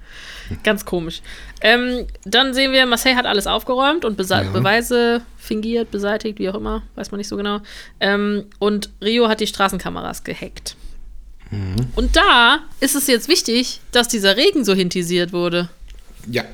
Ganz 0.63 0.85
komisch. 0.85 1.23
Ähm, 1.61 2.07
dann 2.25 2.55
sehen 2.55 2.71
wir, 2.71 2.87
Marseille 2.87 3.17
hat 3.17 3.27
alles 3.27 3.49
aufgeräumt 3.49 4.05
und 4.05 4.17
Besa 4.17 4.43
Ja. 4.43 4.51
Beweise 4.51 5.23
fingiert, 5.39 5.91
beseitigt, 5.91 6.39
wie 6.39 6.49
auch 6.49 6.55
immer, 6.55 6.85
weiß 6.95 7.11
man 7.11 7.19
nicht 7.19 7.29
so 7.29 7.37
genau. 7.37 7.61
Ähm, 7.99 8.45
und 8.61 8.91
Rio 9.03 9.29
hat 9.29 9.41
die 9.41 9.49
Straßenkameras 9.49 10.23
gehackt. 10.23 10.77
Und 11.95 12.17
da 12.17 12.61
ist 12.81 12.95
es 12.95 13.07
jetzt 13.07 13.29
wichtig, 13.29 13.81
dass 13.93 14.09
dieser 14.09 14.37
Regen 14.37 14.65
so 14.65 14.75
hintisiert 14.75 15.33
wurde. 15.33 15.69
Ja. 16.31 16.45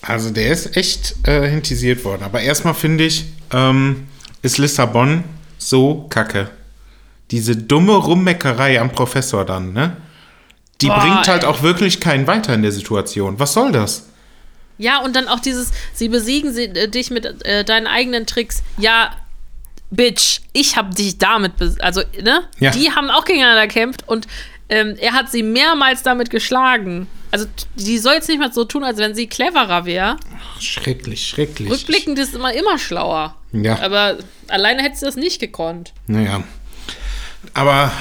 Also 0.00 0.30
der 0.30 0.52
ist 0.52 0.76
echt 0.76 1.14
äh, 1.24 1.48
hintisiert 1.48 2.04
worden. 2.04 2.22
Aber 2.22 2.40
erstmal 2.40 2.74
finde 2.74 3.04
ich, 3.04 3.26
ähm, 3.52 4.08
ist 4.42 4.58
Lissabon 4.58 5.24
so 5.58 6.06
kacke. 6.08 6.50
Diese 7.30 7.56
dumme 7.56 7.92
Rummeckerei 7.92 8.80
am 8.80 8.90
Professor 8.90 9.44
dann, 9.44 9.72
ne? 9.72 9.96
Die 10.80 10.86
Boah, 10.86 11.00
bringt 11.00 11.28
halt 11.28 11.42
ey. 11.42 11.48
auch 11.48 11.62
wirklich 11.62 12.00
keinen 12.00 12.26
weiter 12.26 12.54
in 12.54 12.62
der 12.62 12.72
Situation. 12.72 13.38
Was 13.38 13.52
soll 13.52 13.72
das? 13.72 14.08
Ja, 14.78 15.02
und 15.02 15.16
dann 15.16 15.26
auch 15.26 15.40
dieses, 15.40 15.72
sie 15.92 16.08
besiegen 16.08 16.52
sie, 16.54 16.64
äh, 16.64 16.88
dich 16.88 17.10
mit 17.10 17.44
äh, 17.44 17.64
deinen 17.64 17.88
eigenen 17.88 18.26
Tricks. 18.26 18.62
Ja, 18.78 19.10
Bitch, 19.90 20.40
ich 20.52 20.76
hab 20.76 20.94
dich 20.94 21.18
damit, 21.18 21.52
also, 21.80 22.02
ne? 22.22 22.42
Ja. 22.58 22.70
Die 22.70 22.90
haben 22.90 23.10
auch 23.10 23.24
gegeneinander 23.24 23.66
gekämpft 23.66 24.06
und 24.06 24.26
ähm, 24.68 24.96
er 25.00 25.14
hat 25.14 25.30
sie 25.30 25.42
mehrmals 25.42 26.02
damit 26.02 26.30
geschlagen. 26.30 27.06
Also, 27.30 27.46
die 27.76 27.98
soll 27.98 28.14
jetzt 28.14 28.28
nicht 28.28 28.38
mal 28.38 28.52
so 28.52 28.64
tun, 28.64 28.84
als 28.84 28.98
wenn 28.98 29.14
sie 29.14 29.26
cleverer 29.26 29.84
wäre. 29.84 30.16
Schrecklich, 30.60 31.26
schrecklich. 31.26 31.70
Rückblickend 31.70 32.18
ist 32.18 32.34
immer 32.34 32.52
immer 32.52 32.78
schlauer. 32.78 33.34
Ja. 33.52 33.78
Aber 33.80 34.18
alleine 34.48 34.82
hätte 34.82 34.96
sie 34.96 35.06
das 35.06 35.16
nicht 35.16 35.40
gekonnt. 35.40 35.92
Naja. 36.06 36.42
Aber 37.54 37.92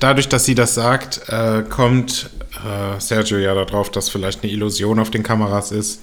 dadurch, 0.00 0.28
dass 0.28 0.44
sie 0.44 0.54
das 0.54 0.74
sagt, 0.74 1.28
äh, 1.28 1.62
kommt 1.68 2.30
äh, 2.64 3.00
Sergio 3.00 3.38
ja 3.38 3.54
darauf, 3.54 3.90
dass 3.90 4.08
vielleicht 4.08 4.42
eine 4.42 4.52
Illusion 4.52 4.98
auf 4.98 5.10
den 5.10 5.22
Kameras 5.22 5.72
ist. 5.72 6.02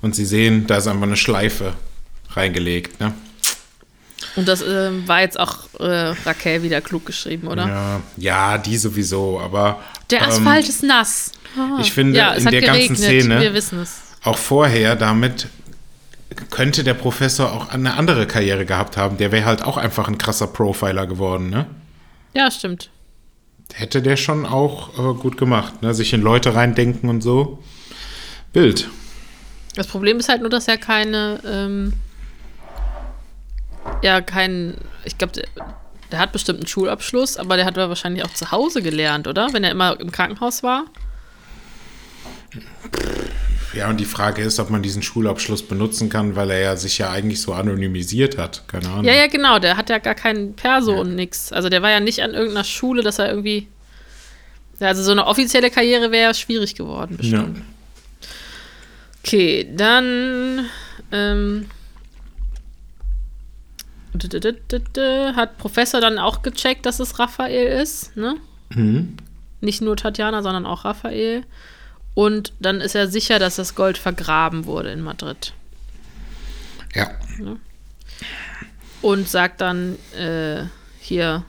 Und 0.00 0.14
sie 0.14 0.24
sehen, 0.24 0.66
da 0.66 0.76
ist 0.76 0.86
einfach 0.86 1.02
eine 1.02 1.16
Schleife 1.16 1.74
reingelegt, 2.30 3.00
ne? 3.00 3.14
Und 4.38 4.48
das 4.48 4.62
ähm, 4.62 5.06
war 5.06 5.20
jetzt 5.20 5.38
auch 5.38 5.58
äh, 5.80 6.14
Raquel 6.24 6.62
wieder 6.62 6.80
klug 6.80 7.04
geschrieben, 7.06 7.48
oder? 7.48 7.66
Ja, 7.68 8.00
ja, 8.16 8.58
die 8.58 8.76
sowieso, 8.78 9.40
aber 9.40 9.80
Der 10.10 10.22
ähm, 10.22 10.28
Asphalt 10.28 10.68
ist 10.68 10.82
nass. 10.82 11.32
Ah. 11.58 11.78
ich 11.80 11.92
finde, 11.92 12.18
ja, 12.18 12.32
es 12.34 12.40
in 12.40 12.46
hat 12.46 12.52
der 12.52 12.60
geregnet. 12.60 12.88
ganzen 12.88 13.02
Szene- 13.04 13.40
Wir 13.40 13.54
wissen 13.54 13.80
es. 13.80 14.00
auch 14.22 14.38
vorher 14.38 14.96
damit 14.96 15.48
könnte 16.50 16.84
der 16.84 16.94
Professor 16.94 17.52
auch 17.52 17.68
eine 17.70 17.94
andere 17.94 18.26
Karriere 18.26 18.64
gehabt 18.64 18.96
haben. 18.96 19.16
Der 19.16 19.32
wäre 19.32 19.44
halt 19.46 19.62
auch 19.64 19.76
einfach 19.76 20.06
ein 20.08 20.18
krasser 20.18 20.46
Profiler 20.46 21.06
geworden, 21.06 21.50
ne? 21.50 21.66
Ja, 22.34 22.50
stimmt. 22.50 22.90
Hätte 23.74 24.02
der 24.02 24.16
schon 24.16 24.46
auch 24.46 24.90
äh, 24.98 25.14
gut 25.18 25.36
gemacht, 25.36 25.82
ne? 25.82 25.94
Sich 25.94 26.12
in 26.12 26.22
Leute 26.22 26.54
reindenken 26.54 27.08
und 27.08 27.22
so. 27.22 27.62
Bild. 28.52 28.88
Das 29.74 29.86
Problem 29.86 30.18
ist 30.18 30.28
halt 30.28 30.40
nur, 30.42 30.50
dass 30.50 30.68
er 30.68 30.76
keine, 30.78 31.40
ähm, 31.44 31.92
ja, 34.02 34.20
kein, 34.20 34.74
ich 35.04 35.18
glaube, 35.18 35.32
der, 35.34 35.44
der 36.10 36.18
hat 36.18 36.32
bestimmt 36.32 36.58
einen 36.60 36.66
Schulabschluss, 36.68 37.36
aber 37.36 37.56
der 37.56 37.64
hat 37.66 37.76
ja 37.76 37.88
wahrscheinlich 37.88 38.24
auch 38.24 38.32
zu 38.32 38.50
Hause 38.50 38.82
gelernt, 38.82 39.26
oder? 39.26 39.52
Wenn 39.52 39.64
er 39.64 39.70
immer 39.70 39.98
im 40.00 40.10
Krankenhaus 40.12 40.62
war. 40.62 40.84
Ja, 43.74 43.90
und 43.90 43.98
die 44.00 44.06
Frage 44.06 44.42
ist, 44.42 44.58
ob 44.58 44.70
man 44.70 44.82
diesen 44.82 45.02
Schulabschluss 45.02 45.62
benutzen 45.62 46.08
kann, 46.08 46.34
weil 46.36 46.50
er 46.50 46.58
ja 46.60 46.76
sich 46.76 46.98
ja 46.98 47.10
eigentlich 47.10 47.42
so 47.42 47.52
anonymisiert 47.52 48.38
hat. 48.38 48.64
Keine 48.66 48.88
Ahnung. 48.88 49.04
Ja, 49.04 49.14
ja, 49.14 49.26
genau, 49.26 49.58
der 49.58 49.76
hat 49.76 49.90
ja 49.90 49.98
gar 49.98 50.14
keinen 50.14 50.54
Perso 50.54 50.98
und 50.98 51.14
nix. 51.14 51.52
Also 51.52 51.68
der 51.68 51.82
war 51.82 51.90
ja 51.90 52.00
nicht 52.00 52.22
an 52.22 52.32
irgendeiner 52.32 52.64
Schule, 52.64 53.02
dass 53.02 53.18
er 53.18 53.28
irgendwie. 53.28 53.68
Ja, 54.80 54.88
also 54.88 55.02
so 55.02 55.10
eine 55.10 55.26
offizielle 55.26 55.70
Karriere 55.70 56.10
wäre 56.12 56.28
ja 56.28 56.34
schwierig 56.34 56.74
geworden, 56.76 57.18
Ja. 57.20 57.42
bestimmt. 57.42 57.62
Okay, 59.24 59.68
dann 59.76 60.66
ähm, 61.12 61.66
hat 65.36 65.58
Professor 65.58 66.00
dann 66.00 66.18
auch 66.18 66.42
gecheckt, 66.42 66.86
dass 66.86 67.00
es 67.00 67.18
Raphael 67.18 67.80
ist, 67.80 68.16
ne? 68.16 68.36
Mhm. 68.70 69.16
Nicht 69.60 69.82
nur 69.82 69.96
Tatjana, 69.96 70.42
sondern 70.42 70.66
auch 70.66 70.84
Raphael. 70.84 71.44
Und 72.14 72.52
dann 72.60 72.80
ist 72.80 72.94
er 72.94 73.08
sicher, 73.08 73.38
dass 73.38 73.56
das 73.56 73.74
Gold 73.74 73.98
vergraben 73.98 74.66
wurde 74.66 74.90
in 74.90 75.00
Madrid. 75.02 75.52
ja. 76.94 77.56
Und 79.00 79.28
sagt 79.28 79.60
dann 79.60 79.96
äh, 80.18 80.64
hier. 80.98 81.44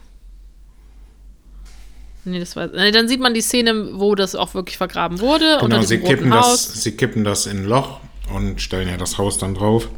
Nee, 2.24 2.38
das 2.38 2.54
war. 2.54 2.68
Nee, 2.68 2.92
dann 2.92 3.08
sieht 3.08 3.20
man 3.20 3.34
die 3.34 3.40
Szene, 3.40 3.98
wo 3.98 4.14
das 4.14 4.36
auch 4.36 4.54
wirklich 4.54 4.76
vergraben 4.76 5.18
wurde. 5.18 5.58
Genau, 5.60 5.82
sie 5.82 5.98
kippen, 5.98 6.32
Haus. 6.32 6.68
das, 6.68 6.82
sie 6.82 6.92
kippen 6.92 7.24
das 7.24 7.46
in 7.46 7.62
ein 7.62 7.64
Loch 7.64 8.00
und 8.32 8.60
stellen 8.62 8.88
ja 8.88 8.96
das 8.96 9.18
Haus 9.18 9.38
dann 9.38 9.54
drauf. 9.54 9.88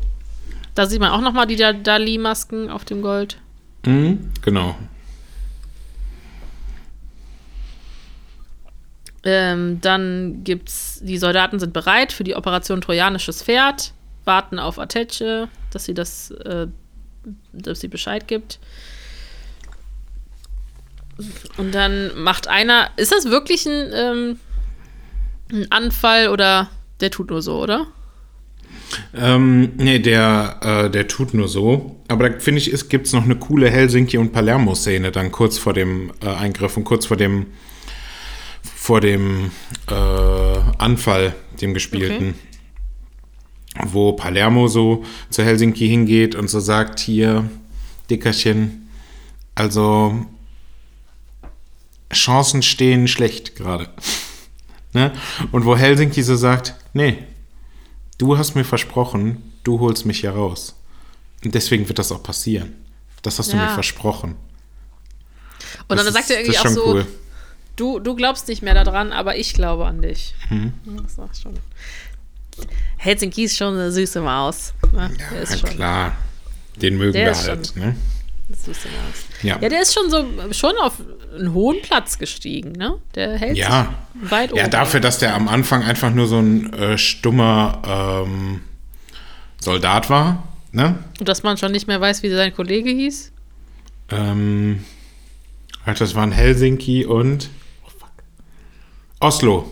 Da 0.75 0.87
sieht 0.87 1.01
man 1.01 1.11
auch 1.11 1.21
nochmal 1.21 1.47
die 1.47 1.57
Da- 1.57 1.73
Dali-Masken 1.73 2.71
auf 2.71 2.85
dem 2.85 3.03
Gold. 3.03 3.39
Mhm. 3.85 4.31
Genau. 4.43 4.77
Ähm, 9.25 9.81
dann 9.81 10.43
gibt's, 10.43 11.01
die 11.03 11.19
Soldaten 11.19 11.61
sind 11.61 11.73
bereit 11.73 12.13
für 12.13 12.25
die 12.25 12.35
Operation 12.35 12.81
Trojanisches 12.81 13.43
Pferd, 13.43 13.93
warten 14.25 14.59
auf 14.59 14.79
Ateche, 14.79 15.49
dass 15.71 15.85
sie 15.85 15.95
das, 15.95 16.33
äh, 16.33 16.67
dass 17.53 17.81
sie 17.81 17.89
Bescheid 17.89 18.27
gibt. 18.27 18.59
Und 21.57 21.73
dann 21.73 22.19
macht 22.21 22.49
einer, 22.49 22.91
ist 22.97 23.13
das 23.13 23.27
wirklich 23.27 23.65
ein, 23.67 23.91
ähm, 23.95 24.41
ein 25.53 25.71
Anfall 25.71 26.29
oder 26.29 26.69
der 27.01 27.11
tut 27.11 27.31
nur 27.31 27.43
so, 27.43 27.61
oder? 27.63 27.87
Ähm, 29.15 29.73
nee, 29.77 29.99
der, 29.99 30.59
äh, 30.61 30.91
der 30.91 31.09
tut 31.09 31.35
nur 31.35 31.49
so. 31.49 31.97
Aber 32.09 32.29
da 32.29 32.39
finde 32.39 32.61
ich, 32.61 32.73
es 32.73 32.89
gibt 32.89 33.13
noch 33.13 33.25
eine 33.25 33.37
coole 33.37 33.71
Helsinki- 33.71 34.19
und 34.19 34.33
Palermo-Szene 34.33 35.13
dann 35.13 35.33
kurz 35.33 35.59
vor 35.59 35.73
dem 35.73 36.13
äh, 36.23 36.29
Eingriff 36.29 36.77
und 36.77 36.85
kurz 36.85 37.07
vor 37.07 37.17
dem 37.17 37.47
vor 38.83 39.01
dem 39.01 39.53
äh, 39.89 39.95
Anfall, 40.79 41.35
dem 41.61 41.73
gespielten. 41.73 42.35
Wo 43.87 44.13
Palermo 44.13 44.67
so 44.67 45.05
zu 45.31 45.45
Helsinki 45.45 45.87
hingeht 45.89 46.35
und 46.35 46.51
so 46.51 46.59
sagt, 46.59 46.99
hier, 46.99 47.49
Dickerchen, 48.11 48.89
also 49.55 50.27
Chancen 52.13 52.63
stehen 52.63 53.07
schlecht 53.09 53.55
gerade. 53.55 53.89
ne? 54.93 55.13
Und 55.53 55.65
wo 55.65 55.77
Helsinki 55.77 56.23
so 56.23 56.37
sagt, 56.37 56.75
nee, 56.93 57.19
du 58.23 58.39
hast 58.39 58.55
mir 58.55 58.65
versprochen, 58.65 59.43
du 59.65 59.81
holst 59.81 60.07
mich 60.07 60.21
hier 60.21 60.31
raus. 60.31 60.77
Und 61.45 61.55
deswegen 61.57 61.89
wird 61.89 61.99
das 61.99 62.13
auch 62.13 62.23
passieren. 62.23 62.75
Das 63.23 63.39
hast 63.39 63.53
du 63.53 63.57
Ja. 63.57 63.65
mir 63.67 63.75
versprochen. 63.75 64.37
Und 65.89 65.97
Das 65.97 66.05
dann 66.05 66.13
sagt 66.15 66.27
ist- 66.27 66.31
er 66.31 66.41
irgendwie 66.41 66.59
auch 66.59 66.67
so, 66.69 66.87
cool. 66.87 67.07
du, 67.77 67.99
du 67.99 68.15
glaubst 68.15 68.47
nicht 68.49 68.63
mehr 68.63 68.75
daran, 68.75 69.13
aber 69.13 69.37
ich 69.37 69.55
glaube 69.55 69.87
an 69.87 70.03
dich. 70.03 70.35
Mhm. 70.51 70.73
Das 71.03 71.19
war 71.19 71.29
schon. 71.35 71.59
Helsinki 72.99 73.45
ist 73.45 73.57
schon 73.57 73.75
eine 73.75 73.91
süße 73.91 74.21
Maus. 74.21 74.73
Ne? 74.93 75.11
Ja, 75.35 75.57
schon 75.57 75.71
klar. 75.71 76.17
Den 76.77 76.97
mögen 76.99 77.13
Der 77.15 77.35
wir 77.35 77.43
halt. 77.43 77.75
Ne? 77.77 77.97
Maus. 78.67 79.25
Ja. 79.43 79.59
Ja, 79.61 79.69
der 79.69 79.83
ist 79.83 79.95
schon 79.95 80.11
so 80.11 80.25
schon 80.53 80.75
auf 80.83 80.95
einen 81.37 81.53
hohen 81.53 81.81
Platz 81.83 82.19
gestiegen, 82.19 82.73
ne? 82.73 82.99
Der 83.15 83.39
hält 83.39 83.57
Ja. 83.57 83.95
sich 84.21 84.31
weit 84.31 84.53
oben. 84.53 84.61
Ja, 84.61 84.69
dafür, 84.69 85.01
dass 85.01 85.19
der 85.19 85.35
am 85.35 85.49
Anfang 85.49 85.83
einfach 85.83 86.11
nur 86.11 86.27
so 86.27 86.39
ein 86.39 86.73
äh, 86.73 86.99
stummer 86.99 88.25
ähm, 88.27 88.61
Soldat 89.61 90.11
war. 90.11 90.47
Ne? 90.73 90.99
Und 91.21 91.29
dass 91.29 91.43
man 91.43 91.57
schon 91.59 91.73
nicht 91.73 91.87
mehr 91.87 92.01
weiß, 92.01 92.23
wie 92.23 92.31
sein 92.31 92.55
Kollege 92.55 92.91
hieß. 92.91 93.31
Ähm, 94.11 94.85
halt, 95.85 96.01
das 96.01 96.15
waren 96.15 96.33
Helsinki 96.33 97.05
und 97.05 97.51
oh. 97.85 99.27
Oslo. 99.27 99.71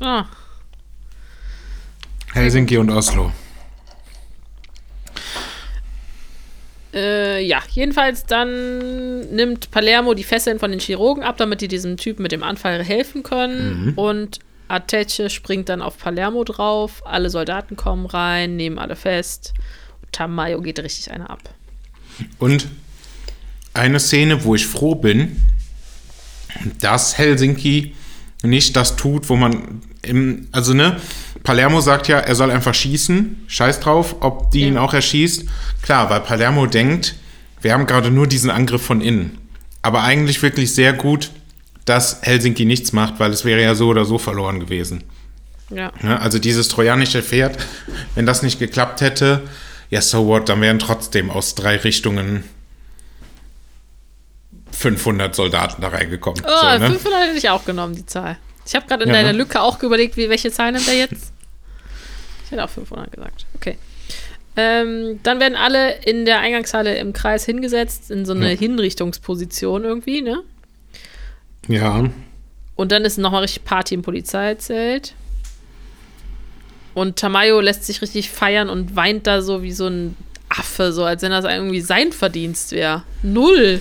Ah, 0.00 0.24
Helsinki 2.32 2.78
und 2.78 2.90
Oslo. 2.90 3.30
Äh, 6.94 7.44
ja, 7.44 7.62
jedenfalls 7.70 8.24
dann 8.24 9.20
nimmt 9.34 9.70
Palermo 9.70 10.14
die 10.14 10.24
Fesseln 10.24 10.58
von 10.58 10.70
den 10.70 10.80
Chirurgen 10.80 11.22
ab, 11.22 11.36
damit 11.38 11.60
die 11.60 11.68
diesem 11.68 11.96
Typen 11.96 12.22
mit 12.22 12.32
dem 12.32 12.42
Anfall 12.42 12.84
helfen 12.84 13.22
können. 13.22 13.92
Und 13.96 14.40
Ateche 14.68 15.30
springt 15.30 15.68
dann 15.68 15.82
auf 15.82 15.98
Palermo 15.98 16.44
drauf. 16.44 17.02
Alle 17.06 17.30
Soldaten 17.30 17.76
kommen 17.76 18.06
rein, 18.06 18.56
nehmen 18.56 18.78
alle 18.78 18.96
fest. 18.96 19.54
Und 20.02 20.12
Tamayo 20.12 20.60
geht 20.60 20.78
richtig 20.80 21.10
einer 21.10 21.30
ab. 21.30 21.40
Und 22.38 22.68
eine 23.74 24.00
Szene, 24.00 24.44
wo 24.44 24.54
ich 24.54 24.66
froh 24.66 24.94
bin, 24.94 25.36
dass 26.80 27.16
Helsinki 27.16 27.94
nicht 28.42 28.76
das 28.76 28.96
tut, 28.96 29.28
wo 29.28 29.36
man 29.36 29.82
im, 30.02 30.48
also 30.52 30.74
ne, 30.74 30.96
Palermo 31.44 31.80
sagt 31.80 32.08
ja, 32.08 32.18
er 32.18 32.34
soll 32.34 32.50
einfach 32.50 32.74
schießen, 32.74 33.44
scheiß 33.46 33.80
drauf, 33.80 34.16
ob 34.20 34.50
die 34.50 34.62
ihn 34.62 34.74
Ja. 34.74 34.80
auch 34.80 34.94
erschießt. 34.94 35.44
Klar, 35.82 36.10
weil 36.10 36.20
Palermo 36.20 36.66
denkt, 36.66 37.14
wir 37.60 37.72
haben 37.72 37.86
gerade 37.86 38.10
nur 38.10 38.26
diesen 38.26 38.50
Angriff 38.50 38.82
von 38.82 39.00
innen. 39.00 39.38
Aber 39.82 40.02
eigentlich 40.02 40.42
wirklich 40.42 40.74
sehr 40.74 40.92
gut, 40.92 41.30
dass 41.84 42.22
Helsinki 42.22 42.64
nichts 42.64 42.92
macht, 42.92 43.18
weil 43.18 43.32
es 43.32 43.44
wäre 43.44 43.62
ja 43.62 43.74
so 43.74 43.88
oder 43.88 44.04
so 44.04 44.18
verloren 44.18 44.60
gewesen. 44.60 45.02
Ja. 45.70 45.90
Ne? 46.02 46.20
Also 46.20 46.38
dieses 46.38 46.68
trojanische 46.68 47.22
Pferd, 47.22 47.58
wenn 48.14 48.26
das 48.26 48.42
nicht 48.42 48.58
geklappt 48.58 49.00
hätte, 49.00 49.42
ja, 49.90 50.00
so 50.00 50.26
what, 50.26 50.48
dann 50.48 50.60
wären 50.60 50.78
trotzdem 50.78 51.30
aus 51.30 51.54
drei 51.54 51.76
Richtungen 51.76 52.44
500 54.72 55.34
Soldaten 55.34 55.82
da 55.82 55.88
reingekommen. 55.88 56.42
Oh, 56.46 56.50
so, 56.72 56.78
ne? 56.78 56.86
500 56.90 57.20
hätte 57.28 57.38
ich 57.38 57.48
auch 57.50 57.64
genommen, 57.64 57.94
die 57.94 58.06
Zahl. 58.06 58.36
Ich 58.66 58.74
habe 58.74 58.86
gerade 58.86 59.04
in 59.04 59.08
Ja, 59.10 59.16
deiner 59.16 59.32
ne? 59.32 59.38
Lücke 59.38 59.60
auch 59.60 59.82
überlegt, 59.82 60.16
wie, 60.16 60.28
welche 60.28 60.50
Zahl 60.50 60.72
nimmt 60.72 60.86
er 60.88 60.94
jetzt? 60.96 61.32
Ich 62.44 62.50
hätte 62.58 62.64
auch 62.64 62.70
500 62.70 63.10
gesagt. 63.10 63.46
Okay. 63.54 63.78
Ähm, 64.56 65.20
dann 65.22 65.40
werden 65.40 65.56
alle 65.56 65.94
in 66.04 66.26
der 66.26 66.40
Eingangshalle 66.40 66.98
im 66.98 67.14
Kreis 67.14 67.46
hingesetzt, 67.46 68.10
in 68.10 68.26
so 68.26 68.34
eine 68.34 68.52
Ja. 68.52 68.58
Hinrichtungsposition 68.58 69.84
irgendwie, 69.84 70.20
ne? 70.20 70.42
Ja, 71.66 72.04
Und 72.76 72.92
dann 72.92 73.06
ist 73.06 73.16
nochmal 73.16 73.40
richtig 73.40 73.64
Party 73.64 73.94
im 73.94 74.02
Polizeizelt. 74.02 75.14
Und 76.92 77.18
Tamayo 77.18 77.60
lässt 77.60 77.84
sich 77.84 78.02
richtig 78.02 78.28
feiern 78.28 78.68
und 78.68 78.96
weint 78.96 79.26
da 79.26 79.40
so 79.40 79.62
wie 79.62 79.72
so 79.72 79.86
ein 79.86 80.14
Affe, 80.50 80.92
so 80.92 81.04
als 81.04 81.22
wenn 81.22 81.30
das 81.30 81.46
irgendwie 81.46 81.80
sein 81.80 82.12
Verdienst 82.12 82.72
wäre. 82.72 83.04
Null. 83.22 83.80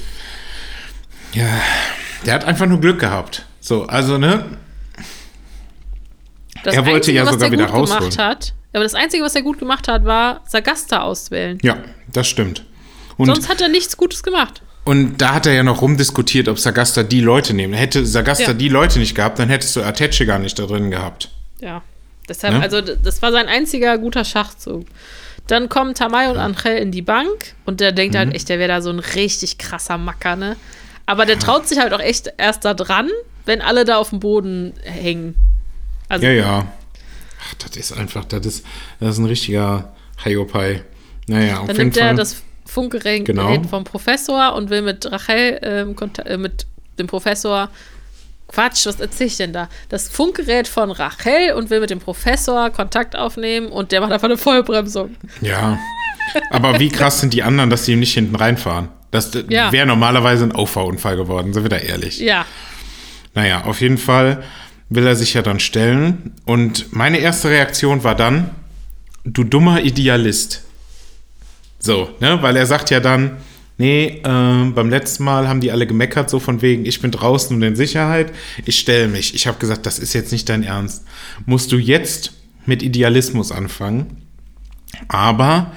ja, 1.34 1.60
der 2.26 2.34
hat 2.36 2.46
einfach 2.46 2.68
nur 2.68 2.80
Glück 2.80 3.00
gehabt. 3.00 3.46
So, 3.60 3.84
also, 3.84 4.18
ne? 4.18 4.46
Das 6.64 6.76
Er 6.76 6.86
wollte 6.86 7.12
ja 7.12 7.24
was 7.26 7.32
sogar 7.34 7.48
er 7.48 7.52
wieder 7.52 7.66
rausholen. 7.66 8.18
hat, 8.18 8.54
aber 8.74 8.84
das 8.84 8.94
Einzige, 8.96 9.24
was 9.24 9.36
er 9.36 9.42
gut 9.42 9.60
gemacht 9.60 9.88
hat, 9.88 10.06
war 10.06 10.42
Sagasta 10.48 11.02
auswählen. 11.02 11.58
Ja, 11.62 11.78
das 12.12 12.28
stimmt. 12.28 12.64
Und, 13.18 13.28
Sonst 13.28 13.50
hat 13.50 13.62
er 13.62 13.68
nichts 13.68 13.98
Gutes 13.98 14.24
gemacht. 14.24 14.62
und 14.86 15.18
da 15.22 15.34
hat 15.34 15.46
er 15.46 15.54
ja 15.54 15.64
noch 15.64 15.82
rumdiskutiert, 15.82 16.48
ob 16.48 16.58
Sagasta 16.60 17.04
die 17.04 17.22
Leute 17.22 17.54
nehmen. 17.54 17.74
Hätte 17.74 18.06
Sagasta 18.06 18.48
Ja. 18.52 18.54
die 18.54 18.70
Leute 18.70 19.00
nicht 19.00 19.16
gehabt, 19.16 19.40
dann 19.40 19.50
hättest 19.50 19.76
du 19.76 19.82
Ateche 19.84 20.26
gar 20.26 20.40
nicht 20.40 20.58
da 20.58 20.66
drin 20.66 20.90
gehabt. 20.92 21.30
Ja. 21.60 21.82
Deshalb, 22.30 22.54
Ne? 22.56 22.62
also, 22.62 22.82
das 22.82 23.22
war 23.22 23.32
sein 23.32 23.48
einziger 23.48 23.98
guter 23.98 24.24
Schachzug. 24.24 24.86
Dann 25.48 25.70
kommen 25.70 25.96
Tamay 25.96 26.28
und 26.30 26.38
Angel 26.38 26.78
in 26.78 26.92
die 26.92 27.02
Bank 27.02 27.56
und 27.66 27.80
der 27.82 27.92
denkt 27.92 28.14
Mhm. 28.14 28.20
halt 28.20 28.36
echt, 28.36 28.48
der 28.48 28.58
wäre 28.60 28.70
da 28.70 28.82
so 28.82 28.90
ein 28.92 29.00
richtig 29.00 29.58
krasser 29.58 29.98
Macker, 29.98 30.36
ne? 30.36 30.56
Aber 31.08 31.26
der 31.26 31.40
traut 31.40 31.68
sich 31.68 31.80
halt 31.80 31.94
auch 31.94 32.00
echt 32.00 32.32
erst 32.38 32.64
da 32.64 32.74
dran, 32.74 33.10
wenn 33.46 33.60
alle 33.62 33.84
da 33.86 33.98
auf 33.98 34.12
dem 34.12 34.20
Boden 34.20 34.74
hängen. 34.84 35.36
Also, 36.12 36.26
Ja, 36.26 36.32
ja. 36.34 36.68
Ach, 37.44 37.54
das 37.56 37.78
ist 37.78 37.92
einfach, 37.94 38.26
das 38.26 38.46
ist, 38.46 38.66
das 39.00 39.14
ist 39.14 39.18
ein 39.20 39.26
richtiger 39.26 39.94
Hiopai. 40.24 40.84
Naja, 41.28 41.60
auf 41.60 41.68
dann 41.68 41.76
jeden 41.76 41.88
nimmt 41.88 41.98
er 41.98 42.08
Fall. 42.08 42.16
das 42.16 42.42
Funkgerät 42.66 43.26
Genau. 43.26 43.62
vom 43.64 43.84
Professor 43.84 44.54
und 44.56 44.70
will 44.70 44.82
mit 44.82 45.12
Rachel, 45.12 45.60
ähm, 45.64 45.96
äh, 46.26 46.38
mit 46.38 46.66
dem 47.00 47.08
Professor 47.08 47.70
Quatsch, 48.48 48.86
was 48.86 49.00
erzähl 49.00 49.28
ich 49.28 49.38
denn 49.38 49.54
da? 49.54 49.70
Das 49.90 50.10
Funkgerät 50.10 50.68
von 50.68 50.92
Rachel 50.92 51.54
und 51.54 51.70
will 51.70 51.80
mit 51.80 51.90
dem 51.90 52.00
Professor 52.00 52.70
Kontakt 52.70 53.16
aufnehmen 53.16 53.68
und 53.68 53.92
der 53.92 54.02
macht 54.02 54.12
einfach 54.12 54.26
eine 54.28 54.38
Vollbremsung. 54.38 55.16
Ja. 55.42 55.80
Aber 56.52 56.80
wie 56.80 56.90
krass 56.90 57.20
sind 57.22 57.34
die 57.34 57.44
anderen, 57.44 57.70
dass 57.70 57.86
sie 57.86 57.94
ihm 57.94 58.00
nicht 58.00 58.14
hinten 58.14 58.36
reinfahren? 58.36 58.90
Das 59.10 59.32
Ja. 59.50 59.72
wäre 59.72 59.86
normalerweise 59.86 60.44
ein 60.46 60.52
Auffahrunfall 60.52 61.16
geworden, 61.18 61.54
sind 61.54 61.64
wir 61.64 61.70
da 61.70 61.78
ehrlich. 61.78 62.20
Ja, 62.20 62.46
Naja, 63.34 63.64
auf 63.64 63.80
jeden 63.82 63.98
Fall 63.98 64.44
will 64.92 65.08
er 65.08 65.16
sich 65.16 65.34
ja 65.34 65.42
dann 65.42 65.60
stellen. 65.60 66.34
Und 66.46 66.94
meine 66.94 67.18
erste 67.20 67.50
Reaktion 67.50 68.04
war 68.04 68.14
dann, 68.14 68.52
du 69.24 69.44
dummer 69.44 69.82
Idealist. 69.82 70.64
So, 71.80 72.10
ne? 72.20 72.40
Weil 72.42 72.58
er 72.58 72.66
sagt 72.66 72.90
ja 72.90 73.00
dann, 73.00 73.38
nee, 73.78 74.22
ähm, 74.26 74.74
beim 74.76 74.90
letzten 74.90 75.24
Mal 75.24 75.48
haben 75.48 75.62
die 75.62 75.72
alle 75.72 75.88
gemeckert, 75.88 76.30
so 76.30 76.40
von 76.40 76.62
wegen, 76.62 76.86
ich 76.86 77.02
bin 77.02 77.10
draußen 77.10 77.56
und 77.56 77.64
in 77.64 77.78
Sicherheit, 77.78 78.34
ich 78.66 78.80
stelle 78.80 79.08
mich. 79.08 79.34
Ich 79.34 79.48
habe 79.48 79.58
gesagt, 79.60 79.86
das 79.86 79.98
ist 79.98 80.14
jetzt 80.14 80.34
nicht 80.34 80.50
dein 80.50 80.62
Ernst. 80.62 81.06
Musst 81.46 81.72
du 81.72 81.78
jetzt 81.78 82.34
mit 82.66 82.84
Idealismus 82.84 83.54
anfangen? 83.54 84.28
Aber 85.08 85.72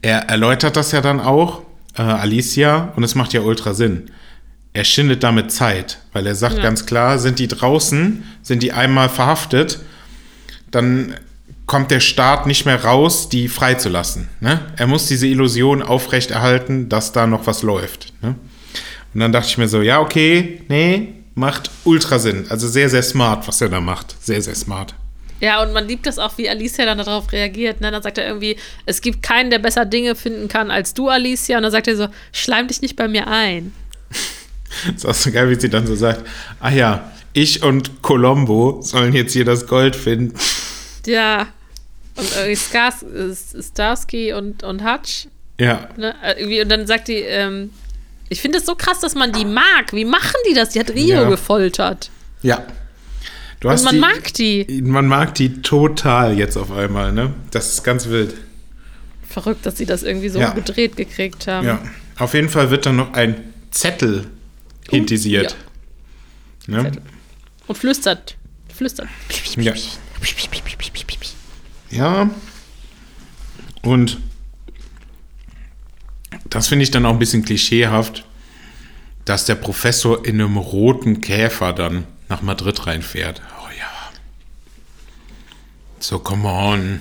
er 0.00 0.28
erläutert 0.28 0.76
das 0.76 0.92
ja 0.92 1.00
dann 1.00 1.20
auch, 1.20 1.62
äh, 1.96 2.02
Alicia, 2.02 2.92
und 2.94 3.02
es 3.02 3.16
macht 3.16 3.32
ja 3.32 3.40
ultra 3.40 3.74
Sinn. 3.74 4.10
Er 4.74 4.84
schindet 4.84 5.22
damit 5.22 5.52
Zeit, 5.52 5.98
weil 6.12 6.26
er 6.26 6.34
sagt 6.34 6.56
Ja. 6.56 6.62
ganz 6.62 6.84
klar, 6.84 7.18
sind 7.20 7.38
die 7.38 7.46
draußen, 7.48 8.24
sind 8.42 8.62
die 8.62 8.72
einmal 8.72 9.08
verhaftet, 9.08 9.78
dann 10.72 11.14
kommt 11.66 11.92
der 11.92 12.00
Staat 12.00 12.46
nicht 12.46 12.66
mehr 12.66 12.84
raus, 12.84 13.28
die 13.28 13.48
freizulassen. 13.48 14.28
Ne? 14.40 14.60
Er 14.76 14.86
muss 14.88 15.06
diese 15.06 15.28
Illusion 15.28 15.80
aufrechterhalten, 15.80 16.88
dass 16.88 17.12
da 17.12 17.26
noch 17.28 17.46
was 17.46 17.62
läuft. 17.62 18.12
Ne? 18.20 18.34
Und 19.14 19.20
dann 19.20 19.30
dachte 19.32 19.48
ich 19.48 19.58
mir 19.58 19.68
so, 19.68 19.80
ja, 19.80 20.00
okay, 20.00 20.62
nee, 20.68 21.14
macht 21.36 21.70
ultra 21.84 22.18
Sinn. 22.18 22.46
Also 22.48 22.66
sehr, 22.66 22.90
sehr 22.90 23.02
smart, 23.04 23.46
was 23.46 23.60
er 23.60 23.68
da 23.68 23.80
macht. 23.80 24.16
Sehr, 24.20 24.42
sehr 24.42 24.56
smart. 24.56 24.94
Ja, 25.40 25.62
und 25.62 25.72
man 25.72 25.86
liebt 25.86 26.06
das 26.06 26.18
auch, 26.18 26.36
wie 26.36 26.48
Alicia 26.48 26.84
dann 26.84 26.98
darauf 26.98 27.30
reagiert. 27.32 27.80
Ne? 27.80 27.90
Dann 27.92 28.02
sagt 28.02 28.18
er 28.18 28.26
irgendwie, 28.26 28.56
es 28.86 29.00
gibt 29.00 29.22
keinen, 29.22 29.50
der 29.50 29.58
besser 29.60 29.84
Dinge 29.84 30.16
finden 30.16 30.48
kann 30.48 30.70
als 30.70 30.94
du, 30.94 31.08
Alicia. 31.08 31.56
Und 31.58 31.62
dann 31.62 31.72
sagt 31.72 31.86
er 31.86 31.96
so, 31.96 32.08
schleim 32.32 32.66
dich 32.66 32.82
nicht 32.82 32.96
bei 32.96 33.06
mir 33.08 33.28
ein. 33.28 33.72
Ist 34.94 35.06
auch 35.06 35.14
so 35.14 35.30
geil, 35.30 35.48
wie 35.50 35.60
sie 35.60 35.68
dann 35.70 35.86
so 35.86 35.94
sagt, 35.94 36.22
ah 36.60 36.70
ja, 36.70 37.10
ich 37.32 37.62
und 37.62 38.02
Colombo 38.02 38.80
sollen 38.82 39.12
jetzt 39.12 39.32
hier 39.32 39.44
das 39.44 39.66
Gold 39.66 39.96
finden. 39.96 40.34
Ja. 41.06 41.48
Und 42.16 42.28
irgendwie 42.36 42.54
Skars, 42.56 43.02
äh, 43.02 43.62
Starsky 43.62 44.32
und, 44.32 44.62
und 44.62 44.84
Hutch. 44.84 45.26
Ja, 45.58 45.88
Ne? 45.96 46.14
Äh, 46.22 46.40
irgendwie, 46.40 46.60
Und 46.62 46.68
dann 46.68 46.86
sagt 46.86 47.08
die, 47.08 47.14
ähm, 47.18 47.70
ich 48.28 48.40
finde 48.40 48.58
es 48.58 48.66
so 48.66 48.74
krass, 48.74 49.00
dass 49.00 49.14
man 49.14 49.32
die 49.32 49.44
mag. 49.44 49.92
Wie 49.92 50.04
machen 50.04 50.36
die 50.48 50.54
das? 50.54 50.70
Die 50.70 50.80
hat 50.80 50.90
Rio 50.90 51.22
Ja. 51.22 51.28
gefoltert. 51.28 52.10
ja. 52.42 52.64
Du 53.60 53.70
Und 53.70 53.82
man 53.84 53.98
mag 53.98 54.34
die. 54.34 54.82
Man 54.84 55.06
mag 55.06 55.34
die 55.36 55.62
total 55.62 56.36
jetzt 56.36 56.56
auf 56.58 56.70
einmal, 56.70 57.12
ne? 57.12 57.32
Das 57.50 57.72
ist 57.72 57.82
ganz 57.82 58.08
wild. 58.10 58.34
Verrückt, 59.26 59.64
dass 59.64 59.78
sie 59.78 59.86
das 59.86 60.02
irgendwie 60.02 60.28
so 60.28 60.38
Ja. 60.38 60.50
gedreht 60.50 60.96
gekriegt 60.98 61.46
haben. 61.46 61.66
Ja. 61.66 61.82
Auf 62.18 62.34
jeden 62.34 62.50
Fall 62.50 62.70
wird 62.70 62.84
dann 62.84 62.96
noch 62.96 63.14
ein 63.14 63.36
Zettel 63.70 64.26
hintisiert. 64.90 65.56
Ne? 66.66 66.82
Zettel. 66.82 67.02
Und 67.66 67.76
flüstert. 67.78 68.36
Flüstert. 68.74 69.08
Ja. 69.56 69.74
Ja. 71.90 72.30
Und 73.82 74.18
das 76.50 76.68
finde 76.68 76.82
ich 76.82 76.90
dann 76.90 77.06
auch 77.06 77.12
ein 77.12 77.18
bisschen 77.18 77.44
klischeehaft, 77.44 78.24
dass 79.24 79.44
der 79.46 79.54
Professor 79.54 80.24
in 80.24 80.40
einem 80.40 80.56
roten 80.56 81.20
Käfer 81.20 81.72
dann 81.72 82.06
nach 82.28 82.42
Madrid 82.42 82.86
reinfährt. 82.86 83.40
Oh 83.60 83.68
ja. 83.78 84.10
So, 86.00 86.18
come 86.18 86.48
on. 86.48 87.00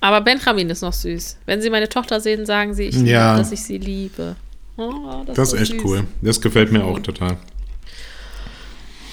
Aber 0.00 0.20
Benjamin 0.22 0.70
ist 0.70 0.80
noch 0.82 0.92
süß. 0.94 1.36
Wenn 1.46 1.60
sie 1.60 1.68
meine 1.70 1.88
Tochter 1.88 2.20
sehen, 2.20 2.46
sagen 2.46 2.74
sie, 2.74 2.84
ich 2.84 2.94
Ja. 2.96 3.32
liebe, 3.32 3.42
dass 3.42 3.52
ich 3.52 3.62
sie 3.62 3.78
liebe. 3.78 4.36
Oh, 4.82 5.24
Das 5.34 5.52
ist 5.52 5.60
echt 5.60 5.72
süß. 5.72 5.84
cool. 5.84 6.04
Das 6.22 6.40
gefällt 6.40 6.72
mir 6.72 6.84
auch 6.84 6.98
total. 7.00 7.36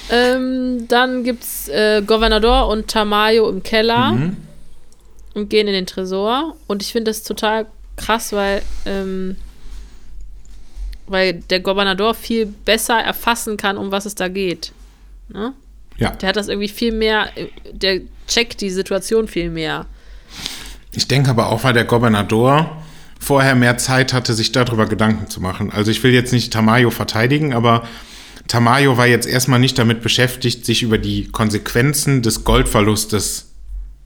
Ähm, 0.09 0.87
dann 0.87 1.23
gibt's 1.23 1.67
äh, 1.67 2.01
Governador 2.05 2.69
und 2.69 2.87
Tamayo 2.87 3.49
im 3.49 3.61
Keller 3.63 4.11
Mhm. 4.13 4.37
und 5.33 5.49
gehen 5.49 5.67
in 5.67 5.73
den 5.73 5.85
Tresor. 5.85 6.55
Und 6.67 6.81
ich 6.81 6.91
finde 6.93 7.11
das 7.11 7.23
total 7.23 7.65
krass, 7.97 8.31
weil, 8.31 8.61
ähm, 8.85 9.35
weil 11.07 11.33
der 11.33 11.59
Governador 11.59 12.13
viel 12.13 12.45
besser 12.45 12.99
erfassen 12.99 13.57
kann, 13.57 13.77
um 13.77 13.91
was 13.91 14.05
es 14.05 14.15
da 14.15 14.29
geht. 14.29 14.71
Ne? 15.29 15.53
Ja. 15.97 16.11
Der 16.11 16.29
hat 16.29 16.35
das 16.37 16.47
irgendwie 16.47 16.69
viel 16.69 16.93
mehr, 16.93 17.27
der 17.71 18.01
checkt 18.27 18.61
die 18.61 18.69
Situation 18.69 19.27
viel 19.27 19.49
mehr. 19.49 19.87
Ich 20.93 21.07
denke 21.07 21.29
aber 21.31 21.47
auch, 21.49 21.63
weil 21.65 21.73
der 21.73 21.85
Gobernador 21.85 22.81
vorher 23.27 23.55
mehr 23.55 23.77
Zeit 23.77 24.13
hatte, 24.13 24.33
sich 24.33 24.53
darüber 24.53 24.85
Gedanken 24.85 25.29
zu 25.29 25.41
machen. 25.41 25.69
Also 25.71 25.91
ich 25.91 26.01
will 26.01 26.13
jetzt 26.13 26.31
nicht 26.31 26.53
Tamayo 26.53 26.91
verteidigen, 26.91 27.53
aber 27.53 27.85
Tamayo 28.47 28.95
war 28.95 29.05
jetzt 29.05 29.27
erstmal 29.27 29.59
nicht 29.59 29.77
damit 29.77 30.01
beschäftigt, 30.01 30.65
sich 30.65 30.81
über 30.81 30.97
die 30.97 31.27
Konsequenzen 31.27 32.21
des 32.21 32.45
Goldverlustes 32.45 33.51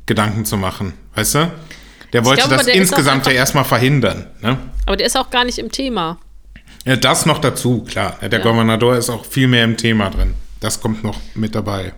Gedanken 0.08 0.46
zu 0.46 0.58
machen. 0.58 0.94
Weißt 1.14 1.36
du? 1.36 1.52
Der 2.14 2.26
wollte 2.26 2.42
glaube, 2.42 2.58
das 2.58 2.66
der 2.66 2.74
insgesamt 2.74 3.28
ja 3.28 3.34
erstmal 3.34 3.64
verhindern. 3.64 4.26
Ne? 4.42 4.58
Aber 4.88 4.98
der 4.98 5.06
ist 5.06 5.16
auch 5.16 5.30
gar 5.30 5.46
nicht 5.46 5.60
im 5.60 5.72
Thema. 5.72 6.18
Ja, 6.84 6.96
das 6.96 7.28
noch 7.28 7.38
dazu, 7.38 7.84
klar. 7.84 8.18
Der 8.22 8.40
Ja. 8.40 8.44
Gobernador 8.44 8.98
ist 8.98 9.12
auch 9.12 9.24
viel 9.24 9.48
mehr 9.48 9.64
im 9.64 9.78
Thema 9.78 10.10
drin. 10.10 10.34
Das 10.60 10.82
kommt 10.82 11.04
noch 11.04 11.20
mit 11.36 11.54
dabei. 11.54 11.94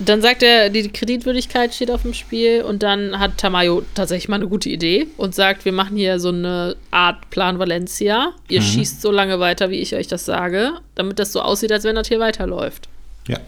Dann 0.00 0.22
sagt 0.22 0.44
er, 0.44 0.70
die 0.70 0.88
Kreditwürdigkeit 0.92 1.74
steht 1.74 1.90
auf 1.90 2.02
dem 2.02 2.14
Spiel 2.14 2.62
und 2.62 2.84
dann 2.84 3.18
hat 3.18 3.36
Tamayo 3.38 3.82
tatsächlich 3.94 4.28
mal 4.28 4.36
eine 4.36 4.46
gute 4.46 4.68
Idee 4.68 5.08
und 5.16 5.34
sagt, 5.34 5.64
wir 5.64 5.72
machen 5.72 5.96
hier 5.96 6.20
so 6.20 6.28
eine 6.28 6.76
Art 6.92 7.28
Plan 7.30 7.58
Valencia. 7.58 8.32
Ihr 8.48 8.62
schießt 8.62 9.02
so 9.02 9.10
lange 9.10 9.40
weiter, 9.40 9.70
wie 9.70 9.80
ich 9.80 9.96
euch 9.96 10.06
das 10.06 10.24
sage, 10.24 10.74
damit 10.94 11.18
das 11.18 11.32
so 11.32 11.40
aussieht, 11.40 11.72
als 11.72 11.82
wenn 11.82 11.96
das 11.96 12.06
hier 12.06 12.20
weiterläuft. 12.20 12.88
Ja. 13.26 13.38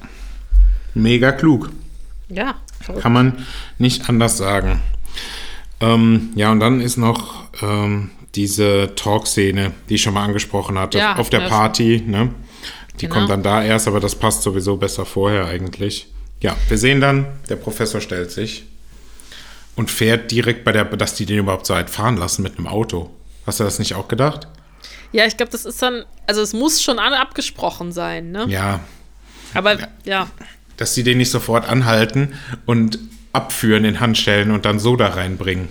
Mega 0.94 1.30
klug. 1.30 1.70
Ja, 2.28 2.57
verrückt. 2.80 3.03
Kann 3.03 3.12
man 3.12 3.46
nicht 3.78 4.09
anders 4.09 4.36
sagen. 4.36 4.80
Ähm, 5.80 6.30
ja, 6.34 6.51
und 6.51 6.59
dann 6.61 6.80
ist 6.80 6.96
noch 6.96 7.44
ähm, 7.62 8.11
diese 8.34 8.92
Talk-Szene, 8.96 9.72
die 9.88 9.94
ich 9.94 10.03
schon 10.03 10.14
mal 10.14 10.24
angesprochen 10.24 10.78
hatte, 10.78 10.98
Ja, 10.98 11.16
auf 11.16 11.30
der. 11.30 11.40
Party. 11.40 12.03
Ne? 12.07 12.30
Die 13.01 13.07
Genau. 13.07 13.14
kommt 13.14 13.30
dann 13.30 13.42
da 13.42 13.62
erst, 13.62 13.88
aber 13.88 14.01
das 14.01 14.14
passt 14.16 14.42
sowieso 14.42 14.76
besser 14.76 15.07
vorher 15.07 15.46
eigentlich. 15.46 16.09
Ja, 16.41 16.57
wir 16.68 16.78
sehen 16.78 17.01
dann, 17.01 17.26
der 17.49 17.57
Professor 17.57 18.01
stellt 18.01 18.30
sich 18.30 18.64
und 19.76 19.91
fährt 19.91 20.30
direkt 20.30 20.64
bei 20.64 20.72
der, 20.72 20.84
dass 20.84 21.14
die 21.14 21.26
den 21.26 21.38
überhaupt 21.38 21.66
so 21.66 21.74
weit 21.74 21.91
fahren 21.91 22.16
lassen 22.16 22.43
mit 22.43 22.57
einem 22.59 22.66
Auto. 22.66 23.11
Hast 23.47 23.61
du 23.61 23.64
das 23.64 23.78
nicht 23.78 23.95
auch 23.95 24.09
gedacht? 24.09 24.47
Ja, 25.12 25.26
ich 25.26 25.36
glaube, 25.36 25.53
das 25.53 25.64
ist 25.64 25.82
dann, 25.82 26.05
also 26.26 26.41
es 26.41 26.53
muss 26.53 26.82
schon 26.82 26.99
abgesprochen 26.99 27.93
sein, 27.93 28.30
ne? 28.30 28.47
Ja, 28.49 28.80
Aber 29.55 29.76
ja. 30.05 30.28
dass 30.76 30.95
sie 30.95 31.03
den 31.03 31.18
nicht 31.18 31.30
sofort 31.30 31.68
anhalten 31.68 32.34
und 32.64 32.99
abführen 33.32 33.84
in 33.84 34.01
Handschellen 34.01 34.51
und 34.51 34.64
dann 34.64 34.78
so 34.78 34.97
da 34.97 35.09
reinbringen. 35.09 35.68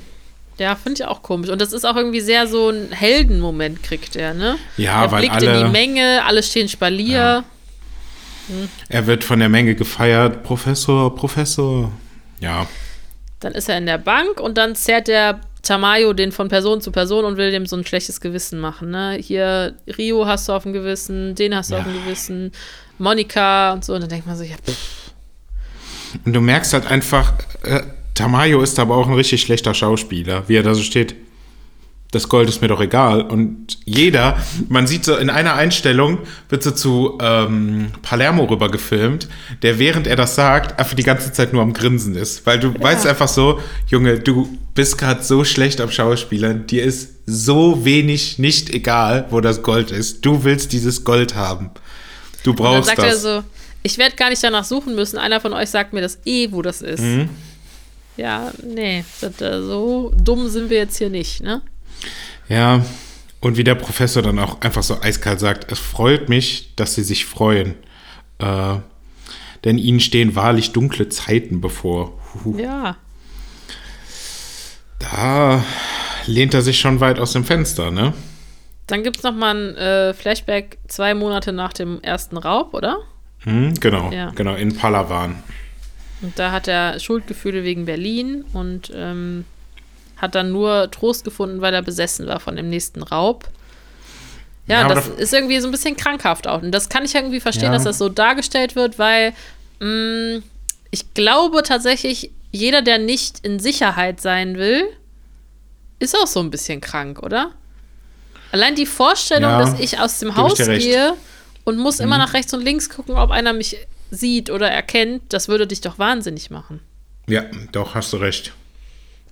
Ja, 0.58 0.76
finde 0.76 1.02
ich 1.02 1.08
auch 1.08 1.22
komisch. 1.24 1.50
Und 1.50 1.62
das 1.62 1.72
ist 1.72 1.86
auch 1.86 1.96
irgendwie 1.96 2.20
sehr 2.20 2.46
so 2.48 2.70
ein 2.70 2.92
Heldenmoment, 2.92 3.82
kriegt 3.82 4.18
er, 4.18 4.34
ne? 4.34 4.58
Ja, 4.76 5.06
er 5.06 5.12
weil 5.12 5.22
blickt 5.22 5.42
in 5.42 5.48
alle- 5.50 5.64
die 5.66 5.72
Menge, 5.72 6.24
alle 6.26 6.44
stehen 6.44 6.68
Spalier. 6.68 7.18
Ja. 7.18 7.44
Er 8.89 9.08
wird 9.08 9.24
von 9.24 9.39
der 9.39 9.50
Menge 9.50 9.76
gefeiert. 9.76 10.43
Professor, 10.43 11.14
Professor. 11.16 11.91
Ja, 12.39 12.68
Dann 13.41 13.54
ist 13.54 13.70
er 13.70 13.78
in 13.78 13.86
der 13.86 13.97
Bank 13.97 14.39
und 14.39 14.58
dann 14.58 14.76
zerrt 14.76 15.08
der 15.08 15.41
Tamayo 15.62 16.14
den 16.14 16.32
von 16.32 16.47
Person 16.47 16.80
zu 16.82 16.91
Person 16.91 17.26
und 17.26 17.38
will 17.38 17.52
dem 17.52 17.66
so 17.66 17.76
ein 17.76 17.86
schlechtes 17.86 18.22
Gewissen 18.22 18.60
machen. 18.60 18.91
Ne? 18.91 19.18
Hier, 19.22 19.76
Rio 19.97 20.26
hast 20.26 20.47
du 20.47 20.54
auf 20.54 20.64
dem 20.64 20.74
Gewissen, 20.74 21.36
den 21.36 21.54
hast 21.56 21.70
du 21.70 21.76
Ja. 21.76 21.82
auf 21.82 21.86
dem 21.88 21.93
Gewissen, 22.04 22.52
Monika 22.97 23.74
und 23.74 23.84
so. 23.86 23.93
Und 23.93 24.02
dann 24.02 24.10
denkt 24.10 24.26
man 24.28 24.36
so, 24.38 24.43
ja, 24.43 24.56
pff, 24.56 25.12
und 26.26 26.34
du 26.34 26.41
merkst 26.41 26.74
halt 26.74 26.88
einfach, 26.88 27.34
äh, 27.64 27.82
Tamayo 28.16 28.62
ist 28.62 28.80
aber 28.80 28.95
auch 28.97 29.08
ein 29.08 29.14
richtig 29.14 29.41
schlechter 29.41 29.74
Schauspieler, 29.74 30.43
wie 30.47 30.56
er 30.56 30.64
da 30.64 30.74
so 30.74 30.82
steht. 30.82 31.16
Das 32.12 32.28
Gold 32.28 32.49
ist 32.49 32.62
mir 32.62 32.68
doch 32.68 32.82
egal. 32.82 33.22
Und 33.22 33.78
jeder, 33.86 34.38
man 34.68 34.88
sieht 34.88 35.05
so 35.05 35.16
in 35.16 35.30
einer 35.30 35.53
Einstellung, 35.53 36.20
wird 36.49 36.64
so 36.64 36.72
zu 36.72 37.20
ähm, 37.22 37.91
Palermo 38.01 38.45
rüber 38.45 38.70
gefilmt, 38.72 39.28
der 39.62 39.78
während 39.78 40.07
er 40.07 40.16
das 40.16 40.34
sagt, 40.34 40.80
einfach 40.80 40.95
die 40.95 41.03
ganze 41.03 41.32
Zeit 41.32 41.53
nur 41.53 41.62
am 41.62 41.74
Grinsen 41.74 42.16
ist. 42.16 42.47
Weil 42.47 42.60
du 42.60 42.74
weißt 42.80 43.05
einfach 43.05 43.28
so, 43.28 43.60
Junge, 43.88 44.20
du 44.20 44.57
bist 44.74 44.97
gerade 44.97 45.22
so 45.22 45.43
schlecht 45.43 45.82
am 45.82 45.91
Schauspielern, 45.91 46.66
dir 46.66 46.84
ist 46.84 47.16
so 47.28 47.86
wenig 47.86 48.39
nicht 48.39 48.72
egal, 48.72 49.26
wo 49.30 49.39
das 49.39 49.62
Gold 49.62 49.91
ist. 49.91 50.26
Du 50.26 50.43
willst 50.43 50.74
dieses 50.74 51.03
Gold 51.03 51.36
haben. 51.36 51.70
Du 52.43 52.51
Und 52.51 52.60
dann 52.60 52.66
brauchst 52.66 52.88
sagt 52.88 52.99
das. 52.99 53.05
er 53.05 53.18
so, 53.18 53.43
ich 53.84 53.99
werde 53.99 54.16
gar 54.16 54.30
nicht 54.30 54.43
danach 54.43 54.64
suchen 54.66 54.95
müssen. 54.95 55.18
Einer 55.20 55.39
von 55.39 55.53
euch 55.53 55.70
sagt 55.70 55.93
mir 55.93 56.01
das 56.01 56.18
eh, 56.26 56.51
wo 56.51 56.64
das 56.64 56.82
ist. 56.82 57.01
Mhm. 57.01 57.30
Ja, 58.18 58.51
nee, 58.64 59.05
äh, 59.22 59.62
so 59.62 60.12
dumm 60.18 60.49
sind 60.49 60.70
wir 60.70 60.78
jetzt 60.78 60.97
hier 60.97 61.10
nicht, 61.10 61.41
ne? 61.41 61.62
Ja, 62.50 62.84
und 63.41 63.56
wie 63.58 63.64
der 63.64 63.76
Professor 63.76 64.22
dann 64.22 64.38
auch 64.39 64.60
einfach 64.62 64.84
so 64.84 65.00
eiskalt 65.02 65.39
sagt, 65.39 65.72
es 65.72 65.80
freut 65.80 66.28
mich, 66.28 66.74
dass 66.76 66.95
Sie 66.95 67.04
sich 67.04 67.26
freuen. 67.26 67.76
Äh, 68.39 68.76
denn 69.64 69.78
Ihnen 69.78 70.00
stehen 70.00 70.36
wahrlich 70.36 70.72
dunkle 70.74 71.10
Zeiten 71.10 71.62
bevor. 71.62 72.18
Huhu. 72.43 72.58
Ja. 72.60 72.97
Da 75.00 75.64
lehnt 76.26 76.54
er 76.54 76.62
sich 76.62 76.80
schon 76.80 77.00
weit 77.00 77.20
aus 77.20 77.34
dem 77.34 77.45
Fenster, 77.45 77.91
ne? 77.91 78.14
Dann 78.88 79.04
gibt 79.04 79.18
es 79.18 79.24
nochmal 79.24 79.56
ein 79.56 79.76
äh, 79.78 80.14
Flashback 80.14 80.78
zwei 80.88 81.14
Monate 81.14 81.54
nach 81.54 81.74
dem 81.74 82.02
ersten 82.02 82.38
Raub, 82.38 82.74
oder? 82.74 82.97
Hm, 83.39 83.76
genau, 83.76 84.12
Ja. 84.12 84.32
genau, 84.32 84.56
in 84.56 84.76
Palawan. 84.76 85.41
Und 86.22 86.38
da 86.38 86.52
hat 86.52 86.68
er 86.68 87.00
Schuldgefühle 87.00 87.64
wegen 87.64 87.86
Berlin 87.86 88.43
und 88.52 88.91
ähm, 88.93 89.45
hat 90.20 90.36
dann 90.36 90.52
nur 90.52 90.90
Trost 90.92 91.24
gefunden, 91.24 91.62
weil 91.62 91.74
er 91.74 91.82
besessen 91.82 92.28
war 92.28 92.40
von 92.40 92.56
dem 92.56 92.70
nächsten 92.70 93.02
Raub. 93.04 93.48
Ja, 94.68 94.82
Ja, 94.82 94.88
das 94.88 95.08
da- 95.08 95.14
ist 95.16 95.34
irgendwie 95.34 95.60
so 95.60 95.68
ein 95.68 95.72
bisschen 95.72 95.96
krankhaft 95.98 96.48
auch. 96.48 96.62
Und 96.62 96.72
das 96.72 96.90
kann 96.90 97.04
ich 97.06 97.16
irgendwie 97.16 97.40
verstehen, 97.40 97.66
Ja. 97.66 97.74
dass 97.74 97.84
das 97.84 97.98
so 97.98 98.10
dargestellt 98.10 98.76
wird, 98.76 99.00
weil 99.00 99.34
mh, 99.80 100.42
ich 100.92 101.14
glaube 101.14 101.64
tatsächlich, 101.64 102.32
jeder, 102.52 102.82
der 102.82 102.98
nicht 102.98 103.40
in 103.46 103.60
Sicherheit 103.60 104.20
sein 104.22 104.58
will, 104.58 104.84
ist 106.00 106.16
auch 106.18 106.28
so 106.28 106.40
ein 106.40 106.52
bisschen 106.52 106.82
krank, 106.82 107.22
oder? 107.24 107.52
Allein 108.52 108.76
die 108.76 108.86
Vorstellung, 108.86 109.52
Ja, 109.52 109.60
dass 109.60 109.80
ich 109.80 110.00
aus 110.00 110.20
dem 110.20 110.36
Haus. 110.36 110.58
Mhm. 110.60 110.78
gehe 110.80 111.14
und 111.64 111.78
muss 111.78 112.00
immer 112.00 112.18
nach 112.18 112.34
rechts 112.34 112.54
und 112.54 112.62
links 112.64 112.90
gucken, 112.90 113.16
ob 113.16 113.30
einer 113.32 113.54
mich 113.54 113.78
sieht 114.12 114.50
oder 114.50 114.70
erkennt, 114.72 115.22
das 115.30 115.48
würde 115.48 115.68
dich 115.68 115.82
doch 115.82 116.00
wahnsinnig 116.00 116.50
machen. 116.50 116.80
Ja, 117.28 117.44
doch, 117.72 117.94
hast 117.96 118.12
du 118.12 118.18
recht. 118.18 118.54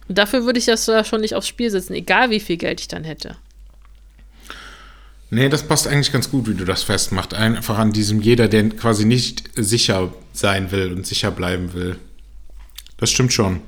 Und 0.08 0.18
dafür 0.18 0.45
würde 0.45 0.60
ich 0.60 0.66
das 0.66 0.86
da 0.86 1.03
schon 1.03 1.22
nicht 1.22 1.36
aufs 1.36 1.47
Spiel 1.47 1.70
setzen, 1.70 1.93
egal 1.93 2.30
wie 2.30 2.39
viel 2.39 2.58
Geld 2.58 2.80
ich 2.80 2.88
dann 2.88 3.03
hätte. 3.03 3.36
Nee, 5.30 5.49
das 5.49 5.68
passt 5.68 5.88
eigentlich 5.88 6.14
ganz 6.14 6.32
gut, 6.32 6.47
wie 6.47 6.53
du 6.53 6.64
das 6.64 6.84
festmachst. 6.84 7.34
Einfach 7.34 7.78
an 7.78 7.91
diesem 7.91 8.22
jeder, 8.22 8.47
der 8.47 8.70
quasi 8.70 9.03
nicht 9.03 9.43
sicher 9.55 10.14
sein 10.32 10.72
will 10.72 10.93
und 10.93 11.05
sicher 11.05 11.32
bleiben 11.32 11.74
will. 11.74 11.99
Das 12.95 13.12
stimmt 13.12 13.34
schon. 13.34 13.62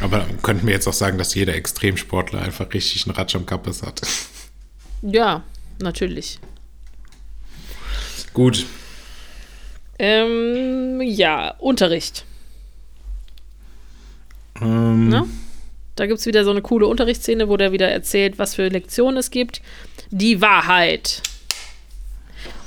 Aber 0.00 0.26
könnten 0.42 0.66
wir 0.66 0.74
jetzt 0.74 0.86
auch 0.86 0.92
sagen, 0.92 1.18
dass 1.18 1.34
jeder 1.34 1.54
Extremsportler 1.54 2.42
einfach 2.42 2.72
richtig 2.72 3.06
einen 3.06 3.16
Ratsch 3.16 3.34
am 3.34 3.46
Kappes 3.46 3.82
hat. 3.82 4.02
Ja, 5.02 5.42
natürlich. 5.80 6.38
Gut. 8.32 8.66
Ähm, 9.98 11.00
ja, 11.00 11.50
Unterricht. 11.58 12.24
Ähm, 14.60 15.08
Ne? 15.08 15.26
Da 15.96 16.06
gibt 16.06 16.20
es 16.20 16.26
wieder 16.26 16.44
so 16.44 16.50
eine 16.50 16.60
coole 16.60 16.86
Unterrichtsszene, 16.86 17.48
wo 17.48 17.56
der 17.56 17.72
wieder 17.72 17.88
erzählt, 17.88 18.38
was 18.38 18.54
für 18.54 18.68
Lektionen 18.68 19.16
es 19.16 19.30
gibt. 19.30 19.62
Die 20.10 20.42
Wahrheit. 20.42 21.22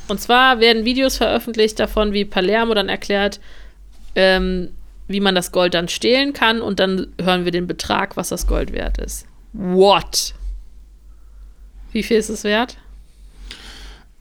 Und 0.07 0.19
zwar 0.19 0.59
werden 0.59 0.83
Videos 0.83 1.17
veröffentlicht 1.17 1.79
davon, 1.79 2.11
wie 2.11 2.25
Palermo 2.25 2.73
dann 2.73 2.89
erklärt, 2.89 3.39
ähm, 4.15 4.69
wie 5.07 5.19
man 5.19 5.35
das 5.35 5.51
Gold 5.51 5.75
dann 5.75 5.87
stehlen 5.87 6.33
kann. 6.33 6.59
Und 6.59 6.79
dann 6.79 7.13
hören 7.21 7.45
wir 7.45 7.51
den 7.51 7.67
Betrag, 7.67 8.17
was 8.17 8.29
das 8.29 8.47
Gold 8.47 8.73
wert 8.73 8.97
ist. 8.97 9.27
What? 9.53 10.33
Wie 11.91 12.01
viel 12.01 12.17
ist 12.17 12.29
es 12.29 12.43
wert? 12.43 12.77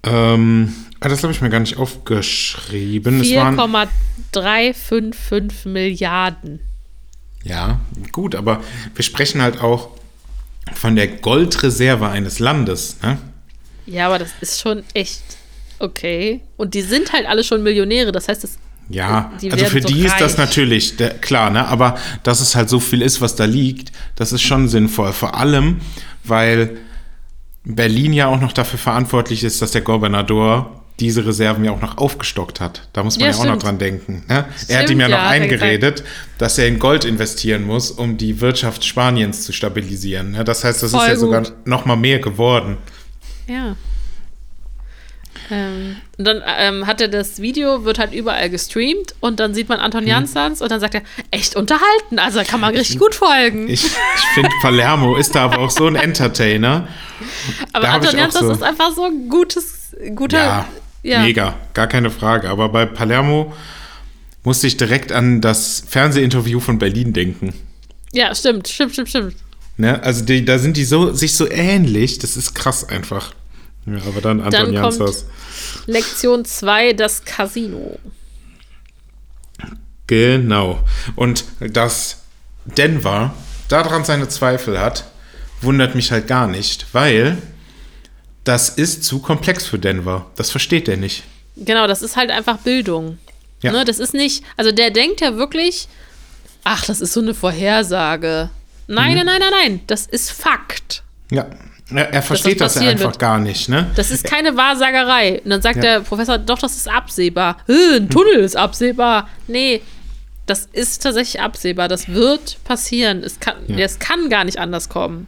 Ähm, 0.02 0.74
ah, 1.00 1.08
das 1.08 1.22
habe 1.22 1.32
ich 1.32 1.40
mir 1.40 1.48
gar 1.48 1.60
nicht 1.60 1.78
aufgeschrieben. 1.78 3.22
Es 3.22 3.34
waren, 3.34 3.56
4,355 3.56 5.64
Milliarden. 5.64 6.60
Ja, 7.44 7.80
gut, 8.12 8.34
aber 8.34 8.62
wir 8.94 9.02
sprechen 9.04 9.40
halt 9.42 9.60
auch 9.60 9.90
von 10.74 10.96
der 10.96 11.08
Goldreserve 11.08 12.08
eines 12.08 12.38
Landes. 12.38 12.96
Ne? 13.02 13.18
Ja, 13.86 14.06
aber 14.06 14.18
das 14.18 14.30
ist 14.40 14.60
schon 14.60 14.82
echt 14.94 15.22
okay. 15.78 16.40
Und 16.56 16.74
die 16.74 16.82
sind 16.82 17.12
halt 17.12 17.26
alle 17.26 17.42
schon 17.44 17.62
Millionäre. 17.62 18.12
Das 18.12 18.28
heißt, 18.28 18.44
das, 18.44 18.58
Ja, 18.90 19.32
also 19.50 19.64
für 19.66 19.80
so 19.82 19.88
die 19.88 20.00
ist 20.04 20.20
das 20.20 20.32
reich. 20.32 20.38
natürlich 20.38 20.96
der, 20.96 21.10
klar, 21.10 21.50
ne? 21.50 21.66
Aber 21.66 21.96
dass 22.22 22.40
es 22.40 22.54
halt 22.54 22.68
so 22.68 22.80
viel 22.80 23.02
ist, 23.02 23.20
was 23.20 23.34
da 23.34 23.44
liegt, 23.44 23.92
das 24.16 24.32
ist 24.32 24.42
schon 24.42 24.68
sinnvoll. 24.68 25.12
Vor 25.12 25.34
allem, 25.36 25.80
weil 26.24 26.76
Berlin 27.64 28.12
ja 28.12 28.26
auch 28.26 28.40
noch 28.40 28.52
dafür 28.52 28.78
verantwortlich 28.78 29.44
ist, 29.44 29.62
dass 29.62 29.70
der 29.72 29.82
Gouverneur 29.82 30.22
diese 31.00 31.24
Reserven 31.26 31.64
ja 31.64 31.70
auch 31.72 31.80
noch 31.80 31.96
aufgestockt 31.98 32.60
hat. 32.60 32.88
Da 32.92 33.02
muss 33.04 33.18
man 33.18 33.28
Ja, 33.30 33.34
ja, 33.34 33.40
auch 33.40 33.44
noch 33.46 33.58
dran 33.58 33.78
denken. 33.78 34.24
Ne? 34.28 34.46
er 34.46 34.58
Stimmt, 34.58 34.78
hat 34.80 34.90
ihm 34.90 35.00
ja 35.00 35.08
noch 35.08 35.16
ja, 35.18 35.24
er 35.24 35.30
eingeredet, 35.30 36.02
dass 36.38 36.58
er 36.58 36.66
in 36.66 36.78
Gold 36.78 37.04
investieren 37.04 37.64
muss, 37.64 37.90
um 37.90 38.16
die 38.16 38.40
Wirtschaft 38.40 38.84
Spaniens 38.84 39.44
zu 39.44 39.52
stabilisieren. 39.52 40.32
Ne? 40.32 40.44
Das 40.44 40.64
heißt, 40.64 40.82
das 40.82 40.90
Voll 40.90 41.02
ist 41.02 41.08
ja 41.08 41.16
sogar 41.16 41.42
gut. 41.42 41.66
noch 41.66 41.84
mal 41.84 41.96
mehr 41.96 42.18
geworden. 42.18 42.78
Ja. 43.46 43.76
Ähm, 45.50 45.96
und 46.18 46.24
dann 46.26 46.42
ähm, 46.58 46.86
hat 46.86 47.00
er 47.00 47.08
das 47.08 47.40
Video, 47.40 47.84
wird 47.84 47.98
halt 47.98 48.12
überall 48.12 48.50
gestreamt 48.50 49.14
und 49.20 49.40
dann 49.40 49.54
sieht 49.54 49.68
man 49.68 49.78
Anton 49.78 50.02
Mhm. 50.02 50.08
Jansans 50.10 50.60
und 50.60 50.70
dann 50.70 50.80
sagt 50.80 50.94
er, 50.94 51.02
echt 51.30 51.54
unterhalten, 51.56 52.18
also 52.18 52.38
da 52.40 52.44
kann 52.44 52.60
man 52.60 52.74
richtig 52.74 52.98
gut 52.98 53.14
folgen. 53.14 53.68
Ich, 53.68 53.84
ich 53.86 53.90
finde, 54.34 54.50
Palermo 54.60 55.16
ist 55.16 55.34
da 55.34 55.44
aber 55.44 55.58
auch 55.60 55.70
so 55.70 55.86
ein 55.86 55.94
Entertainer. 55.96 56.88
Aber 57.72 57.86
da 57.86 57.92
Anton 57.94 58.18
Jansans 58.18 58.46
so- 58.46 58.52
ist 58.52 58.62
einfach 58.62 58.92
so 58.94 59.04
ein 59.04 59.28
gutes, 59.28 59.96
guter. 60.14 60.38
Ja, 60.38 60.68
ja. 61.08 61.22
mega, 61.22 61.56
gar 61.74 61.86
keine 61.86 62.10
Frage. 62.10 62.48
Aber 62.48 62.68
bei 62.68 62.86
Palermo 62.86 63.52
musste 64.44 64.66
ich 64.66 64.76
direkt 64.76 65.12
an 65.12 65.40
das 65.40 65.82
Fernsehinterview 65.86 66.60
von 66.60 66.78
Berlin 66.78 67.12
denken. 67.12 67.54
Ja, 68.12 68.34
stimmt, 68.34 68.68
stimmt, 68.68 68.92
stimmt, 68.92 69.08
stimmt. 69.08 69.36
Ne? 69.76 70.02
Also 70.02 70.24
die, 70.24 70.44
da 70.44 70.58
sind 70.58 70.76
die 70.76 70.84
so, 70.84 71.12
sich 71.12 71.34
so 71.34 71.48
ähnlich, 71.50 72.18
das 72.18 72.36
ist 72.36 72.54
krass 72.54 72.88
einfach. 72.88 73.32
Ja, 73.86 73.98
aber 74.06 74.20
dann 74.20 74.40
Anton 74.40 74.74
Dann 74.74 74.96
kommt-. 74.96 75.24
Lektion 75.86 76.44
2, 76.44 76.92
das 76.94 77.24
Casino. 77.24 77.98
Genau. 80.06 80.82
Und 81.14 81.44
dass 81.60 82.22
Denver 82.64 83.34
daran 83.68 84.04
seine 84.04 84.28
Zweifel 84.28 84.80
hat, 84.80 85.04
wundert 85.60 85.94
mich 85.94 86.10
halt 86.10 86.26
gar 86.26 86.46
nicht, 86.46 86.86
weil 86.92 87.38
das 88.48 88.68
ist 88.70 89.04
zu 89.04 89.18
komplex 89.20 89.66
für 89.66 89.78
Denver. 89.78 90.26
Das 90.36 90.50
versteht 90.50 90.88
er 90.88 90.96
nicht. 90.96 91.22
Genau, 91.56 91.86
das 91.86 92.02
ist 92.02 92.16
halt 92.16 92.30
einfach 92.30 92.58
Bildung. 92.58 93.18
Ja. 93.62 93.72
Ne, 93.72 93.84
das 93.84 93.98
ist 93.98 94.14
nicht, 94.14 94.44
also 94.56 94.70
der 94.72 94.90
denkt 94.90 95.20
ja 95.20 95.36
wirklich, 95.36 95.88
ach, 96.64 96.84
das 96.86 97.00
ist 97.00 97.12
so 97.12 97.20
eine 97.20 97.34
Vorhersage. 97.34 98.50
Nein, 98.86 99.10
Mhm. 99.10 99.16
nein, 99.16 99.26
nein, 99.26 99.40
nein, 99.40 99.50
nein, 99.64 99.80
das 99.86 100.06
ist 100.06 100.30
Fakt. 100.30 101.02
Ja. 101.30 101.46
Er, 101.90 102.12
er 102.12 102.22
versteht 102.22 102.60
das, 102.60 102.74
ja 102.74 102.80
passieren 102.80 102.92
einfach 102.98 103.12
wird. 103.12 103.18
gar 103.18 103.38
nicht, 103.38 103.68
ne? 103.70 103.90
Das 103.96 104.10
ist 104.10 104.24
keine 104.24 104.56
Wahrsagerei. 104.56 105.40
Und 105.42 105.50
dann 105.50 105.62
sagt 105.62 105.76
Ja. 105.76 105.82
der 105.82 106.00
Professor, 106.00 106.36
doch, 106.38 106.58
das 106.58 106.76
ist 106.76 106.86
absehbar. 106.88 107.56
Ein 107.66 108.10
Tunnel 108.10 108.40
ist 108.40 108.56
absehbar. 108.56 109.28
Nee, 109.46 109.80
das 110.46 110.68
ist 110.72 111.02
tatsächlich 111.02 111.40
absehbar. 111.40 111.88
Das 111.88 112.08
wird 112.08 112.58
passieren. 112.64 113.22
Es 113.24 113.40
kann, 113.40 113.56
Ja. 113.68 113.78
es 113.78 113.98
kann 113.98 114.28
gar 114.28 114.44
nicht 114.44 114.58
anders 114.58 114.88
kommen. 114.90 115.26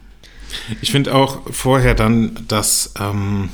Ich 0.81 0.91
finde 0.91 1.15
auch 1.15 1.41
vorher 1.51 1.93
dann, 1.95 2.37
dass 2.47 2.93
ähm, 2.99 3.49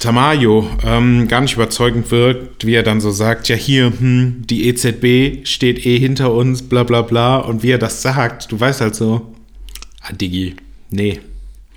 Tamayo 0.00 0.68
ähm, 0.84 1.28
gar 1.28 1.40
nicht 1.40 1.54
überzeugend 1.54 2.10
wirkt, 2.10 2.66
wie 2.66 2.74
er 2.74 2.82
dann 2.82 3.00
so 3.00 3.10
sagt, 3.10 3.48
ja 3.48 3.56
hier, 3.56 3.86
hm, 3.86 4.42
die 4.46 4.68
EZB 4.68 5.46
steht 5.46 5.86
eh 5.86 5.98
hinter 5.98 6.32
uns, 6.32 6.62
bla 6.62 6.82
bla 6.82 7.02
bla. 7.02 7.36
Und 7.38 7.62
wie 7.62 7.70
er 7.70 7.78
das 7.78 8.02
sagt, 8.02 8.50
du 8.52 8.58
weißt 8.60 8.80
halt 8.80 8.94
so, 8.94 9.34
ah 10.02 10.12
Digi, 10.12 10.56
nee, 10.90 11.20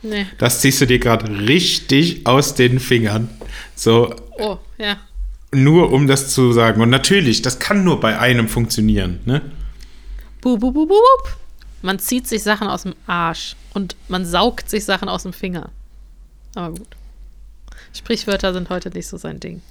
Nee. 0.03 0.25
das 0.37 0.61
ziehst 0.61 0.81
du 0.81 0.85
dir 0.87 0.99
gerade 0.99 1.29
richtig 1.47 2.25
aus 2.25 2.53
den 2.55 2.79
Fingern. 2.79 3.29
So, 3.75 4.13
Oh, 4.39 4.57
ja. 4.77 4.97
nur 5.51 5.91
um 5.91 6.07
das 6.07 6.33
zu 6.33 6.51
sagen. 6.53 6.81
Und 6.81 6.89
natürlich, 6.89 7.41
das 7.41 7.59
kann 7.59 7.83
nur 7.83 7.99
bei 7.99 8.19
einem 8.19 8.47
funktionieren, 8.47 9.19
ne? 9.25 9.41
Bup, 10.41 10.59
bup, 10.59 10.73
bup, 10.73 10.87
bup. 10.89 11.37
Man 11.81 11.99
zieht 11.99 12.27
sich 12.27 12.41
Sachen 12.43 12.67
aus 12.67 12.83
dem 12.83 12.95
Arsch 13.05 13.55
und 13.73 13.95
man 14.07 14.25
saugt 14.25 14.69
sich 14.69 14.83
Sachen 14.83 15.09
aus 15.09 15.23
dem 15.23 15.33
Finger. 15.33 15.69
Aber 16.55 16.75
gut. 16.75 16.87
Sprichwörter 17.93 18.53
sind 18.53 18.69
heute 18.69 18.89
nicht 18.89 19.07
so 19.07 19.17
sein 19.17 19.39
Ding. 19.39 19.61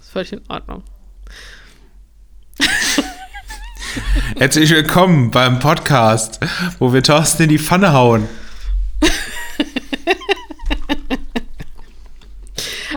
Ist 0.00 0.10
völlig 0.10 0.32
in 0.32 0.42
Ordnung. 0.48 0.84
Herzlich 4.36 4.70
willkommen 4.70 5.30
beim 5.30 5.58
Podcast, 5.58 6.38
wo 6.78 6.92
wir 6.92 7.02
Thorsten 7.02 7.44
in 7.44 7.48
die 7.48 7.58
Pfanne 7.58 7.92
hauen. 7.92 8.28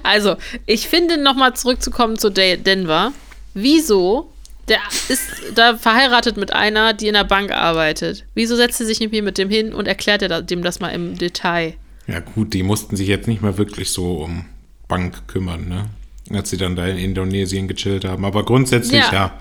Also, 0.03 0.35
ich 0.65 0.89
finde, 0.89 1.17
nochmal 1.17 1.55
zurückzukommen 1.55 2.17
zu 2.17 2.29
De 2.29 2.57
Denver. 2.57 3.13
Wieso? 3.53 4.30
Der 4.71 4.79
ist 5.09 5.21
da 5.53 5.75
verheiratet 5.77 6.37
mit 6.37 6.53
einer, 6.53 6.93
die 6.93 7.07
in 7.07 7.13
der 7.13 7.25
Bank 7.25 7.51
arbeitet. 7.51 8.25
Wieso 8.33 8.55
setzt 8.55 8.79
er 8.79 8.85
sich 8.87 8.99
nicht 9.01 9.11
mehr 9.11 9.21
mit 9.21 9.37
dem 9.37 9.49
hin 9.49 9.73
und 9.73 9.85
erklärt 9.87 10.21
er 10.23 10.41
dem 10.41 10.63
das 10.63 10.79
mal 10.79 10.89
im 10.89 11.17
Detail? 11.17 11.73
Ja 12.07 12.19
gut, 12.21 12.53
die 12.53 12.63
mussten 12.63 12.95
sich 12.95 13.07
jetzt 13.09 13.27
nicht 13.27 13.41
mehr 13.41 13.57
wirklich 13.57 13.91
so 13.91 14.13
um 14.23 14.45
Bank 14.87 15.27
kümmern, 15.27 15.67
ne? 15.67 15.85
Als 16.37 16.49
sie 16.49 16.57
dann 16.57 16.75
da 16.77 16.87
in 16.87 16.97
Indonesien 16.97 17.67
gechillt 17.67 18.05
haben. 18.05 18.23
Aber 18.25 18.43
grundsätzlich, 18.45 19.01
Ja. 19.01 19.11
ja. 19.13 19.39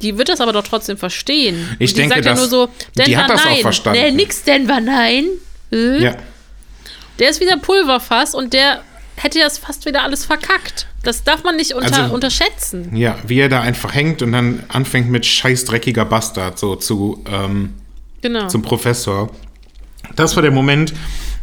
Die 0.00 0.16
wird 0.18 0.28
das 0.28 0.40
aber 0.40 0.52
doch 0.52 0.64
trotzdem 0.66 0.96
verstehen. 0.96 1.76
Ich 1.78 1.94
denke, 1.94 2.14
sagt 2.14 2.24
ja 2.24 2.30
dass- 2.32 2.40
nur 2.40 2.48
so, 2.48 2.68
Denver, 2.96 3.04
die 3.08 3.16
hat 3.16 3.30
das 3.30 3.40
auch 3.42 3.44
nein. 3.50 3.60
verstanden. 3.60 4.00
Nee, 4.00 4.10
nix 4.12 4.42
Denver, 4.44 4.80
nein. 4.80 5.26
Äh? 5.72 6.02
Ja, 6.02 6.16
Der 7.18 7.30
ist 7.30 7.40
wieder 7.40 7.56
Pulverfass 7.58 8.34
und 8.34 8.52
der 8.52 8.82
hätte 9.22 9.38
das 9.40 9.58
fast 9.58 9.86
wieder 9.86 10.02
alles 10.02 10.24
verkackt. 10.24 10.86
Das 11.02 11.24
darf 11.24 11.42
man 11.44 11.56
nicht 11.56 11.74
unter, 11.74 12.02
Also- 12.04 12.14
unterschätzen. 12.14 12.94
ja, 12.96 13.16
wie 13.26 13.38
er 13.40 13.48
da 13.48 13.60
einfach 13.60 13.94
hängt 13.94 14.22
und 14.22 14.32
dann 14.32 14.62
anfängt 14.68 15.10
mit 15.10 15.26
scheiß 15.26 15.64
dreckiger 15.64 16.04
Bastard 16.04 16.58
so 16.58 16.76
zu, 16.76 17.22
ähm, 17.30 17.74
Genau. 18.20 18.46
zum 18.48 18.62
Professor. 18.62 19.30
Das 20.16 20.36
war 20.36 20.42
der 20.42 20.50
Moment, 20.52 20.92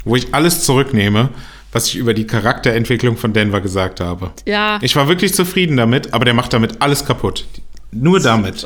wo 0.06 0.16
ich 0.16 0.34
alles 0.34 0.64
zurücknehme, 0.64 1.30
was 1.72 1.88
ich 1.88 1.96
über 1.98 2.14
die 2.14 2.26
Charakterentwicklung 2.26 3.18
von 3.18 3.34
Denver 3.34 3.62
gesagt 3.62 4.00
habe. 4.00 4.32
ja, 4.46 4.80
Ich 4.82 4.96
war 4.96 5.08
wirklich 5.08 5.34
zufrieden 5.34 5.78
damit, 5.78 6.14
aber 6.14 6.26
der 6.26 6.34
macht 6.34 6.54
damit 6.54 6.82
alles 6.82 7.06
kaputt. 7.06 7.46
Nur 7.92 8.20
damit. 8.20 8.64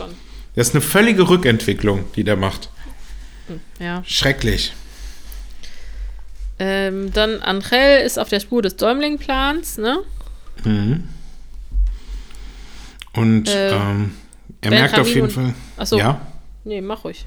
Das 0.56 0.68
ist 0.70 0.76
eine 0.76 0.82
völlige 0.82 1.28
Rückentwicklung, 1.30 2.06
die 2.16 2.24
der 2.24 2.36
macht. 2.36 2.70
ja. 3.80 4.04
Schrecklich. 4.06 4.74
Ähm, 6.66 7.12
dann 7.12 7.42
Angel 7.42 8.00
ist 8.06 8.18
auf 8.18 8.30
der 8.30 8.40
Spur 8.40 8.62
des 8.62 8.78
Däumling-Plans, 8.78 9.80
ne? 9.80 9.98
Und 13.14 13.50
Äh, 13.50 13.70
ähm, 13.76 14.12
er 14.62 14.70
Ben 14.70 14.80
merkt 14.80 14.94
auf 14.94 15.00
Hamid 15.02 15.14
jeden 15.16 15.28
und- 15.28 15.32
Fall. 15.34 15.54
Ach 15.78 15.86
so. 15.86 15.98
Ja. 16.00 16.22
Nee, 16.64 16.80
mach 16.80 17.04
ruhig. 17.04 17.26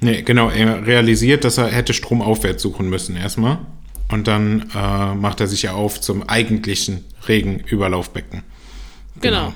Nee, 0.00 0.22
genau, 0.22 0.50
er 0.50 0.84
realisiert, 0.84 1.44
dass 1.44 1.58
er 1.58 1.68
hätte 1.68 1.94
Strom 1.94 2.20
aufwärts 2.20 2.62
suchen 2.62 2.90
müssen 2.90 3.16
erstmal. 3.16 3.58
Und 4.10 4.26
dann 4.26 4.68
äh, 4.74 5.14
macht 5.14 5.40
er 5.40 5.46
sich 5.46 5.62
ja 5.62 5.74
auf 5.74 6.00
zum 6.00 6.28
eigentlichen 6.28 7.04
Regenüberlaufbecken. 7.28 8.42
Genau. 9.20 9.54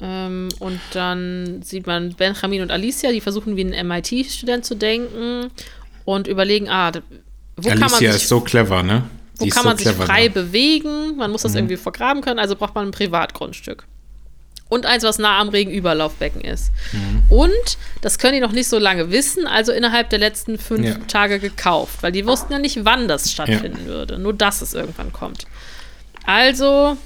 Ähm, 0.00 0.48
und 0.58 0.80
dann 0.92 1.62
sieht 1.62 1.86
man 1.86 2.14
Benjamin 2.14 2.62
und 2.62 2.72
Alicia, 2.72 3.12
die 3.12 3.20
versuchen 3.20 3.56
wie 3.56 3.64
ein 3.64 3.86
MIT-Student 3.86 4.64
zu 4.64 4.74
denken 4.74 5.50
und 6.04 6.26
überlegen, 6.26 6.68
ah, 6.68 6.92
wo 7.56 7.68
kann 7.68 7.78
man 7.80 7.90
Alicia 7.92 8.12
sich 8.12 8.22
ist 8.22 8.28
so 8.28 8.40
clever, 8.40 8.82
ne? 8.82 9.04
Wo 9.36 9.44
Die 9.44 9.48
ist 9.48 9.54
kann 9.54 9.62
so 9.64 9.68
man 9.70 9.76
sich 9.78 9.86
clever 9.86 10.04
frei 10.06 10.28
da. 10.28 10.34
bewegen? 10.34 11.16
Man 11.16 11.30
muss 11.30 11.42
das 11.42 11.54
irgendwie 11.54 11.76
vergraben 11.76 12.22
können, 12.22 12.38
also 12.38 12.56
braucht 12.56 12.74
man 12.74 12.88
ein 12.88 12.90
Privatgrundstück. 12.92 13.84
Und 14.68 14.86
eins, 14.86 15.04
was 15.04 15.18
nah 15.18 15.38
am 15.38 15.50
Regenüberlaufbecken 15.50 16.40
ist. 16.40 16.72
Und 17.28 17.50
das 18.00 18.18
können 18.18 18.32
die 18.34 18.40
noch 18.40 18.52
nicht 18.52 18.68
so 18.68 18.78
lange 18.78 19.10
wissen, 19.10 19.46
also 19.46 19.70
innerhalb 19.70 20.08
der 20.08 20.18
letzten 20.18 20.56
fünf 20.58 20.86
Ja. 20.86 20.94
Tage 21.08 21.38
gekauft, 21.40 22.02
weil 22.02 22.10
die 22.10 22.26
wussten 22.26 22.54
ja 22.54 22.58
nicht, 22.58 22.82
wann 22.86 23.06
das 23.06 23.30
stattfinden 23.30 23.84
würde. 23.84 24.18
Nur, 24.18 24.32
dass 24.32 24.62
es 24.62 24.72
irgendwann 24.72 25.12
kommt. 25.12 25.44
Also, 26.24 26.96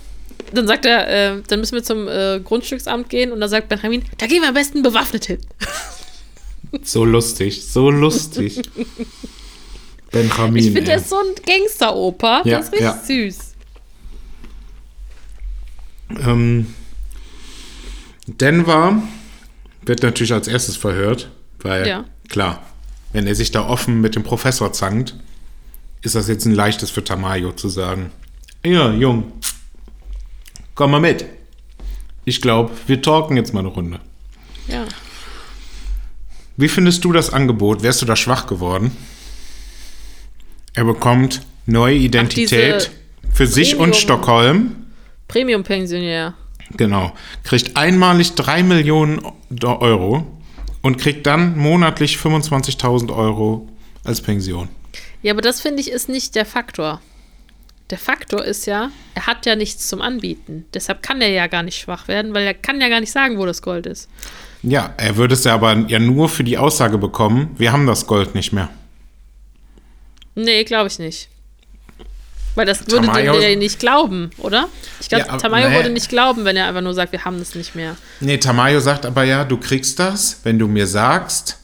dann 0.52 0.68
sagt 0.68 0.84
er, 0.84 1.08
äh, 1.08 1.42
dann 1.48 1.58
müssen 1.58 1.74
wir 1.74 1.82
zum 1.82 2.06
äh, 2.06 2.38
Grundstücksamt 2.38 3.08
gehen 3.10 3.32
und 3.32 3.40
dann 3.40 3.50
sagt 3.50 3.68
Benjamin, 3.68 4.04
da 4.18 4.26
gehen 4.28 4.42
wir 4.42 4.48
am 4.48 4.54
besten 4.54 4.82
bewaffnet 4.82 5.24
hin. 5.24 5.38
So 6.82 7.04
lustig, 7.04 7.66
so 7.66 7.90
lustig. 7.90 8.62
Benjamin. 10.10 10.56
Ich 10.56 10.64
finde, 10.66 10.82
der 10.82 10.96
ist 10.96 11.08
so 11.08 11.16
ein 11.16 11.34
Gangster-Opa. 11.44 12.38
Ja, 12.38 12.42
der 12.44 12.60
ist 12.60 12.72
richtig 12.72 12.80
ja. 12.86 13.02
süß. 13.04 13.38
Ähm, 16.24 16.74
Denver 18.26 19.02
wird 19.82 20.02
natürlich 20.02 20.32
als 20.32 20.48
erstes 20.48 20.76
verhört, 20.76 21.30
weil, 21.60 21.86
Ja. 21.86 22.04
klar, 22.28 22.64
wenn 23.12 23.26
er 23.26 23.34
sich 23.34 23.50
da 23.50 23.68
offen 23.68 24.00
mit 24.00 24.14
dem 24.14 24.22
Professor 24.22 24.72
zankt, 24.72 25.14
ist 26.02 26.14
das 26.14 26.28
jetzt 26.28 26.44
ein 26.44 26.54
leichtes 26.54 26.90
für 26.90 27.02
Tamayo 27.02 27.52
zu 27.52 27.68
sagen. 27.68 28.10
Ja, 28.64 28.92
Jung, 28.92 29.32
komm 30.74 30.92
mal 30.92 31.00
mit. 31.00 31.24
Ich 32.24 32.40
glaube, 32.40 32.72
wir 32.86 33.00
talken 33.02 33.36
jetzt 33.36 33.54
mal 33.54 33.60
eine 33.60 33.68
Runde. 33.68 34.00
Ja. 34.68 34.84
Wie 36.56 36.68
findest 36.68 37.04
du 37.04 37.12
das 37.12 37.30
Angebot? 37.30 37.82
Wärst 37.82 38.02
du 38.02 38.06
da 38.06 38.16
schwach 38.16 38.46
geworden? 38.46 38.92
Er 40.74 40.84
bekommt 40.84 41.42
neue 41.66 41.96
Identität 41.96 42.90
für 43.32 43.46
sich 43.46 43.70
Premium. 43.70 43.88
und 43.88 43.96
Stockholm. 43.96 44.86
Premium-Pensionär. 45.28 46.34
Genau. 46.76 47.12
Kriegt 47.44 47.76
einmalig 47.76 48.34
3 48.34 48.62
Millionen 48.62 49.20
Euro 49.62 50.26
und 50.82 50.98
kriegt 50.98 51.26
dann 51.26 51.56
monatlich 51.56 52.16
25.000 52.16 53.14
Euro 53.14 53.68
als 54.04 54.20
Pension. 54.20 54.68
Ja, 55.22 55.32
aber 55.32 55.42
das 55.42 55.60
finde 55.60 55.80
ich 55.80 55.90
ist 55.90 56.08
nicht 56.08 56.34
der 56.34 56.46
Faktor. 56.46 57.00
Der 57.90 57.98
Faktor 57.98 58.44
ist 58.44 58.66
ja, 58.66 58.90
er 59.14 59.26
hat 59.26 59.46
ja 59.46 59.54
nichts 59.54 59.88
zum 59.88 60.02
Anbieten. 60.02 60.64
Deshalb 60.74 61.02
kann 61.02 61.20
er 61.20 61.28
ja 61.28 61.46
gar 61.46 61.62
nicht 61.62 61.78
schwach 61.78 62.08
werden, 62.08 62.34
weil 62.34 62.44
er 62.44 62.54
kann 62.54 62.80
ja 62.80 62.88
gar 62.88 63.00
nicht 63.00 63.12
sagen, 63.12 63.38
wo 63.38 63.46
das 63.46 63.62
Gold 63.62 63.86
ist. 63.86 64.08
Ja, 64.68 64.92
er 64.96 65.16
würde 65.16 65.34
es 65.34 65.44
ja 65.44 65.54
aber 65.54 65.74
ja 65.86 66.00
nur 66.00 66.28
für 66.28 66.42
die 66.42 66.58
Aussage 66.58 66.98
bekommen, 66.98 67.54
wir 67.56 67.70
haben 67.72 67.86
das 67.86 68.06
Gold 68.08 68.34
nicht 68.34 68.52
mehr. 68.52 68.68
Nee, 70.34 70.64
glaube 70.64 70.88
ich 70.88 70.98
nicht. 70.98 71.28
Weil 72.56 72.66
das 72.66 72.80
würde 72.90 73.06
Tamayo- 73.06 73.32
dem 73.34 73.40
der 73.42 73.56
nicht 73.56 73.78
glauben, 73.78 74.30
oder? 74.38 74.68
Ich 75.00 75.08
glaube, 75.08 75.26
Ja, 75.28 75.36
Tamayo 75.36 75.68
nee. 75.68 75.76
würde 75.76 75.90
nicht 75.90 76.08
glauben, 76.08 76.44
wenn 76.44 76.56
er 76.56 76.66
einfach 76.66 76.80
nur 76.80 76.94
sagt, 76.94 77.12
wir 77.12 77.24
haben 77.24 77.38
das 77.38 77.54
nicht 77.54 77.74
mehr. 77.76 77.96
Nee, 78.20 78.38
Tamayo 78.38 78.80
sagt 78.80 79.06
aber 79.06 79.24
ja, 79.24 79.44
du 79.44 79.56
kriegst 79.58 79.98
das, 80.00 80.40
wenn 80.42 80.58
du 80.58 80.66
mir 80.66 80.86
sagst, 80.86 81.58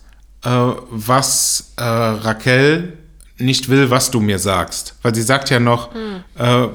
äh, 0.45 0.49
was 0.51 1.73
äh, 1.79 1.83
Raquel 1.83 2.93
nicht 3.39 3.69
will, 3.69 3.91
was 3.91 4.11
du 4.13 4.21
mir 4.21 4.39
sagst. 4.39 4.95
Weil 5.03 5.15
sie 5.15 5.23
sagt 5.23 5.51
ja 5.51 5.59
noch, 5.59 5.91
äh, 6.39 6.69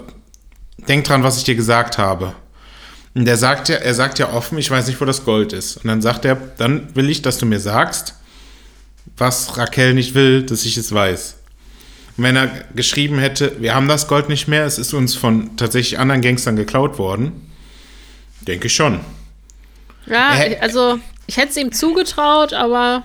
denk 0.90 1.06
dran, 1.06 1.24
was 1.24 1.38
ich 1.38 1.44
dir 1.46 1.56
gesagt 1.56 1.98
habe. 1.98 2.34
Und 3.18 3.26
der 3.26 3.36
sagt 3.36 3.68
ja, 3.68 3.78
er 3.78 3.96
sagt 3.96 4.20
ja 4.20 4.32
offen, 4.32 4.60
ich 4.60 4.70
weiß 4.70 4.86
nicht, 4.86 5.02
wo 5.02 5.06
das 5.06 5.26
Gold 5.26 5.52
ist. 5.52 5.78
Und 5.78 5.88
dann 5.88 6.04
sagt 6.04 6.24
er, 6.24 6.36
dann 6.36 6.96
will 6.96 7.10
ich, 7.10 7.24
dass 7.24 7.40
du 7.40 7.48
mir 7.48 7.60
sagst, 7.60 8.14
was 9.18 9.58
Raquel 9.58 9.96
nicht 9.96 10.14
will, 10.14 10.44
dass 10.44 10.66
ich 10.66 10.78
es 10.78 10.94
weiß. 10.94 11.36
Und 12.16 12.24
wenn 12.24 12.36
er 12.36 12.48
geschrieben 12.76 13.18
hätte, 13.18 13.60
wir 13.60 13.74
haben 13.74 13.88
das 13.88 14.08
Gold 14.08 14.30
nicht 14.30 14.48
mehr, 14.48 14.66
es 14.66 14.78
ist 14.78 14.94
uns 14.94 15.16
von 15.16 15.58
tatsächlich 15.58 15.98
anderen 15.98 16.22
Gangstern 16.22 16.58
geklaut 16.58 17.00
worden, 17.00 17.32
denke 18.42 18.68
ich 18.68 18.76
schon. 18.76 19.00
Ja, 20.06 20.36
Äh, 20.36 20.60
also 20.60 21.00
ich 21.26 21.38
hätte 21.38 21.50
es 21.50 21.58
ihm 21.58 21.72
zugetraut, 21.72 22.54
aber 22.54 23.02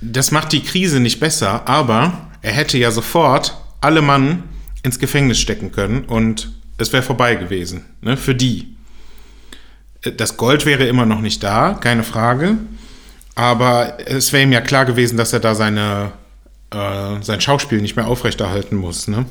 Das 0.00 0.30
macht 0.30 0.52
die 0.52 0.62
Krise 0.62 1.00
nicht 1.00 1.20
besser, 1.20 1.68
aber 1.68 2.30
er 2.40 2.52
hätte 2.52 2.78
ja 2.78 2.90
sofort 2.90 3.54
alle 3.82 4.00
Mann 4.00 4.44
ins 4.82 4.98
Gefängnis 4.98 5.38
stecken 5.38 5.70
können 5.70 6.06
und 6.06 6.50
es 6.78 6.94
wäre 6.94 7.02
vorbei 7.02 7.34
gewesen, 7.34 7.84
ne, 8.00 8.16
für 8.16 8.34
die. 8.34 8.75
Das 10.16 10.36
Gold 10.36 10.66
wäre 10.66 10.86
immer 10.86 11.06
noch 11.06 11.20
nicht 11.20 11.42
da, 11.42 11.74
keine 11.74 12.04
Frage, 12.04 12.58
aber 13.34 13.98
es 14.06 14.32
wäre 14.32 14.42
ihm 14.44 14.52
ja 14.52 14.60
klar 14.60 14.84
gewesen, 14.84 15.16
dass 15.16 15.32
er 15.32 15.40
da 15.40 15.54
seine, 15.54 16.12
äh, 16.72 17.22
sein 17.22 17.40
Schauspiel 17.40 17.80
nicht 17.80 17.96
mehr 17.96 18.06
aufrechterhalten 18.06 18.76
muss, 18.76 19.08
ne? 19.08 19.26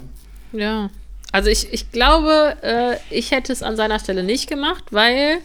ja. 0.52 0.90
Also 1.32 1.50
ich, 1.50 1.74
ich 1.74 1.92
glaube, 1.92 2.56
äh, 2.62 2.96
ich 3.10 3.32
hätte 3.32 3.52
es 3.52 3.62
an 3.62 3.76
seiner 3.76 4.00
Stelle 4.00 4.24
nicht 4.24 4.48
gemacht, 4.48 4.86
weil 4.92 5.40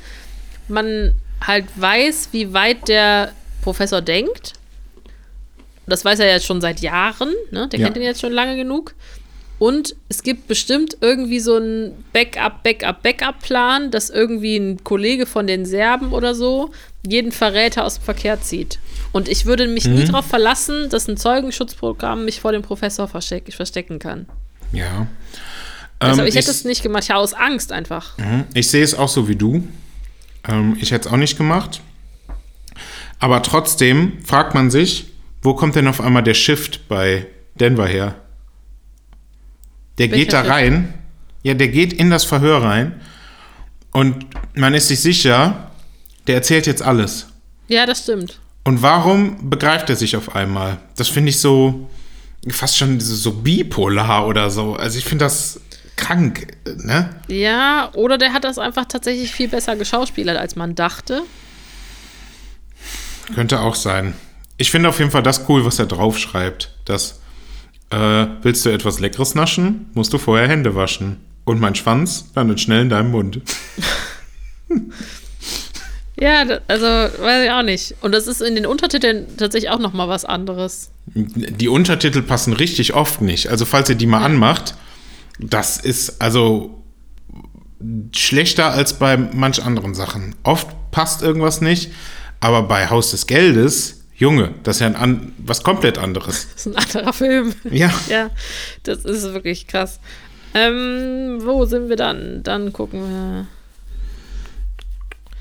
man 0.69 1.17
halt 1.45 1.65
weiß, 1.75 2.29
wie 2.31 2.53
weit 2.53 2.87
der 2.87 3.33
Professor 3.63 4.01
denkt. 4.01 4.53
Das 5.89 6.05
weiß 6.05 6.21
er 6.21 6.29
jetzt 6.29 6.47
schon 6.47 6.61
seit 6.61 6.79
Jahren, 6.81 7.35
ne? 7.51 7.67
Der 7.67 7.81
Ja. 7.81 7.87
kennt 7.87 7.97
ihn 7.97 8.05
jetzt 8.05 8.21
schon 8.21 8.31
lange 8.31 8.55
genug. 8.55 8.95
Und 9.61 9.95
es 10.09 10.23
gibt 10.23 10.49
bestimmt 10.49 10.97
irgendwie 11.03 11.39
so 11.39 11.57
einen 11.57 12.03
Backup, 12.15 12.63
Backup, 12.63 13.03
Backup-Plan, 13.03 13.91
dass 13.91 14.09
irgendwie 14.09 14.57
ein 14.57 14.83
Kollege 14.85 15.27
von 15.27 15.47
den 15.47 15.67
Serben 15.67 16.15
oder 16.15 16.35
so 16.35 16.71
jeden 17.07 17.31
Verräter 17.31 17.85
aus 17.85 17.97
dem 17.97 18.05
Verkehr 18.05 18.41
zieht. 18.41 18.79
Und 19.13 19.29
ich 19.29 19.45
würde 19.45 19.69
mich 19.69 19.85
nie 19.85 20.05
darauf 20.05 20.25
verlassen, 20.25 20.89
dass 20.89 21.09
ein 21.09 21.19
Zeugenschutzprogramm 21.19 22.25
mich 22.25 22.41
vor 22.41 22.53
dem 22.53 22.63
Professor 22.63 23.07
versteck 23.07 23.53
verstecken 23.53 23.99
kann. 23.99 24.25
Ja. 24.73 25.09
Also 25.99 26.23
Ähm, 26.23 26.29
ich 26.29 26.37
hätte 26.37 26.51
es 26.51 26.65
nicht 26.65 26.83
gemacht, 26.83 27.09
ja, 27.09 27.17
aus 27.17 27.35
Angst 27.35 27.71
einfach. 27.71 28.17
Mhm. 28.17 28.45
Ich 28.55 28.71
sehe 28.71 28.83
es 28.83 28.95
auch 28.95 29.11
so 29.11 29.29
wie 29.29 29.37
du. 29.37 29.63
Ähm, 30.49 30.79
ich 30.81 30.91
hätte 30.91 31.07
es 31.07 31.13
auch 31.13 31.19
nicht 31.19 31.37
gemacht. 31.37 31.83
Aber 33.19 33.43
trotzdem 33.43 34.25
fragt 34.25 34.55
man 34.55 34.71
sich, 34.71 35.09
wo 35.43 35.53
kommt 35.53 35.77
denn 35.77 35.87
auf 35.87 36.01
einmal 36.01 36.23
der 36.23 36.33
Shift 36.33 36.89
bei 36.89 37.27
Denver 37.57 37.87
her? 37.87 38.15
Der 40.01 40.11
Welcher 40.11 40.17
geht 40.25 40.33
da 40.33 40.39
Shift? 40.41 40.51
rein, 40.51 40.95
ja, 41.43 41.55
der 41.55 41.69
geht 41.69 41.93
in 41.93 42.11
das 42.11 42.25
Verhör 42.25 42.63
rein 42.63 43.01
und 43.93 44.27
man 44.55 44.75
ist 44.75 44.89
sich 44.89 45.01
sicher, 45.01 45.71
der 46.27 46.37
erzählt 46.37 46.67
jetzt 46.67 46.83
alles. 46.83 47.27
Ja, 47.69 47.87
das 47.87 48.01
stimmt. 48.01 48.41
Und 48.65 48.83
warum 48.83 49.49
begreift 49.51 49.91
er 49.91 49.97
sich 49.97 50.17
auf 50.17 50.35
einmal? 50.35 50.79
Das 50.97 51.09
finde 51.09 51.31
ich 51.31 51.39
so 51.41 51.89
fast 52.49 52.79
schon 52.79 52.99
so, 52.99 53.15
so 53.15 53.33
bipolar 53.33 54.27
oder 54.27 54.51
so. 54.51 54.75
Also 54.75 54.99
ich 54.99 55.05
finde 55.05 55.27
das 55.27 55.61
krank, 55.97 56.47
ne? 56.79 57.11
Ja, 57.29 57.91
oder 57.95 58.17
der 58.17 58.33
hat 58.33 58.45
das 58.45 58.59
einfach 58.59 58.87
tatsächlich 58.87 59.33
viel 59.33 59.49
besser 59.49 59.77
geschauspielert, 59.77 60.39
als 60.39 60.57
man 60.57 60.75
dachte. 60.75 61.23
Könnte 63.35 63.61
auch 63.61 63.75
sein. 63.75 64.15
Ich 64.57 64.71
finde 64.71 64.89
auf 64.89 64.99
jeden 64.99 65.11
Fall 65.11 65.23
das 65.23 65.49
cool, 65.49 65.65
was 65.65 65.79
er 65.79 65.87
draufschreibt. 65.87 66.75
Das, 66.85 67.20
äh, 67.91 68.27
willst 68.43 68.65
du 68.65 68.71
etwas 68.71 69.01
Leckeres 69.01 69.35
naschen, 69.35 69.91
musst 69.95 70.13
du 70.13 70.19
vorher 70.19 70.49
Hände 70.49 70.75
waschen. 70.75 71.19
Und 71.45 71.61
mein 71.61 71.75
Schwanz 71.75 72.27
landet 72.35 72.61
schnell 72.61 72.83
in 72.83 72.89
deinem 72.89 73.11
Mund. 73.11 73.41
Ja, 76.21 76.45
also 76.69 76.85
weiß 76.85 77.45
ich 77.47 77.51
auch 77.51 77.63
nicht. 77.63 77.95
Und 78.03 78.13
das 78.13 78.27
ist 78.27 78.43
in 78.43 78.55
den 78.55 78.67
Untertiteln 78.67 79.27
tatsächlich 79.39 79.71
auch 79.71 79.79
noch 79.79 79.95
mal 79.95 80.09
was 80.09 80.27
anderes. 80.27 80.91
Die 81.07 81.69
Untertitel 81.69 82.21
passen 82.21 82.53
richtig 82.53 82.93
oft 82.93 83.23
nicht. 83.23 83.49
Also 83.49 83.65
falls 83.65 83.89
ihr 83.89 83.95
die 83.95 84.07
mal 84.07 84.23
anmacht, 84.23 84.75
das 85.39 85.79
ist 85.79 86.21
also 86.21 86.83
schlechter 88.15 88.73
als 88.73 88.99
bei 88.99 89.17
manch 89.17 89.65
anderen 89.65 89.95
Sachen. 89.95 90.35
Oft 90.43 90.69
passt 90.91 91.23
irgendwas 91.23 91.63
nicht, 91.63 91.91
aber 92.41 92.65
bei 92.65 92.91
Haus 92.91 93.13
des 93.13 93.27
Geldes, 93.27 94.00
Junge, 94.21 94.55
das 94.63 94.77
ist 94.77 94.81
ja 94.81 94.87
ein 94.87 94.97
an, 94.97 95.33
was 95.39 95.63
komplett 95.63 95.97
anderes. 95.99 96.47
Das 96.55 96.67
ist 96.67 96.67
ein 96.67 96.77
anderer 96.77 97.13
Film. 97.13 97.55
Ja. 97.71 97.91
ja, 98.09 98.31
das 98.85 99.05
ist 99.05 99.33
wirklich 99.33 99.67
krass. 99.67 99.99
Ähm, 100.55 101.39
wo 101.41 101.65
sind 101.65 101.89
wir 101.89 101.97
dann? 101.97 102.43
Dann 102.43 102.73
gucken 102.73 103.01
wir. 103.01 103.47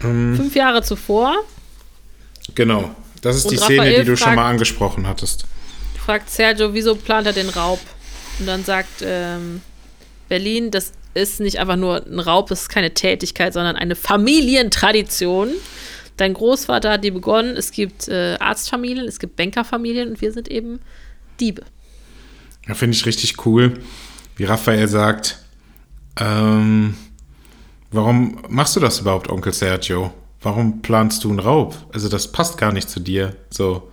Ähm. 0.08 0.36
Fünf 0.36 0.56
Jahre 0.56 0.82
zuvor 0.82 1.36
Genau. 2.56 2.96
Das 3.22 3.36
ist 3.36 3.46
Und 3.46 3.52
die 3.52 3.58
Szene, 3.58 3.90
die 4.00 4.06
du 4.06 4.16
schon 4.16 4.26
fragt- 4.28 4.36
mal 4.38 4.50
angesprochen 4.50 5.08
hattest. 5.08 5.46
fragt 6.06 6.30
Sergio, 6.30 6.74
wieso 6.74 6.96
plant 6.96 7.28
er 7.28 7.34
den 7.34 7.50
Raub? 7.50 7.80
Und 8.40 8.46
dann 8.48 8.64
sagt 8.64 9.02
ähm, 9.04 9.62
Berlin, 10.30 10.72
das 10.72 10.94
ist 11.16 11.42
nicht 11.42 11.60
einfach 11.60 11.76
nur 11.76 12.06
ein 12.06 12.20
Raub, 12.20 12.48
das 12.48 12.62
ist 12.62 12.70
keine 12.70 12.94
Tätigkeit, 12.94 13.52
sondern 13.54 13.76
eine 13.76 13.96
Familientradition. 13.96 15.50
Dein 16.20 16.34
Großvater 16.34 16.92
hat 16.92 17.04
die 17.04 17.12
begonnen. 17.12 17.56
Es 17.56 17.72
gibt 17.72 18.10
äh, 18.10 18.36
Arztfamilien, 18.40 19.08
es 19.08 19.20
gibt 19.20 19.38
Bankerfamilien 19.38 20.10
und 20.10 20.22
wir 20.22 20.34
sind 20.34 20.50
eben 20.50 20.82
Diebe. 21.40 21.64
Ja, 22.68 22.74
finde 22.74 22.98
ich 22.98 23.06
richtig 23.06 23.46
cool, 23.46 23.80
wie 24.36 24.44
Raphael 24.44 24.88
sagt, 24.88 25.40
ähm, 26.20 26.96
warum 27.92 28.44
machst 28.50 28.76
du 28.76 28.82
das 28.82 29.00
überhaupt, 29.00 29.30
Onkel 29.30 29.54
Sergio? 29.54 30.14
Warum 30.42 30.82
planst 30.82 31.24
du 31.24 31.30
einen 31.30 31.40
Raub? 31.40 31.76
Also 31.94 32.10
das 32.10 32.32
passt 32.32 32.58
gar 32.58 32.74
nicht 32.74 32.90
zu 32.90 33.00
dir. 33.00 33.36
So. 33.50 33.90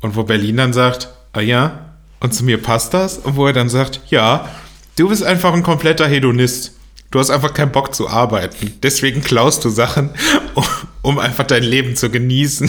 Und 0.00 0.16
wo 0.16 0.24
Berlin 0.24 0.56
dann 0.56 0.72
sagt, 0.72 1.08
ah 1.32 1.40
ja, 1.40 1.94
und 2.20 2.32
zu 2.32 2.44
mir 2.44 2.60
passt 2.60 2.94
das? 2.94 3.18
Und 3.18 3.36
wo 3.36 3.46
er 3.46 3.52
dann 3.52 3.68
sagt, 3.68 4.00
ja, 4.08 4.48
du 4.96 5.08
bist 5.08 5.22
einfach 5.22 5.52
ein 5.52 5.62
kompletter 5.62 6.06
Hedonist. 6.06 6.72
Du 7.10 7.18
hast 7.18 7.30
einfach 7.30 7.52
keinen 7.52 7.72
Bock 7.72 7.94
zu 7.94 8.08
arbeiten. 8.08 8.78
Deswegen 8.82 9.22
klaust 9.22 9.64
du 9.64 9.68
Sachen, 9.68 10.10
um, 11.02 11.18
einfach 11.18 11.44
dein 11.46 11.62
Leben 11.62 11.96
zu 11.96 12.10
genießen. 12.10 12.68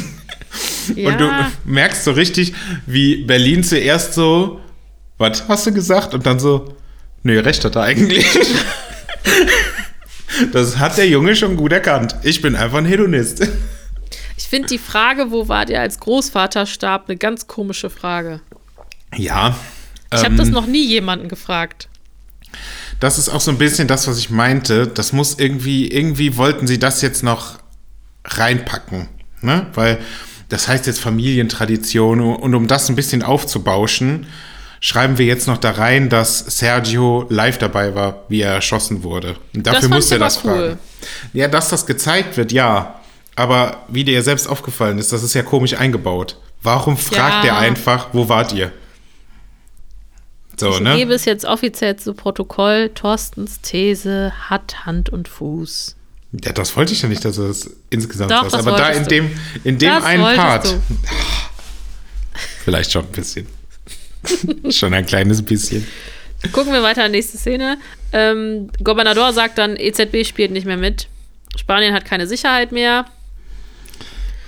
Und 0.90 0.96
du 1.20 1.26
Ja. 1.26 1.52
merkst 1.66 2.04
so 2.04 2.12
richtig, 2.12 2.54
wie 2.86 3.24
Berlin 3.24 3.64
zuerst 3.64 4.14
so, 4.14 4.60
was 5.18 5.48
hast 5.48 5.66
du 5.68 5.72
gesagt? 5.74 6.14
Und 6.14 6.26
dann 6.26 6.40
so, 6.40 6.76
nö, 7.24 7.40
recht 7.40 7.64
hat 7.64 7.76
er 7.76 7.84
eigentlich. 7.84 8.26
Das 10.52 10.80
hat 10.80 10.98
der 10.98 11.08
Junge 11.08 11.36
schon 11.36 11.56
gut 11.56 11.72
erkannt. 11.72 12.16
Ich 12.24 12.42
bin 12.42 12.56
einfach 12.56 12.80
ein 12.80 12.86
Hedonist. 12.86 13.48
Ich 14.36 14.46
finde 14.48 14.68
die 14.68 14.80
Frage, 14.80 15.30
wo 15.30 15.48
wart 15.48 15.70
ihr 15.70 15.80
als 15.80 16.00
Großvater 16.00 16.66
starb, 16.66 17.08
eine 17.08 17.18
ganz 17.18 17.46
komische 17.48 17.90
Frage. 17.92 18.42
Ja. 19.16 19.56
Ich 20.12 20.20
habe 20.20 20.30
ähm, 20.32 20.38
das 20.38 20.50
noch 20.50 20.66
nie 20.66 20.86
jemanden 20.86 21.28
gefragt. 21.30 21.88
Das 23.00 23.18
ist 23.20 23.30
auch 23.30 23.42
so 23.42 23.52
ein 23.52 23.58
bisschen 23.58 23.88
das, 23.88 24.08
was 24.08 24.18
ich 24.18 24.32
meinte. 24.32 24.88
Das 24.88 25.14
muss 25.14 25.38
irgendwie, 25.38 25.88
irgendwie 25.88 26.36
wollten 26.36 26.66
sie 26.66 26.80
das 26.80 27.02
jetzt 27.02 27.24
noch 27.24 27.60
reinpacken. 28.26 29.10
Ne? 29.42 29.68
Weil 29.74 30.00
das 30.50 30.68
heißt 30.68 30.88
jetzt 30.88 31.00
Familientradition 31.00 32.20
und 32.22 32.56
um 32.56 32.68
das 32.68 32.90
ein 32.90 32.96
bisschen 32.96 33.24
aufzubauschen, 33.24 34.28
schreiben 34.80 35.18
wir 35.18 35.26
jetzt 35.26 35.48
noch 35.48 35.58
da 35.58 35.72
rein, 35.72 36.10
dass 36.10 36.40
Sergio 36.40 37.26
live 37.30 37.58
dabei 37.58 37.96
war, 37.96 38.24
wie 38.28 38.42
er 38.42 38.54
erschossen 38.54 39.04
wurde. 39.04 39.36
Und 39.56 39.66
dafür 39.66 39.98
ich 39.98 40.12
er 40.12 40.20
das 40.20 40.44
cool. 40.44 40.52
fragen. 40.52 40.80
Ja, 41.34 41.48
dass 41.48 41.70
das 41.70 41.86
gezeigt 41.86 42.38
wird, 42.38 42.52
ja. 42.52 43.00
Aber 43.36 43.86
wie 43.88 44.04
dir 44.04 44.22
selbst 44.22 44.48
aufgefallen 44.48 45.00
ist, 45.00 45.12
das 45.12 45.24
ist 45.24 45.34
ja 45.34 45.42
komisch 45.42 45.74
eingebaut. 45.74 46.38
Warum 46.62 46.98
fragt 46.98 47.46
Ja. 47.46 47.54
er 47.54 47.58
einfach, 47.58 48.10
wo 48.14 48.30
wart 48.30 48.54
ihr? 48.54 48.72
So, 50.56 50.70
ich 50.70 50.82
ne? 50.82 50.96
gebe 50.98 51.14
es 51.14 51.26
jetzt 51.26 51.46
offiziell 51.46 51.96
zu 51.96 52.14
Protokoll. 52.14 52.92
Thorstens 52.94 53.60
These 53.62 54.32
hat 54.50 54.86
Hand 54.86 55.10
und 55.10 55.28
Fuß. 55.28 55.96
Ja, 56.42 56.52
das 56.52 56.76
wollte 56.76 56.94
ich 56.94 57.02
ja 57.02 57.10
nicht, 57.10 57.24
dass 57.24 57.36
du 57.36 57.48
das 57.48 57.70
insgesamt 57.90 58.32
Doch, 58.32 58.44
das 58.44 58.54
Aber 58.56 58.72
da 58.72 58.90
in 58.90 59.06
dem, 59.08 59.32
in 59.64 59.78
dem 59.78 59.90
Das 59.90 60.04
einen 60.04 60.36
Part. 60.36 60.66
du. 60.66 60.82
Vielleicht 62.64 62.92
schon 62.92 63.06
ein 63.06 63.12
bisschen. 63.12 63.48
schon 64.72 64.94
ein 64.94 65.06
kleines 65.06 65.44
bisschen. 65.44 65.86
Gucken 66.52 66.74
wir 66.74 66.82
weiter, 66.82 67.08
nächste 67.08 67.38
Szene. 67.38 67.78
Ähm, 68.12 68.70
Gobernador 68.84 69.32
sagt 69.32 69.58
dann, 69.58 69.76
EZB 69.76 70.26
spielt 70.26 70.52
nicht 70.52 70.66
mehr 70.66 70.78
mit. 70.78 71.08
Spanien 71.56 71.94
hat 71.94 72.06
keine 72.06 72.28
Sicherheit 72.28 72.72
mehr. 72.72 73.06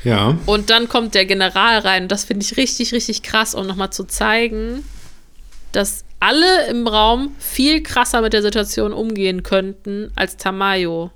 Ja. 0.03 0.38
Und 0.45 0.70
dann 0.70 0.90
kommt 0.90 1.16
der 1.16 1.26
General 1.26 1.80
rein. 1.80 2.07
Das 2.07 2.26
finde 2.26 2.45
ich 2.45 2.57
richtig, 2.57 2.94
richtig 2.94 3.24
krass, 3.24 3.56
um 3.56 3.66
nochmal 3.66 3.91
zu 3.91 4.06
zeigen, 4.06 4.84
dass 5.72 6.03
alle 6.20 6.68
im 6.68 6.88
Raum 6.88 7.36
viel 7.40 7.82
krasser 7.84 8.22
mit 8.22 8.34
der 8.34 8.41
Situation 8.41 8.94
umgehen 8.94 9.44
könnten 9.44 10.12
als 10.16 10.38
Tamayo. 10.38 11.12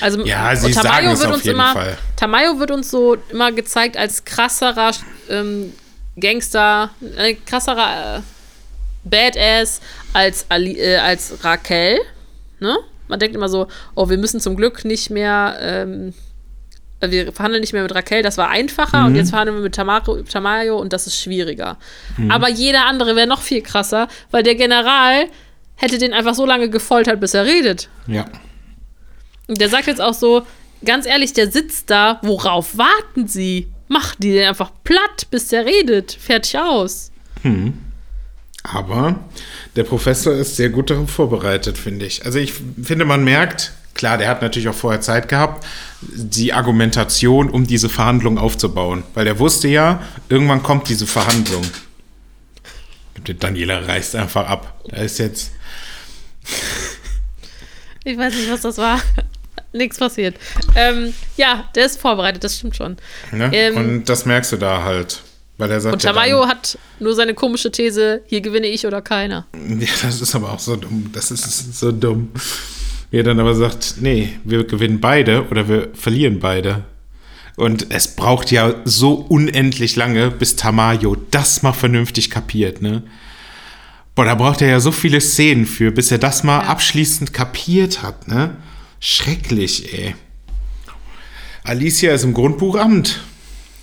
Also 0.00 0.24
Ja, 0.24 0.54
sie 0.56 0.66
und 0.66 0.74
sagen 0.74 1.08
wird 1.08 1.26
auf 1.26 1.34
uns 1.34 1.44
jeden 1.44 1.56
immer, 1.56 1.72
Fall. 1.72 1.96
Tamayo 2.16 2.58
wird 2.58 2.70
uns 2.70 2.90
so 2.90 3.16
immer 3.30 3.52
gezeigt 3.52 3.96
als 3.96 4.24
krasserer 4.24 4.92
ähm, 5.30 5.72
Gangster, 6.18 6.90
äh, 7.16 7.34
krasserer 7.34 8.18
äh, 8.18 8.20
Badass 9.04 9.80
als, 10.12 10.46
Ali, 10.48 10.78
äh, 10.78 10.96
als 10.96 11.44
Raquel. 11.44 11.98
Ne? 12.60 12.76
Man 13.08 13.18
denkt 13.18 13.36
immer 13.36 13.48
so, 13.48 13.68
oh, 13.94 14.08
wir 14.08 14.16
müssen 14.18 14.40
zum 14.40 14.56
Glück 14.56 14.84
nicht 14.84 15.10
mehr, 15.10 15.56
ähm, 15.60 16.14
äh, 17.00 17.10
wir 17.10 17.32
verhandeln 17.32 17.60
nicht 17.60 17.72
mehr 17.72 17.82
mit 17.82 17.94
Raquel, 17.94 18.22
das 18.22 18.38
war 18.38 18.48
einfacher 18.48 19.00
Mhm. 19.00 19.06
und 19.06 19.16
jetzt 19.16 19.30
verhandeln 19.30 19.58
wir 19.58 19.62
mit 19.64 19.74
Tamaro, 19.74 20.22
Tamayo 20.22 20.78
und 20.78 20.92
das 20.92 21.06
ist 21.06 21.20
schwieriger. 21.20 21.76
Mhm. 22.16 22.30
Aber 22.30 22.48
jeder 22.48 22.86
andere 22.86 23.14
wäre 23.16 23.26
noch 23.26 23.42
viel 23.42 23.60
krasser, 23.62 24.08
weil 24.30 24.42
der 24.42 24.54
General 24.54 25.26
hätte 25.76 25.98
den 25.98 26.12
einfach 26.14 26.34
so 26.34 26.46
lange 26.46 26.70
gefoltert, 26.70 27.20
bis 27.20 27.34
er 27.34 27.44
redet. 27.44 27.88
Ja. 28.06 28.26
Und 29.46 29.60
der 29.60 29.68
sagt 29.68 29.86
jetzt 29.86 30.00
auch 30.00 30.14
so, 30.14 30.42
ganz 30.84 31.06
ehrlich, 31.06 31.32
der 31.32 31.50
sitzt 31.50 31.90
da, 31.90 32.18
worauf 32.22 32.76
warten 32.76 33.28
Sie? 33.28 33.68
Macht 33.88 34.22
die 34.22 34.32
den 34.32 34.48
einfach 34.48 34.72
platt, 34.82 35.28
bis 35.30 35.48
der 35.48 35.66
redet. 35.66 36.12
Fertig 36.12 36.58
aus. 36.58 37.10
Aber 38.62 39.20
der 39.76 39.84
Professor 39.84 40.32
ist 40.32 40.56
sehr 40.56 40.70
gut 40.70 40.90
darauf 40.90 41.10
vorbereitet, 41.10 41.76
finde 41.76 42.06
ich. 42.06 42.24
Also 42.24 42.38
ich 42.38 42.54
finde, 42.82 43.04
man 43.04 43.22
merkt, 43.22 43.72
klar, 43.92 44.16
der 44.16 44.28
hat 44.28 44.40
natürlich 44.40 44.68
auch 44.68 44.74
vorher 44.74 45.02
Zeit 45.02 45.28
gehabt, 45.28 45.66
die 46.00 46.54
Argumentation, 46.54 47.50
um 47.50 47.66
diese 47.66 47.90
Verhandlung 47.90 48.38
aufzubauen. 48.38 49.04
Weil 49.12 49.26
er 49.26 49.38
wusste 49.38 49.68
ja, 49.68 50.02
irgendwann 50.30 50.62
kommt 50.62 50.88
diese 50.88 51.06
Verhandlung. 51.06 51.64
Der 53.26 53.34
Daniela 53.34 53.80
reißt 53.80 54.16
einfach 54.16 54.48
ab. 54.48 54.80
Da 54.88 54.96
ist 54.96 55.18
jetzt. 55.18 55.52
Ich 58.04 58.18
weiß 58.18 58.34
nicht, 58.34 58.50
was 58.50 58.62
das 58.62 58.78
war. 58.78 59.00
Nichts 59.74 59.98
passiert. 59.98 60.36
Ähm, 60.76 61.12
ja, 61.36 61.68
der 61.74 61.86
ist 61.86 62.00
vorbereitet, 62.00 62.44
das 62.44 62.56
stimmt 62.56 62.76
schon. 62.76 62.96
Ne? 63.32 63.50
Ähm, 63.52 63.76
und 63.76 64.08
das 64.08 64.24
merkst 64.24 64.52
du 64.52 64.56
da 64.56 64.84
halt. 64.84 65.20
Weil 65.58 65.70
er 65.70 65.80
sagt 65.80 65.92
Und 65.94 66.02
ja 66.02 66.12
Tamayo 66.12 66.40
dann, 66.40 66.48
hat 66.48 66.78
nur 67.00 67.14
seine 67.14 67.34
komische 67.34 67.70
These, 67.70 68.22
hier 68.26 68.40
gewinne 68.40 68.68
ich 68.68 68.86
oder 68.86 69.02
keiner. 69.02 69.46
Ja, 69.52 69.88
das 70.02 70.20
ist 70.20 70.34
aber 70.34 70.52
auch 70.52 70.58
so 70.58 70.76
dumm. 70.76 71.10
Das 71.12 71.30
ist 71.30 71.78
so 71.78 71.92
dumm. 71.92 72.30
Wie 73.10 73.18
er 73.18 73.24
dann 73.24 73.38
aber 73.40 73.54
sagt, 73.54 73.96
nee, 74.00 74.30
wir 74.44 74.64
gewinnen 74.64 75.00
beide 75.00 75.46
oder 75.48 75.68
wir 75.68 75.88
verlieren 75.94 76.38
beide. 76.38 76.84
Und 77.56 77.86
es 77.90 78.14
braucht 78.14 78.50
ja 78.50 78.74
so 78.84 79.14
unendlich 79.14 79.94
lange, 79.96 80.30
bis 80.30 80.56
Tamayo 80.56 81.16
das 81.30 81.62
mal 81.62 81.72
vernünftig 81.72 82.30
kapiert, 82.30 82.82
ne? 82.82 83.02
Boah, 84.16 84.24
da 84.24 84.36
braucht 84.36 84.62
er 84.62 84.68
ja 84.68 84.80
so 84.80 84.92
viele 84.92 85.20
Szenen 85.20 85.66
für, 85.66 85.90
bis 85.90 86.12
er 86.12 86.18
das 86.18 86.44
mal 86.44 86.60
abschließend 86.60 87.32
kapiert 87.32 88.02
hat, 88.02 88.28
ne? 88.28 88.56
Schrecklich, 89.06 89.92
ey. 89.92 90.14
Alicia 91.62 92.14
ist 92.14 92.24
im 92.24 92.32
Grundbuchamt. 92.32 93.20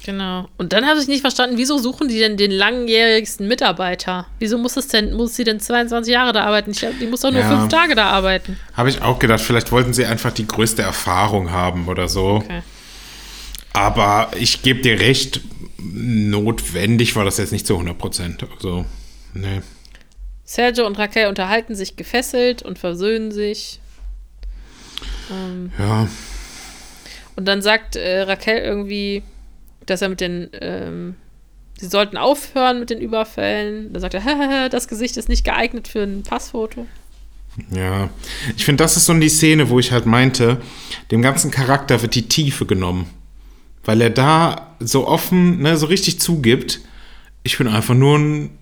Genau. 0.03 0.48
Und 0.57 0.73
dann 0.73 0.88
habe 0.88 0.99
ich 0.99 1.07
nicht 1.07 1.22
verstanden, 1.22 1.60
wieso 1.60 1.77
suchen 1.77 2.07
die 2.07 2.18
denn 2.18 2.38
den 2.38 2.49
langjährigsten 2.49 3.48
Mitarbeiter? 3.48 4.26
Wieso 4.39 4.57
muss 4.57 4.77
es 4.77 4.88
denn, 4.88 5.14
muss 5.14 5.35
sie 5.35 5.43
denn 5.43 5.60
22 5.60 6.11
Jahre 6.11 6.34
da 6.34 6.43
arbeiten? 6.45 6.72
Ich 6.72 6.84
die 6.99 7.06
muss 7.06 7.22
doch 7.22 7.30
nur 7.30 7.41
Ja. 7.41 7.49
fünf 7.56 7.72
Tage 7.72 7.93
da 7.93 8.07
arbeiten. 8.10 8.57
Habe 8.73 8.89
ich 8.89 9.03
auch 9.03 9.19
gedacht, 9.19 9.41
vielleicht 9.41 9.72
wollten 9.72 9.93
sie 9.93 10.07
einfach 10.07 10.31
die 10.31 10.48
größte 10.48 10.81
Erfahrung 10.81 11.52
haben 11.52 11.88
oder 11.88 12.10
so. 12.10 12.38
Okay. 12.38 12.64
Aber 13.73 14.31
ich 14.39 14.64
gebe 14.64 14.81
dir 14.81 14.99
recht, 14.99 15.41
notwendig 15.77 17.15
war 17.15 17.26
das 17.26 17.38
jetzt 17.38 17.52
nicht 17.52 17.68
zu 17.68 17.73
100 17.76 17.95
Prozent. 17.95 18.43
Also, 18.56 18.85
nee. 19.35 19.61
Sergio 20.45 20.88
und 20.88 20.98
Raquel 20.98 21.27
unterhalten 21.27 21.76
sich 21.76 21.95
gefesselt 21.95 22.64
und 22.64 22.80
versöhnen 22.80 23.31
sich. 23.31 23.77
Ähm, 25.32 25.72
Ja, 25.80 26.07
und 27.36 27.45
dann 27.48 27.61
sagt 27.61 27.95
äh, 27.95 28.22
Raquel 28.22 28.57
irgendwie, 28.60 29.23
dass 29.86 30.02
er 30.02 30.10
mit 30.10 30.22
den, 30.22 30.49
ähm, 30.60 31.15
sie 31.80 31.88
sollten 31.88 32.18
aufhören 32.18 32.80
mit 32.80 32.90
den 32.90 32.99
Überfällen. 32.99 33.91
Da 33.94 33.99
sagt 33.99 34.14
er, 34.14 34.23
"Hahaha, 34.26 34.69
das 34.69 34.88
Gesicht 34.88 35.18
ist 35.18 35.30
nicht 35.30 35.44
geeignet 35.45 35.88
für 35.88 36.03
ein 36.03 36.23
Passfoto. 36.23 36.86
ja. 37.72 38.10
Ich 38.57 38.65
finde, 38.65 38.84
das 38.84 38.98
ist 38.98 39.06
so 39.06 39.14
die 39.14 39.30
Szene, 39.30 39.69
wo 39.69 39.80
ich 39.80 39.91
halt 39.91 40.06
meinte, 40.06 40.61
dem 41.10 41.22
ganzen 41.22 41.52
Charakter 41.52 42.02
wird 42.02 42.15
die 42.15 42.28
Tiefe 42.28 42.65
genommen. 42.65 43.07
Weil 43.84 44.02
er 44.02 44.10
da 44.11 44.76
so 44.80 45.07
offen, 45.07 45.60
ne, 45.61 45.76
so 45.78 45.88
richtig 45.88 46.19
zugibt, 46.19 46.82
ich 47.44 47.57
bin 47.57 47.68
einfach 47.68 47.95
nur 47.95 48.19
ein 48.19 48.57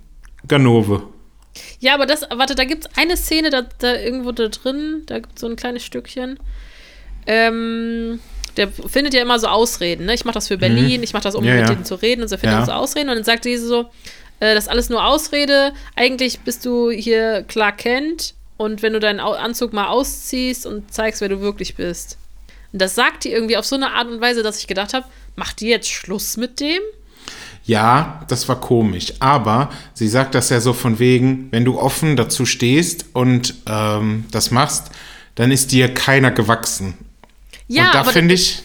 Ganove. 0.47 1.03
Ja, 1.79 1.93
aber 1.93 2.05
das, 2.05 2.21
warte, 2.33 2.55
da 2.55 2.63
gibt 2.63 2.85
es 2.85 2.97
eine 2.97 3.15
Szene, 3.17 3.49
da, 3.49 3.63
da 3.79 3.95
irgendwo 3.95 4.31
da 4.31 4.47
drin, 4.47 5.03
da 5.05 5.19
gibt 5.19 5.35
es 5.35 5.41
so 5.41 5.47
ein 5.47 5.55
kleines 5.55 5.83
Stückchen. 5.83 6.39
Ähm, 7.27 8.19
der 8.57 8.69
findet 8.69 9.13
ja 9.13 9.21
immer 9.21 9.39
so 9.39 9.47
Ausreden, 9.47 10.05
ne? 10.05 10.13
Ich 10.13 10.25
mache 10.25 10.33
das 10.33 10.47
für 10.47 10.57
Berlin, 10.57 11.03
ich 11.03 11.13
mache 11.13 11.23
das, 11.23 11.35
um 11.35 11.43
Mhm. 11.43 11.49
Ja, 11.49 11.55
mit 11.55 11.63
ja. 11.63 11.73
denen 11.73 11.85
zu 11.85 11.95
reden 11.95 12.21
und 12.23 12.27
so 12.27 12.37
findet 12.37 12.53
Ja. 12.55 12.59
er 12.61 12.65
so 12.65 12.71
Ausreden 12.73 13.09
und 13.09 13.15
dann 13.15 13.23
sagt 13.23 13.45
diese 13.45 13.67
so, 13.67 13.81
äh, 14.39 14.55
das 14.55 14.65
ist 14.65 14.69
alles 14.69 14.89
nur 14.89 15.05
Ausrede, 15.05 15.73
eigentlich 15.95 16.39
bist 16.39 16.65
du 16.65 16.89
hier 16.89 17.43
Clark 17.47 17.77
Kent 17.79 18.33
und 18.57 18.81
wenn 18.81 18.93
du 18.93 18.99
deinen 18.99 19.19
Anzug 19.19 19.71
mal 19.73 19.87
ausziehst 19.87 20.65
und 20.65 20.91
zeigst, 20.93 21.21
wer 21.21 21.29
du 21.29 21.39
wirklich 21.41 21.75
bist. 21.75 22.17
Und 22.73 22.81
das 22.81 22.95
sagt 22.95 23.23
die 23.23 23.31
irgendwie 23.31 23.57
auf 23.57 23.65
so 23.65 23.75
eine 23.75 23.91
Art 23.93 24.07
und 24.07 24.19
Weise, 24.21 24.43
dass 24.43 24.59
ich 24.59 24.67
gedacht 24.67 24.93
habe, 24.93 25.05
macht 25.35 25.59
die 25.61 25.67
jetzt 25.67 25.89
Schluss 25.89 26.35
mit 26.37 26.59
dem? 26.59 26.81
Ja, 27.69 28.23
das 28.27 28.49
war 28.49 28.59
komisch. 28.59 29.13
Aber 29.19 29.69
sie 29.93 30.07
sagt 30.07 30.33
das 30.33 30.49
ja 30.49 30.59
so 30.59 30.73
von 30.73 30.97
wegen, 30.97 31.47
wenn 31.51 31.65
du 31.65 31.79
offen 31.79 32.17
dazu 32.17 32.45
stehst 32.47 33.05
und 33.13 33.53
ähm, 33.67 34.25
das 34.31 34.49
machst, 34.49 34.85
dann 35.35 35.51
ist 35.51 35.71
dir 35.71 35.93
keiner 35.93 36.31
gewachsen. 36.31 36.97
Ja, 37.67 37.85
und 37.87 37.93
da 37.93 38.03
finde 38.05 38.33
ich, 38.33 38.63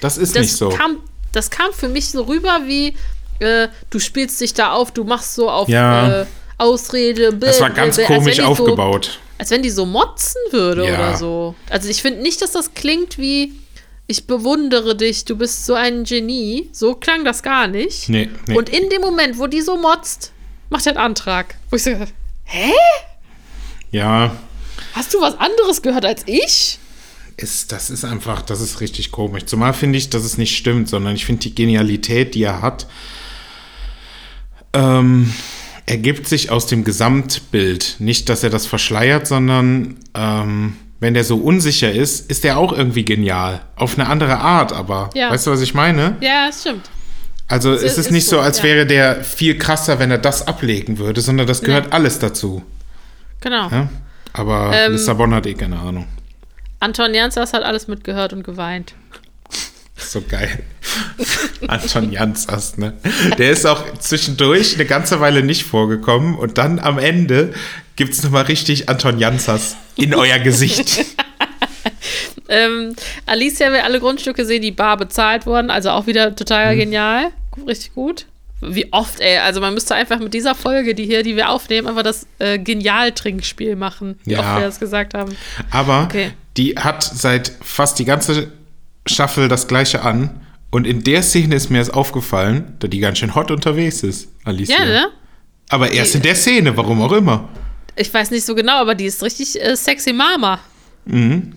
das 0.00 0.16
ist 0.16 0.34
das 0.34 0.42
nicht 0.42 0.56
so. 0.56 0.70
Kam, 0.70 0.96
das 1.32 1.50
kam 1.50 1.72
für 1.74 1.88
mich 1.90 2.08
so 2.10 2.22
rüber 2.22 2.60
wie, 2.66 2.94
äh, 3.40 3.68
du 3.90 3.98
spielst 3.98 4.40
dich 4.40 4.54
da 4.54 4.72
auf, 4.72 4.92
du 4.92 5.04
machst 5.04 5.34
so 5.34 5.50
auf 5.50 5.68
Ja. 5.68 6.22
äh, 6.22 6.26
Ausrede. 6.56 7.34
Das 7.34 7.60
war 7.60 7.68
ganz 7.70 7.96
bläh, 7.96 8.06
bläh, 8.06 8.14
als 8.14 8.22
komisch 8.24 8.36
die 8.36 8.42
aufgebaut. 8.42 9.04
So, 9.04 9.18
als 9.38 9.50
wenn 9.50 9.62
die 9.62 9.70
so 9.70 9.84
motzen 9.84 10.40
würde 10.52 10.86
Ja. 10.86 10.94
oder 10.94 11.16
so. 11.18 11.54
Also 11.68 11.88
ich 11.90 12.00
finde 12.00 12.22
nicht, 12.22 12.40
dass 12.40 12.52
das 12.52 12.72
klingt 12.72 13.18
wie, 13.18 13.52
ich 14.06 14.26
bewundere 14.26 14.96
dich, 14.96 15.24
du 15.24 15.36
bist 15.36 15.64
so 15.66 15.74
ein 15.74 16.04
Genie. 16.04 16.68
So 16.72 16.94
klang 16.94 17.24
das 17.24 17.42
gar 17.42 17.66
nicht. 17.66 18.08
Nee, 18.08 18.28
nee. 18.46 18.56
Und 18.56 18.68
in 18.68 18.88
dem 18.90 19.00
Moment, 19.00 19.38
wo 19.38 19.46
die 19.46 19.60
so 19.60 19.76
motzt, 19.76 20.32
macht 20.70 20.86
er 20.86 20.92
einen 20.92 21.04
Antrag. 21.04 21.56
Wo 21.70 21.76
ich 21.76 21.82
so, 21.84 21.90
hä? 22.44 22.72
ja, 23.90 24.36
Hast 24.94 25.14
du 25.14 25.20
was 25.20 25.38
anderes 25.38 25.82
gehört 25.82 26.04
als 26.04 26.22
ich? 26.26 26.78
ist, 27.38 27.72
das 27.72 27.90
ist 27.90 28.04
einfach, 28.04 28.42
das 28.42 28.60
ist 28.60 28.80
richtig 28.80 29.10
komisch. 29.10 29.46
Zumal 29.46 29.72
finde 29.72 29.98
ich, 29.98 30.10
dass 30.10 30.22
es 30.22 30.38
nicht 30.38 30.56
stimmt, 30.56 30.88
sondern 30.88 31.14
ich 31.14 31.24
finde 31.24 31.40
die 31.40 31.54
Genialität, 31.54 32.34
die 32.34 32.42
er 32.42 32.62
hat, 32.62 32.86
ähm, 34.74 35.32
ergibt 35.86 36.28
sich 36.28 36.50
aus 36.50 36.66
dem 36.66 36.84
Gesamtbild. 36.84 37.96
Nicht, 37.98 38.28
dass 38.28 38.44
er 38.44 38.50
das 38.50 38.66
verschleiert, 38.66 39.26
sondern 39.26 39.96
ähm, 40.14 40.76
wenn 41.02 41.14
der 41.14 41.24
so 41.24 41.36
unsicher 41.36 41.90
ist, 41.90 42.30
ist 42.30 42.44
er 42.44 42.58
auch 42.58 42.72
irgendwie 42.72 43.04
genial. 43.04 43.60
Auf 43.74 43.98
eine 43.98 44.08
andere 44.08 44.38
Art, 44.38 44.72
aber. 44.72 45.10
Ja. 45.14 45.32
Weißt 45.32 45.48
du, 45.48 45.50
was 45.50 45.60
ich 45.60 45.74
meine? 45.74 46.16
Ja, 46.20 46.46
es 46.48 46.60
stimmt. 46.60 46.88
Also 47.48 47.72
es 47.72 47.82
ist, 47.82 47.98
ist 47.98 48.10
nicht 48.12 48.24
so, 48.24 48.38
als 48.38 48.58
ja. 48.58 48.64
wäre 48.64 48.86
der 48.86 49.24
viel 49.24 49.58
krasser, 49.58 49.98
wenn 49.98 50.12
er 50.12 50.18
das 50.18 50.46
ablegen 50.46 50.98
würde, 50.98 51.20
sondern 51.20 51.48
das 51.48 51.62
gehört 51.62 51.92
alles 51.92 52.20
dazu. 52.20 52.62
Genau. 53.40 53.68
Ja? 53.68 53.88
Aber 54.32 54.70
Ähm, 54.72 54.92
Lissabon 54.92 55.34
hat 55.34 55.44
eh 55.46 55.54
keine 55.54 55.80
Ahnung. 55.80 56.06
Anton 56.78 57.12
Janssas 57.14 57.52
hat 57.52 57.64
alles 57.64 57.88
mitgehört 57.88 58.32
und 58.32 58.44
geweint. 58.44 58.94
So 59.96 60.22
geil. 60.22 60.62
Anton 61.66 62.12
Jansas, 62.12 62.78
ne? 62.78 62.92
Der 63.38 63.50
ist 63.50 63.66
auch 63.66 63.92
zwischendurch 63.98 64.76
eine 64.76 64.84
ganze 64.84 65.18
Weile 65.18 65.42
nicht 65.42 65.64
vorgekommen 65.64 66.36
und 66.36 66.58
dann 66.58 66.78
am 66.78 66.98
Ende 66.98 67.54
gibt 67.96 68.12
es 68.14 68.22
nochmal 68.22 68.44
richtig 68.44 68.88
Anton 68.88 69.18
Jansas 69.18 69.76
in 69.96 70.14
euer 70.22 70.38
Gesicht. 70.38 71.04
Ähm, 72.48 72.94
Alicia 73.24 73.72
will 73.72 73.80
alle 73.80 73.98
Grundstücke 73.98 74.44
sehen, 74.44 74.60
die 74.62 74.72
bar 74.72 74.96
bezahlt 74.98 75.46
wurden, 75.46 75.70
also 75.70 75.90
auch 75.90 76.06
wieder 76.06 76.36
total 76.36 76.76
genial. 76.76 77.28
Richtig 77.66 77.94
gut. 77.94 78.26
Wie 78.60 78.92
oft, 78.92 79.20
ey. 79.20 79.38
Also 79.38 79.60
man 79.60 79.72
müsste 79.74 79.94
einfach 79.94 80.18
mit 80.18 80.34
dieser 80.34 80.54
Folge, 80.54 80.94
die 80.94 81.06
hier, 81.06 81.22
die 81.22 81.34
wir 81.34 81.48
aufnehmen, 81.48 81.88
einfach 81.88 82.02
das 82.02 82.26
äh, 82.38 82.58
Genial-Trinkspiel 82.58 83.74
machen. 83.76 84.18
Wie 84.24 84.32
Ja. 84.32 84.40
oft 84.40 84.56
wir 84.60 84.66
das 84.66 84.78
gesagt 84.80 85.14
haben. 85.14 85.34
Aber 85.70 86.02
Okay. 86.04 86.32
die 86.58 86.74
hat 86.76 87.02
seit 87.02 87.52
fast 87.62 87.98
die 87.98 88.04
ganze 88.04 88.52
Staffel 89.06 89.48
das 89.48 89.66
gleiche 89.66 90.02
an 90.02 90.40
Und 90.70 90.86
in 90.86 91.02
der 91.02 91.22
Szene 91.22 91.54
ist 91.54 91.70
mir 91.70 91.78
erst 91.78 91.94
aufgefallen, 91.94 92.76
dass 92.80 92.90
die 92.90 92.98
ganz 93.00 93.18
schön 93.18 93.34
hot 93.34 93.50
unterwegs 93.50 94.02
ist, 94.02 94.28
Alicia. 94.44 94.78
Ja, 94.78 94.84
ne? 94.84 95.06
Aber 95.70 95.90
erst 95.90 96.14
in 96.16 96.22
der 96.22 96.34
Szene, 96.34 96.76
warum 96.76 97.00
auch 97.02 97.12
immer. 97.12 97.48
Ich 97.96 98.12
weiß 98.12 98.30
nicht 98.30 98.44
so 98.44 98.54
genau, 98.54 98.76
aber 98.80 98.94
die 98.94 99.04
ist 99.06 99.22
richtig 99.22 99.60
äh, 99.60 99.76
sexy 99.76 100.12
Mama. 100.12 100.60
Mhm. 101.04 101.52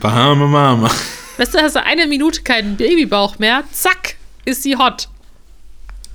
Bahame 0.00 0.46
Mama. 0.46 0.90
Weißt 1.36 1.54
du, 1.54 1.58
hast 1.58 1.74
du 1.74 1.82
eine 1.82 2.06
Minute 2.06 2.42
keinen 2.42 2.76
Babybauch 2.76 3.38
mehr, 3.40 3.64
zack, 3.72 4.14
ist 4.44 4.62
sie 4.62 4.76
hot. 4.76 5.08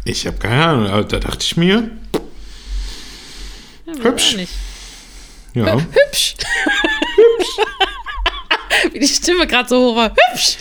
Ich 0.06 0.26
habe 0.26 0.38
keine 0.38 0.65
Ahnung, 0.65 0.88
aber 0.88 1.03
da 1.03 1.19
dachte 1.19 1.40
ich 1.44 1.57
mir, 1.57 1.90
Ja, 3.86 3.94
Hübsch. 4.03 4.38
ja, 5.53 5.73
Hübsch. 5.73 6.36
Hübsch. 7.18 7.56
wie 8.94 8.99
die 8.99 9.07
Stimme 9.07 9.45
gerade 9.45 9.68
so 9.68 9.91
hoch 9.91 9.95
war. 9.98 10.11
Hübsch. 10.31 10.57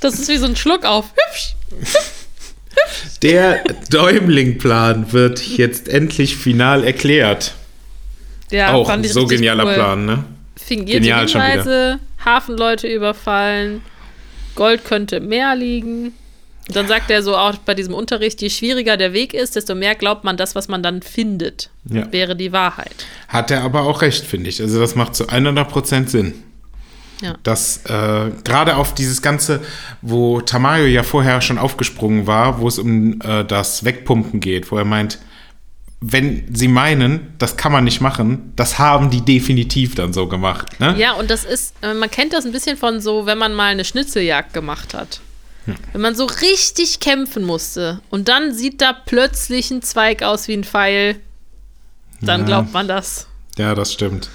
Das 0.00 0.14
ist 0.18 0.28
wie 0.28 0.36
so 0.36 0.44
ein 0.46 0.56
Schluck 0.56 0.84
auf. 0.84 1.06
Hübsch. 1.06 1.54
der 3.22 3.64
Däumling-Plan 3.90 5.12
wird 5.12 5.40
jetzt 5.56 5.88
endlich 5.88 6.36
final 6.36 6.84
erklärt. 6.84 7.54
Ja, 8.52 8.72
auch 8.74 8.86
fand 8.86 9.04
ich 9.06 9.12
so 9.12 9.26
genialer 9.26 9.64
cool. 9.66 9.74
Plan, 9.74 10.04
ne? 10.06 10.24
Fingierte 10.56 11.00
Genial. 11.00 11.26
Hinweise, 11.26 11.98
Hafenleute 12.24 12.86
überfallen, 12.86 13.82
Gold 14.54 14.84
könnte 14.84 15.16
im 15.16 15.28
Meer 15.28 15.54
liegen. 15.56 16.12
Und 16.68 16.76
dann 16.76 16.86
sagt 16.86 17.10
er 17.10 17.22
so 17.22 17.36
auch 17.36 17.56
bei 17.56 17.74
diesem 17.74 17.92
Unterricht, 17.92 18.40
je 18.40 18.48
schwieriger 18.48 18.96
der 18.96 19.12
Weg 19.12 19.34
ist, 19.34 19.56
desto 19.56 19.74
mehr 19.74 19.94
glaubt 19.96 20.22
man 20.22 20.36
das, 20.36 20.54
was 20.54 20.68
man 20.68 20.82
dann 20.82 21.02
findet, 21.02 21.70
Ja. 21.90 22.10
wäre 22.12 22.36
die 22.36 22.52
Wahrheit. 22.52 22.94
Hat 23.28 23.50
er 23.50 23.62
aber 23.62 23.82
auch 23.82 24.00
recht, 24.02 24.24
finde 24.24 24.48
ich. 24.48 24.60
Also 24.62 24.78
das 24.78 24.94
macht 24.94 25.16
zu 25.16 25.24
100% 25.28 26.06
Sinn. 26.08 26.34
Ja. 27.20 27.34
Dass 27.42 27.78
äh, 27.86 28.30
gerade 28.44 28.76
auf 28.76 28.94
dieses 28.94 29.22
Ganze, 29.22 29.60
wo 30.02 30.40
Tamayo 30.40 30.86
ja 30.86 31.02
vorher 31.02 31.40
schon 31.40 31.58
aufgesprungen 31.58 32.26
war, 32.26 32.60
wo 32.60 32.68
es 32.68 32.78
um 32.78 33.20
äh, 33.20 33.44
das 33.44 33.84
Wegpumpen 33.84 34.40
geht, 34.40 34.70
wo 34.72 34.76
er 34.76 34.84
meint, 34.84 35.18
wenn 36.04 36.44
sie 36.52 36.66
meinen, 36.68 37.32
das 37.38 37.56
kann 37.56 37.70
man 37.70 37.84
nicht 37.84 38.00
machen, 38.00 38.52
das 38.56 38.78
haben 38.80 39.08
die 39.10 39.20
definitiv 39.20 39.94
dann 39.94 40.12
so 40.12 40.26
gemacht. 40.26 40.80
Ne? 40.80 40.96
Ja, 40.98 41.12
und 41.12 41.30
das 41.30 41.44
ist, 41.44 41.74
äh, 41.80 41.94
man 41.94 42.10
kennt 42.10 42.32
das 42.32 42.44
ein 42.44 42.50
bisschen 42.52 42.76
von 42.76 43.00
so, 43.00 43.24
wenn 43.24 43.38
man 43.38 43.54
mal 43.54 43.70
eine 43.70 43.84
Schnitzeljagd 43.84 44.52
gemacht 44.52 44.94
hat. 44.94 45.20
Wenn 45.92 46.00
man 46.00 46.16
so 46.16 46.24
richtig 46.24 46.98
kämpfen 46.98 47.44
musste 47.44 48.00
und 48.10 48.26
dann 48.26 48.52
sieht 48.52 48.80
da 48.80 48.92
plötzlich 48.92 49.70
ein 49.70 49.80
Zweig 49.80 50.24
aus 50.24 50.48
wie 50.48 50.54
ein 50.54 50.64
Pfeil, 50.64 51.14
dann 52.20 52.40
Ja. 52.40 52.46
glaubt 52.46 52.72
man 52.72 52.88
das. 52.88 53.28
Ja, 53.56 53.72
das 53.76 53.92
stimmt. 53.92 54.28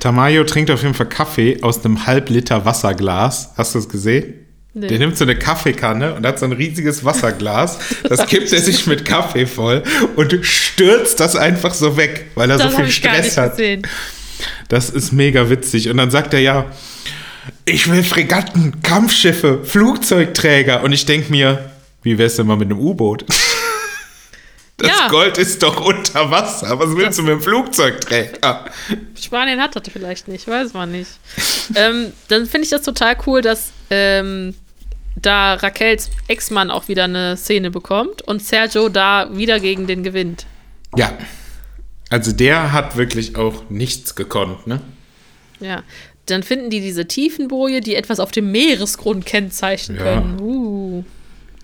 Tamayo 0.00 0.42
trinkt 0.42 0.72
auf 0.72 0.82
jeden 0.82 0.94
Fall 0.94 1.08
Kaffee 1.08 1.62
aus 1.62 1.84
einem 1.84 2.04
Halbliter 2.04 2.64
Wasserglas. 2.64 3.50
Hast 3.56 3.74
du 3.76 3.78
das 3.78 3.88
gesehen? 3.88 4.34
Nee. 4.72 4.86
Der 4.86 4.98
nimmt 5.00 5.16
so 5.18 5.24
eine 5.24 5.34
Kaffeekanne 5.36 6.14
und 6.14 6.24
hat 6.24 6.38
so 6.38 6.44
ein 6.46 6.52
riesiges 6.52 7.04
Wasserglas. 7.04 7.78
Das 8.08 8.26
kippt 8.26 8.52
er 8.52 8.60
sich 8.60 8.86
mit 8.86 9.04
Kaffee 9.04 9.46
voll 9.46 9.82
und 10.14 10.38
stürzt 10.44 11.18
das 11.18 11.34
einfach 11.34 11.74
so 11.74 11.96
weg, 11.96 12.26
weil 12.36 12.50
er 12.50 12.58
Das 12.58 12.70
so 12.72 12.78
viel 12.78 12.90
Stress 12.90 13.36
hat. 13.36 13.52
gesehen. 13.56 13.82
Das 14.68 14.88
ist 14.90 15.12
mega 15.12 15.50
witzig. 15.50 15.88
Und 15.88 15.96
dann 15.96 16.10
sagt 16.12 16.32
er 16.34 16.40
ja, 16.40 16.66
ich 17.64 17.90
will 17.90 18.04
Fregatten, 18.04 18.80
Kampfschiffe, 18.82 19.60
Flugzeugträger. 19.64 20.82
Und 20.84 20.92
ich 20.92 21.04
denke 21.04 21.30
mir, 21.32 21.70
wie 22.02 22.16
wär's 22.18 22.36
denn 22.36 22.46
mal 22.46 22.56
mit 22.56 22.70
einem 22.70 22.78
U-Boot? 22.78 23.24
Das 24.80 24.88
Ja. 24.88 25.08
Gold 25.08 25.36
ist 25.38 25.62
doch 25.62 25.84
unter 25.84 26.30
Wasser. 26.30 26.78
Was 26.78 26.96
willst 26.96 27.18
du 27.18 27.22
mit 27.22 27.32
dem 27.32 27.40
Flugzeugträger? 27.42 28.64
Spanien 29.20 29.60
hat 29.60 29.76
das 29.76 29.82
vielleicht 29.92 30.26
nicht, 30.28 30.48
weiß 30.48 30.72
man 30.72 30.90
nicht. 30.92 31.10
ähm, 31.74 32.12
dann 32.28 32.46
finde 32.46 32.64
ich 32.64 32.70
das 32.70 32.82
total 32.82 33.16
cool, 33.26 33.42
dass 33.42 33.70
ähm, 33.90 34.54
da 35.16 35.54
Raquels 35.54 36.08
Ex-Mann 36.28 36.70
auch 36.70 36.88
wieder 36.88 37.04
eine 37.04 37.36
Szene 37.36 37.70
bekommt 37.70 38.22
und 38.22 38.42
Sergio 38.42 38.88
da 38.88 39.28
wieder 39.36 39.60
gegen 39.60 39.86
den 39.86 40.02
gewinnt. 40.02 40.46
Ja. 40.96 41.12
Also 42.08 42.32
der 42.32 42.72
hat 42.72 42.96
wirklich 42.96 43.36
auch 43.36 43.64
nichts 43.68 44.14
gekonnt, 44.14 44.66
ne? 44.66 44.80
Ja. 45.60 45.82
Dann 46.26 46.42
finden 46.42 46.70
die 46.70 46.80
diese 46.80 47.06
Tiefenboje, 47.06 47.80
die 47.80 47.94
etwas 47.96 48.18
auf 48.20 48.30
dem 48.30 48.50
Meeresgrund 48.52 49.26
kennzeichnen 49.26 49.98
Ja. 49.98 50.04
können. 50.04 50.40
Uh. 50.40 50.79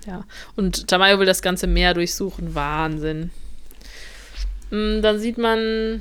Ja. 0.07 0.24
Und 0.55 0.87
Tamayo 0.89 1.19
will 1.19 1.27
das 1.27 1.43
ganze 1.43 1.66
Meer 1.66 1.95
durchsuchen. 1.95 2.55
Wahnsinn. 2.55 3.31
Mm, 4.70 5.03
Dann 5.03 5.19
sieht 5.19 5.39
man 5.39 6.01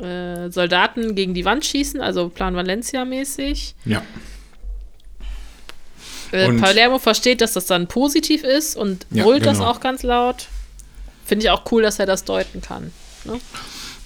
äh, 0.00 0.50
Soldaten 0.50 1.14
gegen 1.14 1.34
die 1.34 1.44
Wand 1.44 1.64
schießen, 1.64 2.00
also 2.00 2.28
Plan 2.28 2.54
Valencia-mäßig. 2.56 3.74
Ja. 3.84 4.02
Äh, 6.32 6.52
Palermo 6.54 6.98
versteht, 6.98 7.40
dass 7.40 7.52
das 7.52 7.66
dann 7.66 7.86
positiv 7.86 8.42
ist 8.42 8.76
und 8.76 9.06
Ja, 9.10 9.24
brüllt 9.24 9.46
das 9.46 9.58
genau. 9.58 9.70
auch 9.70 9.80
ganz 9.80 10.02
laut. 10.02 10.48
Finde 11.24 11.44
ich 11.44 11.50
auch 11.50 11.70
cool, 11.70 11.82
dass 11.82 11.98
er 11.98 12.06
das 12.06 12.24
deuten 12.24 12.60
kann. 12.60 12.92
Ne? 13.24 13.40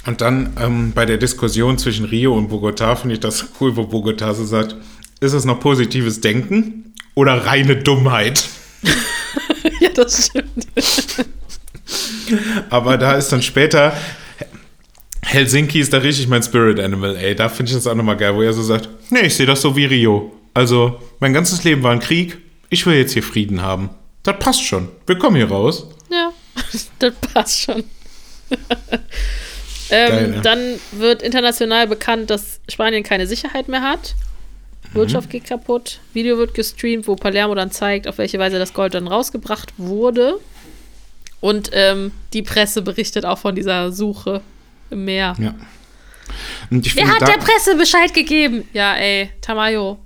Und 0.06 0.20
dann 0.20 0.56
ähm, 0.60 0.92
bei 0.92 1.04
der 1.06 1.16
Diskussion 1.18 1.78
zwischen 1.78 2.04
Rio 2.04 2.36
und 2.36 2.50
Bogotá 2.50 2.96
finde 2.96 3.14
ich 3.14 3.20
das 3.20 3.46
cool, 3.60 3.76
wo 3.76 3.82
Bogotá 3.82 4.34
so 4.34 4.44
sagt, 4.44 4.76
ist 5.20 5.32
es 5.32 5.44
noch 5.44 5.58
positives 5.58 6.20
Denken 6.20 6.87
oder 7.18 7.46
reine 7.46 7.74
Dummheit? 7.74 8.48
ja, 9.80 9.88
das 9.92 10.26
stimmt. 10.26 10.68
Aber 12.70 12.96
da 12.96 13.14
ist 13.14 13.32
dann 13.32 13.42
später 13.42 13.92
Helsinki 15.22 15.80
ist 15.80 15.92
da 15.92 15.98
richtig 15.98 16.28
mein 16.28 16.44
Spirit 16.44 16.78
Animal, 16.78 17.16
ey. 17.16 17.34
Da 17.34 17.48
finde 17.48 17.70
ich 17.70 17.76
das 17.76 17.88
auch 17.88 17.96
nochmal 17.96 18.16
geil, 18.16 18.36
wo 18.36 18.42
er 18.42 18.52
so 18.52 18.62
sagt, 18.62 18.88
nee, 19.10 19.26
ich 19.26 19.34
sehe 19.34 19.46
das 19.46 19.60
so 19.60 19.74
wie 19.74 19.84
Rio. 19.84 20.32
Also, 20.54 21.00
mein 21.18 21.32
ganzes 21.32 21.64
Leben 21.64 21.82
war 21.82 21.90
ein 21.90 21.98
Krieg, 21.98 22.38
ich 22.70 22.86
will 22.86 22.94
jetzt 22.94 23.14
hier 23.14 23.24
Frieden 23.24 23.62
haben. 23.62 23.90
Das 24.22 24.38
passt 24.38 24.64
schon. 24.64 24.88
Wir 25.06 25.18
kommen 25.18 25.34
hier 25.34 25.48
raus. 25.48 25.88
Ja, 26.10 26.32
das 27.00 27.14
passt 27.34 27.62
schon. 27.62 27.84
Ähm, 29.90 30.32
ne? 30.32 30.40
Dann 30.42 30.78
wird 30.92 31.22
international 31.22 31.86
bekannt, 31.86 32.28
dass 32.28 32.60
Spanien 32.68 33.02
keine 33.02 33.26
Sicherheit 33.26 33.68
mehr 33.68 33.80
hat. 33.80 34.16
Mhm. 34.92 34.98
Wirtschaft 34.98 35.30
geht 35.30 35.44
kaputt. 35.44 36.00
Video 36.12 36.38
wird 36.38 36.54
gestreamt, 36.54 37.06
wo 37.06 37.16
Palermo 37.16 37.54
dann 37.54 37.70
zeigt, 37.70 38.08
auf 38.08 38.18
welche 38.18 38.38
Weise 38.38 38.58
das 38.58 38.72
Gold 38.72 38.94
dann 38.94 39.08
rausgebracht 39.08 39.74
wurde. 39.76 40.38
Und 41.40 41.70
ähm, 41.72 42.12
die 42.32 42.42
Presse 42.42 42.82
berichtet 42.82 43.24
auch 43.24 43.38
von 43.38 43.54
dieser 43.54 43.92
Suche 43.92 44.40
im 44.90 45.04
Meer. 45.04 45.34
Ja. 45.38 45.54
Wer 46.70 47.08
hat 47.08 47.22
der 47.22 47.38
Presse 47.38 47.76
Bescheid 47.76 48.12
gegeben? 48.12 48.64
Ja, 48.72 48.94
ey, 48.96 49.30
Tamayo. 49.40 49.98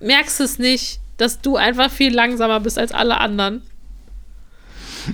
Merkst 0.00 0.40
es 0.40 0.58
nicht, 0.58 1.00
dass 1.16 1.40
du 1.40 1.56
einfach 1.56 1.90
viel 1.90 2.14
langsamer 2.14 2.60
bist 2.60 2.78
als 2.78 2.92
alle 2.92 3.18
anderen? 3.18 3.62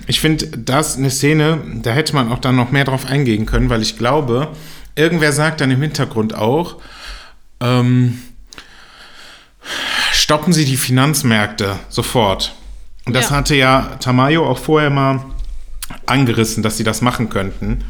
Ich 0.07 0.19
finde, 0.19 0.47
das 0.47 0.97
eine 0.97 1.09
Szene, 1.09 1.61
da 1.81 1.91
hätte 1.91 2.15
man 2.15 2.31
auch 2.31 2.39
dann 2.39 2.55
noch 2.55 2.71
mehr 2.71 2.83
drauf 2.83 3.05
eingehen 3.05 3.45
können, 3.45 3.69
weil 3.69 3.81
ich 3.81 3.97
glaube, 3.97 4.49
irgendwer 4.95 5.31
sagt 5.31 5.61
dann 5.61 5.71
im 5.71 5.81
Hintergrund 5.81 6.35
auch, 6.35 6.77
ähm, 7.59 8.19
stoppen 10.11 10.53
Sie 10.53 10.65
die 10.65 10.77
Finanzmärkte 10.77 11.79
sofort. 11.89 12.53
Und 13.05 13.13
das 13.15 13.29
Ja. 13.29 13.35
hatte 13.37 13.55
ja 13.55 13.97
Tamayo 13.99 14.47
auch 14.47 14.57
vorher 14.57 14.89
mal 14.89 15.23
angerissen, 16.05 16.63
dass 16.63 16.77
sie 16.77 16.83
das 16.83 17.01
machen 17.01 17.29
könnten. 17.29 17.83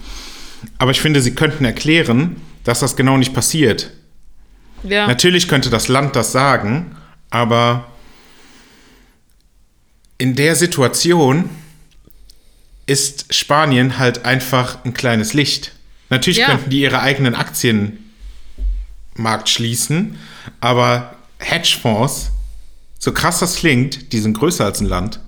Aber 0.77 0.91
ich 0.91 0.99
finde, 1.01 1.21
sie 1.21 1.35
könnten 1.35 1.65
erklären, 1.65 2.37
dass 2.63 2.79
das 2.79 2.95
genau 2.95 3.17
nicht 3.17 3.33
passiert. 3.33 3.91
Ja. 4.83 5.07
Natürlich 5.07 5.47
könnte 5.47 5.69
das 5.69 5.87
Land 5.87 6.15
das 6.15 6.31
sagen, 6.31 6.95
aber 7.29 7.85
in 10.17 10.35
der 10.35 10.55
Situation 10.55 11.49
ist 12.85 13.33
Spanien 13.33 13.97
halt 13.97 14.25
einfach 14.25 14.83
ein 14.85 14.93
kleines 14.93 15.33
Licht. 15.33 15.71
Natürlich 16.09 16.39
Ja. 16.39 16.47
könnten 16.47 16.69
die 16.69 16.81
ihre 16.81 16.99
eigenen 17.01 17.35
Aktienmarkt 17.35 17.97
schließen, 19.49 20.17
aber 20.59 21.15
Hedgefonds, 21.43 22.31
so 22.99 23.11
krass 23.11 23.39
das 23.39 23.55
klingt, 23.57 24.11
die 24.13 24.19
sind 24.19 24.37
größer 24.37 24.65
als 24.65 24.81
ein 24.81 24.87
Land. 24.87 25.19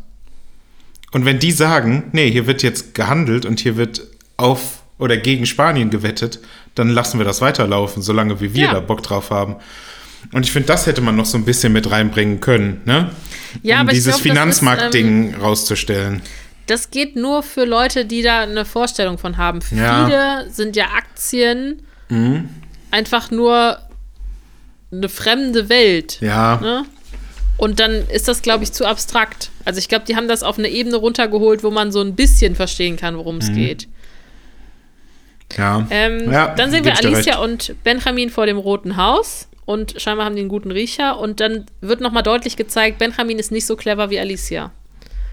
Und 1.11 1.25
wenn 1.25 1.39
die 1.39 1.51
sagen, 1.51 2.05
nee, 2.13 2.29
hier 2.31 2.47
wird 2.47 2.63
jetzt 2.63 2.93
gehandelt 2.93 3.45
und 3.45 3.59
hier 3.59 3.77
wird 3.77 4.01
auf 4.37 4.81
oder 4.97 5.17
gegen 5.17 5.45
Spanien 5.45 5.89
gewettet, 5.89 6.39
dann 6.73 6.89
lassen 6.89 7.19
wir 7.19 7.25
das 7.25 7.41
weiterlaufen, 7.41 8.01
solange 8.01 8.39
wie 8.41 8.53
wir 8.53 8.65
Ja. 8.65 8.73
da 8.73 8.79
Bock 8.79 9.03
drauf 9.03 9.29
haben. 9.29 9.55
Und 10.33 10.45
ich 10.45 10.51
finde, 10.51 10.67
das 10.67 10.87
hätte 10.87 11.01
man 11.01 11.15
noch 11.15 11.25
so 11.25 11.37
ein 11.37 11.45
bisschen 11.45 11.71
mit 11.73 11.89
reinbringen 11.91 12.39
können, 12.39 12.81
ne? 12.85 13.11
Ja, 13.61 13.75
um 13.75 13.81
aber 13.81 13.91
dieses 13.91 14.15
ist, 14.15 14.25
ähm, 14.25 14.31
Finanzmarktding 14.31 15.35
rauszustellen. 15.35 16.21
Das 16.67 16.89
geht 16.91 17.15
nur 17.15 17.43
für 17.43 17.63
Leute, 17.65 18.05
die 18.05 18.23
da 18.23 18.41
eine 18.41 18.65
Vorstellung 18.65 19.17
von 19.17 19.37
haben. 19.37 19.61
Für 19.61 19.75
Ja. 19.75 20.01
Mhm. 20.01 20.05
viele 20.07 20.49
sind 20.51 20.75
ja 20.75 20.85
Aktien 20.97 21.81
einfach 22.91 23.31
nur 23.31 23.77
eine 24.91 25.09
fremde 25.09 25.69
Welt. 25.69 26.19
Ja, 26.21 26.57
Ne? 26.61 26.85
Und 27.57 27.79
dann 27.79 28.07
ist 28.09 28.27
das, 28.27 28.41
glaube 28.41 28.65
ich, 28.65 28.73
zu 28.73 28.85
abstrakt. 28.85 29.49
Also 29.63 29.79
ich 29.79 29.87
glaube, 29.87 30.05
die 30.05 30.15
haben 30.15 30.27
das 30.27 30.43
auf 30.43 30.57
eine 30.59 30.67
Ebene 30.67 30.97
runtergeholt, 30.97 31.63
wo 31.63 31.71
man 31.71 31.91
so 31.91 32.01
ein 32.01 32.15
bisschen 32.15 32.53
verstehen 32.55 32.97
kann, 32.97 33.17
worum 33.17 33.37
es 33.37 33.53
geht. 33.53 33.87
ja. 35.57 35.87
Ähm, 35.89 36.31
ja 36.31 36.53
dann 36.53 36.69
sehen 36.69 36.83
wir 36.83 36.97
Alicia 36.97 37.37
und 37.37 37.75
Benjamin 37.83 38.29
vor 38.29 38.45
dem 38.45 38.57
Roten 38.57 38.97
Haus. 38.97 39.47
und 39.63 39.99
scheinbar 40.01 40.25
haben 40.25 40.35
die 40.35 40.41
einen 40.41 40.49
guten 40.49 40.71
Riecher. 40.71 41.17
Und 41.17 41.39
dann 41.39 41.65
wird 41.79 42.01
nochmal 42.01 42.23
deutlich 42.23 42.57
gezeigt, 42.57 42.97
Benjamin 42.99 43.39
ist 43.39 43.51
nicht 43.51 43.65
so 43.65 43.77
clever 43.77 44.09
wie 44.09 44.19
Alicia. 44.19 44.71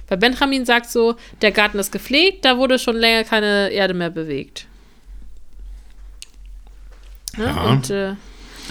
Weil 0.09 0.19
Benjamin 0.19 0.65
sagt 0.65 0.91
so, 0.91 1.17
der 1.41 1.53
Garten 1.53 1.79
ist 1.79 1.91
gepflegt, 1.91 2.45
da 2.45 2.57
wurde 2.57 2.79
schon 2.79 2.97
länger 2.97 3.25
keine 3.25 3.71
Erde 3.71 3.95
mehr 3.95 4.11
bewegt. 4.11 4.67
Ne? 7.37 7.47
Ja. 7.47 7.65
Und 7.65 7.91
äh, 7.91 8.15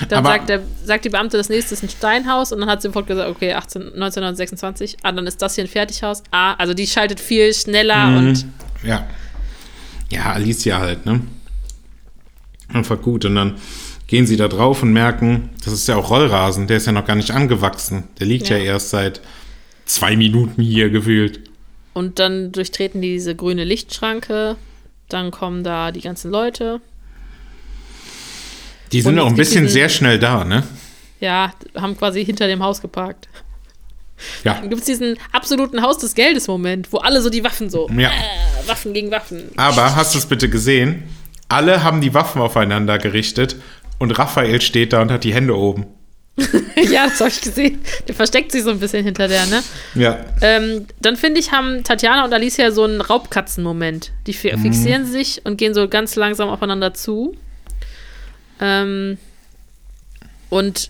dann 0.10 0.20
Aber- 0.20 0.30
sagt, 0.30 0.50
der, 0.50 0.62
sagt 0.84 1.06
die 1.06 1.10
Beamte, 1.10 1.38
das 1.38 1.50
nächste 1.50 1.74
ist 1.74 1.84
ein 1.84 1.90
Steinhaus 1.90 2.52
und 2.52 2.60
dann 2.60 2.70
hat 2.70 2.82
sie 2.82 2.88
sofort 2.90 3.08
gesagt, 3.08 3.30
okay, 3.30 3.54
18, 3.54 3.94
1926, 3.94 4.98
ah, 5.04 5.12
dann 5.12 5.28
ist 5.28 5.42
das 5.42 5.56
hier 5.56 5.64
ein 5.64 5.68
Fertighaus. 5.70 6.24
Ah, 6.32 6.54
also 6.56 6.74
die 6.74 6.88
schaltet 6.88 7.20
viel 7.20 7.54
schneller 7.54 8.08
Mhm. 8.08 8.18
und 8.18 8.46
Ja. 8.84 9.08
Ja, 10.10 10.34
Alicia 10.34 10.80
halt, 10.80 11.06
ne? 11.06 11.22
Einfach 12.74 13.02
gut. 13.02 13.26
Und 13.26 13.36
dann 13.36 13.56
gehen 14.08 14.26
sie 14.28 14.38
da 14.38 14.48
drauf 14.48 14.84
und 14.84 14.92
merken, 14.94 15.50
das 15.64 15.74
ist 15.74 15.88
ja 15.88 15.96
auch 15.96 16.10
Rollrasen, 16.10 16.68
der 16.68 16.78
ist 16.78 16.86
ja 16.86 16.92
noch 16.92 17.06
gar 17.06 17.16
nicht 17.16 17.32
angewachsen. 17.32 18.06
Der 18.20 18.28
liegt 18.28 18.50
ja, 18.50 18.58
Ja. 18.58 18.64
erst 18.74 18.90
seit 18.90 19.22
zwei 19.86 20.16
Minuten 20.18 20.62
hier 20.62 20.90
gefühlt. 20.90 21.42
Und 21.94 22.20
dann 22.20 22.52
durchtreten 22.52 23.02
die 23.02 23.14
diese 23.14 23.36
grüne 23.36 23.64
Lichtschranke. 23.66 24.56
Dann 25.10 25.32
kommen 25.32 25.64
da 25.64 25.92
die 25.92 26.00
ganzen 26.02 26.32
Leute. 26.32 26.80
Die 28.92 29.02
sind 29.02 29.18
auch 29.20 29.28
ein 29.28 29.36
bisschen 29.36 29.64
diesen- 29.64 29.74
sehr 29.74 29.90
schnell 29.90 30.20
da, 30.20 30.44
ne? 30.44 30.64
Ja, 31.20 31.54
haben 31.76 31.98
quasi 31.98 32.26
hinter 32.26 32.48
dem 32.48 32.64
Haus 32.64 32.82
geparkt. 32.82 33.28
Ja. 34.44 34.56
Dann 34.56 34.70
gibt 34.70 34.82
es 34.82 34.86
diesen 34.88 35.18
absoluten 35.32 35.82
Haus 35.82 35.98
des 35.98 36.14
Geldes-Moment, 36.14 36.92
wo 36.92 36.98
alle 36.98 37.22
so 37.22 37.30
die 37.30 37.44
Waffen 37.44 37.70
so. 37.70 37.90
Ja. 37.98 38.10
Äh, 38.10 38.68
Waffen 38.68 38.94
gegen 38.94 39.10
Waffen. 39.12 39.50
Aber 39.58 39.96
hast 39.96 40.14
du 40.14 40.20
es 40.20 40.26
bitte 40.26 40.48
gesehen? 40.50 41.04
Alle 41.48 41.84
haben 41.84 42.02
die 42.02 42.14
Waffen 42.14 42.42
aufeinander 42.42 42.98
gerichtet 42.98 43.56
und 44.00 44.12
Raphael 44.12 44.62
steht 44.62 44.94
da 44.94 45.02
und 45.02 45.12
hat 45.12 45.24
die 45.24 45.34
Hände 45.34 45.56
oben. 45.58 45.86
ja, 46.90 47.06
das 47.08 47.20
habe 47.20 47.30
ich 47.30 47.42
gesehen. 47.42 47.82
Der 48.08 48.16
versteckt 48.16 48.52
sich 48.52 48.64
so 48.64 48.70
ein 48.70 48.80
bisschen 48.80 49.04
hinter 49.04 49.28
der, 49.28 49.46
ne? 49.48 49.64
Ja. 49.96 50.18
Ähm, 50.42 50.86
dann 51.02 51.18
finde 51.18 51.40
ich, 51.40 51.52
haben 51.52 51.84
Tatjana 51.84 52.24
und 52.24 52.34
Alicia 52.34 52.72
so 52.72 52.84
einen 52.84 53.02
Raubkatzen-Moment. 53.02 54.12
Die 54.28 54.32
Mhm. 54.34 54.62
fixieren 54.62 55.06
sich 55.06 55.42
und 55.46 55.58
gehen 55.58 55.74
so 55.74 55.88
ganz 55.88 56.16
langsam 56.16 56.48
aufeinander 56.50 56.94
zu. 56.94 57.36
Ähm, 58.62 59.18
und 60.50 60.90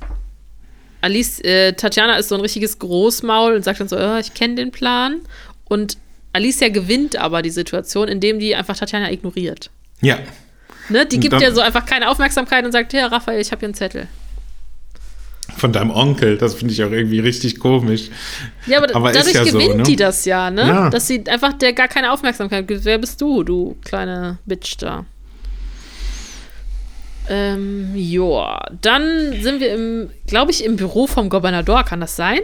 Alice, 1.01 1.39
äh, 1.43 1.73
Tatjana 1.73 2.17
ist 2.17 2.29
so 2.29 2.35
ein 2.35 2.41
richtiges 2.41 2.77
Großmaul 2.77 3.55
und 3.55 3.63
sagt 3.63 3.79
dann 3.79 3.87
so, 3.87 3.95
äh, 3.95 4.19
ich 4.19 4.33
kenne 4.33 4.55
den 4.55 4.71
Plan. 4.71 5.21
Und 5.65 5.97
Alicia 6.33 6.69
gewinnt 6.69 7.15
aber 7.15 7.41
die 7.41 7.49
Situation, 7.49 8.07
indem 8.07 8.39
die 8.39 8.55
einfach 8.55 8.77
Tatjana 8.77 9.11
ignoriert. 9.11 9.69
Ja. 10.01 10.19
Ne? 10.89 11.05
Die 11.05 11.19
gibt 11.19 11.39
ja 11.41 11.51
so 11.51 11.61
einfach 11.61 11.85
keine 11.85 12.09
Aufmerksamkeit 12.09 12.65
und 12.65 12.71
sagt, 12.71 12.93
ja, 12.93 13.07
Raphael, 13.07 13.39
ich 13.39 13.51
habe 13.51 13.59
hier 13.59 13.67
einen 13.67 13.73
Zettel. 13.73 14.07
Von 15.57 15.73
deinem 15.73 15.91
Onkel, 15.91 16.37
das 16.37 16.55
finde 16.55 16.73
ich 16.73 16.83
auch 16.83 16.91
irgendwie 16.91 17.19
richtig 17.19 17.59
komisch. 17.59 18.09
Ja, 18.67 18.77
aber, 18.77 18.95
Aber 18.95 19.11
dadurch 19.11 19.35
ja 19.35 19.45
so, 19.45 19.57
gewinnt 19.57 19.77
ne? 19.77 19.83
die 19.83 19.95
das 19.95 20.25
ja, 20.25 20.49
ne? 20.49 20.61
Ja. 20.61 20.89
Dass 20.89 21.07
sie 21.07 21.23
einfach 21.27 21.53
der 21.53 21.73
gar 21.73 21.87
keine 21.87 22.11
Aufmerksamkeit 22.11 22.67
gibt. 22.67 22.85
Wer 22.85 22.97
bist 22.97 23.19
du, 23.19 23.43
du 23.43 23.77
kleine 23.83 24.37
Bitch 24.45 24.75
da? 24.79 25.05
Ähm, 27.33 27.95
joa. 27.95 28.61
Dann 28.81 29.41
sind 29.41 29.61
wir 29.61 29.73
im, 29.73 30.09
glaube 30.27 30.51
ich, 30.51 30.65
im 30.65 30.75
Büro 30.75 31.07
vom 31.07 31.29
Gobernador, 31.29 31.85
kann 31.85 32.01
das 32.01 32.17
sein? 32.17 32.41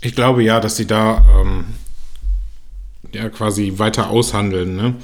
Ich 0.00 0.14
glaube 0.14 0.42
ja, 0.42 0.60
dass 0.60 0.76
sie 0.76 0.86
da 0.86 1.22
ähm, 1.38 1.66
ja 3.12 3.28
quasi 3.28 3.74
weiter 3.76 4.08
aushandeln. 4.08 4.76
Ne? 4.76 4.94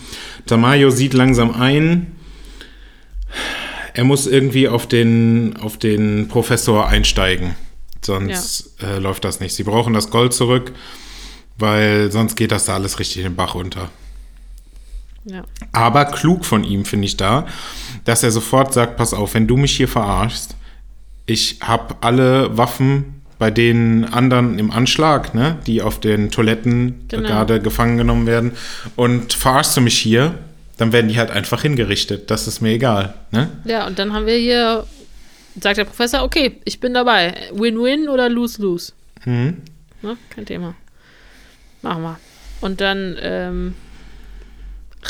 Tamayo 0.46 0.88
sieht 0.88 1.12
langsam 1.12 1.54
ein, 1.54 2.16
er 3.92 4.04
muss 4.04 4.26
irgendwie 4.26 4.68
auf 4.68 4.86
den, 4.86 5.58
auf 5.60 5.76
den 5.76 6.28
Professor 6.28 6.86
einsteigen. 6.86 7.56
Sonst 8.02 8.74
äh, 8.82 8.98
läuft 8.98 9.24
das 9.24 9.40
nicht. 9.40 9.54
Sie 9.54 9.64
brauchen 9.64 9.92
das 9.92 10.08
Gold 10.10 10.32
zurück, 10.32 10.72
weil 11.58 12.10
sonst 12.10 12.36
geht 12.36 12.52
das 12.52 12.64
da 12.64 12.74
alles 12.74 12.98
richtig 12.98 13.18
in 13.18 13.24
den 13.24 13.36
Bach 13.36 13.54
runter. 13.54 13.90
Ja. 15.26 15.42
Aber 15.72 16.04
klug 16.06 16.44
von 16.44 16.62
ihm 16.64 16.84
finde 16.84 17.06
ich 17.06 17.16
da, 17.16 17.46
dass 18.04 18.22
er 18.22 18.30
sofort 18.30 18.72
sagt, 18.72 18.96
pass 18.96 19.12
auf, 19.12 19.34
wenn 19.34 19.46
du 19.46 19.56
mich 19.56 19.76
hier 19.76 19.88
verarschst, 19.88 20.54
ich 21.26 21.58
habe 21.62 21.96
alle 22.00 22.56
Waffen 22.56 23.22
bei 23.38 23.50
den 23.50 24.04
anderen 24.04 24.58
im 24.58 24.70
Anschlag, 24.70 25.34
ne, 25.34 25.58
die 25.66 25.82
auf 25.82 26.00
den 26.00 26.30
Toiletten 26.30 27.06
Genau. 27.08 27.26
gerade 27.28 27.60
gefangen 27.60 27.98
genommen 27.98 28.26
werden 28.26 28.52
und 28.94 29.32
verarschst 29.32 29.76
du 29.76 29.80
mich 29.80 29.98
hier, 29.98 30.38
dann 30.78 30.92
werden 30.92 31.08
die 31.08 31.18
halt 31.18 31.30
einfach 31.30 31.62
hingerichtet. 31.62 32.30
Das 32.30 32.46
ist 32.46 32.60
mir 32.60 32.70
egal, 32.70 33.14
ne? 33.32 33.50
Ja, 33.64 33.86
und 33.86 33.98
dann 33.98 34.12
haben 34.12 34.26
wir 34.26 34.36
hier, 34.36 34.86
sagt 35.60 35.78
der 35.78 35.84
Professor, 35.84 36.22
okay, 36.22 36.60
ich 36.64 36.78
bin 36.80 36.94
dabei. 36.94 37.34
Win-win 37.52 38.08
oder 38.08 38.28
lose-lose? 38.28 38.92
Mhm. 39.24 39.56
Ne? 40.02 40.16
Kein 40.30 40.46
Thema. 40.46 40.74
Machen 41.82 42.02
wir. 42.02 42.18
Und 42.60 42.80
dann, 42.80 43.16
ähm, 43.20 43.74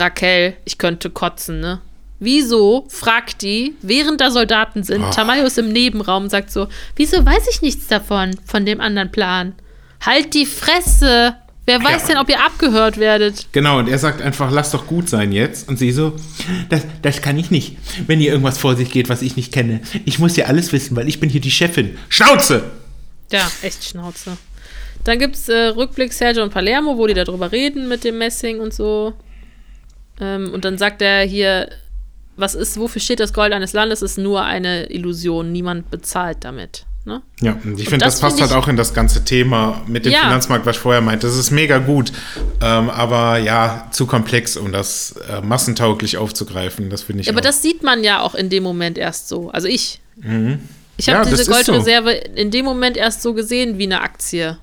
Raquel, 0.00 0.54
ich 0.64 0.78
könnte 0.78 1.10
kotzen, 1.10 1.60
ne? 1.60 1.80
Wieso, 2.18 2.86
fragt 2.88 3.42
die, 3.42 3.74
während 3.82 4.20
da 4.22 4.30
Soldaten 4.30 4.82
sind, 4.82 5.02
Oh. 5.02 5.10
Tamayo 5.10 5.44
ist 5.44 5.58
im 5.58 5.70
Nebenraum 5.70 6.24
und 6.24 6.30
sagt 6.30 6.50
so, 6.50 6.66
wieso 6.96 7.24
weiß 7.26 7.46
ich 7.50 7.60
nichts 7.60 7.88
davon, 7.88 8.30
von 8.46 8.64
dem 8.64 8.80
anderen 8.80 9.12
Plan? 9.12 9.54
Halt 10.00 10.32
die 10.34 10.46
Fresse! 10.46 11.36
Wer 11.66 11.82
weiß 11.82 12.02
Ja. 12.02 12.08
denn, 12.08 12.18
ob 12.18 12.28
ihr 12.30 12.40
abgehört 12.44 12.96
werdet? 12.96 13.48
Genau, 13.52 13.80
und 13.80 13.88
er 13.88 13.98
sagt 13.98 14.22
einfach, 14.22 14.52
lass 14.52 14.70
doch 14.70 14.86
gut 14.86 15.08
sein 15.08 15.32
jetzt. 15.32 15.68
Und 15.68 15.78
sie 15.80 15.90
so, 15.90 16.14
das, 16.68 16.82
das 17.02 17.20
kann 17.20 17.36
ich 17.38 17.50
nicht, 17.50 17.76
wenn 18.06 18.20
hier 18.20 18.30
irgendwas 18.30 18.56
vor 18.56 18.76
sich 18.76 18.90
geht, 18.90 19.08
was 19.08 19.20
ich 19.20 19.34
nicht 19.36 19.52
kenne. 19.52 19.80
Ich 20.04 20.18
muss 20.20 20.36
ja 20.36 20.46
alles 20.46 20.72
wissen, 20.72 20.94
weil 20.96 21.08
ich 21.08 21.18
bin 21.18 21.28
hier 21.28 21.40
die 21.40 21.50
Chefin. 21.50 21.98
Schnauze! 22.08 22.70
Ja, 23.32 23.50
echt 23.62 23.82
Schnauze. 23.84 24.36
Dann 25.02 25.18
gibt's 25.18 25.48
äh, 25.48 25.66
Rückblick 25.68 26.12
Sergio 26.12 26.44
und 26.44 26.52
Palermo, 26.52 26.96
wo 26.98 27.06
die 27.08 27.14
darüber 27.14 27.50
reden 27.50 27.88
mit 27.88 28.04
dem 28.04 28.18
Messing 28.18 28.60
und 28.60 28.72
so. 28.72 29.12
Ähm, 30.20 30.52
und 30.52 30.64
dann 30.64 30.78
sagt 30.78 31.02
er 31.02 31.22
hier, 31.22 31.68
was 32.36 32.54
ist, 32.54 32.78
wofür 32.78 33.00
steht 33.00 33.20
das 33.20 33.32
Gold 33.32 33.52
eines 33.52 33.72
Landes? 33.72 34.02
Ist 34.02 34.18
nur 34.18 34.42
eine 34.44 34.90
Illusion. 34.90 35.52
Niemand 35.52 35.90
bezahlt 35.90 36.38
damit. 36.40 36.84
Ne? 37.04 37.22
Ja, 37.40 37.52
und 37.62 37.78
ich 37.78 37.88
finde, 37.88 38.04
das, 38.04 38.14
das 38.14 38.20
passt 38.20 38.36
find 38.38 38.50
halt 38.50 38.58
ich- 38.58 38.64
auch 38.64 38.68
in 38.68 38.76
das 38.76 38.92
ganze 38.92 39.24
Thema 39.24 39.80
mit 39.86 40.04
dem 40.04 40.12
Ja. 40.12 40.22
Finanzmarkt, 40.22 40.66
was 40.66 40.74
ich 40.76 40.82
vorher 40.82 41.00
meinte. 41.00 41.26
Das 41.28 41.36
ist 41.36 41.52
mega 41.52 41.78
gut, 41.78 42.10
ähm, 42.60 42.90
aber 42.90 43.38
ja, 43.38 43.86
zu 43.92 44.06
komplex, 44.06 44.56
um 44.56 44.72
das 44.72 45.12
äh, 45.30 45.40
massentauglich 45.40 46.16
aufzugreifen. 46.16 46.90
Das 46.90 47.02
finde 47.02 47.20
ich 47.20 47.28
Ja, 47.28 47.32
aber 47.32 47.40
das 47.42 47.62
sieht 47.62 47.84
man 47.84 48.02
ja 48.02 48.20
auch 48.22 48.34
in 48.34 48.50
dem 48.50 48.64
Moment 48.64 48.98
erst 48.98 49.28
so. 49.28 49.50
Also 49.50 49.68
ich. 49.68 50.00
Ich 50.16 50.24
Mhm. 50.24 50.58
Ja, 50.98 51.14
habe 51.18 51.30
das 51.30 51.38
diese 51.38 51.42
ist 51.42 51.66
so. 51.66 51.72
Goldreserve 51.72 52.10
in 52.10 52.50
dem 52.50 52.64
Moment 52.64 52.96
erst 52.96 53.22
so 53.22 53.34
gesehen 53.34 53.78
wie 53.78 53.84
eine 53.84 54.00
Aktie. 54.00 54.58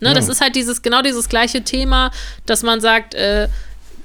Ne, 0.00 0.08
Ja. 0.08 0.14
Das 0.14 0.28
ist 0.28 0.42
halt 0.42 0.54
dieses 0.54 0.82
genau 0.82 1.00
dieses 1.00 1.28
gleiche 1.30 1.62
Thema, 1.64 2.10
dass 2.44 2.62
man 2.62 2.82
sagt, 2.82 3.14
äh, 3.14 3.48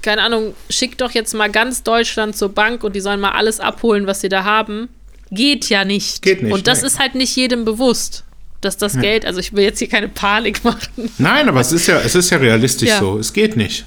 keine 0.02 0.22
Ahnung, 0.22 0.54
schickt 0.68 1.00
doch 1.00 1.10
jetzt 1.12 1.34
mal 1.34 1.50
ganz 1.50 1.82
Deutschland 1.82 2.36
zur 2.36 2.50
Bank 2.50 2.84
und 2.84 2.94
die 2.94 3.00
sollen 3.00 3.20
mal 3.20 3.32
alles 3.32 3.60
abholen, 3.60 4.06
was 4.06 4.20
sie 4.20 4.28
da 4.28 4.44
haben. 4.44 4.88
Geht 5.30 5.68
ja 5.68 5.84
nicht. 5.84 6.22
Geht 6.22 6.42
nicht, 6.42 6.52
Und 6.52 6.66
das 6.66 6.82
nee. 6.82 6.88
ist 6.88 6.98
halt 6.98 7.14
nicht 7.14 7.34
jedem 7.36 7.64
bewusst, 7.64 8.24
dass 8.60 8.76
das 8.76 8.98
Geld, 8.98 9.24
also 9.24 9.40
ich 9.40 9.54
will 9.54 9.64
jetzt 9.64 9.78
hier 9.78 9.88
keine 9.88 10.08
Panik 10.08 10.62
machen. 10.64 11.10
Nein, 11.18 11.48
aber 11.48 11.60
es 11.60 11.72
ist 11.72 11.86
ja, 11.86 12.00
es 12.00 12.14
ist 12.14 12.30
ja 12.30 12.38
realistisch 12.38 12.88
Ja. 12.90 12.98
so. 12.98 13.18
Es 13.18 13.32
geht 13.32 13.56
nicht. 13.56 13.86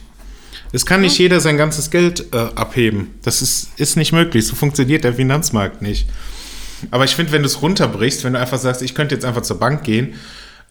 Es 0.71 0.85
kann 0.85 1.01
nicht 1.01 1.17
jeder 1.17 1.39
sein 1.39 1.57
ganzes 1.57 1.91
Geld 1.91 2.33
äh, 2.33 2.37
abheben. 2.37 3.13
Das 3.23 3.41
ist, 3.41 3.69
ist 3.77 3.95
nicht 3.95 4.11
möglich. 4.11 4.45
So 4.47 4.55
funktioniert 4.55 5.03
der 5.03 5.13
Finanzmarkt 5.13 5.81
nicht. 5.81 6.07
Aber 6.91 7.05
ich 7.05 7.15
finde, 7.15 7.31
wenn 7.31 7.43
du 7.43 7.47
es 7.47 7.61
runterbrichst, 7.61 8.23
wenn 8.23 8.33
du 8.33 8.39
einfach 8.39 8.59
sagst, 8.59 8.81
ich 8.81 8.93
könnte 8.93 9.15
jetzt 9.15 9.23
einfach 9.23 9.43
zur 9.43 9.59
Bank 9.59 9.83
gehen, 9.83 10.15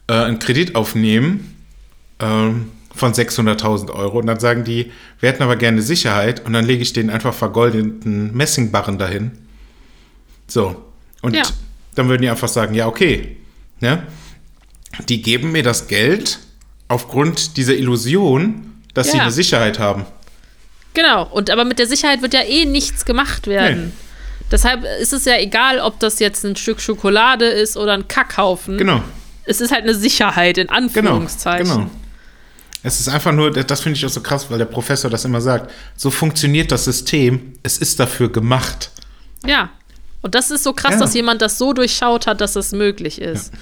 äh, 0.09 0.13
einen 0.13 0.39
Kredit 0.39 0.75
aufnehmen 0.75 1.57
ähm, 2.21 2.71
von 2.95 3.13
600.000 3.13 3.91
Euro 3.91 4.19
und 4.19 4.27
dann 4.27 4.39
sagen 4.41 4.65
die, 4.65 4.93
wir 5.21 5.29
hätten 5.31 5.43
aber 5.43 5.57
gerne 5.57 5.83
Sicherheit 5.83 6.45
und 6.47 6.53
dann 6.53 6.65
lege 6.65 6.83
ich 6.83 6.93
den 6.93 7.11
einfach 7.11 7.35
vergoldeten 7.35 8.35
Messingbarren 8.37 8.99
dahin. 8.99 9.33
So. 10.47 10.85
Und 11.23 11.35
Ja. 11.35 11.43
dann 11.95 12.09
würden 12.09 12.23
die 12.23 12.29
einfach 12.29 12.49
sagen, 12.49 12.75
ja, 12.75 12.87
okay. 12.87 13.37
Ne? 13.81 14.03
Die 15.09 15.23
geben 15.23 15.53
mir 15.53 15.63
das 15.63 15.89
Geld 15.89 16.39
aufgrund 16.89 17.57
dieser 17.57 17.75
Illusion, 17.75 18.73
dass 18.95 19.11
sie 19.11 19.17
Ja. 19.17 19.25
eine 19.25 19.33
Sicherheit 19.33 19.79
haben. 19.79 20.05
Genau, 20.93 21.25
und 21.27 21.51
aber 21.51 21.65
mit 21.65 21.81
der 21.81 21.89
Sicherheit 21.89 22.23
wird 22.23 22.35
ja 22.35 22.43
eh 22.43 22.65
nichts 22.67 23.05
gemacht 23.05 23.49
werden. 23.49 23.87
Nee. 23.87 23.93
Deshalb 24.53 24.85
ist 25.01 25.13
es 25.13 25.25
ja 25.25 25.37
egal, 25.39 25.81
ob 25.81 25.99
das 25.99 26.21
jetzt 26.21 26.45
ein 26.45 26.55
Stück 26.55 26.81
Schokolade 26.81 27.47
ist 27.47 27.77
oder 27.77 27.95
ein 27.95 28.07
Kackhaufen. 28.07 28.79
Genau. 28.79 29.03
Es 29.45 29.61
ist 29.61 29.73
halt 29.73 29.83
eine 29.83 29.95
Sicherheit, 29.95 30.59
in 30.59 30.69
Genau, 30.69 30.77
Anführungszeichen. 30.77 31.67
genau. 31.69 31.91
Es 32.85 33.01
ist 33.01 33.09
einfach 33.09 33.33
nur, 33.33 33.51
das 33.51 33.81
finde 33.81 33.97
ich 33.99 34.05
auch 34.07 34.11
so 34.11 34.21
krass, 34.21 34.49
weil 34.51 34.59
der 34.59 34.67
Professor 34.67 35.11
das 35.11 35.25
immer 35.25 35.41
sagt, 35.41 35.73
so 35.97 36.11
funktioniert 36.11 36.71
das 36.71 36.85
System, 36.85 37.55
es 37.63 37.79
ist 37.79 37.99
dafür 37.99 38.31
gemacht. 38.31 38.91
Ja. 39.45 39.71
Und 40.23 40.35
das 40.35 40.51
ist 40.51 40.63
so 40.65 40.73
krass, 40.73 40.93
Ja. 40.95 41.01
dass 41.01 41.15
jemand 41.15 41.43
das 41.43 41.59
so 41.59 41.73
durchschaut 41.73 42.27
hat, 42.27 42.41
dass 42.41 42.53
das 42.53 42.73
möglich 42.73 43.21
ist. 43.21 43.53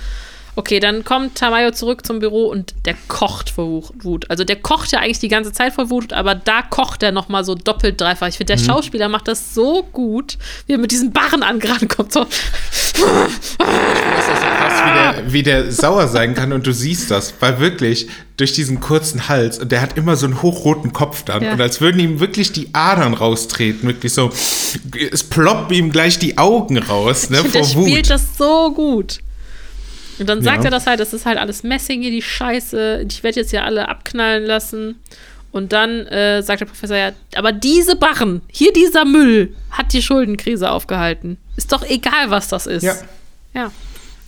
Okay, 0.54 0.80
dann 0.80 1.02
kommt 1.02 1.36
Tamayo 1.36 1.70
zurück 1.70 2.04
zum 2.04 2.18
Büro 2.18 2.44
und 2.48 2.74
der 2.84 2.94
kocht 3.08 3.48
vor 3.48 3.84
Wut. 4.02 4.30
Also 4.30 4.44
der 4.44 4.56
kocht 4.56 4.92
ja 4.92 4.98
eigentlich 4.98 5.18
die 5.18 5.28
ganze 5.28 5.50
Zeit 5.52 5.72
vor 5.72 5.88
Wut, 5.88 6.12
aber 6.12 6.34
da 6.34 6.60
kocht 6.60 7.02
er 7.02 7.10
noch 7.10 7.30
mal 7.30 7.42
so 7.42 7.54
doppelt 7.54 7.98
dreifach. 7.98 8.28
Ich 8.28 8.36
finde, 8.36 8.54
der 8.54 8.62
mhm. 8.62 8.66
Schauspieler 8.66 9.08
macht 9.08 9.28
das 9.28 9.54
so 9.54 9.82
gut, 9.92 10.36
wie 10.66 10.74
er 10.74 10.78
mit 10.78 10.90
diesen 10.90 11.10
Barren 11.10 11.42
angerannt 11.42 11.88
kommt. 11.88 12.12
So. 12.12 12.26
Ich 12.94 13.00
weiß, 13.00 13.30
das 13.58 14.40
so 14.40 14.46
krass, 14.46 14.82
wie 14.84 14.92
der, 14.92 15.32
wie 15.32 15.42
der 15.42 15.72
sauer 15.72 16.08
sein 16.08 16.34
kann 16.34 16.52
und 16.52 16.66
du 16.66 16.72
siehst 16.72 17.10
das, 17.10 17.32
weil 17.40 17.58
wirklich 17.58 18.08
durch 18.36 18.52
diesen 18.52 18.80
kurzen 18.80 19.28
Hals 19.30 19.58
und 19.58 19.72
der 19.72 19.80
hat 19.80 19.96
immer 19.96 20.16
so 20.16 20.26
einen 20.26 20.42
hochroten 20.42 20.92
Kopf 20.92 21.22
dann 21.22 21.42
ja. 21.42 21.52
und 21.54 21.60
als 21.62 21.80
würden 21.80 21.98
ihm 21.98 22.20
wirklich 22.20 22.52
die 22.52 22.68
Adern 22.74 23.14
raustreten, 23.14 23.88
wirklich 23.88 24.12
so, 24.12 24.30
es 25.10 25.24
ploppt 25.24 25.72
ihm 25.72 25.92
gleich 25.92 26.18
die 26.18 26.36
Augen 26.36 26.76
raus, 26.76 27.30
ne, 27.30 27.38
ich 27.38 27.52
vor 27.52 27.62
der 27.62 27.74
Wut. 27.74 27.88
spielt 27.88 28.10
das 28.10 28.36
so 28.36 28.72
gut. 28.74 29.20
Und 30.18 30.28
dann 30.28 30.43
sagt 30.43 30.59
ja. 30.59 30.64
er 30.64 30.70
das 30.70 30.86
halt, 30.86 31.01
das 31.01 31.12
ist 31.12 31.26
halt 31.26 31.39
alles 31.39 31.62
Messing 31.62 32.02
hier, 32.02 32.10
die 32.10 32.22
Scheiße. 32.22 33.05
Ich 33.09 33.22
werde 33.22 33.40
jetzt 33.40 33.51
hier 33.51 33.64
alle 33.64 33.89
abknallen 33.89 34.44
lassen. 34.44 34.97
Und 35.52 35.72
dann 35.72 36.06
äh, 36.06 36.43
sagt 36.43 36.60
der 36.60 36.66
Professor 36.66 36.97
ja, 36.97 37.12
aber 37.34 37.52
diese 37.52 37.94
Barren, 37.94 38.40
hier 38.51 38.72
dieser 38.72 39.05
Müll, 39.05 39.55
hat 39.70 39.93
die 39.93 40.02
Schuldenkrise 40.02 40.70
aufgehalten. 40.70 41.36
Ist 41.56 41.72
doch 41.72 41.84
egal, 41.84 42.30
was 42.30 42.48
das 42.48 42.66
ist. 42.66 42.82
Ja. 42.82 42.94
Ja. 43.55 43.70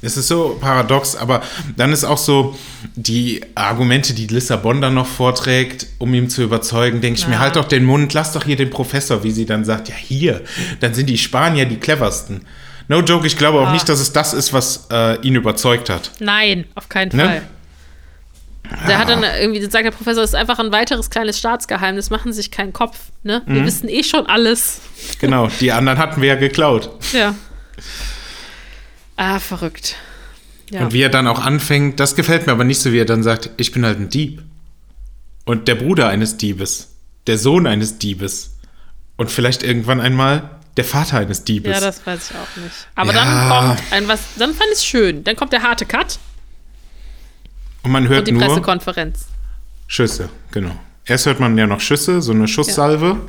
Es 0.03 0.19
ist 0.19 0.29
so 0.29 0.59
paradox, 0.61 1.17
aber 1.17 1.43
dann 1.79 1.91
ist 1.91 2.05
auch 2.05 2.19
so, 2.19 2.55
die 2.95 3.41
Argumente, 3.55 4.13
die 4.13 4.27
Lissabon 4.27 4.83
dann 4.83 4.93
noch 4.93 5.07
vorträgt, 5.07 5.87
um 5.99 6.13
ihm 6.13 6.29
zu 6.29 6.43
überzeugen, 6.43 7.01
denke 7.01 7.19
ich 7.19 7.25
ja. 7.25 7.31
mir, 7.31 7.39
halt 7.39 7.57
doch 7.57 7.65
den 7.65 7.85
Mund, 7.85 8.13
lass 8.13 8.33
doch 8.33 8.45
hier 8.45 8.57
den 8.57 8.69
Professor, 8.69 9.25
wie 9.25 9.31
sie 9.31 9.47
dann 9.47 9.65
sagt, 9.65 9.89
ja 9.89 9.95
hier, 9.95 10.43
dann 10.81 10.93
sind 10.93 11.09
die 11.09 11.17
Spanier 11.17 11.65
die 11.65 11.79
cleversten. 11.79 12.43
No 12.89 13.01
joke, 13.01 13.27
ich 13.27 13.39
glaube 13.39 13.61
auch 13.61 13.73
nicht, 13.73 13.89
dass 13.89 14.01
es 14.01 14.13
das 14.13 14.35
ist, 14.35 14.53
was 14.53 14.89
äh, 14.91 15.21
ihn 15.23 15.35
überzeugt 15.37 15.89
hat. 15.89 16.13
Nein, 16.21 16.67
auf 16.75 16.89
keinen 16.89 17.17
ne? 17.17 17.25
Fall. 17.25 17.43
Der 18.89 18.99
hat 18.99 19.09
dann 19.09 19.23
irgendwie, 19.23 19.61
sagt 19.63 19.85
der 19.85 19.91
Professor, 19.91 20.23
das 20.23 20.31
ist 20.31 20.35
einfach 20.35 20.59
ein 20.59 20.73
weiteres 20.73 21.11
kleines 21.11 21.39
Staatsgeheimnis, 21.39 22.11
machen 22.11 22.33
sich 22.33 22.51
keinen 22.51 22.73
Kopf, 22.73 22.99
ne? 23.23 23.43
Wir 23.47 23.61
mhm. 23.61 23.67
wissen 23.67 23.89
eh 23.89 24.03
schon 24.03 24.27
alles. 24.27 24.81
Genau, 25.21 25.49
die 25.61 25.71
anderen 25.71 25.99
hatten 25.99 26.21
wir 26.23 26.29
ja 26.29 26.35
geklaut. 26.35 26.91
Ja. 27.13 27.35
Ah, 29.17 29.39
verrückt. 29.39 29.97
Ja. 30.71 30.81
Und 30.81 30.93
wie 30.93 31.03
er 31.03 31.11
dann 31.11 31.27
auch 31.27 31.45
anfängt, 31.45 32.01
das 32.01 32.17
gefällt 32.17 32.47
mir 32.47 32.53
aber 32.53 32.65
nicht 32.65 32.81
so, 32.81 32.93
wie 32.93 32.99
er 32.99 33.05
dann 33.05 33.23
sagt, 33.23 33.51
ich 33.59 33.71
bin 33.73 33.85
halt 33.85 34.01
ein 34.01 34.09
Dieb. 34.09 34.43
Und 35.45 35.69
der 35.69 35.75
Bruder 35.75 36.09
eines 36.09 36.39
Diebes, 36.39 36.97
der 37.27 37.39
Sohn 37.39 37.67
eines 37.67 37.99
Diebes. 37.99 38.57
Und 39.17 39.31
vielleicht 39.31 39.63
irgendwann 39.63 40.01
einmal 40.01 40.51
der 40.77 40.85
Vater 40.85 41.19
eines 41.19 41.45
Diebes. 41.45 41.73
Ja, 41.73 41.81
das 41.81 42.05
weiß 42.05 42.31
ich 42.31 42.37
auch 42.37 42.63
nicht. 42.63 42.75
Aber 42.95 43.13
ja. 43.13 43.25
dann 43.25 43.77
kommt 43.77 43.93
ein 43.93 44.09
was, 44.09 44.21
dann 44.37 44.55
fand 44.55 44.69
ich 44.73 44.79
es 44.79 44.85
schön. 44.85 45.25
Dann 45.25 45.37
kommt 45.37 45.53
der 45.53 45.63
harte 45.63 45.87
Cut. 45.87 46.19
Und 47.83 47.93
man 47.93 48.09
hört 48.09 48.21
und 48.21 48.29
die 48.29 48.33
nur 48.33 48.43
Pressekonferenz. 48.43 49.27
Schüsse, 49.87 50.31
genau. 50.51 50.77
Erst 51.05 51.27
hört 51.27 51.39
man 51.39 51.57
ja 51.59 51.67
noch 51.67 51.81
Schüsse, 51.81 52.23
so 52.23 52.33
eine 52.33 52.49
Schusssalve. 52.49 53.07
Ja. 53.07 53.21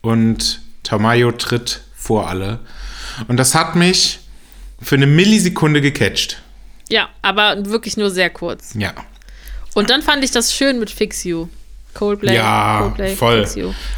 Und 0.00 0.62
Tamayo 0.82 1.32
tritt 1.32 1.82
vor 1.94 2.28
alle. 2.28 2.60
Und 3.28 3.36
das 3.36 3.54
hat 3.54 3.74
mich 3.76 4.20
für 4.80 4.94
eine 4.94 5.06
Millisekunde 5.06 5.80
gecatcht. 5.80 6.40
Ja, 6.88 7.08
aber 7.22 7.66
wirklich 7.66 7.96
nur 7.96 8.10
sehr 8.10 8.30
kurz. 8.30 8.74
Ja. 8.74 8.94
Und 9.74 9.90
dann 9.90 10.02
fand 10.02 10.24
ich 10.24 10.30
das 10.30 10.54
schön 10.54 10.78
mit 10.78 10.90
Fix 10.90 11.24
You. 11.24 11.48
Coldplay. 11.94 12.36
Ja, 12.36 12.80
Coldplay, 12.82 13.14
voll. 13.14 13.46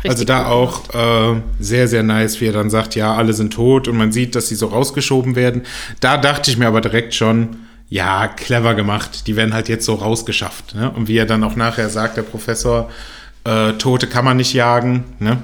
Also 0.07 0.25
da 0.25 0.47
auch 0.47 0.89
äh, 0.95 1.41
sehr, 1.61 1.89
sehr 1.89 2.03
nice, 2.03 2.41
wie 2.41 2.47
er 2.47 2.53
dann 2.53 2.71
sagt, 2.71 2.95
ja, 2.95 3.15
alle 3.15 3.33
sind 3.33 3.53
tot 3.53 3.89
und 3.89 3.97
man 3.97 4.13
sieht, 4.13 4.35
dass 4.35 4.49
sie 4.49 4.55
so 4.55 4.67
rausgeschoben 4.67 5.37
werden. 5.37 5.63
Da 6.01 6.17
dachte 6.17 6.51
ich 6.51 6.57
mir 6.57 6.67
aber 6.67 6.81
direkt 6.81 7.15
schon, 7.15 7.57
ja, 7.89 8.27
clever 8.29 8.75
gemacht. 8.75 9.27
Die 9.27 9.37
werden 9.37 9.53
halt 9.53 9.69
jetzt 9.69 9.85
so 9.85 9.95
rausgeschafft. 9.95 10.75
Ne? 10.75 10.91
Und 10.91 11.09
wie 11.09 11.17
er 11.19 11.27
dann 11.27 11.45
auch 11.45 11.57
nachher 11.57 11.91
sagt, 11.91 12.17
der 12.17 12.23
Professor, 12.23 12.91
äh, 13.45 13.73
Tote 13.75 14.07
kann 14.07 14.25
man 14.25 14.39
nicht 14.39 14.55
jagen. 14.55 15.05
Ne? 15.19 15.43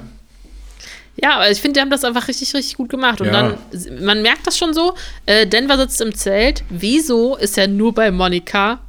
Ja, 1.20 1.34
aber 1.34 1.50
ich 1.50 1.60
finde, 1.60 1.74
die 1.74 1.80
haben 1.80 1.90
das 1.90 2.04
einfach 2.04 2.28
richtig, 2.28 2.54
richtig 2.54 2.76
gut 2.76 2.88
gemacht. 2.88 3.20
Und 3.20 3.26
ja. 3.26 3.32
dann, 3.32 3.58
man 4.00 4.22
merkt 4.22 4.46
das 4.46 4.56
schon 4.56 4.72
so, 4.72 4.94
äh, 5.26 5.46
Denver 5.46 5.76
sitzt 5.76 6.00
im 6.00 6.14
Zelt. 6.14 6.64
Wieso 6.70 7.36
ist 7.36 7.58
er 7.58 7.68
nur 7.68 7.92
bei 7.92 8.10
Monika 8.10 8.80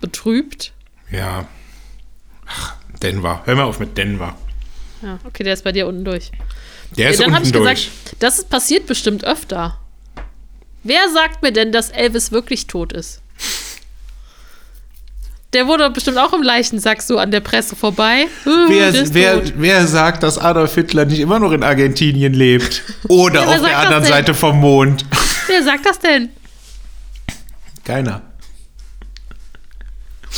betrübt? 0.00 0.72
Ja. 1.10 1.46
Ach, 2.46 2.76
Denver. 3.02 3.42
Hör 3.44 3.54
mal 3.54 3.64
auf 3.64 3.80
mit 3.80 3.96
Denver. 3.96 4.36
Ja, 5.02 5.18
okay, 5.24 5.44
der 5.44 5.54
ist 5.54 5.64
bei 5.64 5.72
dir 5.72 5.86
unten 5.86 6.04
durch. 6.04 6.30
Der 6.96 7.10
ist 7.10 7.20
ja, 7.20 7.26
dann 7.26 7.34
unten 7.34 7.46
ich 7.46 7.52
durch. 7.52 7.86
gesagt, 7.86 8.16
das 8.18 8.44
passiert 8.44 8.86
bestimmt 8.86 9.24
öfter. 9.24 9.78
Wer 10.82 11.08
sagt 11.12 11.42
mir 11.42 11.52
denn, 11.52 11.72
dass 11.72 11.90
Elvis 11.90 12.32
wirklich 12.32 12.66
tot 12.66 12.92
ist? 12.92 13.20
Der 15.54 15.66
wurde 15.66 15.88
bestimmt 15.90 16.18
auch 16.18 16.34
im 16.34 16.42
Leichensack 16.42 17.00
so 17.00 17.18
an 17.18 17.30
der 17.30 17.40
Presse 17.40 17.74
vorbei. 17.74 18.26
Uh, 18.44 18.68
wer, 18.68 19.14
wer, 19.14 19.42
wer, 19.56 19.86
sagt, 19.86 20.22
dass 20.22 20.36
Adolf 20.36 20.74
Hitler 20.74 21.06
nicht 21.06 21.20
immer 21.20 21.38
noch 21.38 21.52
in 21.52 21.62
Argentinien 21.62 22.34
lebt? 22.34 22.82
Oder 23.08 23.44
ja, 23.44 23.54
auf 23.54 23.62
der 23.62 23.78
anderen 23.78 24.04
Seite 24.04 24.34
vom 24.34 24.60
Mond? 24.60 25.06
Wer 25.46 25.62
sagt 25.62 25.86
das 25.86 25.98
denn? 25.98 26.28
Keiner. 27.84 28.27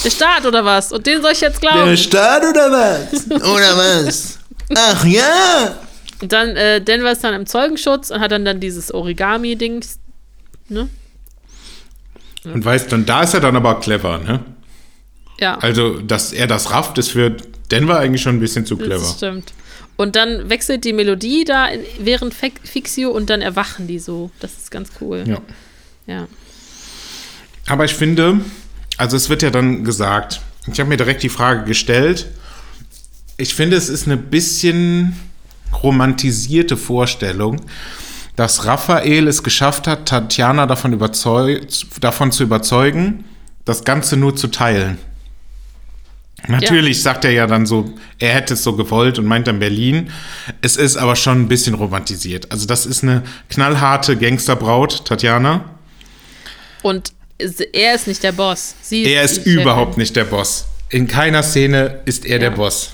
Der 0.04 0.10
Staat 0.10 0.46
oder 0.46 0.64
was? 0.64 0.92
Und 0.92 1.06
den 1.06 1.20
soll 1.22 1.32
ich 1.32 1.40
jetzt 1.40 1.60
glauben? 1.60 1.86
Der 1.86 1.96
Staat 1.96 2.42
oder 2.42 2.70
was? 2.70 3.30
Oder 3.30 3.76
was? 3.76 4.38
Ach 4.74 5.04
ja! 5.04 5.76
Und 6.22 6.32
dann, 6.32 6.56
äh, 6.56 6.80
Denver 6.80 7.12
ist 7.12 7.24
dann 7.24 7.34
im 7.34 7.46
Zeugenschutz 7.46 8.10
und 8.10 8.20
hat 8.20 8.30
dann, 8.30 8.44
dann 8.44 8.60
dieses 8.60 8.92
Origami-Ding, 8.92 9.84
ne? 10.68 10.88
Und 12.44 12.64
weißt 12.64 12.90
du, 12.92 12.98
da 12.98 13.22
ist 13.22 13.34
er 13.34 13.40
dann 13.40 13.56
aber 13.56 13.80
clever, 13.80 14.18
ne? 14.18 14.40
Ja. 15.40 15.58
Also, 15.58 15.98
dass 16.00 16.32
er 16.32 16.46
das 16.46 16.70
rafft, 16.70 16.98
ist 16.98 17.10
für 17.10 17.36
Denver 17.70 17.98
eigentlich 17.98 18.22
schon 18.22 18.36
ein 18.36 18.40
bisschen 18.40 18.66
zu 18.66 18.76
clever. 18.76 19.00
Das 19.00 19.16
stimmt. 19.16 19.52
Und 19.96 20.16
dann 20.16 20.48
wechselt 20.48 20.84
die 20.84 20.94
Melodie 20.94 21.44
da 21.44 21.68
während 21.98 22.34
Fixio 22.34 23.10
und 23.10 23.28
dann 23.28 23.42
erwachen 23.42 23.86
die 23.86 23.98
so. 23.98 24.30
Das 24.40 24.52
ist 24.54 24.70
ganz 24.70 24.90
cool. 25.00 25.24
Ja. 25.26 25.40
Ja. 26.06 26.28
Aber 27.66 27.84
ich 27.84 27.94
finde, 27.94 28.40
also 29.00 29.16
es 29.16 29.30
wird 29.30 29.40
ja 29.40 29.48
dann 29.48 29.82
gesagt, 29.82 30.42
ich 30.70 30.78
habe 30.78 30.90
mir 30.90 30.98
direkt 30.98 31.22
die 31.22 31.30
Frage 31.30 31.64
gestellt, 31.64 32.26
ich 33.38 33.54
finde, 33.54 33.78
es 33.78 33.88
ist 33.88 34.06
eine 34.06 34.18
bisschen 34.18 35.16
romantisierte 35.82 36.76
Vorstellung, 36.76 37.62
dass 38.36 38.66
Raphael 38.66 39.26
es 39.26 39.42
geschafft 39.42 39.86
hat, 39.86 40.06
Tatjana 40.06 40.66
davon, 40.66 40.98
davon 42.00 42.32
zu 42.32 42.42
überzeugen, 42.42 43.24
das 43.64 43.84
Ganze 43.84 44.18
nur 44.18 44.36
zu 44.36 44.48
teilen. 44.48 44.98
Natürlich 46.46 46.98
ja. 46.98 47.04
sagt 47.04 47.24
er 47.24 47.30
ja 47.30 47.46
dann 47.46 47.64
so, 47.64 47.94
er 48.18 48.34
hätte 48.34 48.52
es 48.52 48.62
so 48.62 48.76
gewollt 48.76 49.18
und 49.18 49.24
meint 49.24 49.46
dann 49.46 49.60
Berlin. 49.60 50.10
Es 50.60 50.76
ist 50.76 50.98
aber 50.98 51.16
schon 51.16 51.40
ein 51.40 51.48
bisschen 51.48 51.74
romantisiert. 51.74 52.52
Also 52.52 52.66
das 52.66 52.84
ist 52.84 53.02
eine 53.02 53.22
knallharte 53.48 54.18
Gangsterbraut, 54.18 55.06
Tatjana. 55.06 55.64
Und 56.82 57.12
er 57.72 57.94
ist 57.94 58.06
nicht 58.06 58.22
der 58.22 58.32
Boss. 58.32 58.74
Sie 58.82 59.04
er 59.04 59.22
ist, 59.22 59.38
ist 59.38 59.46
überhaupt 59.46 59.96
nicht 59.96 60.16
der 60.16 60.24
Boss. 60.24 60.66
In 60.88 61.06
keiner 61.06 61.42
Szene 61.42 62.00
ist 62.04 62.24
er 62.24 62.32
ja. 62.32 62.38
der 62.38 62.50
Boss. 62.50 62.90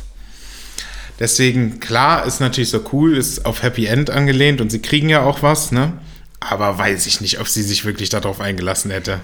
Deswegen, 1.18 1.80
klar, 1.80 2.26
ist 2.26 2.40
natürlich 2.40 2.68
so 2.68 2.80
cool, 2.92 3.16
ist 3.16 3.46
auf 3.46 3.62
Happy 3.62 3.86
End 3.86 4.10
angelehnt 4.10 4.60
und 4.60 4.70
sie 4.70 4.82
kriegen 4.82 5.08
ja 5.08 5.22
auch 5.22 5.42
was, 5.42 5.72
ne? 5.72 5.94
Aber 6.40 6.76
weiß 6.76 7.06
ich 7.06 7.20
nicht, 7.20 7.40
ob 7.40 7.48
sie 7.48 7.62
sich 7.62 7.84
wirklich 7.84 8.10
darauf 8.10 8.40
eingelassen 8.40 8.90
hätte. 8.90 9.20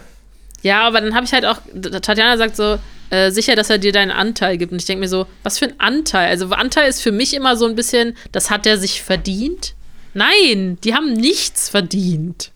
Ja, 0.63 0.87
aber 0.87 1.01
dann 1.01 1.15
habe 1.15 1.27
ich 1.27 1.33
halt 1.33 1.45
auch, 1.45 1.59
Tatjana 2.03 2.39
sagt 2.39 2.57
so, 2.57 2.79
äh, 3.11 3.31
sicher, 3.31 3.57
dass 3.57 3.69
er 3.69 3.79
dir 3.79 3.93
deinen 3.93 4.11
Anteil 4.11 4.57
gibt. 4.57 4.73
Und 4.73 4.81
ich 4.81 4.87
denke 4.87 5.01
mir 5.01 5.09
so, 5.09 5.27
was 5.43 5.59
für 5.59 5.67
ein 5.67 5.79
Anteil? 5.79 6.29
Also 6.29 6.49
Anteil 6.49 6.89
ist 6.89 7.03
für 7.03 7.13
mich 7.13 7.35
immer 7.35 7.57
so 7.57 7.67
ein 7.67 7.75
bisschen, 7.75 8.17
das 8.33 8.49
hat 8.49 8.67
er 8.67 8.79
sich 8.79 9.03
verdient. 9.03 9.75
Nein, 10.15 10.79
die 10.83 10.95
haben 10.95 11.13
nichts 11.13 11.69
verdient. 11.69 12.53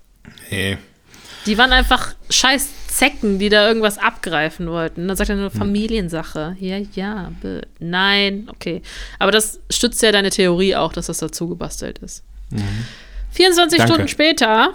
Nee. 0.51 0.79
Die 1.47 1.59
waren 1.59 1.73
einfach 1.73 2.15
scheiß 2.29 2.87
Zecken, 2.89 3.39
die 3.39 3.51
da 3.51 3.69
irgendwas 3.69 3.99
abgreifen 3.99 4.69
wollten. 4.69 5.03
Und 5.03 5.09
dann 5.09 5.17
sagt 5.17 5.31
er 5.31 5.37
nur 5.37 5.53
hm. 5.53 5.59
Familiensache. 5.59 6.57
Ja, 6.59 6.79
ja, 6.95 7.31
nein, 7.79 8.49
okay. 8.51 8.83
Aber 9.19 9.33
das 9.33 9.61
stützt 9.71 10.03
ja 10.03 10.13
deine 10.13 10.31
Theorie 10.31 10.77
auch, 10.77 10.93
dass 10.93 11.07
das 11.07 11.19
dazu 11.19 11.49
gebastelt 11.49 11.99
ist. 11.99 12.25
Mhm. 12.51 12.87
24 13.33 13.79
Danke. 13.79 13.93
Stunden 13.93 14.09
später. 14.09 14.75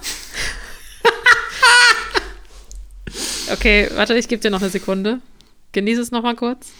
okay, 3.52 3.90
warte, 3.96 4.16
ich 4.16 4.28
gebe 4.28 4.42
dir 4.42 4.52
noch 4.52 4.62
eine 4.62 4.70
Sekunde. 4.70 5.20
Genieße 5.72 6.02
es 6.02 6.12
noch 6.12 6.22
mal 6.22 6.36
kurz. 6.36 6.72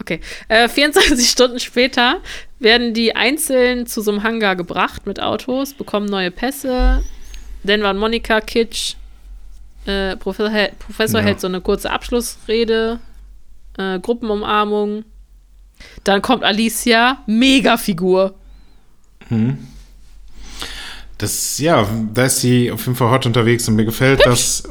Okay. 0.00 0.20
Äh, 0.48 0.68
24 0.68 1.28
Stunden 1.30 1.58
später 1.58 2.20
werden 2.58 2.94
die 2.94 3.16
einzeln 3.16 3.86
zu 3.86 4.02
so 4.02 4.12
einem 4.12 4.22
Hangar 4.22 4.54
gebracht 4.54 5.06
mit 5.06 5.20
Autos, 5.20 5.74
bekommen 5.74 6.06
neue 6.06 6.30
Pässe, 6.30 7.02
dann 7.64 7.82
waren 7.82 7.98
Monika, 7.98 8.40
Kitsch, 8.40 8.94
äh, 9.86 10.16
Professor, 10.16 10.50
hält, 10.50 10.78
Professor 10.78 11.20
ja. 11.20 11.26
hält 11.26 11.40
so 11.40 11.46
eine 11.46 11.60
kurze 11.60 11.90
Abschlussrede, 11.90 13.00
äh, 13.78 13.98
Gruppenumarmung. 13.98 15.04
Dann 16.04 16.22
kommt 16.22 16.44
Alicia, 16.44 17.22
Mega-Figur. 17.26 18.34
Hm. 19.28 19.58
Das, 21.18 21.58
ja, 21.58 21.86
da 22.14 22.24
ist 22.24 22.40
sie 22.40 22.70
auf 22.70 22.84
jeden 22.86 22.96
Fall 22.96 23.10
hot 23.10 23.26
unterwegs 23.26 23.68
und 23.68 23.76
mir 23.76 23.84
gefällt 23.84 24.24
das. 24.24 24.62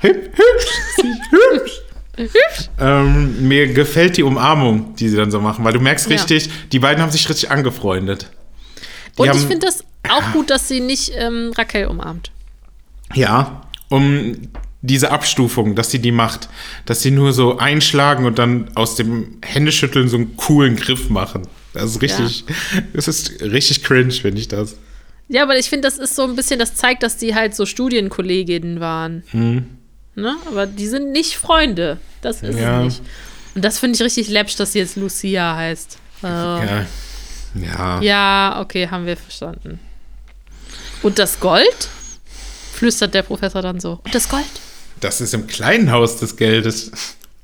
Hübsch, 0.00 0.30
hübsch, 0.36 1.10
hübsch. 1.30 1.80
Ähm, 2.78 3.48
mir 3.48 3.72
gefällt 3.72 4.16
die 4.16 4.22
Umarmung, 4.22 4.94
die 4.94 5.08
sie 5.08 5.16
dann 5.16 5.32
so 5.32 5.40
machen, 5.40 5.64
weil 5.64 5.72
du 5.72 5.80
merkst 5.80 6.08
Ja. 6.08 6.14
richtig, 6.14 6.48
die 6.70 6.78
beiden 6.78 7.02
haben 7.02 7.10
sich 7.10 7.28
richtig 7.28 7.50
angefreundet. 7.50 8.30
Die 9.18 9.22
Und 9.22 9.34
ich 9.34 9.42
finde 9.42 9.66
das 9.66 9.84
auch 10.10 10.32
gut, 10.32 10.50
dass 10.50 10.68
sie 10.68 10.80
nicht 10.80 11.12
ähm, 11.14 11.52
Raquel 11.56 11.86
umarmt. 11.86 12.30
Ja, 13.14 13.62
um 13.88 14.36
diese 14.82 15.10
Abstufung, 15.10 15.74
dass 15.74 15.90
sie 15.90 15.98
die 15.98 16.12
macht, 16.12 16.48
dass 16.84 17.00
sie 17.00 17.10
nur 17.10 17.32
so 17.32 17.58
einschlagen 17.58 18.26
und 18.26 18.38
dann 18.38 18.70
aus 18.74 18.96
dem 18.96 19.38
Händeschütteln 19.42 20.08
so 20.08 20.16
einen 20.16 20.36
coolen 20.36 20.76
Griff 20.76 21.08
machen. 21.08 21.48
Das 21.72 21.84
ist 21.84 22.02
richtig, 22.02 22.44
das 22.92 23.08
ist 23.08 23.40
richtig 23.40 23.82
cringe, 23.82 24.12
finde 24.12 24.40
ich 24.40 24.48
das. 24.48 24.76
Ja, 25.28 25.42
aber 25.42 25.58
ich 25.58 25.70
finde, 25.70 25.88
das 25.88 25.96
ist 25.98 26.14
so 26.14 26.24
ein 26.24 26.36
bisschen, 26.36 26.58
das 26.58 26.74
zeigt, 26.74 27.02
dass 27.02 27.16
die 27.16 27.34
halt 27.34 27.54
so 27.54 27.64
Studienkolleginnen 27.64 28.78
waren. 28.80 29.24
Hm. 29.30 29.64
Ne? 30.16 30.36
Aber 30.46 30.66
die 30.66 30.86
sind 30.86 31.12
nicht 31.12 31.36
Freunde. 31.36 31.98
Das 32.20 32.42
ist 32.42 32.58
Ja. 32.58 32.82
nicht. 32.82 33.00
Und 33.54 33.64
das 33.64 33.78
finde 33.78 33.96
ich 33.96 34.02
richtig 34.02 34.28
läppsch, 34.28 34.56
dass 34.56 34.72
sie 34.72 34.80
jetzt 34.80 34.96
Lucia 34.96 35.56
heißt. 35.56 35.98
Äh, 36.22 36.26
ja. 36.26 36.64
Ja. 36.64 36.86
Ja. 37.54 38.00
ja, 38.02 38.60
okay, 38.60 38.88
haben 38.88 39.06
wir 39.06 39.16
verstanden. 39.16 39.80
Und 41.04 41.18
das 41.20 41.38
Gold? 41.38 41.88
Flüstert 42.72 43.14
der 43.14 43.22
Professor 43.22 43.62
dann 43.62 43.78
so. 43.78 44.00
Und 44.04 44.14
das 44.14 44.28
Gold? 44.28 44.44
Das 45.00 45.20
ist 45.20 45.32
im 45.34 45.46
kleinen 45.46 45.92
Haus 45.92 46.16
des 46.16 46.36
Geldes. 46.36 46.90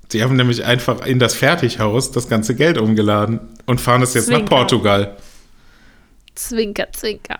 Sie 0.08 0.22
haben 0.24 0.34
nämlich 0.34 0.64
einfach 0.64 1.06
in 1.06 1.18
das 1.20 1.34
Fertighaus 1.34 2.10
das 2.10 2.28
ganze 2.28 2.54
Geld 2.56 2.78
umgeladen 2.78 3.38
und 3.66 3.80
fahren 3.80 4.02
es 4.02 4.14
jetzt 4.14 4.28
nach 4.28 4.38
Zwinker. 4.38 4.56
Portugal. 4.56 5.16
Zwinker, 6.34 6.88
zwinker. 6.92 7.38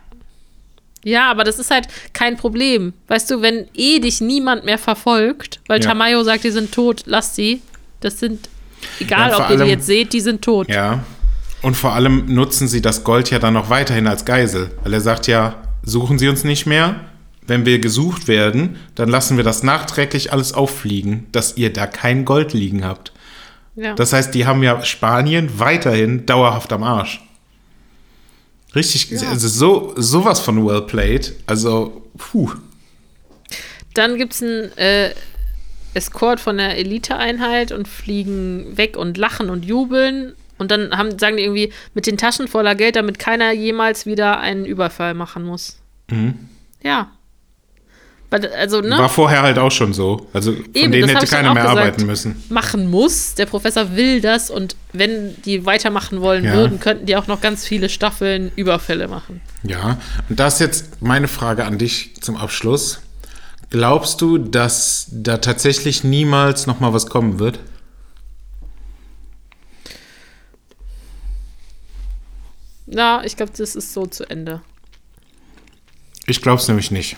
Ja, 1.03 1.31
aber 1.31 1.45
das 1.45 1.59
ist 1.59 1.71
halt 1.71 1.89
kein 2.13 2.37
Problem. 2.37 2.93
Weißt 3.09 3.31
du, 3.31 3.41
wenn 3.41 3.67
eh 3.75 3.99
dich 3.99 4.21
niemand 4.21 4.65
mehr 4.67 4.79
verfolgt, 4.79 5.61
weil 5.67 5.81
Ja. 5.81 5.89
Tamayo 5.89 6.23
sagt, 6.23 6.45
die 6.45 6.51
sind 6.51 6.73
tot, 6.73 7.05
lass 7.07 7.35
sie. 7.35 7.63
Das 8.01 8.21
sind, 8.21 8.49
egal 9.01 9.31
Ja, 9.31 9.45
ob 9.45 9.51
ihr 9.51 9.65
die 9.65 9.71
jetzt 9.71 9.87
seht, 9.87 10.13
die 10.13 10.21
sind 10.21 10.43
tot. 10.43 10.69
Ja. 10.69 11.03
Und 11.63 11.77
vor 11.77 11.93
allem 11.95 12.27
nutzen 12.27 12.69
sie 12.69 12.83
das 12.83 13.05
Gold 13.05 13.31
ja 13.31 13.39
dann 13.39 13.55
noch 13.55 13.71
weiterhin 13.71 14.07
als 14.07 14.25
Geisel. 14.25 14.71
Weil 14.83 14.93
er 14.95 15.01
sagt 15.01 15.27
ja, 15.27 15.57
suchen 15.83 16.19
Sie 16.19 16.29
uns 16.29 16.45
nicht 16.45 16.67
mehr. 16.67 17.01
Wenn 17.47 17.67
wir 17.67 17.79
gesucht 17.81 18.29
werden, 18.29 18.77
dann 18.95 19.09
lassen 19.09 19.37
wir 19.37 19.45
das 19.45 19.63
nachträglich 19.63 20.33
alles 20.33 20.53
auffliegen, 20.53 21.27
dass 21.33 21.57
ihr 21.57 21.73
da 21.73 21.87
kein 21.87 22.25
Gold 22.25 22.53
liegen 22.53 22.85
habt. 22.85 23.13
Ja. 23.75 23.95
Das 23.95 24.13
heißt, 24.13 24.35
die 24.35 24.47
haben 24.47 24.63
ja 24.63 24.85
Spanien 24.85 25.59
weiterhin 25.59 26.27
dauerhaft 26.27 26.73
am 26.73 26.83
Arsch. 26.83 27.21
Richtig, 28.75 29.11
also 29.27 29.49
so, 29.49 29.95
sowas 29.97 30.39
von 30.41 30.65
well 30.65 30.83
played. 30.83 31.35
Also, 31.47 32.05
puh. 32.17 32.53
Dann 33.95 34.17
gibt 34.17 34.35
es 34.35 34.43
einen 34.43 34.79
äh, 34.79 35.11
Escort 35.95 36.39
von 36.39 36.57
der 36.57 36.77
Eliteeinheit 36.79 37.73
und 37.73 37.89
fliegen 37.89 38.77
weg 38.77 38.97
und 38.97 39.19
lachen 39.19 39.51
und 39.51 39.65
jubeln. 39.65 40.35
Und 40.61 40.71
dann 40.71 40.97
haben, 40.97 41.19
sagen 41.19 41.37
die 41.39 41.43
irgendwie, 41.43 41.73
mit 41.95 42.07
den 42.07 42.17
Taschen 42.19 42.47
voller 42.47 42.75
Geld, 42.77 42.95
damit 42.97 43.19
keiner 43.19 43.53
jemals 43.53 44.07
wieder 44.07 44.39
einen 44.39 44.65
Überfall 44.67 45.15
machen 45.15 45.43
muss. 45.45 45.79
Ja. 46.83 47.11
Weil, 48.31 48.47
Also, 48.55 48.81
ne? 48.81 48.97
War 48.97 49.09
vorher 49.09 49.43
halt 49.43 49.59
auch 49.59 49.73
schon 49.73 49.93
so. 49.93 50.29
Also 50.33 50.53
von 50.53 50.65
Eben, 50.75 50.93
denen 50.93 51.09
hätte 51.09 51.27
keiner 51.27 51.53
mehr 51.53 51.65
gesagt. 51.65 51.79
arbeiten 51.81 52.07
müssen. 52.07 52.43
machen 52.49 52.89
muss. 52.89 53.35
Der 53.35 53.47
Professor 53.47 53.97
will 53.97 54.21
das 54.21 54.51
und 54.51 54.77
wenn 54.93 55.35
die 55.43 55.67
weitermachen 55.67 56.21
wollen 56.21 56.45
Ja. 56.45 56.55
würden, 56.55 56.79
könnten 56.79 57.07
die 57.07 57.17
auch 57.17 57.27
noch 57.27 57.41
ganz 57.41 57.67
viele 57.67 57.89
Staffeln 57.89 58.53
Überfälle 58.55 59.09
machen. 59.09 59.41
Ja, 59.65 59.99
und 60.29 60.39
das 60.39 60.55
ist 60.55 60.61
jetzt 60.61 61.03
meine 61.03 61.27
Frage 61.27 61.65
an 61.65 61.79
dich 61.79 62.15
zum 62.21 62.37
Abschluss. 62.37 63.01
Glaubst 63.71 64.21
du, 64.21 64.39
dass 64.39 65.07
da 65.11 65.39
tatsächlich 65.39 66.05
niemals 66.05 66.67
noch 66.69 66.79
mal 66.81 66.93
was 66.93 67.07
kommen 67.07 67.39
wird? 67.41 67.59
Ja, 72.91 73.23
ich 73.25 73.37
glaube, 73.37 73.53
das 73.57 73.77
ist 73.77 73.93
so 73.93 74.07
zu 74.07 74.29
Ende. 74.29 74.61
Ich 76.27 76.43
glaube 76.43 76.61
es 76.61 76.69
nämlich 76.69 76.91
nicht. 76.91 77.17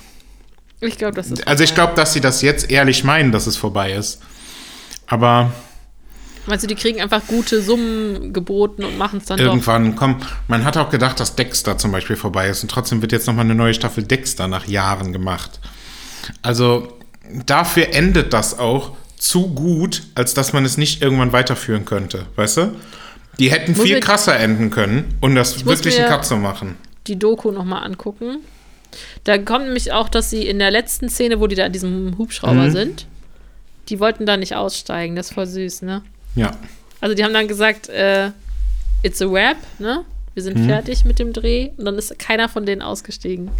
Ich 0.81 0.99
glaube, 0.99 1.15
das 1.15 1.31
ist. 1.31 1.47
Also 1.47 1.65
ich 1.65 1.75
glaube, 1.75 1.95
dass 1.95 2.13
sie 2.13 2.21
das 2.21 2.43
jetzt 2.43 2.71
ehrlich 2.71 3.05
meinen, 3.05 3.33
dass 3.33 3.47
es 3.47 3.57
vorbei 3.57 3.93
ist. 3.93 4.21
Aber 5.07 5.53
Meinst 6.47 6.65
du, 6.65 6.67
die 6.67 6.75
kriegen 6.75 7.01
einfach 7.01 7.25
gute 7.29 7.63
Summen 7.63 8.33
geboten 8.33 8.85
und 8.85 8.99
machen 8.99 9.19
es 9.19 9.27
dann 9.27 9.39
doch? 9.39 9.47
irgendwann, 9.47 9.95
komm, 9.95 10.21
man 10.49 10.65
hat 10.65 10.77
auch 10.77 10.91
gedacht, 10.91 11.21
dass 11.21 11.37
Dexter 11.37 11.79
zum 11.79 11.93
Beispiel 11.93 12.17
vorbei 12.17 12.49
ist 12.49 12.65
und 12.65 12.71
trotzdem 12.71 13.01
wird 13.01 13.13
jetzt 13.13 13.29
noch 13.29 13.35
mal 13.35 13.43
eine 13.43 13.55
neue 13.55 13.75
Staffel 13.75 14.03
Dexter 14.03 14.49
nach 14.49 14.67
Jahren 14.67 15.13
gemacht. 15.13 15.61
Also 16.43 16.99
dafür 17.47 17.95
endet 17.95 18.33
das 18.33 18.59
auch 18.59 18.97
zu 19.17 19.55
gut, 19.55 20.03
als 20.17 20.35
dass 20.35 20.53
man 20.53 20.65
es 20.65 20.77
nicht 20.77 21.01
irgendwann 21.01 21.33
weiterführen 21.33 21.85
könnte, 21.85 22.27
weißt 22.35 22.57
du? 22.57 22.75
Die 23.39 23.51
hätten 23.51 23.75
viel 23.75 24.01
krasser 24.01 24.39
enden 24.39 24.71
können 24.71 25.17
und 25.21 25.35
das 25.35 25.65
wirklich 25.65 25.97
Cut 25.97 26.25
zu 26.27 26.37
machen. 26.37 26.77
Die 27.07 27.19
Doku 27.19 27.51
nochmal 27.51 27.85
angucken. 27.85 28.39
Da 29.25 29.39
kommt 29.39 29.65
nämlich 29.65 29.93
auch, 29.93 30.09
dass 30.09 30.31
sie 30.31 30.47
in 30.47 30.59
der 30.59 30.71
letzten 30.71 31.09
Szene, 31.09 31.41
wo 31.41 31.47
die 31.47 31.57
da 31.57 31.67
in 31.67 31.73
diesem 31.73 32.19
Hubschrauber 32.19 32.65
Mhm. 32.69 32.71
sind, 32.73 33.07
die 33.89 33.99
wollten 34.01 34.27
da 34.27 34.37
nicht 34.37 34.55
aussteigen. 34.55 35.17
Das 35.17 35.29
ist 35.29 35.35
voll 35.35 35.47
süß, 35.47 35.83
ne? 35.83 36.03
Ja. 36.35 36.53
Also 37.01 37.15
die 37.15 37.25
haben 37.25 37.33
dann 37.35 37.49
gesagt, 37.49 37.89
äh, 37.89 38.31
it's 39.03 39.21
a 39.23 39.31
wrap, 39.31 39.57
ne? 39.79 40.05
Wir 40.35 40.43
sind 40.43 40.65
fertig 40.67 41.05
mit 41.05 41.19
dem 41.19 41.33
Dreh 41.35 41.71
und 41.77 41.85
dann 41.85 41.97
ist 41.99 42.19
keiner 42.19 42.49
von 42.49 42.65
denen 42.65 42.81
ausgestiegen. 42.81 43.51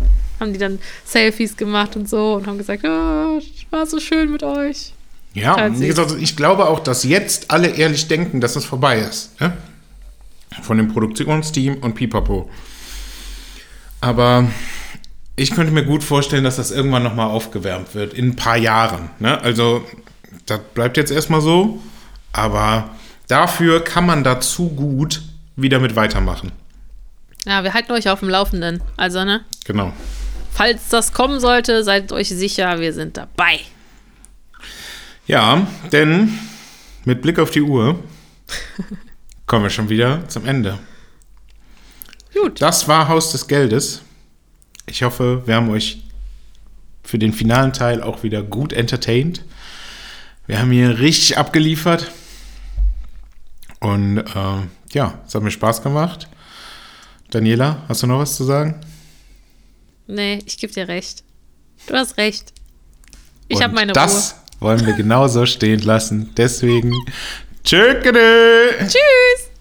Haben 0.41 0.53
die 0.55 0.59
dann 0.59 0.79
Selfies 1.05 1.57
gemacht 1.57 1.97
und 1.97 2.09
so 2.09 2.35
und 2.35 2.47
haben 2.47 2.57
gesagt, 2.57 2.83
oh, 2.85 3.41
war 3.71 3.87
so 3.87 4.01
schön 4.01 4.31
mit 4.33 4.43
euch. 4.43 4.95
Ja, 5.35 5.67
und 5.67 5.81
wie 5.81 5.87
gesagt, 5.87 6.15
ich 6.21 6.37
glaube 6.37 6.69
auch, 6.69 6.81
dass 6.81 7.05
jetzt 7.05 7.51
alle 7.51 7.69
ehrlich 7.69 8.09
denken, 8.09 8.41
dass 8.41 8.57
es 8.57 8.65
vorbei 8.65 8.99
ist. 8.99 9.31
Ja? 9.41 9.57
Von 10.63 10.77
dem 10.77 10.93
Produktionsteam 10.93 11.77
und 11.77 11.95
Pipapo. 11.95 12.51
Aber 14.01 14.49
ich 15.37 15.53
könnte 15.53 15.73
mir 15.73 15.85
gut 15.85 16.05
vorstellen, 16.05 16.45
dass 16.45 16.57
das 16.57 16.71
irgendwann 16.71 17.03
nochmal 17.03 17.29
aufgewärmt 17.29 17.95
wird, 17.95 18.13
in 18.13 18.31
ein 18.31 18.37
paar 18.37 18.59
Jahren. 18.59 19.11
Ne? 19.19 19.41
Also, 19.41 19.87
das 20.45 20.61
bleibt 20.75 20.97
jetzt 20.97 21.11
erstmal 21.11 21.41
so, 21.41 21.81
aber 22.33 22.91
dafür 23.29 23.83
kann 23.83 24.05
man 24.05 24.25
dazu 24.25 24.69
gut 24.69 25.23
wieder 25.57 25.79
mit 25.81 25.97
weitermachen. 25.97 26.53
Ja, 27.47 27.65
wir 27.65 27.73
halten 27.73 27.93
euch 27.93 28.09
auf 28.11 28.21
dem 28.21 28.29
Laufenden. 28.29 28.83
Also, 28.97 29.25
ne? 29.25 29.45
Genau. 29.65 29.93
Falls 30.53 30.91
das 30.91 31.13
kommen 31.13 31.41
sollte, 31.41 31.83
seid 31.83 32.13
euch 32.13 32.29
sicher, 32.29 32.79
wir 32.79 32.93
sind 32.93 33.17
dabei. 33.17 33.61
Ja, 35.33 35.67
denn 35.91 36.39
mit 37.07 37.23
Blick 37.23 37.39
auf 37.39 37.51
die 37.51 37.63
Uhr 37.63 37.99
kommen 39.47 39.63
wir 39.63 39.71
schon 39.71 39.89
wieder 39.89 40.29
zum 40.29 40.45
Ende. 40.45 40.79
Gut. 42.35 42.61
Das 42.61 42.87
war 42.87 43.09
Haus 43.09 43.33
des 43.33 43.49
Geldes. 43.49 44.03
Ich 44.85 45.03
hoffe, 45.03 45.43
wir 45.47 45.55
haben 45.55 45.71
euch 45.71 46.03
für 47.03 47.19
den 47.19 47.33
finalen 47.33 47.73
Teil 47.73 48.03
auch 48.03 48.23
wieder 48.23 48.43
gut 48.43 48.75
entertained. 48.75 49.43
Wir 50.47 50.59
haben 50.59 50.71
hier 50.71 50.99
richtig 50.99 51.39
abgeliefert. 51.39 52.11
Und 53.81 54.19
äh, 54.19 54.67
ja, 54.93 55.19
es 55.27 55.35
hat 55.35 55.43
mir 55.43 55.51
Spaß 55.51 55.83
gemacht. 55.83 56.29
Daniela, 57.31 57.85
hast 57.89 58.03
du 58.03 58.07
noch 58.07 58.19
was 58.19 58.37
zu 58.37 58.45
sagen? 58.45 58.83
Nee, 60.07 60.41
ich 60.45 60.59
gebe 60.59 60.75
dir 60.75 60.89
recht. 60.89 61.25
Du 61.87 61.95
hast 61.95 62.19
recht. 62.19 62.53
Ich 63.49 63.63
habe 63.63 63.75
meine 63.75 63.95
Das 63.95 64.42
wollen 64.63 64.87
wir 64.87 64.95
genauso 64.95 65.47
stehen 65.47 65.81
lassen. 65.81 66.31
Deswegen. 66.37 66.93
Ruhe. 67.65 68.89
Tschüss. 68.89 69.52